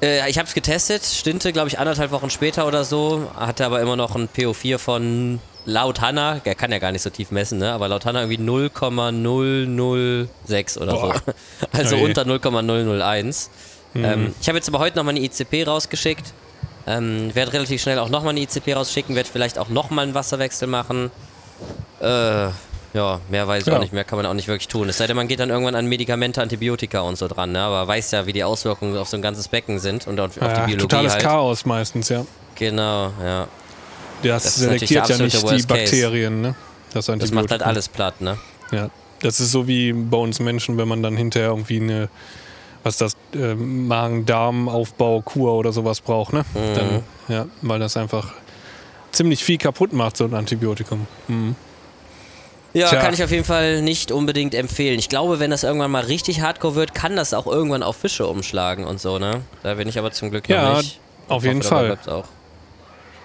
Äh, 0.00 0.30
ich 0.30 0.38
habe 0.38 0.46
es 0.46 0.54
getestet, 0.54 1.04
Stinte, 1.04 1.52
glaube 1.52 1.68
ich, 1.68 1.78
anderthalb 1.78 2.12
Wochen 2.12 2.30
später 2.30 2.66
oder 2.66 2.84
so. 2.84 3.30
Hatte 3.34 3.66
aber 3.66 3.80
immer 3.80 3.96
noch 3.96 4.14
ein 4.14 4.28
PO4 4.28 4.78
von 4.78 5.40
laut 5.64 6.00
Hanna, 6.00 6.38
der 6.38 6.54
kann 6.54 6.72
ja 6.72 6.78
gar 6.78 6.92
nicht 6.92 7.02
so 7.02 7.10
tief 7.10 7.30
messen, 7.30 7.58
ne? 7.58 7.72
aber 7.72 7.88
laut 7.88 8.06
Hanna 8.06 8.22
irgendwie 8.22 8.42
0,006 8.42 10.78
oder 10.78 10.92
Boah. 10.92 11.14
so. 11.14 11.20
Also 11.72 11.96
oh 11.96 12.04
unter 12.04 12.24
0,001. 12.24 13.50
Mhm. 13.94 14.04
Ähm, 14.04 14.34
ich 14.40 14.48
habe 14.48 14.56
jetzt 14.56 14.68
aber 14.68 14.78
heute 14.78 14.96
nochmal 14.96 15.14
eine 15.14 15.24
ICP 15.24 15.66
rausgeschickt. 15.66 16.32
Ähm, 16.86 17.34
werde 17.34 17.52
relativ 17.52 17.82
schnell 17.82 17.98
auch 17.98 18.08
nochmal 18.08 18.30
eine 18.30 18.40
ICP 18.40 18.72
rausschicken, 18.72 19.14
werde 19.14 19.28
vielleicht 19.30 19.58
auch 19.58 19.68
nochmal 19.68 20.04
einen 20.04 20.14
Wasserwechsel 20.14 20.68
machen. 20.68 21.10
Äh, 22.00 22.48
ja, 22.94 23.20
mehr 23.28 23.46
weiß 23.46 23.62
ich 23.62 23.68
ja. 23.68 23.76
auch 23.76 23.80
nicht, 23.80 23.92
mehr 23.92 24.04
kann 24.04 24.16
man 24.16 24.26
auch 24.26 24.34
nicht 24.34 24.48
wirklich 24.48 24.68
tun. 24.68 24.88
Es 24.88 24.98
sei 24.98 25.06
denn, 25.06 25.16
man 25.16 25.28
geht 25.28 25.40
dann 25.40 25.50
irgendwann 25.50 25.74
an 25.74 25.86
Medikamente, 25.86 26.40
Antibiotika 26.40 27.00
und 27.00 27.18
so 27.18 27.28
dran, 27.28 27.52
ne? 27.52 27.60
aber 27.60 27.86
weiß 27.86 28.10
ja, 28.12 28.26
wie 28.26 28.32
die 28.32 28.44
Auswirkungen 28.44 28.96
auf 28.96 29.08
so 29.08 29.16
ein 29.16 29.22
ganzes 29.22 29.48
Becken 29.48 29.78
sind 29.78 30.06
und 30.06 30.18
auf, 30.20 30.36
ja, 30.36 30.42
auf 30.42 30.52
die 30.52 30.58
Biologie. 30.60 30.76
Totales 30.76 31.12
halt. 31.14 31.22
Chaos 31.22 31.66
meistens, 31.66 32.08
ja. 32.08 32.24
Genau, 32.54 33.12
ja. 33.22 33.48
Das, 34.22 34.42
das 34.42 34.56
selektiert 34.56 35.08
ja 35.08 35.18
nicht 35.18 35.50
die 35.50 35.62
Bakterien, 35.62 36.40
ne? 36.40 36.54
Das, 36.92 37.06
das 37.06 37.30
macht 37.30 37.50
halt 37.50 37.62
alles 37.62 37.88
platt, 37.88 38.20
ne? 38.20 38.38
Ja. 38.72 38.90
Das 39.20 39.40
ist 39.40 39.52
so 39.52 39.68
wie 39.68 39.92
bei 39.92 40.16
uns 40.16 40.40
Menschen, 40.40 40.78
wenn 40.78 40.88
man 40.88 41.02
dann 41.02 41.16
hinterher 41.16 41.50
irgendwie 41.50 41.80
eine 41.80 42.08
was 42.82 42.96
das 42.96 43.16
äh, 43.34 43.54
Magen-Darm-Aufbau, 43.54 45.22
Kur 45.22 45.54
oder 45.54 45.72
sowas 45.72 46.00
braucht, 46.00 46.32
ne? 46.32 46.44
Mhm. 46.54 46.74
Dann, 46.74 47.02
ja, 47.28 47.46
weil 47.62 47.78
das 47.78 47.96
einfach 47.96 48.32
ziemlich 49.12 49.44
viel 49.44 49.58
kaputt 49.58 49.92
macht, 49.92 50.16
so 50.16 50.24
ein 50.24 50.34
Antibiotikum. 50.34 51.06
Mhm. 51.26 51.56
Ja, 52.78 52.88
Tja. 52.88 53.00
kann 53.00 53.12
ich 53.14 53.22
auf 53.24 53.30
jeden 53.30 53.44
Fall 53.44 53.82
nicht 53.82 54.12
unbedingt 54.12 54.54
empfehlen. 54.54 54.98
Ich 54.98 55.08
glaube, 55.08 55.40
wenn 55.40 55.50
das 55.50 55.64
irgendwann 55.64 55.90
mal 55.90 56.04
richtig 56.04 56.40
hardcore 56.40 56.74
wird, 56.74 56.94
kann 56.94 57.16
das 57.16 57.34
auch 57.34 57.46
irgendwann 57.46 57.82
auf 57.82 57.96
Fische 57.96 58.26
umschlagen 58.26 58.84
und 58.84 59.00
so, 59.00 59.18
ne? 59.18 59.40
Da 59.62 59.74
bin 59.74 59.88
ich 59.88 59.98
aber 59.98 60.12
zum 60.12 60.30
Glück 60.30 60.48
Ja, 60.48 60.70
noch 60.70 60.76
nicht. 60.82 61.00
auf 61.28 61.44
jeden 61.44 61.60
hoffe, 61.60 61.68
Fall. 61.68 61.98
Auch. 62.06 62.24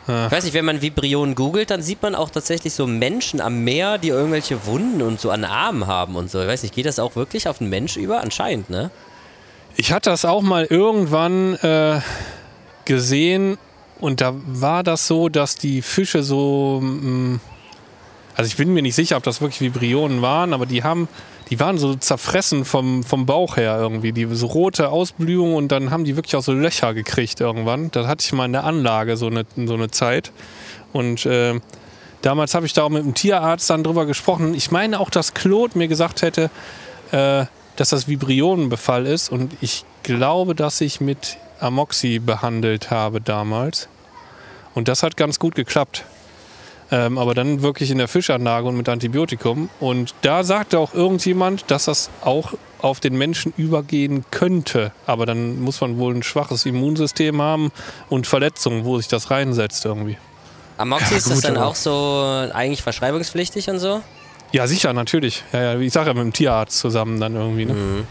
Ja. 0.07 0.25
Ich 0.25 0.31
weiß 0.33 0.43
nicht, 0.43 0.53
wenn 0.53 0.65
man 0.65 0.81
Vibrionen 0.81 1.33
googelt, 1.35 1.69
dann 1.71 1.81
sieht 1.81 2.01
man 2.01 2.13
auch 2.15 2.29
tatsächlich 2.29 2.73
so 2.73 2.87
Menschen 2.87 3.39
am 3.39 3.63
Meer, 3.63 3.97
die 3.97 4.09
irgendwelche 4.09 4.65
Wunden 4.65 5.01
und 5.01 5.21
so 5.21 5.29
an 5.31 5.45
Armen 5.45 5.87
haben 5.87 6.15
und 6.17 6.29
so. 6.29 6.41
Ich 6.41 6.47
weiß 6.47 6.63
nicht, 6.63 6.75
geht 6.75 6.85
das 6.85 6.99
auch 6.99 7.15
wirklich 7.15 7.47
auf 7.47 7.61
einen 7.61 7.69
Mensch 7.69 7.95
über? 7.95 8.19
Anscheinend, 8.21 8.69
ne? 8.69 8.91
Ich 9.77 9.91
hatte 9.93 10.09
das 10.09 10.25
auch 10.25 10.41
mal 10.41 10.65
irgendwann 10.69 11.55
äh, 11.55 12.01
gesehen 12.85 13.57
und 13.99 14.19
da 14.21 14.33
war 14.45 14.83
das 14.83 15.07
so, 15.07 15.29
dass 15.29 15.55
die 15.55 15.81
Fische 15.81 16.21
so. 16.23 16.79
mm, 16.81 17.39
Also 18.35 18.47
ich 18.47 18.57
bin 18.57 18.73
mir 18.73 18.81
nicht 18.81 18.95
sicher, 18.95 19.17
ob 19.17 19.23
das 19.23 19.41
wirklich 19.41 19.61
Vibrionen 19.61 20.21
waren, 20.21 20.53
aber 20.53 20.65
die 20.65 20.83
haben, 20.83 21.07
die 21.49 21.59
waren 21.59 21.77
so 21.77 21.95
zerfressen 21.95 22.65
vom, 22.65 23.03
vom 23.03 23.25
Bauch 23.25 23.57
her 23.57 23.77
irgendwie. 23.79 24.11
Die 24.11 24.25
so 24.33 24.47
rote 24.47 24.89
Ausblühung 24.89 25.55
und 25.55 25.71
dann 25.71 25.91
haben 25.91 26.03
die 26.03 26.15
wirklich 26.15 26.35
auch 26.35 26.43
so 26.43 26.53
Löcher 26.53 26.93
gekriegt 26.93 27.41
irgendwann. 27.41 27.91
Das 27.91 28.07
hatte 28.07 28.25
ich 28.25 28.33
mal 28.33 28.45
in 28.45 28.53
der 28.53 28.63
Anlage 28.63 29.17
so 29.17 29.27
eine, 29.27 29.45
so 29.55 29.75
eine 29.75 29.91
Zeit. 29.91 30.31
Und 30.93 31.25
äh, 31.25 31.59
damals 32.21 32.55
habe 32.55 32.65
ich 32.65 32.73
da 32.73 32.83
auch 32.83 32.89
mit 32.89 33.03
dem 33.03 33.13
Tierarzt 33.13 33.69
dann 33.69 33.83
drüber 33.83 34.05
gesprochen. 34.05 34.55
Ich 34.55 34.71
meine 34.71 34.99
auch, 34.99 35.09
dass 35.09 35.33
Claude 35.33 35.77
mir 35.77 35.87
gesagt 35.87 36.21
hätte, 36.23 36.49
äh, 37.11 37.45
dass 37.75 37.89
das 37.89 38.07
Vibrionenbefall 38.07 39.05
ist. 39.05 39.29
Und 39.31 39.55
ich 39.61 39.85
glaube, 40.01 40.55
dass 40.55 40.81
ich 40.81 41.01
mit 41.01 41.37
Amoxi 41.59 42.19
behandelt 42.19 42.89
habe 42.89 43.21
damals. 43.21 43.89
Und 44.73 44.87
das 44.87 45.03
hat 45.03 45.17
ganz 45.17 45.37
gut 45.39 45.55
geklappt. 45.55 46.03
Ähm, 46.93 47.17
aber 47.17 47.33
dann 47.33 47.63
wirklich 47.63 47.89
in 47.89 47.97
der 47.97 48.07
Fischanlage 48.07 48.67
und 48.67 48.77
mit 48.77 48.87
Antibiotikum. 48.87 49.67
Und 49.79 50.13
da 50.21 50.43
sagte 50.43 50.77
auch 50.77 50.93
irgendjemand, 50.93 51.71
dass 51.71 51.85
das 51.85 52.11
auch 52.21 52.53
auf 52.83 52.99
den 52.99 53.17
Menschen 53.17 53.51
übergehen 53.57 54.25
könnte. 54.29 54.91
Aber 55.07 55.25
dann 55.25 55.59
muss 55.59 55.81
man 55.81 55.97
wohl 55.97 56.13
ein 56.13 56.21
schwaches 56.21 56.67
Immunsystem 56.67 57.41
haben 57.41 57.71
und 58.09 58.27
Verletzungen, 58.27 58.85
wo 58.85 58.99
sich 58.99 59.07
das 59.07 59.31
reinsetzt 59.31 59.85
irgendwie. 59.85 60.17
Amoxi 60.77 61.13
Ja, 61.13 61.17
ist 61.17 61.31
das 61.31 61.41
dann 61.41 61.57
auch 61.57 61.73
so 61.73 62.47
eigentlich 62.53 62.83
verschreibungspflichtig 62.83 63.71
und 63.71 63.79
so? 63.79 64.01
Ja, 64.51 64.67
sicher, 64.67 64.93
natürlich. 64.93 65.43
Ja, 65.51 65.73
ja, 65.73 65.79
ich 65.79 65.91
sage 65.91 66.09
ja 66.09 66.13
mit 66.13 66.23
dem 66.25 66.33
Tierarzt 66.33 66.77
zusammen 66.77 67.19
dann 67.19 67.35
irgendwie. 67.35 67.65
Ne? 67.65 67.73
Mhm. 67.73 68.07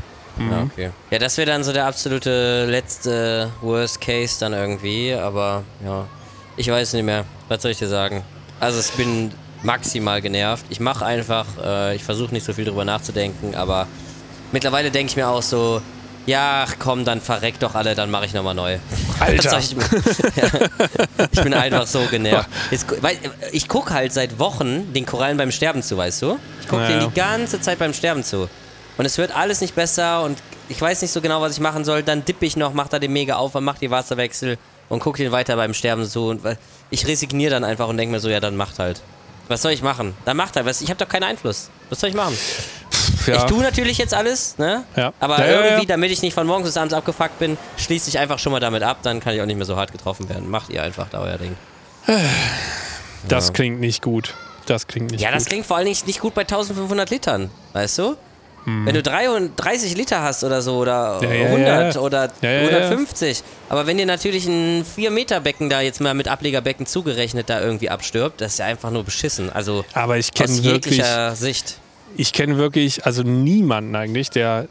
Ja, 0.50 0.62
okay. 0.62 0.90
Ja, 1.12 1.20
das 1.20 1.36
wäre 1.36 1.48
dann 1.48 1.62
so 1.62 1.72
der 1.72 1.86
absolute 1.86 2.66
letzte 2.66 3.52
Worst 3.60 4.00
Case 4.00 4.40
dann 4.40 4.54
irgendwie, 4.54 5.14
aber 5.14 5.62
ja, 5.84 6.08
ich 6.56 6.68
weiß 6.68 6.94
nicht 6.94 7.04
mehr. 7.04 7.26
Was 7.48 7.62
soll 7.62 7.70
ich 7.70 7.78
dir 7.78 7.86
sagen? 7.86 8.24
Also 8.62 8.78
ich 8.78 8.92
bin 8.92 9.32
maximal 9.64 10.22
genervt. 10.22 10.64
Ich 10.70 10.78
mache 10.78 11.04
einfach, 11.04 11.46
äh, 11.60 11.96
ich 11.96 12.04
versuche 12.04 12.32
nicht 12.32 12.46
so 12.46 12.52
viel 12.52 12.64
drüber 12.64 12.84
nachzudenken, 12.84 13.56
aber 13.56 13.88
mittlerweile 14.52 14.92
denke 14.92 15.10
ich 15.10 15.16
mir 15.16 15.26
auch 15.26 15.42
so, 15.42 15.82
ja, 16.26 16.66
komm, 16.78 17.04
dann 17.04 17.20
verreckt 17.20 17.64
doch 17.64 17.74
alle, 17.74 17.96
dann 17.96 18.08
mache 18.08 18.26
ich 18.26 18.34
nochmal 18.34 18.54
neu. 18.54 18.78
Alter. 19.18 19.58
Ich, 19.58 19.74
ich 21.32 21.42
bin 21.42 21.54
einfach 21.54 21.88
so 21.88 22.06
genervt. 22.08 22.48
Jetzt, 22.70 22.86
weil, 23.02 23.18
ich 23.50 23.66
gucke 23.66 23.92
halt 23.92 24.12
seit 24.12 24.38
Wochen 24.38 24.92
den 24.92 25.06
Korallen 25.06 25.38
beim 25.38 25.50
Sterben 25.50 25.82
zu, 25.82 25.96
weißt 25.96 26.22
du? 26.22 26.38
Ich 26.60 26.68
gucke 26.68 26.82
Ja, 26.82 26.88
denen 26.88 27.10
die 27.10 27.14
ganze 27.14 27.60
Zeit 27.60 27.80
beim 27.80 27.92
Sterben 27.92 28.22
zu. 28.22 28.48
Und 28.96 29.04
es 29.06 29.18
wird 29.18 29.34
alles 29.34 29.60
nicht 29.60 29.74
besser 29.74 30.22
und 30.22 30.38
ich 30.68 30.80
weiß 30.80 31.02
nicht 31.02 31.10
so 31.10 31.20
genau, 31.20 31.40
was 31.40 31.54
ich 31.54 31.60
machen 31.60 31.84
soll. 31.84 32.04
Dann 32.04 32.24
dippe 32.24 32.46
ich 32.46 32.56
noch, 32.56 32.74
mach 32.74 32.86
da 32.86 33.00
den 33.00 33.12
mega 33.12 33.34
auf, 33.34 33.54
mach 33.54 33.78
die 33.78 33.90
Wasserwechsel 33.90 34.56
und 34.92 35.00
guck 35.00 35.16
den 35.16 35.32
weiter 35.32 35.56
beim 35.56 35.72
Sterben 35.74 36.04
zu. 36.04 36.28
Und 36.28 36.42
ich 36.90 37.06
resigniere 37.06 37.50
dann 37.50 37.64
einfach 37.64 37.88
und 37.88 37.96
denke 37.96 38.12
mir 38.12 38.20
so, 38.20 38.28
ja, 38.28 38.40
dann 38.40 38.56
macht 38.56 38.78
halt. 38.78 39.00
Was 39.48 39.62
soll 39.62 39.72
ich 39.72 39.82
machen? 39.82 40.14
Dann 40.26 40.36
macht 40.36 40.54
halt. 40.56 40.66
Was, 40.66 40.80
ich 40.82 40.90
habe 40.90 40.98
doch 41.02 41.08
keinen 41.08 41.24
Einfluss. 41.24 41.70
Was 41.90 42.00
soll 42.00 42.10
ich 42.10 42.14
machen? 42.14 42.36
Ja. 43.26 43.36
Ich 43.36 43.42
tue 43.44 43.62
natürlich 43.62 43.98
jetzt 43.98 44.14
alles, 44.14 44.56
ne? 44.58 44.84
Ja. 44.96 45.12
Aber 45.18 45.38
Ja, 45.40 45.46
ja, 45.46 45.52
ja. 45.52 45.64
irgendwie, 45.66 45.86
damit 45.86 46.10
ich 46.10 46.22
nicht 46.22 46.34
von 46.34 46.46
morgens 46.46 46.68
bis 46.68 46.76
abends 46.76 46.94
abgefuckt 46.94 47.38
bin, 47.38 47.56
schließe 47.76 48.08
ich 48.10 48.18
einfach 48.18 48.38
schon 48.38 48.52
mal 48.52 48.60
damit 48.60 48.82
ab. 48.82 48.98
Dann 49.02 49.18
kann 49.20 49.34
ich 49.34 49.40
auch 49.40 49.46
nicht 49.46 49.56
mehr 49.56 49.66
so 49.66 49.76
hart 49.76 49.92
getroffen 49.92 50.28
werden. 50.28 50.50
Macht 50.50 50.68
ihr 50.70 50.82
einfach 50.82 51.08
da 51.10 51.20
euer 51.22 51.38
Ding. 51.38 51.56
Das 53.28 53.48
Ja. 53.48 53.52
klingt 53.52 53.80
nicht 53.80 54.02
gut. 54.02 54.34
Das 54.66 54.86
klingt 54.86 55.10
nicht 55.10 55.20
Ja, 55.20 55.30
gut. 55.30 55.36
das 55.38 55.46
klingt 55.46 55.66
vor 55.66 55.76
allen 55.76 55.86
Dingen 55.86 55.98
nicht 56.06 56.20
gut 56.20 56.34
bei 56.34 56.42
1500 56.42 57.10
Litern, 57.10 57.50
weißt 57.72 57.98
du? 57.98 58.16
Wenn 58.64 58.94
du 58.94 59.02
33 59.02 59.96
Liter 59.96 60.22
hast 60.22 60.44
oder 60.44 60.62
so 60.62 60.76
oder 60.76 61.20
Hm. 61.20 61.28
Ja, 61.28 61.34
ja, 61.34 61.46
100 61.46 61.94
ja. 61.94 62.00
oder 62.00 62.32
Ja, 62.42 62.50
ja. 62.50 62.60
150, 62.60 63.42
aber 63.68 63.86
wenn 63.86 63.98
dir 63.98 64.06
natürlich 64.06 64.46
ein 64.46 64.84
4-Meter-Becken 64.84 65.68
da 65.68 65.80
jetzt 65.80 66.00
mal 66.00 66.14
mit 66.14 66.28
Ablegerbecken 66.28 66.86
zugerechnet 66.86 67.50
da 67.50 67.60
irgendwie 67.60 67.90
abstirbt, 67.90 68.40
das 68.40 68.52
ist 68.52 68.58
ja 68.58 68.66
einfach 68.66 68.90
nur 68.90 69.04
beschissen. 69.04 69.50
Also 69.50 69.84
Aber 69.94 70.16
ich 70.18 70.30
aus 70.40 70.62
wirklich, 70.62 70.96
jeglicher 70.96 71.34
Sicht. 71.34 71.78
ich 72.16 72.32
kenne 72.32 72.56
wirklich, 72.56 73.04
also 73.04 73.22
niemanden 73.22 73.96
eigentlich, 73.96 74.30
der, 74.30 74.68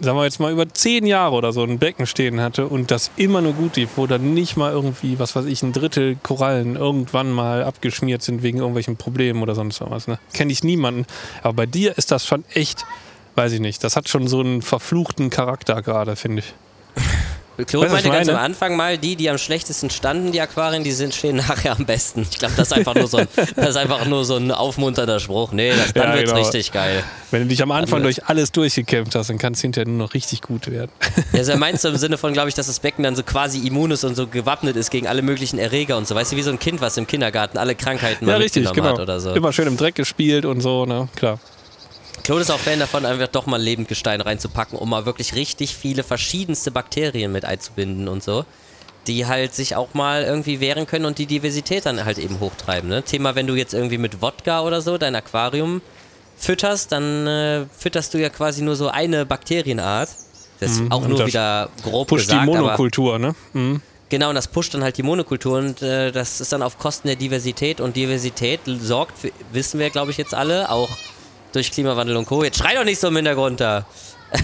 sagen 0.00 0.16
wir 0.16 0.24
jetzt 0.24 0.40
mal, 0.40 0.50
über 0.50 0.68
zehn 0.68 1.04
Jahre 1.04 1.34
oder 1.34 1.52
so 1.52 1.62
ein 1.62 1.78
Becken 1.78 2.06
stehen 2.06 2.40
hatte 2.40 2.66
und 2.68 2.90
das 2.90 3.10
immer 3.16 3.42
nur 3.42 3.52
gut 3.52 3.76
lief, 3.76 3.90
wo 3.96 4.06
dann 4.06 4.32
nicht 4.32 4.56
mal 4.56 4.72
irgendwie, 4.72 5.18
was 5.18 5.36
weiß 5.36 5.44
ich, 5.44 5.62
ein 5.62 5.72
Drittel 5.72 6.16
Korallen 6.22 6.76
irgendwann 6.76 7.30
mal 7.30 7.64
abgeschmiert 7.64 8.22
sind 8.22 8.42
wegen 8.42 8.58
irgendwelchen 8.58 8.96
Problemen 8.96 9.42
oder 9.42 9.54
sonst 9.54 9.80
was. 9.82 10.06
Ne? 10.08 10.18
Kenne 10.32 10.52
ich 10.52 10.64
niemanden. 10.64 11.04
Aber 11.42 11.52
bei 11.52 11.66
dir 11.66 11.98
ist 11.98 12.10
das 12.10 12.26
schon 12.26 12.44
echt, 12.54 12.86
weiß 13.34 13.52
ich 13.52 13.60
nicht, 13.60 13.82
das 13.84 13.96
hat 13.96 14.08
schon 14.08 14.28
so 14.28 14.40
einen 14.40 14.62
verfluchten 14.62 15.30
Charakter 15.30 15.82
gerade, 15.82 16.16
finde 16.16 16.40
ich. 16.40 16.54
Claude 17.66 17.88
meinte 17.90 18.08
ich 18.08 18.12
ganz 18.12 18.28
am 18.28 18.34
meine? 18.34 18.44
Anfang 18.44 18.76
mal, 18.76 18.98
die, 18.98 19.16
die 19.16 19.28
am 19.28 19.38
schlechtesten 19.38 19.90
standen, 19.90 20.32
die 20.32 20.40
Aquarien, 20.40 20.84
die 20.84 20.92
sind, 20.92 21.14
stehen 21.14 21.36
nachher 21.36 21.72
am 21.72 21.84
besten. 21.84 22.26
Ich 22.30 22.38
glaube, 22.38 22.54
das 22.56 22.68
ist 22.68 22.72
einfach 22.72 22.94
nur 22.94 23.06
so 23.06 23.18
ein, 23.18 23.28
das 23.56 23.70
ist 23.70 23.76
einfach 23.76 24.06
nur 24.06 24.24
so 24.24 24.36
ein 24.36 24.50
aufmunternder 24.50 25.20
Spruch. 25.20 25.52
Nee, 25.52 25.70
das, 25.70 25.92
dann 25.92 26.10
Ja, 26.10 26.14
wird's 26.14 26.30
genau. 26.30 26.42
richtig 26.42 26.72
geil. 26.72 27.02
Wenn 27.30 27.42
du 27.42 27.48
dich 27.48 27.62
am 27.62 27.70
Anfang 27.70 28.02
durch 28.02 28.24
alles 28.26 28.52
durchgekämpft 28.52 29.14
hast, 29.14 29.30
dann 29.30 29.38
kann 29.38 29.52
es 29.52 29.60
hinterher 29.60 29.86
nur 29.88 30.06
noch 30.06 30.14
richtig 30.14 30.42
gut 30.42 30.70
werden. 30.70 30.90
Ja, 31.32 31.40
also 31.40 31.52
er 31.52 31.58
meint 31.58 31.80
so 31.80 31.88
im 31.88 31.96
Sinne 31.96 32.18
von, 32.18 32.32
glaube 32.32 32.48
ich, 32.48 32.54
dass 32.54 32.66
das 32.66 32.80
Becken 32.80 33.02
dann 33.04 33.16
so 33.16 33.22
quasi 33.22 33.66
immun 33.66 33.90
ist 33.90 34.04
und 34.04 34.14
so 34.14 34.26
gewappnet 34.26 34.76
ist 34.76 34.90
gegen 34.90 35.06
alle 35.06 35.22
möglichen 35.22 35.58
Erreger 35.58 35.96
und 35.96 36.06
so. 36.08 36.14
Weißt 36.14 36.32
du, 36.32 36.36
wie 36.36 36.42
so 36.42 36.50
ein 36.50 36.58
Kind, 36.58 36.80
was 36.80 36.96
im 36.96 37.06
Kindergarten 37.06 37.58
alle 37.58 37.74
Krankheiten 37.74 38.26
mal 38.26 38.32
ja, 38.32 38.38
richtig, 38.38 38.64
mitgenommen 38.64 38.96
genau. 38.96 38.98
hat 38.98 39.02
oder 39.02 39.20
so. 39.20 39.32
Immer 39.32 39.52
schön 39.52 39.66
im 39.66 39.76
Dreck 39.76 39.94
gespielt 39.94 40.44
und 40.44 40.60
so, 40.60 40.86
ne? 40.86 41.08
Klar. 41.16 41.38
Claude 42.22 42.42
ist 42.42 42.50
auch 42.50 42.58
Fan 42.58 42.78
davon, 42.78 43.06
einfach 43.06 43.28
doch 43.28 43.46
mal 43.46 43.60
Lebendgestein 43.60 44.20
reinzupacken, 44.20 44.78
um 44.78 44.90
mal 44.90 45.06
wirklich 45.06 45.34
richtig 45.34 45.74
viele 45.74 46.02
verschiedenste 46.02 46.70
Bakterien 46.70 47.32
mit 47.32 47.44
einzubinden 47.44 48.08
und 48.08 48.22
so. 48.22 48.44
Die 49.06 49.26
halt 49.26 49.54
sich 49.54 49.76
auch 49.76 49.94
mal 49.94 50.24
irgendwie 50.24 50.60
wehren 50.60 50.86
können 50.86 51.06
und 51.06 51.18
die 51.18 51.26
Diversität 51.26 51.86
dann 51.86 52.04
halt 52.04 52.18
eben 52.18 52.38
hochtreiben. 52.38 52.88
Ne? 52.88 53.02
Thema, 53.02 53.34
wenn 53.34 53.46
du 53.46 53.54
jetzt 53.54 53.72
irgendwie 53.72 53.98
mit 53.98 54.20
Wodka 54.20 54.60
oder 54.60 54.82
so 54.82 54.98
dein 54.98 55.14
Aquarium 55.14 55.80
fütterst, 56.36 56.92
dann 56.92 57.26
äh, 57.26 57.66
fütterst 57.76 58.12
du 58.14 58.18
ja 58.18 58.28
quasi 58.28 58.62
nur 58.62 58.76
so 58.76 58.88
eine 58.88 59.24
Bakterienart. 59.24 60.10
Das 60.60 60.72
ist 60.72 60.82
auch 60.90 61.02
und 61.02 61.08
nur 61.10 61.26
wieder 61.26 61.70
grob 61.82 62.08
Pusht 62.08 62.26
gesagt, 62.26 62.46
die 62.46 62.50
aber 62.50 62.60
Monokultur, 62.60 63.18
ne? 63.18 63.34
Mhm. 63.54 63.80
Genau, 64.10 64.28
und 64.28 64.34
das 64.34 64.48
pusht 64.48 64.74
dann 64.74 64.82
halt 64.82 64.98
die 64.98 65.02
Monokultur 65.02 65.58
und 65.58 65.80
äh, 65.82 66.10
das 66.10 66.40
ist 66.40 66.52
dann 66.52 66.62
auf 66.62 66.78
Kosten 66.78 67.06
der 67.06 67.16
Diversität 67.16 67.80
und 67.80 67.96
Diversität 67.96 68.60
sorgt, 68.66 69.16
für, 69.16 69.30
wissen 69.52 69.78
wir 69.78 69.88
glaube 69.88 70.10
ich 70.10 70.18
jetzt 70.18 70.34
alle, 70.34 70.68
auch 70.70 70.90
durch 71.52 71.70
Klimawandel 71.72 72.16
und 72.16 72.26
Co. 72.26 72.42
Jetzt 72.44 72.58
schrei 72.58 72.74
doch 72.74 72.84
nicht 72.84 73.00
so 73.00 73.08
im 73.08 73.16
Hintergrund 73.16 73.60
da. 73.60 73.84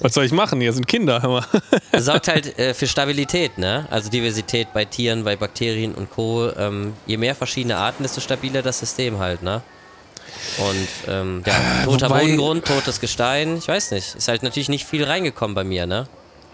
Was 0.00 0.14
soll 0.14 0.24
ich 0.24 0.32
machen? 0.32 0.60
Hier 0.60 0.72
sind 0.72 0.86
Kinder. 0.86 1.44
Sorgt 1.98 2.28
halt 2.28 2.58
äh, 2.58 2.74
für 2.74 2.86
Stabilität, 2.86 3.58
ne? 3.58 3.86
Also 3.90 4.08
Diversität 4.10 4.68
bei 4.72 4.84
Tieren, 4.84 5.24
bei 5.24 5.36
Bakterien 5.36 5.94
und 5.94 6.10
Co. 6.10 6.50
Ähm, 6.56 6.92
je 7.06 7.16
mehr 7.16 7.34
verschiedene 7.34 7.76
Arten, 7.76 8.02
desto 8.02 8.20
stabiler 8.20 8.62
das 8.62 8.78
System 8.78 9.18
halt, 9.18 9.42
ne? 9.42 9.62
Und 10.58 10.88
ähm, 11.12 11.42
ja, 11.44 11.84
toter 11.84 12.08
wobei- 12.08 12.20
Bodengrund, 12.20 12.64
totes 12.64 13.00
Gestein, 13.00 13.56
ich 13.56 13.68
weiß 13.68 13.90
nicht. 13.92 14.14
Ist 14.14 14.28
halt 14.28 14.42
natürlich 14.42 14.68
nicht 14.68 14.86
viel 14.86 15.04
reingekommen 15.04 15.54
bei 15.54 15.64
mir, 15.64 15.86
ne? 15.86 16.06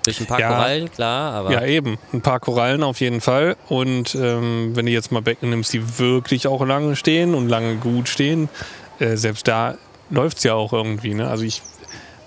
Durch 0.05 0.21
ein 0.21 0.27
paar 0.27 0.41
Ja. 0.41 0.49
Korallen, 0.49 0.91
klar, 0.91 1.33
aber. 1.35 1.53
Ja, 1.53 1.65
eben. 1.65 1.99
Ein 2.13 2.21
paar 2.23 2.39
Korallen 2.41 2.83
auf 2.85 3.01
jeden 3.01 3.21
Fall. 3.21 3.57
Und 3.69 4.15
ähm, 4.15 4.71
wenn 4.75 4.87
du 4.87 4.93
jetzt 4.93 5.11
mal 5.13 5.21
Becken 5.21 5.51
nimmst, 5.51 5.73
die 5.73 5.99
wirklich 5.99 6.47
auch 6.47 6.65
lange 6.65 6.97
stehen 6.97 7.35
und 7.35 7.49
lange 7.49 7.77
gut 7.77 8.09
stehen, 8.09 8.49
äh, 8.99 9.17
selbst 9.17 9.47
da 9.49 9.77
läuft 10.11 10.39
es 10.39 10.45
ja 10.45 10.55
auch 10.55 10.73
irgendwie. 10.73 11.15
Ne? 11.15 11.29
Also 11.29 11.45
ich 11.45 11.63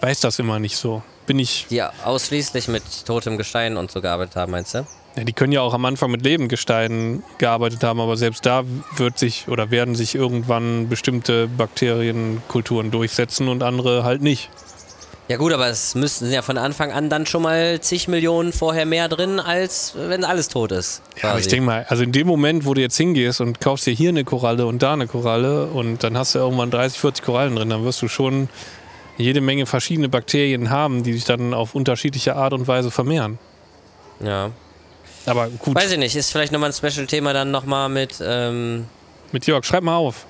weiß 0.02 0.20
das 0.22 0.40
immer 0.40 0.60
nicht 0.60 0.78
so. 0.78 1.02
Bin 1.26 1.40
ich. 1.40 1.68
Die 1.70 1.84
ausschließlich 1.84 2.68
mit 2.68 2.84
totem 3.06 3.38
Gestein 3.38 3.78
und 3.78 3.92
so 3.92 4.02
gearbeitet 4.02 4.36
haben, 4.36 4.52
meinst 4.52 4.74
du? 4.74 4.88
Ja, 5.16 5.24
die 5.24 5.34
können 5.34 5.52
ja 5.52 5.62
auch 5.62 5.74
am 5.74 5.86
Anfang 5.86 6.12
mit 6.12 6.24
Lebendgesteinen 6.24 7.24
gearbeitet 7.38 7.84
haben, 7.84 8.00
aber 8.00 8.16
selbst 8.16 8.46
da 8.46 8.64
wird 8.96 9.20
sich 9.20 9.48
oder 9.48 9.70
werden 9.72 9.96
sich 9.96 10.16
irgendwann 10.16 10.88
bestimmte 10.88 11.48
Bakterienkulturen 11.48 12.90
durchsetzen 12.92 13.48
und 13.48 13.64
andere 13.64 14.04
halt 14.04 14.22
nicht. 14.22 14.50
Ja 15.30 15.38
gut, 15.38 15.54
aber 15.54 15.68
es 15.68 15.94
müssten 15.94 16.32
ja 16.32 16.42
von 16.42 16.58
Anfang 16.58 16.92
an 16.92 17.08
dann 17.08 17.28
schon 17.28 17.44
mal 17.44 17.80
zig 17.82 18.08
Millionen 18.08 18.52
vorher 18.52 18.88
mehr 18.88 19.08
drin, 19.08 19.40
als 19.40 19.94
wenn 19.96 20.24
alles 20.24 20.48
tot 20.48 20.72
ist. 20.72 21.04
Ja, 21.22 21.30
aber 21.30 21.38
ich 21.38 21.44
quasi. 21.44 21.50
denke 21.50 21.66
mal, 21.68 21.86
also 21.88 22.02
in 22.02 22.12
dem 22.12 22.26
Moment, 22.26 22.66
wo 22.66 22.74
du 22.74 22.82
jetzt 22.82 22.98
hingehst 22.98 23.40
und 23.40 23.62
kaufst 23.62 23.86
dir 23.86 23.94
hier 23.94 24.10
eine 24.10 24.24
Koralle 24.24 24.66
und 24.66 24.82
da 24.82 24.94
eine 24.94 25.06
Koralle 25.06 25.68
und 25.68 26.04
dann 26.04 26.18
hast 26.18 26.34
du 26.34 26.40
irgendwann 26.40 26.72
30, 26.72 27.00
40 27.00 27.24
Korallen 27.24 27.56
drin, 27.56 27.70
dann 27.70 27.86
wirst 27.86 28.02
du 28.02 28.08
schon 28.08 28.50
jede 29.20 29.40
Menge 29.40 29.68
verschiedene 29.68 30.10
Bakterien 30.10 30.72
haben, 30.72 31.04
die 31.04 31.14
sich 31.14 31.26
dann 31.26 31.54
auf 31.54 31.76
unterschiedliche 31.76 32.36
Art 32.36 32.54
und 32.54 32.68
Weise 32.68 32.90
vermehren. 32.90 33.38
Ja. 34.22 34.50
Aber 35.28 35.50
gut, 35.50 35.76
Weiß 35.76 35.92
ich 35.92 36.00
nicht, 36.00 36.16
ist 36.16 36.32
vielleicht 36.32 36.52
nochmal 36.52 36.72
ein 36.72 36.74
Special-Thema 36.74 37.34
dann 37.34 37.52
nochmal 37.52 37.88
mit, 37.88 38.16
ähm, 38.20 38.88
mit 39.32 39.46
Jörg, 39.46 39.64
schreib 39.64 39.84
mal 39.84 39.96
auf. 39.98 40.26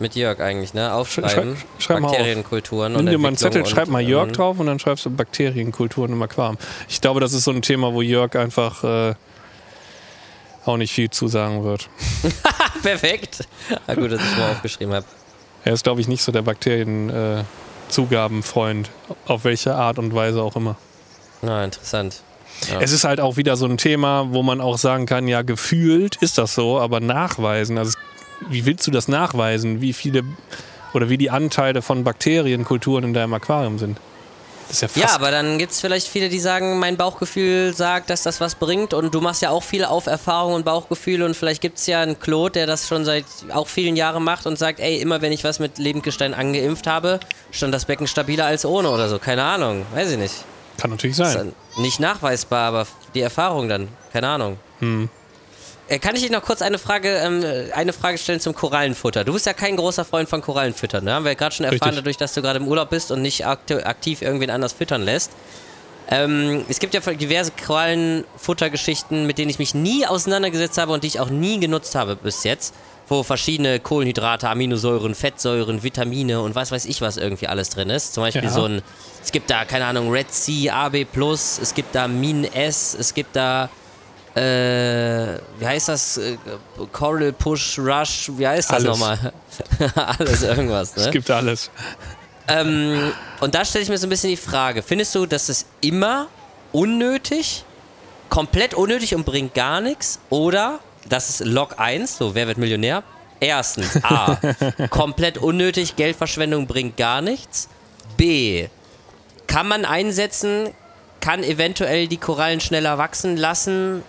Mit 0.00 0.14
Jörg 0.16 0.40
eigentlich, 0.40 0.74
ne? 0.74 0.92
Aufschreiben. 0.92 1.56
Schrei- 1.56 1.66
schreib 1.78 2.00
mal 2.00 2.08
auf. 2.08 2.12
Bakterienkulturen 2.16 2.92
Nimm 2.92 3.00
und 3.00 3.06
dir 3.06 3.18
mal 3.18 3.28
einen 3.28 3.36
Zettel, 3.36 3.64
schreib 3.66 3.88
mal 3.88 4.00
Jörg 4.02 4.26
ähm, 4.28 4.32
drauf 4.32 4.58
und 4.58 4.66
dann 4.66 4.78
schreibst 4.78 5.04
du 5.06 5.10
Bakterienkulturen 5.10 6.12
im 6.12 6.22
Aquarium. 6.22 6.58
Ich 6.88 7.00
glaube, 7.00 7.20
das 7.20 7.32
ist 7.32 7.44
so 7.44 7.50
ein 7.52 7.62
Thema, 7.62 7.92
wo 7.94 8.02
Jörg 8.02 8.34
einfach 8.36 8.82
äh, 8.84 9.14
auch 10.64 10.76
nicht 10.76 10.92
viel 10.92 11.10
zu 11.10 11.28
sagen 11.28 11.62
wird. 11.64 11.88
Perfekt. 12.82 13.46
Na 13.86 13.94
gut, 13.94 14.10
dass 14.12 14.20
ich 14.20 14.36
mal 14.36 14.50
aufgeschrieben 14.52 14.94
habe. 14.94 15.06
Er 15.64 15.72
ist, 15.74 15.84
glaube 15.84 16.00
ich, 16.00 16.08
nicht 16.08 16.22
so 16.22 16.32
der 16.32 16.42
Bakterien-Zugabenfreund, 16.42 18.90
auf 19.26 19.44
welche 19.44 19.74
Art 19.74 19.98
und 19.98 20.14
Weise 20.14 20.42
auch 20.42 20.56
immer. 20.56 20.76
Na, 21.42 21.64
interessant. 21.64 22.22
Ja. 22.70 22.80
Es 22.80 22.92
ist 22.92 23.04
halt 23.04 23.20
auch 23.20 23.36
wieder 23.36 23.56
so 23.56 23.66
ein 23.66 23.76
Thema, 23.78 24.26
wo 24.30 24.42
man 24.42 24.60
auch 24.60 24.78
sagen 24.78 25.06
kann, 25.06 25.26
ja, 25.28 25.42
gefühlt 25.42 26.16
ist 26.16 26.38
das 26.38 26.54
so, 26.54 26.78
aber 26.78 27.00
nachweisen, 27.00 27.78
also 27.78 27.98
wie 28.50 28.66
willst 28.66 28.86
du 28.86 28.90
das 28.90 29.08
nachweisen, 29.08 29.80
wie 29.80 29.92
viele 29.92 30.22
oder 30.92 31.08
wie 31.08 31.18
die 31.18 31.30
Anteile 31.30 31.82
von 31.82 32.04
Bakterienkulturen 32.04 33.04
in 33.04 33.14
deinem 33.14 33.34
Aquarium 33.34 33.78
sind? 33.78 33.98
Das 34.68 34.76
ist 34.76 34.80
ja 34.82 34.88
fast 34.88 35.04
Ja, 35.04 35.14
aber 35.14 35.30
dann 35.30 35.58
gibt 35.58 35.72
es 35.72 35.80
vielleicht 35.80 36.08
viele, 36.08 36.30
die 36.30 36.40
sagen, 36.40 36.78
mein 36.78 36.96
Bauchgefühl 36.96 37.74
sagt, 37.74 38.08
dass 38.08 38.22
das 38.22 38.40
was 38.40 38.54
bringt 38.54 38.94
und 38.94 39.14
du 39.14 39.20
machst 39.20 39.42
ja 39.42 39.50
auch 39.50 39.62
viel 39.62 39.84
auf 39.84 40.06
Erfahrung 40.06 40.54
und 40.54 40.64
Bauchgefühl 40.64 41.22
und 41.22 41.36
vielleicht 41.36 41.60
gibt 41.60 41.76
es 41.78 41.86
ja 41.86 42.00
einen 42.00 42.18
Claude, 42.18 42.52
der 42.52 42.66
das 42.66 42.88
schon 42.88 43.04
seit 43.04 43.26
auch 43.52 43.68
vielen 43.68 43.94
Jahren 43.94 44.24
macht 44.24 44.46
und 44.46 44.58
sagt, 44.58 44.80
ey, 44.80 45.00
immer 45.00 45.20
wenn 45.20 45.32
ich 45.32 45.44
was 45.44 45.58
mit 45.58 45.78
Lebendgestein 45.78 46.32
angeimpft 46.32 46.86
habe, 46.86 47.20
stand 47.50 47.74
das 47.74 47.84
Becken 47.84 48.06
stabiler 48.06 48.46
als 48.46 48.64
ohne 48.64 48.88
oder 48.88 49.08
so. 49.10 49.18
Keine 49.18 49.42
Ahnung, 49.44 49.84
weiß 49.94 50.12
ich 50.12 50.18
nicht. 50.18 50.34
kann 50.78 50.90
natürlich 50.90 51.18
Ist 51.18 51.32
sein. 51.32 51.52
dann 51.76 51.82
nicht 51.82 52.00
nachweisbar, 52.00 52.68
aber 52.68 52.86
die 53.14 53.20
Erfahrung 53.20 53.68
dann, 53.68 53.88
keine 54.14 54.28
Ahnung. 54.28 54.58
Äh, 54.80 55.08
Kann 56.00 56.16
ich 56.16 56.22
dich 56.22 56.30
noch 56.30 56.42
kurz 56.42 56.62
eine 56.62 56.78
Frage, 56.78 57.10
ähm, 57.18 57.44
eine 57.74 57.92
Frage 57.92 58.16
stellen 58.18 58.40
zum 58.40 58.54
Korallenfutter? 58.54 59.22
Du 59.24 59.34
bist 59.34 59.44
ja 59.46 59.52
kein 59.52 59.76
großer 59.76 60.04
Freund 60.04 60.28
von 60.28 60.40
Korallenfutter, 60.40 61.00
ne? 61.02 61.12
Haben 61.12 61.24
wir 61.24 61.32
ja 61.32 61.38
gerade 61.38 61.54
schon 61.54 61.64
erfahren, 61.64 61.80
Richtig. 61.90 61.96
dadurch, 61.98 62.16
dass 62.16 62.32
du 62.32 62.40
gerade 62.42 62.58
im 62.58 62.66
Urlaub 62.68 62.88
bist 62.90 63.10
und 63.10 63.20
nicht 63.20 63.46
aktiv 63.46 64.22
irgendwen 64.22 64.48
anders 64.50 64.72
füttern 64.72 65.02
lässt. 65.02 65.30
Ähm, 66.10 66.64
es 66.68 66.78
gibt 66.80 66.94
ja 66.94 67.00
diverse 67.00 67.52
Korallenfuttergeschichten, 67.66 69.26
mit 69.26 69.38
denen 69.38 69.50
ich 69.50 69.58
mich 69.58 69.74
nie 69.74 70.06
auseinandergesetzt 70.06 70.78
habe 70.78 70.92
und 70.92 71.02
die 71.04 71.08
ich 71.08 71.20
auch 71.20 71.30
nie 71.30 71.60
genutzt 71.60 71.94
habe 71.94 72.16
bis 72.16 72.44
jetzt, 72.44 72.74
wo 73.08 73.22
verschiedene 73.22 73.80
Kohlenhydrate, 73.80 74.48
Aminosäuren, 74.48 75.14
Fettsäuren, 75.14 75.82
Vitamine 75.82 76.40
und 76.40 76.54
was 76.54 76.72
weiß 76.72 76.84
ich 76.86 77.00
was 77.00 77.16
irgendwie 77.16 77.46
alles 77.46 77.70
drin 77.70 77.90
ist. 77.90 78.14
Zum 78.14 78.22
Beispiel 78.22 78.44
Ja. 78.44 78.50
so 78.50 78.64
ein, 78.64 78.82
es 79.22 79.32
gibt 79.32 79.50
da, 79.50 79.64
keine 79.64 79.86
Ahnung, 79.86 80.10
Red 80.10 80.32
Sea, 80.32 80.74
AB+, 80.86 81.06
es 81.62 81.72
gibt 81.74 81.94
da 81.94 82.08
Min 82.08 82.44
S, 82.44 82.96
es 82.98 83.12
gibt 83.14 83.36
da 83.36 83.68
äh, 84.34 85.38
wie 85.58 85.66
heißt 85.66 85.88
das? 85.88 86.16
Äh, 86.16 86.36
Coral 86.92 87.32
Push 87.32 87.78
Rush, 87.78 88.30
wie 88.36 88.46
heißt 88.46 88.70
das 88.70 88.76
Alles. 88.76 88.88
nochmal? 88.88 89.32
Alles 90.18 90.42
irgendwas, 90.42 90.92
Es 90.96 91.06
ne? 91.06 91.10
gibt 91.12 91.30
alles. 91.30 91.70
Ähm, 92.48 93.12
und 93.40 93.54
da 93.54 93.64
stelle 93.64 93.84
ich 93.84 93.88
mir 93.88 93.96
so 93.98 94.06
ein 94.06 94.10
bisschen 94.10 94.30
die 94.30 94.36
Frage, 94.36 94.82
findest 94.82 95.14
du, 95.14 95.26
dass 95.26 95.48
es 95.48 95.66
immer 95.80 96.26
unnötig, 96.72 97.64
komplett 98.28 98.74
unnötig 98.74 99.14
und 99.14 99.24
bringt 99.24 99.54
gar 99.54 99.80
nichts? 99.80 100.18
Oder, 100.30 100.80
das 101.08 101.30
ist 101.30 101.44
Log 101.46 101.78
1, 101.78 102.18
so 102.18 102.34
wer 102.34 102.46
wird 102.48 102.58
Millionär? 102.58 103.02
Erstens, 103.40 104.02
A, 104.04 104.38
komplett 104.90 105.38
unnötig, 105.38 105.96
Geldverschwendung 105.96 106.66
bringt 106.66 106.96
gar 106.96 107.20
nichts. 107.20 107.68
B, 108.16 108.68
kann 109.46 109.68
man 109.68 109.84
einsetzen, 109.84 110.70
kann 111.20 111.42
eventuell 111.44 112.08
die 112.08 112.16
Korallen 112.16 112.60
schneller 112.60 112.98
wachsen 112.98 113.36
lassen 113.36 114.02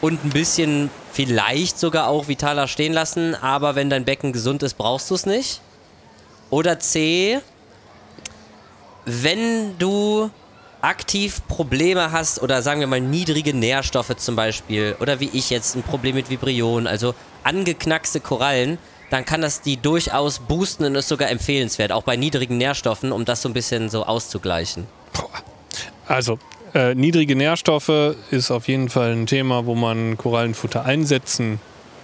und 0.00 0.24
ein 0.24 0.30
bisschen 0.30 0.90
vielleicht 1.12 1.78
sogar 1.78 2.08
auch 2.08 2.28
vitaler 2.28 2.68
stehen 2.68 2.92
lassen, 2.92 3.34
aber 3.34 3.74
wenn 3.74 3.90
dein 3.90 4.04
Becken 4.04 4.32
gesund 4.32 4.62
ist, 4.62 4.74
brauchst 4.74 5.10
du 5.10 5.14
es 5.14 5.26
nicht. 5.26 5.60
Oder 6.50 6.78
C, 6.78 7.40
wenn 9.04 9.78
du 9.78 10.30
aktiv 10.82 11.40
Probleme 11.48 12.12
hast 12.12 12.42
oder 12.42 12.60
sagen 12.60 12.80
wir 12.80 12.86
mal 12.86 13.00
niedrige 13.00 13.54
Nährstoffe 13.54 14.16
zum 14.16 14.36
Beispiel 14.36 14.96
oder 15.00 15.18
wie 15.18 15.30
ich 15.32 15.48
jetzt 15.48 15.76
ein 15.76 15.82
Problem 15.82 16.14
mit 16.14 16.28
Vibrion, 16.28 16.86
also 16.86 17.14
angeknackste 17.42 18.20
Korallen, 18.20 18.78
dann 19.10 19.24
kann 19.24 19.40
das 19.40 19.62
die 19.62 19.76
durchaus 19.76 20.40
boosten 20.40 20.84
und 20.84 20.94
ist 20.94 21.08
sogar 21.08 21.30
empfehlenswert, 21.30 21.92
auch 21.92 22.02
bei 22.02 22.16
niedrigen 22.16 22.58
Nährstoffen, 22.58 23.12
um 23.12 23.24
das 23.24 23.42
so 23.42 23.48
ein 23.48 23.54
bisschen 23.54 23.88
so 23.88 24.04
auszugleichen. 24.04 24.86
Also, 26.06 26.38
äh, 26.74 26.94
niedrige 26.94 27.36
Nährstoffe 27.36 28.16
ist 28.30 28.50
auf 28.50 28.68
jeden 28.68 28.88
Fall 28.88 29.12
ein 29.12 29.26
Thema, 29.26 29.66
wo 29.66 29.74
man 29.74 30.18
Korallenfutter 30.18 30.84
einsetzen 30.84 31.60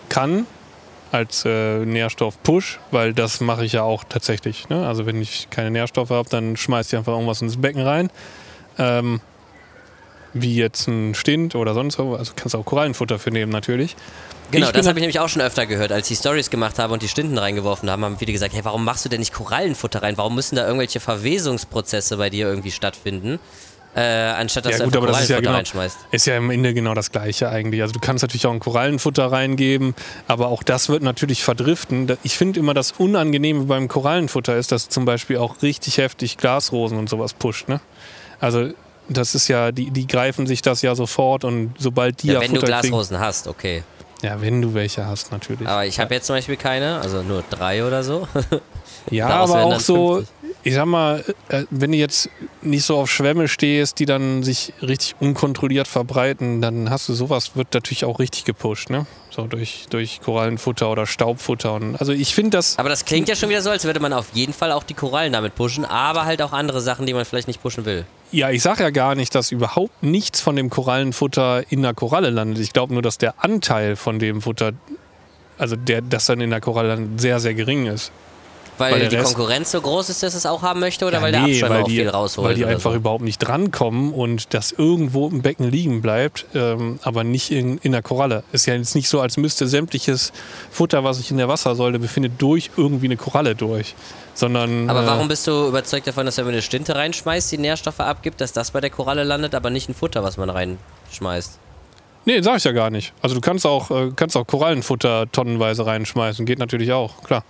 kann 0.09 0.47
als 1.13 1.45
äh, 1.45 1.85
Nährstoff-Push, 1.85 2.79
weil 2.93 3.13
das 3.13 3.41
mache 3.41 3.65
ich 3.65 3.73
ja 3.73 3.83
auch 3.83 4.05
tatsächlich. 4.09 4.69
Ne? 4.69 4.87
Also 4.87 5.07
wenn 5.07 5.21
ich 5.21 5.49
keine 5.51 5.71
Nährstoffe 5.71 6.11
habe, 6.11 6.29
dann 6.29 6.57
schmeiß 6.57 6.89
ich 6.89 6.97
einfach 6.97 7.13
irgendwas 7.13 7.43
ins 7.43 7.61
Becken 7.61 7.83
rein. 7.83 8.11
Ähm, 8.79 9.21
wie 10.33 10.55
jetzt 10.55 10.87
ein 10.87 11.15
Stint 11.15 11.57
oder 11.57 11.75
sonst 11.75 11.99
was. 11.99 12.19
Also 12.19 12.33
kannst 12.37 12.55
du 12.55 12.59
auch 12.59 12.65
Korallenfutter 12.65 13.19
für 13.19 13.31
nehmen 13.31 13.51
natürlich. 13.51 13.97
Genau, 14.53 14.67
Ich 14.67 14.73
das 14.73 14.83
bin 14.83 14.89
habe 14.89 14.99
ich 14.99 15.03
nämlich 15.03 15.21
auch 15.21 15.29
schon 15.29 15.43
öfter 15.43 15.67
gehört. 15.67 15.93
Als 15.93 16.09
die 16.09 16.17
Stories 16.17 16.51
gemacht 16.51 16.79
habe 16.79 16.93
und 16.93 17.03
die 17.03 17.09
Stinten 17.09 17.39
reingeworfen 17.39 17.91
haben, 17.91 18.05
haben 18.05 18.19
viele 18.19 18.33
gesagt, 18.33 18.55
hey, 18.55 18.65
warum 18.65 18.85
machst 18.85 19.05
du 19.05 19.09
denn 19.09 19.21
nicht 19.21 19.33
Korallenfutter 19.33 20.03
rein? 20.03 20.17
Warum 20.17 20.35
müssen 20.35 20.57
da 20.57 20.65
irgendwelche 20.67 21.01
Verwesungsprozesse 21.01 22.17
bei 22.17 22.31
dir 22.31 22.47
irgendwie 22.47 22.71
stattfinden? 22.71 23.39
Äh, 23.95 24.01
anstatt 24.03 24.67
dass 24.67 24.79
Ja 24.79 24.79
du 24.79 24.85
gut, 24.85 24.95
einfach 24.95 25.03
aber 25.03 25.07
das 25.09 25.23
ist 25.23 25.31
ja, 25.31 25.37
Korallenfutter 25.37 25.41
genau, 25.43 25.57
reinschmeißt. 25.57 25.99
ist 26.13 26.27
ja 26.27 26.37
am 26.37 26.51
Ende 26.51 26.75
genau 26.75 26.95
das 26.95 27.11
Gleiche 27.11 27.49
eigentlich. 27.49 27.83
Also 27.83 27.93
du 27.93 27.99
kannst 27.99 28.23
natürlich 28.23 28.47
auch 28.47 28.53
ein 28.53 28.61
Korallenfutter 28.61 29.33
reingeben, 29.33 29.95
aber 30.29 30.49
auch 30.49 30.63
das 30.63 30.89
wird 30.89 31.03
natürlich 31.03 31.43
verdriften. 31.43 32.17
Ich 32.23 32.39
finde 32.39 32.61
immer, 32.61 32.73
das 32.73 32.93
Unangenehme 32.93 33.65
beim 33.65 33.89
Korallenfutter 33.89 34.57
ist, 34.57 34.71
dass 34.71 34.89
zum 34.89 35.07
Beispiel 35.07 35.39
auch 35.39 35.63
richtig 35.63 35.99
heftig 35.99 36.37
Glasrosen 36.37 36.99
und 36.99 37.09
sowas 37.09 37.33
pusht. 37.35 37.69
Ne? 37.69 37.81
Also 38.39 38.69
das 39.09 39.35
ist 39.35 39.49
ja, 39.49 39.73
die, 39.73 39.91
die 39.91 40.07
greifen 40.07 40.47
sich 40.47 40.63
das 40.63 40.83
ja 40.83 40.95
sofort 40.95 41.43
und 41.45 41.75
sobald 41.77 42.23
die 42.23 42.29
Ja, 42.29 42.35
ja, 42.35 42.41
wenn 42.43 42.55
du 42.55 42.61
Futter 42.61 42.73
kriegen, 42.79 42.91
Glasrosen 42.93 43.19
hast, 43.19 43.49
okay. 43.49 43.83
ja, 44.23 44.41
wenn 44.41 44.63
du 44.63 44.73
welche 44.73 45.05
hast 45.05 45.33
natürlich. 45.33 45.67
Aber 45.67 45.85
ich 45.85 45.99
habe 45.99 46.15
jetzt 46.15 46.27
zum 46.29 46.37
Beispiel 46.37 46.57
keine, 46.57 47.01
also 47.01 47.23
nur 47.23 47.43
drei 47.51 47.85
oder 47.85 48.05
so. 48.05 48.29
Ja, 49.11 49.27
Daraus 49.31 49.51
aber 49.51 49.65
auch 49.65 49.71
dann 49.73 49.81
so, 49.81 50.15
50. 50.19 50.35
ich 50.63 50.75
sag 50.75 50.87
mal, 50.87 51.25
äh, 51.49 51.65
wenn 51.71 51.93
du 51.93 51.99
jetzt 51.99 52.29
nicht 52.63 52.85
so 52.85 52.97
auf 52.99 53.11
Schwämme 53.11 53.49
stehst, 53.49 53.99
die 53.99 54.07
dann 54.07 54.43
sich 54.43 54.73
richtig 54.83 55.17
unkontrolliert 55.21 55.89
verbreiten, 55.89 56.61
dann 56.61 56.91
hast 56.91 57.09
du 57.09 57.15
sowas, 57.15 57.57
wird 57.57 57.73
natürlich 57.73 58.05
auch 58.05 58.19
richtig 58.19 58.45
gepusht, 58.45 58.91
ne? 58.91 59.07
So 59.31 59.47
durch, 59.47 59.87
durch 59.91 60.21
Korallenfutter 60.21 60.91
oder 60.91 61.07
Staubfutter. 61.07 61.75
Und, 61.75 61.97
also 61.97 62.13
ich 62.13 62.35
finde 62.35 62.51
das, 62.51 62.79
Aber 62.79 62.89
das 62.89 63.05
klingt 63.05 63.29
ja 63.29 63.37
schon 63.37 63.49
wieder 63.49 63.63
so, 63.63 63.71
als 63.71 63.85
würde 63.85 64.01
man 64.01 64.13
auf 64.13 64.27
jeden 64.33 64.53
Fall 64.53 64.73
auch 64.73 64.83
die 64.83 64.95
Korallen 64.95 65.33
damit 65.33 65.55
pushen, 65.55 65.85
aber 65.85 66.25
halt 66.25 66.43
auch 66.43 66.53
andere 66.53 66.81
Sachen, 66.81 67.07
die 67.07 67.15
man 67.15 67.25
vielleicht 67.25 67.47
nicht 67.49 67.63
pushen 67.63 67.85
will. 67.85 68.05
ja, 68.33 68.51
ich 68.51 68.63
sag 68.63 68.81
ja 68.81 68.91
gar 68.91 69.15
nicht, 69.15 69.35
dass 69.35 69.53
überhaupt 69.53 70.03
nichts 70.03 70.41
von 70.41 70.57
dem 70.57 70.69
Korallenfutter 70.69 71.65
in 71.71 71.83
der 71.83 71.95
Koralle 71.95 72.31
landet. 72.31 72.59
Ich 72.59 72.73
glaube 72.73 72.93
nur, 72.93 73.03
dass 73.03 73.19
der 73.19 73.35
Anteil 73.43 73.97
von 73.97 74.19
dem 74.19 74.43
Futter, 74.43 74.73
also 75.59 75.77
der, 75.77 76.03
das 76.03 76.27
dann 76.27 76.41
in 76.41 76.51
der 76.51 76.61
Koralle 76.61 76.89
landet, 76.89 77.21
sehr, 77.21 77.39
sehr 77.41 77.55
gering 77.55 77.87
ist. 77.87 78.11
Weil, 78.81 78.93
Weil 78.95 79.09
die 79.09 79.17
Rest- 79.17 79.35
Konkurrenz 79.35 79.71
so 79.71 79.81
groß 79.81 80.09
ist, 80.09 80.23
dass 80.23 80.35
es 80.35 80.47
auch 80.47 80.63
haben 80.63 80.81
möchte 80.81 81.05
oder 81.07 81.19
Ja, 81.19 81.23
weil 81.23 81.33
der 81.33 81.43
nee, 81.43 81.53
Abschäumer 81.53 81.75
weil 81.77 81.83
auch 81.83 81.87
die, 81.87 81.97
viel 81.97 82.09
rausholt? 82.09 82.49
Weil 82.49 82.55
die 82.57 82.65
einfach 82.65 82.91
so. 82.91 82.97
überhaupt 82.97 83.23
nicht 83.23 83.39
drankommen 83.39 84.13
und 84.13 84.53
das 84.55 84.73
irgendwo 84.73 85.29
im 85.29 85.43
Becken 85.43 85.71
liegen 85.71 86.03
bleibt, 86.03 86.47
ähm, 86.55 86.99
aber 87.03 87.23
nicht 87.23 87.51
in, 87.51 87.79
in 87.79 87.93
der 87.93 88.03
Koralle. 88.03 88.43
Ist 88.53 88.67
ja 88.67 88.75
jetzt 88.75 88.95
nicht 88.95 89.09
so, 89.09 89.21
als 89.21 89.37
müsste 89.37 89.67
sämtliches 89.69 90.33
Futter, 90.71 91.05
was 91.05 91.19
sich 91.19 91.31
in 91.31 91.37
der 91.37 91.49
Wassersäule 91.49 91.99
befindet, 91.99 92.33
durch 92.39 92.71
irgendwie 92.77 93.07
eine 93.07 93.17
Koralle 93.17 93.55
durch. 93.55 93.95
Sondern. 94.35 94.89
Aber 94.89 95.03
äh, 95.03 95.07
warum 95.07 95.29
bist 95.29 95.47
du 95.47 95.69
überzeugt 95.69 96.07
davon, 96.07 96.25
dass 96.25 96.39
wenn 96.39 96.47
man 96.47 96.55
eine 96.55 96.63
Stinte 96.63 96.95
reinschmeißt, 96.97 97.53
die 97.53 97.59
Nährstoffe 97.59 98.01
abgibt, 98.01 98.41
dass 98.41 98.53
das 98.53 98.71
bei 98.71 98.81
der 98.81 98.91
Koralle 98.91 99.25
landet, 99.25 99.55
aber 99.55 99.69
nicht 99.71 99.89
ein 99.89 99.95
Futter, 99.95 100.23
was 100.23 100.37
man 100.39 100.49
reinschmeißt? 100.49 101.59
Nee, 102.27 102.43
sag 102.43 102.59
ich 102.59 102.65
ja 102.65 102.73
gar 102.73 102.91
nicht. 102.91 103.13
Also 103.23 103.35
du 103.35 103.41
kannst 103.41 103.67
auch, 103.67 103.91
äh, 103.91 104.11
kannst 104.15 104.37
auch 104.37 104.47
Korallenfutter 104.47 105.31
tonnenweise 105.33 105.87
reinschmeißen. 105.87 106.45
Geht 106.47 106.59
natürlich 106.59 106.93
auch, 106.93 107.23
klar. 107.25 107.45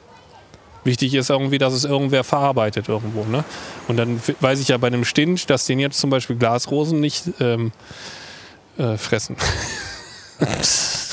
Wichtig 0.85 1.15
ist 1.15 1.31
irgendwie, 1.31 1.59
dass 1.59 1.73
es 1.75 1.85
irgendwer 1.85 2.25
verarbeitet 2.25 2.89
irgendwo. 2.89 3.25
Ne? 3.25 3.45
Und 3.89 3.97
dann 3.97 4.21
weiß 4.41 4.61
ich 4.61 4.69
ja 4.69 4.79
bei 4.79 4.87
einem 4.87 5.05
Stint, 5.05 5.51
dass 5.51 5.67
den 5.67 5.79
jetzt 5.79 5.99
zum 6.01 6.11
Beispiel 6.11 6.37
Glasrosen 6.37 7.01
nicht 7.01 7.25
ähm, 7.41 7.73
äh, 8.79 8.97
fressen. 8.97 9.37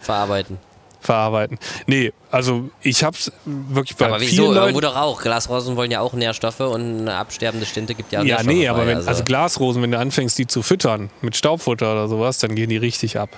Verarbeiten. 0.00 0.58
verarbeiten. 1.00 1.58
Nee, 1.86 2.12
also 2.30 2.68
ich 2.80 3.02
hab's 3.04 3.30
wirklich 3.44 3.96
bei 3.96 4.06
aber 4.06 4.20
wieso? 4.20 4.30
vielen 4.30 4.56
Irgendwo 4.56 4.80
Leuten... 4.80 4.94
doch 4.94 4.96
auch. 4.96 5.22
Glasrosen 5.22 5.76
wollen 5.76 5.90
ja 5.90 6.00
auch 6.00 6.12
Nährstoffe 6.14 6.60
und 6.60 7.00
eine 7.00 7.14
absterbende 7.16 7.66
Stinte 7.66 7.94
gibt 7.94 8.12
ja 8.12 8.20
auch 8.20 8.24
Ja, 8.24 8.36
Nährstoffe. 8.36 8.54
nee, 8.54 8.68
aber 8.68 8.80
bei, 8.80 8.86
wenn, 8.88 9.08
also 9.08 9.24
Glasrosen, 9.24 9.82
wenn 9.82 9.92
du 9.92 9.98
anfängst, 9.98 10.38
die 10.38 10.46
zu 10.46 10.62
füttern 10.62 11.10
mit 11.22 11.36
Staubfutter 11.36 11.92
oder 11.92 12.08
sowas, 12.08 12.38
dann 12.38 12.54
gehen 12.54 12.70
die 12.70 12.76
richtig 12.76 13.18
ab. 13.18 13.30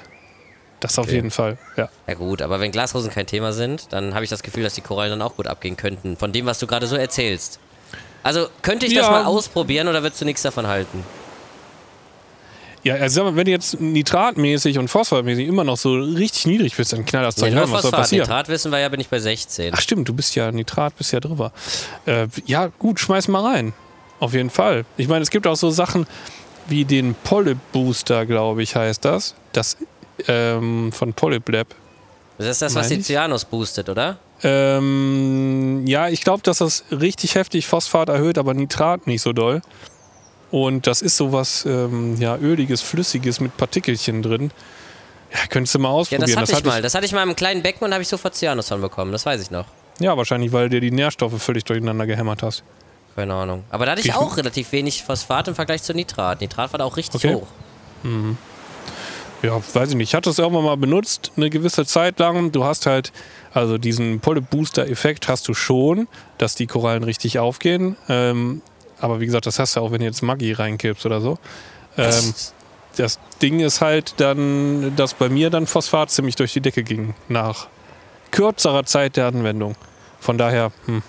Das 0.81 0.99
auf 0.99 1.07
Okay. 1.07 1.17
jeden 1.17 1.31
Fall, 1.31 1.59
ja. 1.77 1.89
Ja 2.07 2.15
gut, 2.15 2.41
aber 2.41 2.61
wenn 2.61 2.71
Glasrosen 2.71 3.11
kein 3.11 3.27
Thema 3.27 3.53
sind, 3.53 3.93
dann 3.93 4.15
habe 4.15 4.25
ich 4.25 4.31
das 4.31 4.43
Gefühl, 4.43 4.63
dass 4.63 4.75
die 4.75 4.81
Korallen 4.81 5.11
dann 5.11 5.23
auch 5.23 5.35
gut 5.37 5.47
abgehen 5.49 5.77
könnten. 5.77 6.17
Von 6.17 6.33
dem, 6.33 6.47
was 6.47 6.59
du 6.61 6.67
gerade 6.67 6.87
so 6.87 6.95
erzählst. 6.97 7.59
Also 8.23 8.47
könnte 8.63 8.87
ich 8.87 8.95
das 8.95 9.07
Ja. 9.07 9.11
mal 9.13 9.25
ausprobieren 9.25 9.89
oder 9.89 10.03
würdest 10.03 10.21
du 10.21 10.25
nichts 10.25 10.43
davon 10.43 10.67
halten? 10.67 11.05
Ja, 12.85 12.95
also 12.95 13.17
sag 13.17 13.25
mal, 13.25 13.37
wenn 13.37 13.45
du 13.47 13.51
jetzt 13.51 13.81
nitratmäßig 13.81 14.79
und 14.79 14.87
phosphatmäßig 14.89 15.49
immer 15.49 15.65
noch 15.65 15.77
so 15.77 15.95
richtig 15.95 16.47
niedrig 16.47 16.77
bist, 16.77 16.93
dann 16.93 17.05
knall 17.05 17.25
das 17.25 17.35
Zeug 17.35 17.53
nur 17.53 17.63
rein. 17.65 17.73
Was 17.73 17.83
soll 17.83 17.91
passieren? 17.91 18.23
Nitrat 18.29 18.49
wissen 18.49 18.71
wir 18.71 18.79
ja, 18.79 18.89
bin 18.89 19.01
ich 19.01 19.09
bei 19.09 19.19
16. 19.19 19.73
Ach 19.77 19.81
stimmt, 19.81 20.09
du 20.09 20.15
bist 20.15 20.37
ja 20.37 20.53
Nitrat, 20.53 20.97
bist 20.97 21.13
ja 21.13 21.19
drüber. 21.19 21.53
Äh, 22.07 22.29
ja, 22.47 22.67
gut, 22.79 23.01
schmeiß 23.01 23.27
mal 23.29 23.43
rein. 23.45 23.73
Auf 24.21 24.33
jeden 24.33 24.51
Fall. 24.51 24.85
Ich 24.97 25.09
meine, 25.09 25.23
es 25.23 25.31
gibt 25.31 25.47
auch 25.49 25.57
so 25.57 25.71
Sachen 25.71 26.07
wie 26.69 26.85
den 26.85 27.15
Polyp 27.25 27.59
Booster, 27.73 28.27
glaube 28.27 28.63
ich, 28.63 28.77
heißt 28.77 29.05
das. 29.05 29.35
Das 29.53 29.77
ähm, 30.27 30.91
von 30.93 31.13
Polyp 31.13 31.49
Lab. 31.49 31.69
Das 32.39 32.47
ist 32.49 32.63
das, 32.63 32.75
was 32.75 32.89
die 32.89 32.95
ich? 32.95 33.07
Cyanos 33.07 33.45
boostet, 33.45 33.89
oder? 33.89 34.19
Ähm, 34.43 35.85
ja, 35.87 36.09
ich 36.09 36.23
glaube, 36.23 36.43
dass 36.43 36.59
das 36.59 36.85
richtig 36.91 37.35
heftig 37.35 37.67
Phosphat 37.67 38.09
erhöht, 38.09 38.39
aber 38.39 38.55
Nitrat 38.55 39.07
nicht 39.07 39.23
so 39.23 39.33
doll. 39.33 39.61
Und 40.51 40.87
das 40.87 41.03
ist 41.03 41.17
sowas, 41.17 41.65
ähm, 41.67 42.17
ja, 42.21 42.37
öliges, 42.37 42.81
flüssiges 42.81 43.41
mit 43.41 43.57
Partikelchen 43.57 44.23
drin. 44.23 44.51
Ja, 45.33 45.41
könntest 45.49 45.75
du 45.75 45.79
mal 45.81 45.89
Ja, 45.89 45.95
ausprobieren. 45.95 46.27
das 46.31 46.37
hatte 46.37 46.51
ich 46.53 46.57
hatte 46.57 46.69
mal. 46.69 46.83
Das 46.83 46.95
hatte 46.95 47.05
ich 47.07 47.13
mal 47.13 47.23
im 47.23 47.37
kleinen 47.37 47.63
Becken 47.63 47.85
und 47.85 47.93
habe 47.93 48.03
ich 48.03 48.09
sofort 48.09 48.35
Cyanos 48.35 48.69
von 48.69 48.81
bekommen. 48.81 49.13
Das 49.13 49.27
weiß 49.27 49.43
ich 49.43 49.51
noch. 49.51 49.67
ja, 50.01 50.17
wahrscheinlich, 50.17 50.53
weil 50.53 50.69
dir 50.69 50.81
die 50.81 50.93
Nährstoffe 50.93 51.43
völlig 51.43 51.65
durcheinander 51.65 52.07
gehämmert 52.07 52.43
hast. 52.43 52.63
Keine 53.17 53.35
Ahnung. 53.35 53.65
Aber 53.69 53.85
da 53.85 53.91
hatte 53.93 54.01
ich 54.01 54.07
Wie- 54.07 54.13
auch 54.13 54.37
relativ 54.37 54.71
wenig 54.73 55.03
Phosphat 55.03 55.49
im 55.49 55.57
Vergleich 55.57 55.83
zu 55.83 55.93
Nitrat. 55.93 56.41
Nitrat 56.41 56.73
war 56.73 56.79
da 56.79 56.85
auch 56.85 56.97
richtig 56.97 57.25
Okay. 57.25 57.35
hoch. 57.35 57.49
Ja, 59.43 59.61
weiß 59.73 59.91
ich 59.91 59.95
nicht. 59.95 60.11
Ich 60.11 60.15
hatte 60.15 60.31
es 60.31 60.39
irgendwann 60.39 60.65
mal 60.65 60.77
benutzt, 60.77 61.33
eine 61.37 61.49
gewisse 61.49 61.87
Zeit 61.87 62.19
lang. 62.19 62.51
Du 62.51 62.65
hast 62.65 62.87
halt, 62.87 63.13
also 63.53 63.79
diesen 63.79 64.21
Polyp-Booster-Effekt 64.21 65.29
hast 65.29 65.47
du 65.47 65.55
schon, 65.55 66.09
dass 66.39 66.55
die 66.55 66.67
Korallen 66.67 67.05
richtig 67.05 67.39
aufgehen. 67.39 67.97
Ähm, 68.09 68.63
aber 69.01 69.21
wie 69.21 69.27
gesagt, 69.27 69.47
das 69.47 69.59
hast 69.59 69.77
du 69.77 69.81
auch, 69.81 69.93
wenn 69.93 70.01
du 70.01 70.07
jetzt 70.07 70.23
Maggi 70.23 70.53
reinkippst 70.53 71.07
oder 71.07 71.21
so. 71.21 71.39
Ähm, 71.97 72.35
das 72.97 73.21
Ding 73.41 73.61
ist 73.61 73.81
halt 73.81 74.15
dann, 74.17 74.97
dass 74.97 75.15
bei 75.15 75.29
mir 75.29 75.51
dann 75.51 75.67
Phosphat 75.67 76.11
ziemlich 76.11 76.35
durch 76.35 76.53
die 76.53 76.61
Decke 76.61 76.83
ging. 76.83 77.15
Nach 77.29 77.69
kürzerer 78.31 78.85
Zeit 78.85 79.17
der 79.17 79.27
Anwendung. 79.27 79.77
Von 80.21 80.37
daher, 80.37 80.73
hm. 80.87 81.03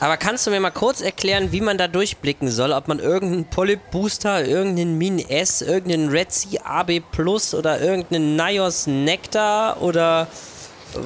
Aber 0.00 0.16
kannst 0.16 0.46
du 0.46 0.50
mir 0.50 0.60
mal 0.60 0.70
kurz 0.70 1.02
erklären, 1.02 1.52
wie 1.52 1.60
man 1.60 1.76
da 1.76 1.86
durchblicken 1.86 2.50
soll? 2.50 2.72
Ob 2.72 2.88
man 2.88 2.98
irgendeinen 2.98 3.44
Polyp-Booster, 3.44 4.46
irgendeinen 4.46 4.96
Min 4.96 5.18
S, 5.18 5.60
irgendeinen 5.60 6.08
Red 6.08 6.32
Sea 6.32 6.60
AB 6.64 7.00
Plus 7.12 7.54
oder 7.54 7.80
irgendeinen 7.80 8.34
Nios 8.34 8.86
Nectar 8.86 9.80
oder 9.82 10.26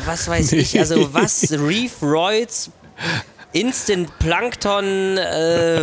was 0.07 0.29
weiß 0.29 0.53
ich, 0.53 0.79
also 0.79 1.13
was, 1.13 1.51
Reef 1.53 2.01
Roids, 2.03 2.71
Instant 3.53 4.17
Plankton, 4.21 5.19
äh, 5.19 5.83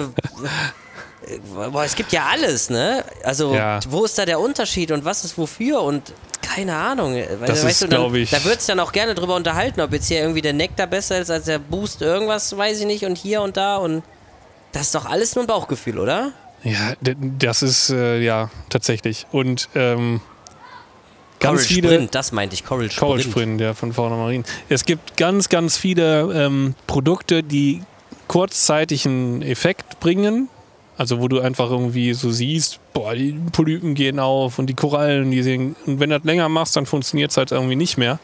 boah, 1.72 1.84
es 1.84 1.96
gibt 1.96 2.14
ja 2.14 2.28
alles, 2.32 2.70
ne? 2.70 3.04
Also, 3.24 3.54
Ja. 3.56 3.80
wo 3.90 4.06
ist 4.06 4.18
da 4.18 4.26
der 4.26 4.40
Unterschied 4.40 4.92
und 4.92 5.04
was 5.06 5.26
ist 5.26 5.38
wofür 5.38 5.82
und 5.82 6.14
keine 6.42 6.76
Ahnung. 6.76 7.14
Weil, 7.16 7.48
Das 7.48 7.64
weißt 7.64 7.66
ist, 7.66 7.82
du, 7.84 7.88
dann, 7.88 8.02
glaub 8.02 8.14
ich- 8.16 8.30
Da 8.32 8.44
wird 8.44 8.60
es 8.60 8.66
dann 8.66 8.80
auch 8.80 8.92
gerne 8.92 9.16
drüber 9.16 9.36
unterhalten, 9.36 9.82
ob 9.82 9.94
jetzt 9.94 10.08
hier 10.08 10.20
irgendwie 10.22 10.42
der 10.42 10.54
Nektar 10.54 10.88
besser 10.88 11.20
ist 11.20 11.30
als 11.32 11.46
der 11.46 11.60
Boost 11.60 12.02
irgendwas, 12.02 12.56
weiß 12.56 12.80
ich 12.82 12.86
nicht, 12.86 13.06
und 13.06 13.18
hier 13.18 13.42
und 13.42 13.58
da 13.58 13.78
und 13.78 14.04
das 14.72 14.84
ist 14.84 14.96
doch 14.96 15.06
alles 15.06 15.36
nur 15.36 15.44
ein 15.44 15.48
Bauchgefühl, 15.48 16.00
oder? 16.00 16.32
ja, 16.64 16.94
das 17.40 17.64
ist, 17.64 17.90
äh, 17.90 18.20
ja, 18.22 18.52
tatsächlich. 18.70 19.26
Und 19.32 19.68
ähm, 19.76 20.22
ganz 21.40 21.62
Coral 21.62 21.66
viele. 21.66 21.88
Sprint, 21.90 22.16
das 22.16 22.32
meinte 22.32 22.54
ich, 22.54 22.64
Coral 22.64 22.86
Sprint. 22.92 23.00
Coral 23.00 23.20
Sprint, 23.22 23.62
ja, 23.62 23.74
von 23.74 23.92
Fauna 23.94 24.16
Marin. 24.16 24.44
Es 24.70 24.86
gibt 24.86 25.18
ganz, 25.18 25.50
ganz 25.50 25.76
viele 25.78 26.22
ähm, 26.34 26.76
Produkte, 26.88 27.42
die 27.44 27.82
kurzzeitig 28.28 29.06
einen 29.08 29.42
Effekt 29.42 30.00
bringen. 30.00 30.50
Also 30.98 31.20
wo 31.20 31.28
du 31.28 31.40
einfach 31.40 31.70
irgendwie 31.72 32.14
so 32.14 32.32
siehst, 32.32 32.80
boah, 32.94 33.14
die 33.16 33.36
Polypen 33.52 33.96
gehen 33.96 34.20
auf 34.20 34.60
und 34.60 34.68
die 34.68 34.76
Korallen, 34.76 35.32
die 35.32 35.42
sehen. 35.42 35.76
Und 35.86 36.00
wenn 36.00 36.10
du 36.10 36.18
das 36.18 36.26
länger 36.26 36.50
machst, 36.50 36.76
dann 36.76 36.86
funktioniert 36.86 37.32
es 37.32 37.38
halt 37.38 37.52
irgendwie 37.52 37.76
nicht 37.76 37.98
mehr. 37.98 38.20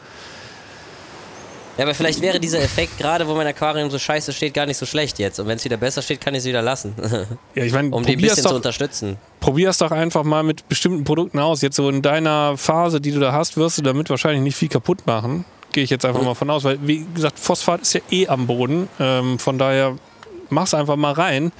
Ja, 1.78 1.84
aber 1.84 1.94
vielleicht 1.94 2.20
wäre 2.20 2.40
dieser 2.40 2.60
Effekt, 2.60 2.98
gerade 2.98 3.28
wo 3.28 3.34
mein 3.36 3.46
Aquarium 3.46 3.88
so 3.88 4.00
scheiße 4.00 4.32
steht, 4.32 4.52
gar 4.52 4.66
nicht 4.66 4.76
so 4.76 4.84
schlecht 4.84 5.20
jetzt. 5.20 5.38
Und 5.38 5.46
wenn 5.46 5.56
es 5.56 5.64
wieder 5.64 5.76
besser 5.76 6.02
steht, 6.02 6.20
kann 6.20 6.34
ich 6.34 6.40
es 6.40 6.44
wieder 6.44 6.60
lassen. 6.60 6.94
Ja, 7.54 7.64
ich 7.64 7.72
meine, 7.72 7.90
um 7.90 8.04
die 8.04 8.12
ein 8.12 8.20
bisschen 8.20 8.38
zu 8.38 8.48
doch, 8.48 8.56
unterstützen. 8.56 9.16
probier's 9.38 9.78
doch 9.78 9.92
einfach 9.92 10.24
mal 10.24 10.42
mit 10.42 10.68
bestimmten 10.68 11.04
Produkten 11.04 11.38
aus. 11.38 11.62
Jetzt 11.62 11.76
so 11.76 11.88
in 11.88 12.02
deiner 12.02 12.56
Phase, 12.56 13.00
die 13.00 13.12
du 13.12 13.20
da 13.20 13.32
hast, 13.32 13.56
wirst 13.56 13.78
du 13.78 13.82
damit 13.82 14.10
wahrscheinlich 14.10 14.42
nicht 14.42 14.56
viel 14.56 14.68
kaputt 14.68 15.06
machen. 15.06 15.44
Gehe 15.72 15.84
ich 15.84 15.90
jetzt 15.90 16.04
einfach 16.04 16.22
mal 16.22 16.34
von 16.34 16.50
aus, 16.50 16.64
weil, 16.64 16.78
wie 16.82 17.06
gesagt, 17.14 17.38
Phosphat 17.38 17.82
ist 17.82 17.92
ja 17.92 18.00
eh 18.10 18.26
am 18.26 18.48
Boden. 18.48 18.88
Ähm, 18.98 19.38
von 19.38 19.56
daher, 19.56 19.96
mach's 20.50 20.74
einfach 20.74 20.96
mal 20.96 21.12
rein. 21.12 21.52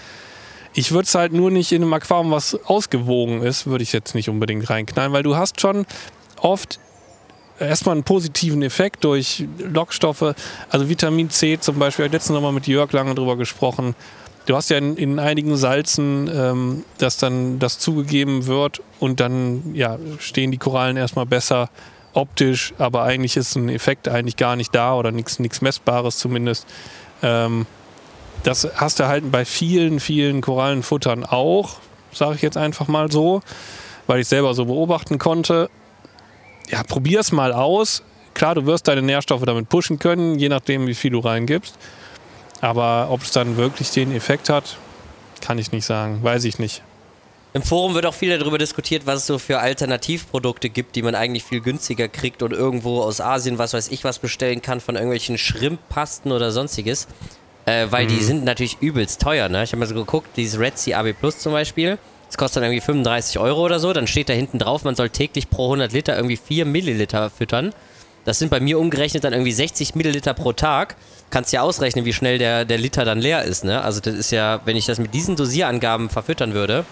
Ich 0.74 0.92
würde 0.92 1.04
es 1.04 1.14
halt 1.14 1.32
nur 1.32 1.50
nicht 1.50 1.72
in 1.72 1.82
einem 1.82 1.92
Aquarium, 1.92 2.30
was 2.30 2.54
ausgewogen 2.66 3.42
ist, 3.42 3.66
würde 3.66 3.82
ich 3.82 3.92
jetzt 3.92 4.14
nicht 4.14 4.28
unbedingt 4.28 4.68
reinknallen, 4.68 5.12
weil 5.12 5.22
du 5.22 5.36
hast 5.36 5.60
schon 5.60 5.86
oft 6.40 6.78
erstmal 7.58 7.94
einen 7.94 8.04
positiven 8.04 8.62
Effekt 8.62 9.04
durch 9.04 9.44
Lockstoffe. 9.58 10.34
Also 10.70 10.88
Vitamin 10.88 11.30
C 11.30 11.58
zum 11.58 11.78
Beispiel, 11.78 12.04
ich 12.04 12.08
habe 12.08 12.16
letztens 12.16 12.34
nochmal 12.34 12.52
mit 12.52 12.66
Jörg 12.66 12.92
lange 12.92 13.14
drüber 13.14 13.36
gesprochen. 13.36 13.94
Du 14.46 14.56
hast 14.56 14.70
ja 14.70 14.78
in, 14.78 14.96
in 14.96 15.18
einigen 15.18 15.56
Salzen, 15.56 16.30
ähm, 16.32 16.84
dass 16.98 17.18
dann 17.18 17.58
das 17.58 17.78
zugegeben 17.78 18.46
wird 18.46 18.80
und 18.98 19.20
dann 19.20 19.74
ja, 19.74 19.98
stehen 20.18 20.50
die 20.50 20.58
Korallen 20.58 20.96
erstmal 20.96 21.26
besser 21.26 21.68
optisch, 22.14 22.72
aber 22.78 23.02
eigentlich 23.02 23.36
ist 23.36 23.56
ein 23.56 23.68
Effekt 23.68 24.08
eigentlich 24.08 24.36
gar 24.36 24.56
nicht 24.56 24.74
da 24.74 24.94
oder 24.94 25.12
nichts 25.12 25.60
Messbares 25.60 26.16
zumindest. 26.16 26.66
Ähm, 27.22 27.66
das 28.42 28.68
hast 28.76 29.00
du 29.00 29.06
halt 29.06 29.30
bei 29.30 29.44
vielen, 29.44 30.00
vielen 30.00 30.40
Korallenfuttern 30.40 31.24
auch, 31.24 31.76
sage 32.12 32.36
ich 32.36 32.42
jetzt 32.42 32.56
einfach 32.56 32.88
mal 32.88 33.10
so, 33.10 33.42
weil 34.06 34.20
ich 34.20 34.28
selber 34.28 34.54
so 34.54 34.64
beobachten 34.64 35.18
konnte. 35.18 35.70
Ja, 36.70 36.82
probier's 36.82 37.32
mal 37.32 37.52
aus. 37.52 38.02
Klar, 38.34 38.54
du 38.54 38.66
wirst 38.66 38.88
deine 38.88 39.02
Nährstoffe 39.02 39.44
damit 39.44 39.68
pushen 39.68 39.98
können, 39.98 40.38
je 40.38 40.48
nachdem, 40.48 40.86
wie 40.86 40.94
viel 40.94 41.10
du 41.10 41.18
reingibst. 41.18 41.76
Aber 42.60 43.08
ob 43.10 43.22
es 43.22 43.32
dann 43.32 43.56
wirklich 43.56 43.90
den 43.90 44.14
Effekt 44.14 44.48
hat, 44.48 44.76
kann 45.40 45.58
ich 45.58 45.72
nicht 45.72 45.84
sagen. 45.84 46.22
Weiß 46.22 46.44
ich 46.44 46.58
nicht. 46.58 46.82
Im 47.54 47.62
Forum 47.62 47.94
wird 47.94 48.04
auch 48.04 48.14
viel 48.14 48.36
darüber 48.36 48.58
diskutiert, 48.58 49.06
was 49.06 49.20
es 49.20 49.26
so 49.26 49.38
für 49.38 49.58
Alternativprodukte 49.58 50.68
gibt, 50.68 50.96
die 50.96 51.02
man 51.02 51.14
eigentlich 51.14 51.44
viel 51.44 51.60
günstiger 51.60 52.06
kriegt 52.06 52.42
und 52.42 52.52
irgendwo 52.52 53.00
aus 53.00 53.20
Asien, 53.20 53.58
was 53.58 53.72
weiß 53.72 53.88
ich, 53.88 54.04
was 54.04 54.18
bestellen 54.18 54.60
kann 54.60 54.80
von 54.80 54.96
irgendwelchen 54.96 55.38
Shrimp-Pasten 55.38 56.30
oder 56.30 56.52
sonstiges. 56.52 57.08
Äh, 57.68 57.90
weil 57.92 58.04
Mhm. 58.04 58.08
die 58.08 58.22
sind 58.22 58.44
natürlich 58.44 58.78
übelst 58.80 59.20
teuer, 59.20 59.48
ne? 59.48 59.62
Ich 59.64 59.70
habe 59.72 59.80
mal 59.80 59.86
so 59.86 59.94
geguckt, 59.94 60.28
dieses 60.36 60.58
Red 60.58 60.78
Sea 60.78 60.98
AB 60.98 61.12
Plus 61.12 61.38
zum 61.38 61.52
Beispiel, 61.52 61.98
das 62.26 62.36
kostet 62.36 62.62
dann 62.62 62.70
irgendwie 62.70 62.84
35 62.84 63.38
Euro 63.38 63.64
oder 63.64 63.78
so, 63.80 63.92
dann 63.92 64.06
steht 64.06 64.28
da 64.28 64.32
hinten 64.32 64.58
drauf, 64.58 64.84
man 64.84 64.94
soll 64.94 65.10
täglich 65.10 65.50
pro 65.50 65.64
100 65.66 65.92
Liter 65.92 66.16
irgendwie 66.16 66.36
4 66.36 66.64
Milliliter 66.64 67.30
füttern. 67.30 67.72
Das 68.24 68.38
sind 68.38 68.50
bei 68.50 68.60
mir 68.60 68.78
umgerechnet 68.78 69.24
dann 69.24 69.32
irgendwie 69.32 69.52
60 69.52 69.94
Milliliter 69.94 70.34
pro 70.34 70.52
Tag. 70.52 70.96
Kannst 71.30 71.52
ja 71.52 71.62
ausrechnen, 71.62 72.04
wie 72.04 72.12
schnell 72.12 72.36
der, 72.38 72.64
der 72.66 72.76
Liter 72.78 73.04
dann 73.04 73.20
leer 73.20 73.42
ist, 73.44 73.64
ne? 73.64 73.82
Also 73.82 74.00
das 74.00 74.14
ist 74.14 74.30
ja, 74.32 74.60
wenn 74.64 74.76
ich 74.76 74.86
das 74.86 74.98
mit 74.98 75.14
diesen 75.14 75.36
Dosierangaben 75.36 76.10
verfüttern 76.10 76.52
würde, 76.54 76.84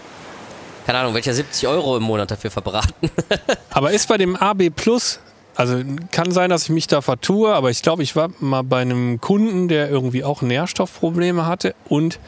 keine 0.85 0.99
Ahnung, 0.99 1.13
welcher 1.15 1.33
70 1.33 1.67
Euro 1.67 1.97
im 1.97 2.03
Monat 2.03 2.31
dafür 2.31 2.49
verbraten. 2.49 3.09
Aber 3.71 3.91
ist 3.91 4.07
bei 4.07 4.17
dem 4.17 4.35
AB 4.35 4.69
Plus, 4.75 5.19
also 5.57 5.81
kann 6.11 6.31
sein, 6.31 6.49
dass 6.49 6.63
ich 6.63 6.69
mich 6.69 6.87
da 6.87 7.01
vertue, 7.01 7.53
aber 7.53 7.69
ich 7.71 7.81
glaube, 7.81 8.03
ich 8.03 8.15
war 8.15 8.29
mal 8.39 8.61
bei 8.63 8.79
einem 8.81 9.19
Kunden, 9.19 9.67
der 9.67 9.89
irgendwie 9.89 10.23
auch 10.23 10.41
Nährstoffprobleme 10.41 11.45
hatte 11.45 11.75
und 11.89 12.19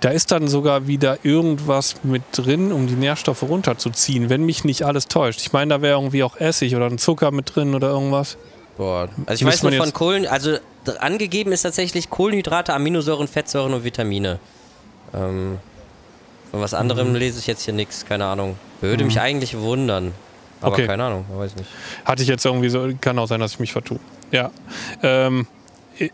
da 0.00 0.08
ist 0.08 0.32
dann 0.32 0.48
sogar 0.48 0.88
wieder 0.88 1.18
irgendwas 1.22 2.02
mit 2.02 2.22
drin, 2.32 2.72
um 2.72 2.88
die 2.88 2.94
Nährstoffe 2.94 3.42
runterzuziehen, 3.44 4.30
wenn 4.30 4.42
mich 4.44 4.64
nicht 4.64 4.82
alles 4.82 5.06
täuscht. 5.06 5.40
Ich 5.42 5.52
meine, 5.52 5.74
da 5.74 5.82
wäre 5.82 5.96
irgendwie 5.96 6.24
auch 6.24 6.36
Essig 6.38 6.74
oder 6.74 6.86
ein 6.86 6.98
Zucker 6.98 7.30
mit 7.30 7.54
drin 7.54 7.74
oder 7.74 7.90
irgendwas. 7.90 8.36
Boah. 8.78 9.08
Also 9.26 9.42
ich 9.42 9.44
Müsste 9.44 9.66
weiß 9.66 9.74
nur 9.74 9.80
von 9.84 9.92
Kohlen, 9.92 10.26
also 10.26 10.56
angegeben 10.98 11.52
ist 11.52 11.62
tatsächlich 11.62 12.10
Kohlenhydrate, 12.10 12.74
Aminosäuren, 12.74 13.28
Fettsäuren 13.28 13.74
und 13.74 13.84
Vitamine. 13.84 14.40
Ähm, 15.14 15.58
von 16.50 16.60
was 16.60 16.74
anderem 16.74 17.10
Mhm. 17.10 17.14
lese 17.16 17.38
ich 17.38 17.46
jetzt 17.46 17.62
hier 17.64 17.74
nichts, 17.74 18.04
keine 18.04 18.24
Ahnung. 18.24 18.56
Würde 18.80 19.04
mich 19.04 19.20
eigentlich 19.20 19.56
wundern. 19.58 20.12
Aber 20.62 20.72
Okay. 20.72 20.86
keine 20.86 21.04
Ahnung, 21.04 21.24
weiß 21.34 21.56
nicht. 21.56 21.68
Hatte 22.04 22.22
ich 22.22 22.28
jetzt 22.28 22.44
irgendwie 22.46 22.68
so, 22.68 22.88
kann 23.00 23.18
auch 23.18 23.26
sein, 23.26 23.40
dass 23.40 23.52
ich 23.52 23.60
mich 23.60 23.72
vertue. 23.72 23.98
Ja. 24.30 24.50
Ähm, 25.02 25.46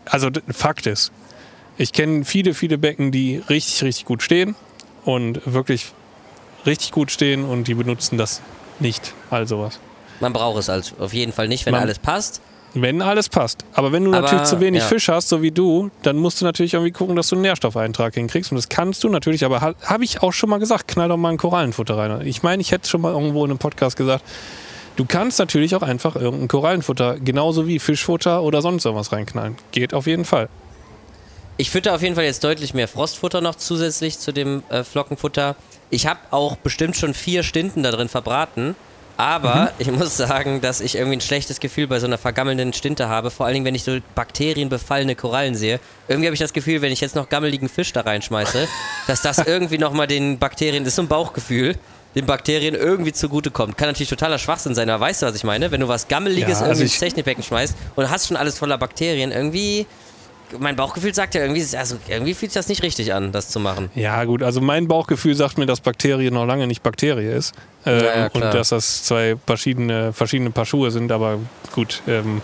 also 0.05 0.29
Fakt 0.51 0.85
ist, 0.87 1.11
ich 1.77 1.93
kenne 1.93 2.25
viele, 2.25 2.53
viele 2.53 2.77
Becken, 2.77 3.11
die 3.11 3.41
richtig, 3.49 3.83
richtig 3.83 4.05
gut 4.05 4.21
stehen 4.23 4.55
und 5.05 5.41
wirklich 5.45 5.91
richtig 6.65 6.91
gut 6.91 7.11
stehen 7.11 7.45
und 7.45 7.67
die 7.67 7.73
benutzen 7.73 8.17
das 8.17 8.41
nicht, 8.79 9.13
all 9.29 9.47
sowas. 9.47 9.79
Man 10.19 10.33
braucht 10.33 10.59
es 10.59 10.69
also 10.69 10.95
auf 10.99 11.13
jeden 11.13 11.31
Fall 11.31 11.47
nicht, 11.47 11.65
wenn 11.65 11.71
Man- 11.73 11.81
alles 11.83 11.99
passt. 11.99 12.41
Wenn 12.73 13.01
alles 13.01 13.29
passt. 13.29 13.65
Aber 13.73 13.91
wenn 13.91 14.03
du 14.03 14.11
Aber, 14.13 14.21
natürlich 14.21 14.45
zu 14.45 14.59
wenig 14.59 14.81
ja. 14.81 14.87
Fisch 14.87 15.09
hast, 15.09 15.29
so 15.29 15.41
wie 15.41 15.51
du, 15.51 15.89
dann 16.03 16.17
musst 16.17 16.41
du 16.41 16.45
natürlich 16.45 16.73
irgendwie 16.75 16.91
gucken, 16.91 17.15
dass 17.15 17.27
du 17.29 17.35
einen 17.35 17.41
Nährstoffeintrag 17.41 18.13
hinkriegst. 18.13 18.51
Und 18.51 18.57
das 18.57 18.69
kannst 18.69 19.03
du 19.03 19.09
natürlich, 19.09 19.43
aber 19.43 19.61
ha, 19.61 19.73
habe 19.83 20.03
ich 20.03 20.21
auch 20.21 20.33
schon 20.33 20.49
mal 20.49 20.59
gesagt, 20.59 20.87
knall 20.87 21.09
doch 21.09 21.17
mal 21.17 21.29
ein 21.29 21.37
Korallenfutter 21.37 21.97
rein. 21.97 22.21
Ich 22.25 22.43
meine, 22.43 22.61
ich 22.61 22.71
hätte 22.71 22.87
schon 22.87 23.01
mal 23.01 23.13
irgendwo 23.13 23.43
in 23.43 23.51
einem 23.51 23.57
Podcast 23.57 23.97
gesagt, 23.97 24.23
du 24.95 25.05
kannst 25.05 25.39
natürlich 25.39 25.75
auch 25.75 25.81
einfach 25.81 26.15
irgendein 26.15 26.47
Korallenfutter, 26.47 27.17
genauso 27.19 27.67
wie 27.67 27.79
Fischfutter 27.79 28.43
oder 28.43 28.61
sonst 28.61 28.85
irgendwas 28.85 29.11
reinknallen. 29.11 29.55
Geht 29.71 29.93
auf 29.93 30.05
jeden 30.05 30.25
Fall. 30.25 30.49
Ich 31.57 31.71
fütter 31.71 31.93
auf 31.93 32.01
jeden 32.01 32.15
Fall 32.15 32.23
jetzt 32.23 32.43
deutlich 32.43 32.73
mehr 32.73 32.87
Frostfutter 32.87 33.41
noch 33.41 33.55
zusätzlich 33.55 34.17
zu 34.17 34.31
dem 34.31 34.63
äh, 34.69 34.83
Flockenfutter. 34.83 35.57
Ich 35.89 36.07
habe 36.07 36.19
auch 36.31 36.55
bestimmt 36.55 36.95
schon 36.95 37.13
vier 37.13 37.43
Stunden 37.43 37.83
da 37.83 37.91
drin 37.91 38.07
verbraten. 38.07 38.75
Aber 39.19 39.55
mhm. 39.55 39.69
ich 39.79 39.91
muss 39.91 40.15
sagen, 40.15 40.61
dass 40.61 40.79
ich 40.79 40.95
irgendwie 40.95 41.17
ein 41.17 41.21
schlechtes 41.21 41.59
Gefühl 41.59 41.87
bei 41.87 41.99
so 41.99 42.07
einer 42.07 42.17
vergammelnden 42.17 42.71
Stinte 42.71 43.09
habe. 43.09 43.31
Vor 43.31 43.45
allen 43.45 43.55
Dingen, 43.55 43.65
wenn 43.65 43.75
ich 43.75 43.83
so 43.83 43.97
bakterienbefallene 44.15 45.13
Korallen 45.15 45.55
sehe. 45.55 45.81
Irgendwie 46.07 46.27
habe 46.27 46.35
ich 46.35 46.39
das 46.39 46.53
Gefühl, 46.53 46.81
wenn 46.81 46.93
ich 46.93 47.01
jetzt 47.01 47.17
noch 47.17 47.27
gammeligen 47.27 47.67
Fisch 47.67 47.91
da 47.91 47.99
reinschmeiße, 47.99 48.65
dass 49.07 49.21
das 49.21 49.39
irgendwie 49.39 49.77
nochmal 49.77 50.07
den 50.07 50.39
Bakterien, 50.39 50.85
das 50.85 50.91
ist 50.91 50.95
so 50.95 51.01
ein 51.01 51.09
Bauchgefühl, 51.09 51.75
den 52.15 52.27
Bakterien 52.27 52.75
irgendwie 52.75 53.11
zugutekommt. 53.11 53.77
Kann 53.77 53.89
natürlich 53.89 54.07
totaler 54.07 54.39
Schwachsinn 54.39 54.73
sein, 54.73 54.89
aber 54.89 55.01
weißt 55.01 55.21
du, 55.21 55.25
was 55.25 55.35
ich 55.35 55.43
meine? 55.43 55.69
Wenn 55.69 55.81
du 55.81 55.89
was 55.89 56.07
Gammeliges 56.07 56.61
ja, 56.61 56.67
also 56.67 56.81
irgendwie 56.81 56.83
ins 56.83 56.99
Technikbecken 56.99 57.43
schmeißt 57.43 57.75
und 57.97 58.09
hast 58.09 58.27
schon 58.29 58.37
alles 58.37 58.57
voller 58.57 58.77
Bakterien, 58.77 59.33
irgendwie 59.33 59.85
mein 60.57 60.75
Bauchgefühl 60.75 61.13
sagt 61.13 61.35
ja 61.35 61.41
irgendwie, 61.41 61.63
also 61.77 61.97
irgendwie 62.07 62.33
fühlt 62.33 62.51
sich 62.51 62.59
das 62.59 62.67
nicht 62.67 62.83
richtig 62.83 63.13
an, 63.13 63.31
das 63.31 63.49
zu 63.49 63.59
machen. 63.59 63.89
Ja, 63.95 64.23
gut, 64.23 64.43
also 64.43 64.61
mein 64.61 64.87
Bauchgefühl 64.87 65.35
sagt 65.35 65.57
mir, 65.57 65.65
dass 65.65 65.81
Bakterie 65.81 66.31
noch 66.31 66.45
lange 66.45 66.67
nicht 66.67 66.81
Bakterie 66.81 67.27
ist. 67.27 67.53
Äh, 67.85 67.97
ja, 67.97 68.17
ja, 68.17 68.27
und 68.27 68.41
dass 68.41 68.69
das 68.69 69.03
zwei 69.03 69.35
verschiedene, 69.45 70.13
verschiedene 70.13 70.51
Paar 70.51 70.65
Schuhe 70.65 70.91
sind, 70.91 71.11
aber 71.11 71.39
gut. 71.73 72.01
Ähm, 72.07 72.41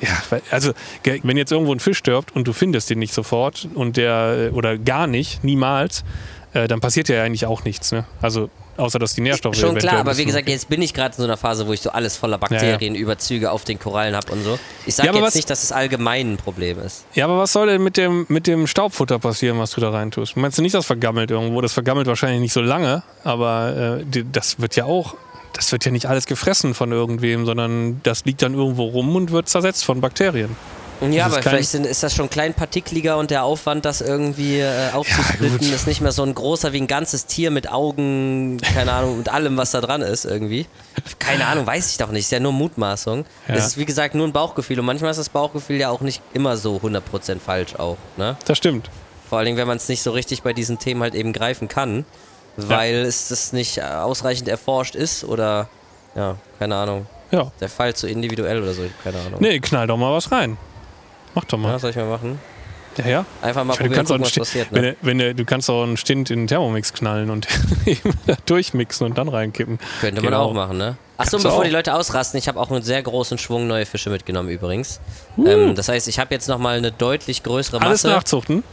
ja, 0.00 0.40
also 0.50 0.72
wenn 1.04 1.36
jetzt 1.36 1.52
irgendwo 1.52 1.72
ein 1.72 1.80
Fisch 1.80 1.98
stirbt 1.98 2.34
und 2.34 2.48
du 2.48 2.52
findest 2.52 2.88
den 2.88 2.98
nicht 2.98 3.12
sofort 3.12 3.68
und 3.74 3.96
der 3.96 4.50
äh, 4.50 4.54
oder 4.54 4.78
gar 4.78 5.06
nicht, 5.06 5.44
niemals, 5.44 6.04
äh, 6.52 6.68
dann 6.68 6.80
passiert 6.80 7.08
ja 7.08 7.22
eigentlich 7.22 7.46
auch 7.46 7.64
nichts. 7.64 7.92
Ne? 7.92 8.04
Also 8.20 8.50
außer 8.80 8.98
dass 8.98 9.14
die 9.14 9.20
Nährstoffe. 9.20 9.56
Schon 9.56 9.76
klar, 9.76 9.98
aber 9.98 10.16
wie 10.16 10.24
gesagt, 10.24 10.48
jetzt 10.48 10.68
bin 10.68 10.82
ich 10.82 10.94
gerade 10.94 11.14
in 11.14 11.18
so 11.18 11.24
einer 11.24 11.36
Phase, 11.36 11.66
wo 11.66 11.72
ich 11.72 11.80
so 11.80 11.90
alles 11.90 12.16
voller 12.16 12.38
Bakterienüberzüge 12.38 13.42
ja, 13.42 13.48
ja. 13.48 13.52
auf 13.52 13.64
den 13.64 13.78
Korallen 13.78 14.16
habe 14.16 14.32
und 14.32 14.42
so. 14.42 14.58
Ich 14.86 14.94
sage 14.94 15.08
ja, 15.08 15.14
jetzt 15.14 15.22
was, 15.22 15.34
nicht, 15.34 15.50
dass 15.50 15.62
es 15.62 15.72
allgemein 15.72 16.34
ein 16.34 16.36
Problem 16.36 16.80
ist. 16.80 17.04
Ja, 17.14 17.26
aber 17.26 17.38
was 17.38 17.52
soll 17.52 17.68
denn 17.68 17.82
mit 17.82 17.96
dem, 17.96 18.26
mit 18.28 18.46
dem 18.46 18.66
Staubfutter 18.66 19.18
passieren, 19.18 19.58
was 19.58 19.72
du 19.72 19.80
da 19.80 19.90
rein 19.90 20.10
tust? 20.10 20.36
Meinst 20.36 20.58
du 20.58 20.62
nicht, 20.62 20.74
das 20.74 20.86
vergammelt 20.86 21.30
irgendwo? 21.30 21.60
Das 21.60 21.72
vergammelt 21.72 22.06
wahrscheinlich 22.06 22.40
nicht 22.40 22.52
so 22.52 22.60
lange, 22.60 23.02
aber 23.22 24.00
äh, 24.12 24.24
das 24.32 24.60
wird 24.60 24.76
ja 24.76 24.84
auch 24.84 25.14
das 25.52 25.72
wird 25.72 25.84
ja 25.84 25.90
nicht 25.90 26.06
alles 26.06 26.26
gefressen 26.26 26.74
von 26.74 26.92
irgendwem, 26.92 27.44
sondern 27.44 28.00
das 28.04 28.24
liegt 28.24 28.40
dann 28.40 28.54
irgendwo 28.54 28.84
rum 28.84 29.16
und 29.16 29.32
wird 29.32 29.48
zersetzt 29.48 29.84
von 29.84 30.00
Bakterien. 30.00 30.56
Ja, 31.10 31.26
aber 31.26 31.42
vielleicht 31.42 31.70
sind, 31.70 31.86
ist 31.86 32.02
das 32.02 32.14
schon 32.14 32.28
kleinpartikliger 32.28 33.16
und 33.16 33.30
der 33.30 33.44
Aufwand, 33.44 33.84
das 33.84 34.00
irgendwie 34.00 34.60
äh, 34.60 34.90
aufzusplitten, 34.92 35.68
ja, 35.68 35.74
ist 35.74 35.86
nicht 35.86 36.00
mehr 36.00 36.12
so 36.12 36.22
ein 36.22 36.34
großer 36.34 36.72
wie 36.72 36.80
ein 36.80 36.86
ganzes 36.86 37.26
Tier 37.26 37.50
mit 37.50 37.70
Augen, 37.70 38.58
keine 38.74 38.92
Ahnung, 38.92 39.18
mit 39.18 39.28
allem, 39.28 39.56
was 39.56 39.70
da 39.70 39.80
dran 39.80 40.02
ist 40.02 40.24
irgendwie. 40.24 40.66
Keine 41.18 41.46
Ahnung, 41.46 41.66
weiß 41.66 41.90
ich 41.90 41.96
doch 41.96 42.10
nicht. 42.10 42.24
Ist 42.24 42.32
ja 42.32 42.40
nur 42.40 42.52
Mutmaßung. 42.52 43.24
Ja. 43.48 43.54
Es 43.54 43.66
ist 43.66 43.78
wie 43.78 43.86
gesagt 43.86 44.14
nur 44.14 44.26
ein 44.26 44.32
Bauchgefühl 44.32 44.78
und 44.78 44.86
manchmal 44.86 45.10
ist 45.10 45.16
das 45.16 45.30
Bauchgefühl 45.30 45.76
ja 45.76 45.88
auch 45.88 46.00
nicht 46.00 46.22
immer 46.34 46.56
so 46.56 46.76
100% 46.76 47.38
falsch 47.38 47.74
auch. 47.76 47.96
Ne? 48.16 48.36
Das 48.44 48.58
stimmt. 48.58 48.90
Vor 49.28 49.38
allem, 49.38 49.56
wenn 49.56 49.68
man 49.68 49.76
es 49.76 49.88
nicht 49.88 50.02
so 50.02 50.10
richtig 50.10 50.42
bei 50.42 50.52
diesen 50.52 50.78
Themen 50.78 51.02
halt 51.02 51.14
eben 51.14 51.32
greifen 51.32 51.68
kann, 51.68 52.04
weil 52.56 52.94
ja. 52.94 53.02
es 53.02 53.28
das 53.28 53.52
nicht 53.52 53.82
ausreichend 53.82 54.48
erforscht 54.48 54.94
ist 54.94 55.24
oder 55.24 55.68
ja, 56.14 56.36
keine 56.58 56.76
Ahnung. 56.76 57.06
Ja. 57.30 57.52
Der 57.60 57.68
Fall 57.68 57.94
zu 57.94 58.08
individuell 58.08 58.62
oder 58.62 58.74
so, 58.74 58.82
keine 59.04 59.18
Ahnung. 59.20 59.40
Nee, 59.40 59.60
knall 59.60 59.86
doch 59.86 59.96
mal 59.96 60.12
was 60.12 60.32
rein. 60.32 60.58
Mach 61.34 61.44
doch 61.44 61.58
mal. 61.58 61.70
Ja, 61.72 61.78
soll 61.78 61.90
ich 61.90 61.96
mal 61.96 62.08
machen? 62.08 62.38
Ja, 62.96 63.06
ja. 63.06 63.26
Einfach 63.40 63.64
mal 63.64 63.76
probieren, 63.76 64.04
gucken, 64.04 64.22
was 64.22 64.32
passiert. 64.32 64.72
Ne? 64.72 64.96
Wenn, 65.00 65.18
wenn, 65.18 65.36
du 65.36 65.44
kannst 65.44 65.70
auch 65.70 65.84
einen 65.84 65.96
Stint 65.96 66.30
in 66.30 66.40
den 66.40 66.46
Thermomix 66.48 66.92
knallen 66.92 67.30
und 67.30 67.46
durchmixen 68.46 69.06
und 69.06 69.16
dann 69.16 69.28
reinkippen. 69.28 69.78
Könnte 70.00 70.20
man 70.22 70.32
genau. 70.32 70.44
auch 70.44 70.52
machen, 70.52 70.76
ne? 70.76 70.96
Achso, 71.16 71.36
und 71.36 71.42
bevor 71.42 71.64
die 71.64 71.70
Leute 71.70 71.94
ausrasten, 71.94 72.38
ich 72.38 72.48
habe 72.48 72.58
auch 72.58 72.70
einen 72.70 72.82
sehr 72.82 73.02
großen 73.02 73.38
Schwung 73.38 73.66
neue 73.66 73.86
Fische 73.86 74.10
mitgenommen 74.10 74.48
übrigens. 74.48 75.00
Uh. 75.36 75.46
Ähm, 75.46 75.74
das 75.74 75.88
heißt, 75.88 76.08
ich 76.08 76.18
habe 76.18 76.34
jetzt 76.34 76.48
nochmal 76.48 76.78
eine 76.78 76.92
deutlich 76.92 77.42
größere 77.42 77.78
Masse. 77.78 77.88
Alles 77.88 78.04
nachzuchten? 78.04 78.64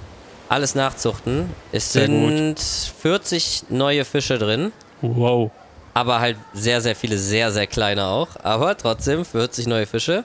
Alles 0.50 0.76
nachzuchten. 0.76 1.50
Es 1.72 1.92
sehr 1.92 2.06
sind 2.06 2.56
gut. 2.56 2.60
40 3.02 3.66
neue 3.70 4.06
Fische 4.06 4.40
drin. 4.40 4.72
Wow. 5.02 5.52
Aber 5.94 6.20
halt 6.20 6.38
sehr, 6.54 6.80
sehr 6.80 6.96
viele, 6.96 7.18
sehr, 7.18 7.52
sehr 7.52 7.68
kleine 7.68 8.06
auch. 8.06 8.30
Aber 8.44 8.78
trotzdem 8.78 9.26
40 9.26 9.68
neue 9.68 9.86
Fische. 9.86 10.24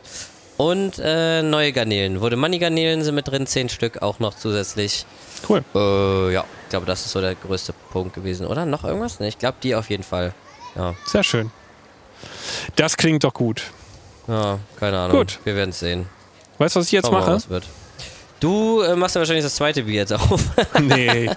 Und 0.57 1.01
äh, 1.03 1.43
neue 1.43 1.73
Garnelen. 1.73 2.21
Wurde 2.21 2.37
Money-Garnelen 2.37 3.03
sind 3.03 3.15
mit 3.15 3.29
drin, 3.29 3.47
10 3.47 3.69
Stück 3.69 4.03
auch 4.03 4.19
noch 4.19 4.35
zusätzlich. 4.35 5.07
Cool. 5.49 5.65
Äh, 5.75 6.33
ja, 6.35 6.45
ich 6.65 6.71
glaube, 6.71 6.87
das 6.87 7.05
ist 7.05 7.13
so 7.13 7.21
der 7.21 7.35
größte 7.35 7.75
Punkt 7.91 8.15
gewesen. 8.15 8.47
Oder 8.47 8.67
noch 8.67 8.85
irgendwas? 8.85 9.19
Ne, 9.19 9.29
ich 9.29 9.39
glaube, 9.39 9.57
die 9.63 9.75
auf 9.75 9.91
jeden 9.91 10.03
Fall. 10.03 10.35
Ja. 10.77 10.95
Sehr 11.05 11.25
schön. 11.25 11.51
Das 12.77 12.97
klingt 12.97 13.25
doch 13.25 13.35
gut. 13.35 13.65
Ja, 14.29 14.59
keine 14.79 14.99
Ahnung. 14.99 15.19
Gut. 15.19 15.41
Wir 15.45 15.57
werden 15.57 15.71
es 15.71 15.81
sehen. 15.81 16.07
Weißt 16.59 16.77
du, 16.77 16.81
was 16.81 16.87
ich 16.87 16.93
jetzt 16.93 17.07
Schauen 17.07 17.15
mache? 17.15 17.31
Mal, 17.31 17.49
wird. 17.49 17.67
Du 18.43 18.81
äh, 18.83 18.97
machst 18.97 19.15
ja 19.15 19.21
wahrscheinlich 19.21 19.45
das 19.45 19.55
zweite 19.55 19.85
Bier 19.85 20.01
jetzt 20.01 20.13
auf. 20.13 20.41
nee. 20.81 21.31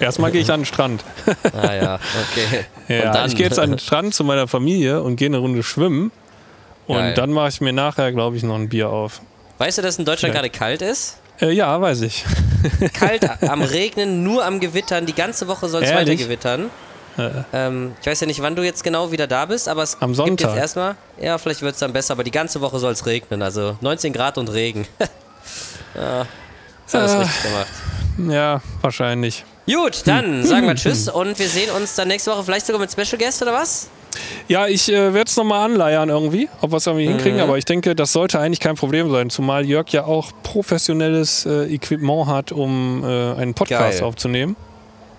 Erstmal 0.00 0.32
gehe 0.32 0.40
ich 0.40 0.50
an 0.50 0.60
den 0.60 0.66
Strand. 0.66 1.04
ah 1.52 1.74
ja, 1.74 2.00
okay. 2.32 2.66
Ja, 2.88 3.26
ich 3.26 3.36
gehe 3.36 3.46
jetzt 3.46 3.58
an 3.58 3.70
den 3.70 3.78
Strand 3.78 4.14
zu 4.14 4.24
meiner 4.24 4.48
Familie 4.48 5.02
und 5.02 5.16
gehe 5.16 5.26
eine 5.26 5.38
Runde 5.38 5.62
schwimmen. 5.62 6.10
Und 6.88 6.96
Geil. 6.96 7.14
dann 7.14 7.32
mache 7.32 7.48
ich 7.48 7.60
mir 7.60 7.72
nachher, 7.72 8.12
glaube 8.12 8.36
ich, 8.36 8.42
noch 8.42 8.56
ein 8.56 8.68
Bier 8.68 8.88
auf. 8.88 9.20
Weißt 9.58 9.78
du, 9.78 9.82
dass 9.82 9.94
es 9.94 9.98
in 9.98 10.06
Deutschland 10.06 10.34
gerade 10.34 10.50
kalt 10.50 10.82
ist? 10.82 11.18
Äh, 11.40 11.52
ja, 11.52 11.80
weiß 11.80 12.00
ich. 12.00 12.24
Kalt 12.94 13.28
am 13.48 13.62
Regnen, 13.62 14.24
nur 14.24 14.44
am 14.44 14.58
Gewittern. 14.58 15.06
Die 15.06 15.14
ganze 15.14 15.46
Woche 15.48 15.68
soll 15.68 15.84
es 15.84 15.92
weiter 15.92 16.16
gewittern. 16.16 16.70
Äh. 17.16 17.30
Ähm, 17.52 17.94
ich 18.00 18.06
weiß 18.06 18.20
ja 18.20 18.26
nicht, 18.26 18.40
wann 18.42 18.56
du 18.56 18.62
jetzt 18.62 18.82
genau 18.82 19.12
wieder 19.12 19.26
da 19.26 19.44
bist, 19.44 19.68
aber 19.68 19.82
es 19.82 20.00
am 20.00 20.14
Sonntag. 20.14 20.38
gibt 20.38 20.50
jetzt 20.50 20.56
erstmal. 20.56 20.96
Ja, 21.20 21.36
vielleicht 21.38 21.62
wird 21.62 21.74
es 21.74 21.80
dann 21.80 21.92
besser, 21.92 22.12
aber 22.12 22.24
die 22.24 22.30
ganze 22.30 22.60
Woche 22.60 22.78
soll 22.78 22.92
es 22.92 23.06
regnen. 23.06 23.42
Also 23.42 23.76
19 23.80 24.12
Grad 24.12 24.38
und 24.38 24.48
Regen. 24.48 24.86
ja, 25.94 26.26
alles 26.92 27.12
äh, 27.12 27.16
richtig 27.18 27.42
gemacht. 27.42 28.32
Ja, 28.32 28.62
wahrscheinlich. 28.80 29.44
Gut, 29.66 30.02
dann 30.06 30.42
sagen 30.44 30.66
wir 30.66 30.74
Tschüss 30.74 31.08
und 31.08 31.38
wir 31.38 31.48
sehen 31.48 31.70
uns 31.70 31.94
dann 31.94 32.08
nächste 32.08 32.30
Woche 32.30 32.44
vielleicht 32.44 32.66
sogar 32.66 32.80
mit 32.80 32.90
Special 32.90 33.18
Guest 33.18 33.42
oder 33.42 33.52
was? 33.52 33.88
Ja, 34.48 34.66
ich 34.66 34.88
äh, 34.88 35.14
werde 35.14 35.28
es 35.28 35.36
nochmal 35.36 35.64
anleiern 35.64 36.08
irgendwie, 36.08 36.48
ob 36.60 36.72
wir 36.72 36.78
es 36.78 36.86
irgendwie 36.86 37.06
mhm. 37.06 37.12
hinkriegen, 37.12 37.40
aber 37.40 37.58
ich 37.58 37.64
denke, 37.64 37.94
das 37.94 38.12
sollte 38.12 38.38
eigentlich 38.38 38.60
kein 38.60 38.76
Problem 38.76 39.10
sein, 39.10 39.30
zumal 39.30 39.66
Jörg 39.66 39.88
ja 39.90 40.04
auch 40.04 40.32
professionelles 40.42 41.46
äh, 41.46 41.72
Equipment 41.72 42.26
hat, 42.26 42.52
um 42.52 43.04
äh, 43.04 43.34
einen 43.34 43.54
Podcast 43.54 44.00
Geil. 44.00 44.08
aufzunehmen. 44.08 44.56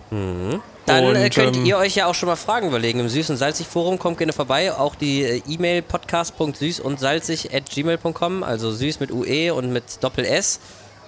Mhm. 0.09 0.61
Dann 0.89 1.05
und, 1.05 1.15
äh, 1.15 1.29
könnt 1.29 1.57
ähm, 1.57 1.65
ihr 1.65 1.77
euch 1.77 1.95
ja 1.95 2.07
auch 2.07 2.15
schon 2.15 2.27
mal 2.27 2.35
Fragen 2.35 2.67
überlegen. 2.67 2.99
Im 2.99 3.07
Süß- 3.07 3.29
und 3.29 3.37
Salzig-Forum 3.37 3.99
kommt 3.99 4.17
gerne 4.17 4.33
vorbei. 4.33 4.73
Auch 4.73 4.95
die 4.95 5.21
äh, 5.21 5.41
E-Mail 5.47 5.83
podcast.süß 5.83 6.79
und 6.79 6.99
salzig 6.99 7.53
at 7.53 7.69
gmail.com, 7.69 8.41
also 8.41 8.71
süß 8.71 8.99
mit 8.99 9.11
UE 9.11 9.53
und 9.53 9.71
mit 9.71 10.03
Doppel-S. 10.03 10.59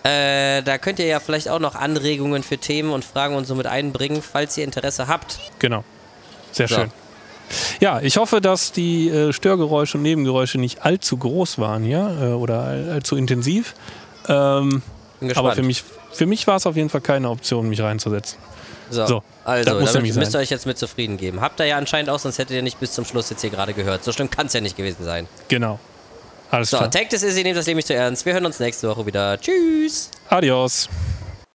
Äh, 0.04 0.62
da 0.62 0.78
könnt 0.78 1.00
ihr 1.00 1.06
ja 1.06 1.20
vielleicht 1.20 1.50
auch 1.50 1.60
noch 1.60 1.76
Anregungen 1.76 2.44
für 2.44 2.58
Themen 2.58 2.92
und 2.92 3.04
Fragen 3.06 3.36
und 3.36 3.46
so 3.46 3.56
mit 3.56 3.66
einbringen, 3.66 4.22
falls 4.22 4.58
ihr 4.58 4.64
Interesse 4.64 5.08
habt. 5.08 5.40
Genau. 5.60 5.84
Sehr 6.52 6.68
so. 6.68 6.76
schön. 6.76 6.92
Ja, 7.80 8.02
ich 8.02 8.18
hoffe, 8.18 8.42
dass 8.42 8.72
die 8.72 9.10
äh, 9.10 9.34
Störgeräusche 9.34 9.98
und 9.98 10.04
Nebengeräusche 10.04 10.58
nicht 10.58 10.84
allzu 10.86 11.18
groß 11.18 11.60
waren 11.60 11.84
hier 11.84 12.18
äh, 12.22 12.26
oder 12.34 12.64
allzu 12.64 13.16
intensiv. 13.16 13.74
Ähm, 14.28 14.82
aber 15.36 15.54
für 15.54 15.64
mich, 15.64 15.84
für 16.12 16.26
mich 16.26 16.48
war 16.48 16.58
es 16.58 16.66
auf 16.66 16.76
jeden 16.76 16.90
Fall 16.90 17.02
keine 17.02 17.30
Option, 17.30 17.70
mich 17.70 17.82
reinzusetzen. 17.82 18.38
So, 18.90 19.06
so 19.06 19.24
also, 19.46 19.86
damit 19.94 20.16
müsst 20.16 20.36
ihr 20.36 20.40
euch 20.40 20.50
jetzt 20.50 20.66
mit 20.66 20.78
zufrieden 20.78 21.18
geben. 21.18 21.42
Habt 21.42 21.60
ihr 21.60 21.66
ja 21.66 21.78
anscheinend 21.78 22.10
auch, 22.10 22.20
sonst 22.20 22.38
hättet 22.38 22.56
ihr 22.56 22.62
nicht 22.62 22.80
bis 22.80 22.92
zum 22.92 23.06
Schluss 23.06 23.30
jetzt 23.30 23.42
hier 23.42 23.50
gerade 23.50 23.74
gehört. 23.74 24.04
So 24.04 24.12
schlimm 24.12 24.30
kann 24.30 24.48
es 24.48 24.54
ja 24.54 24.62
nicht 24.62 24.76
gewesen 24.76 25.04
sein. 25.04 25.28
Genau. 25.48 25.80
Alles 26.52 26.70
so, 26.70 26.78
klar. 26.78 26.90
Das 26.90 27.24
ist, 27.24 27.38
ihr 27.38 27.44
nehmt 27.44 27.58
das 27.58 27.66
Leben 27.66 27.78
nicht 27.78 27.88
zu 27.88 27.94
ernst. 27.94 28.26
Wir 28.26 28.34
hören 28.34 28.46
uns 28.46 28.60
nächste 28.60 28.90
Woche 28.90 29.06
wieder. 29.06 29.40
Tschüss. 29.40 30.12
Adios. 30.30 30.90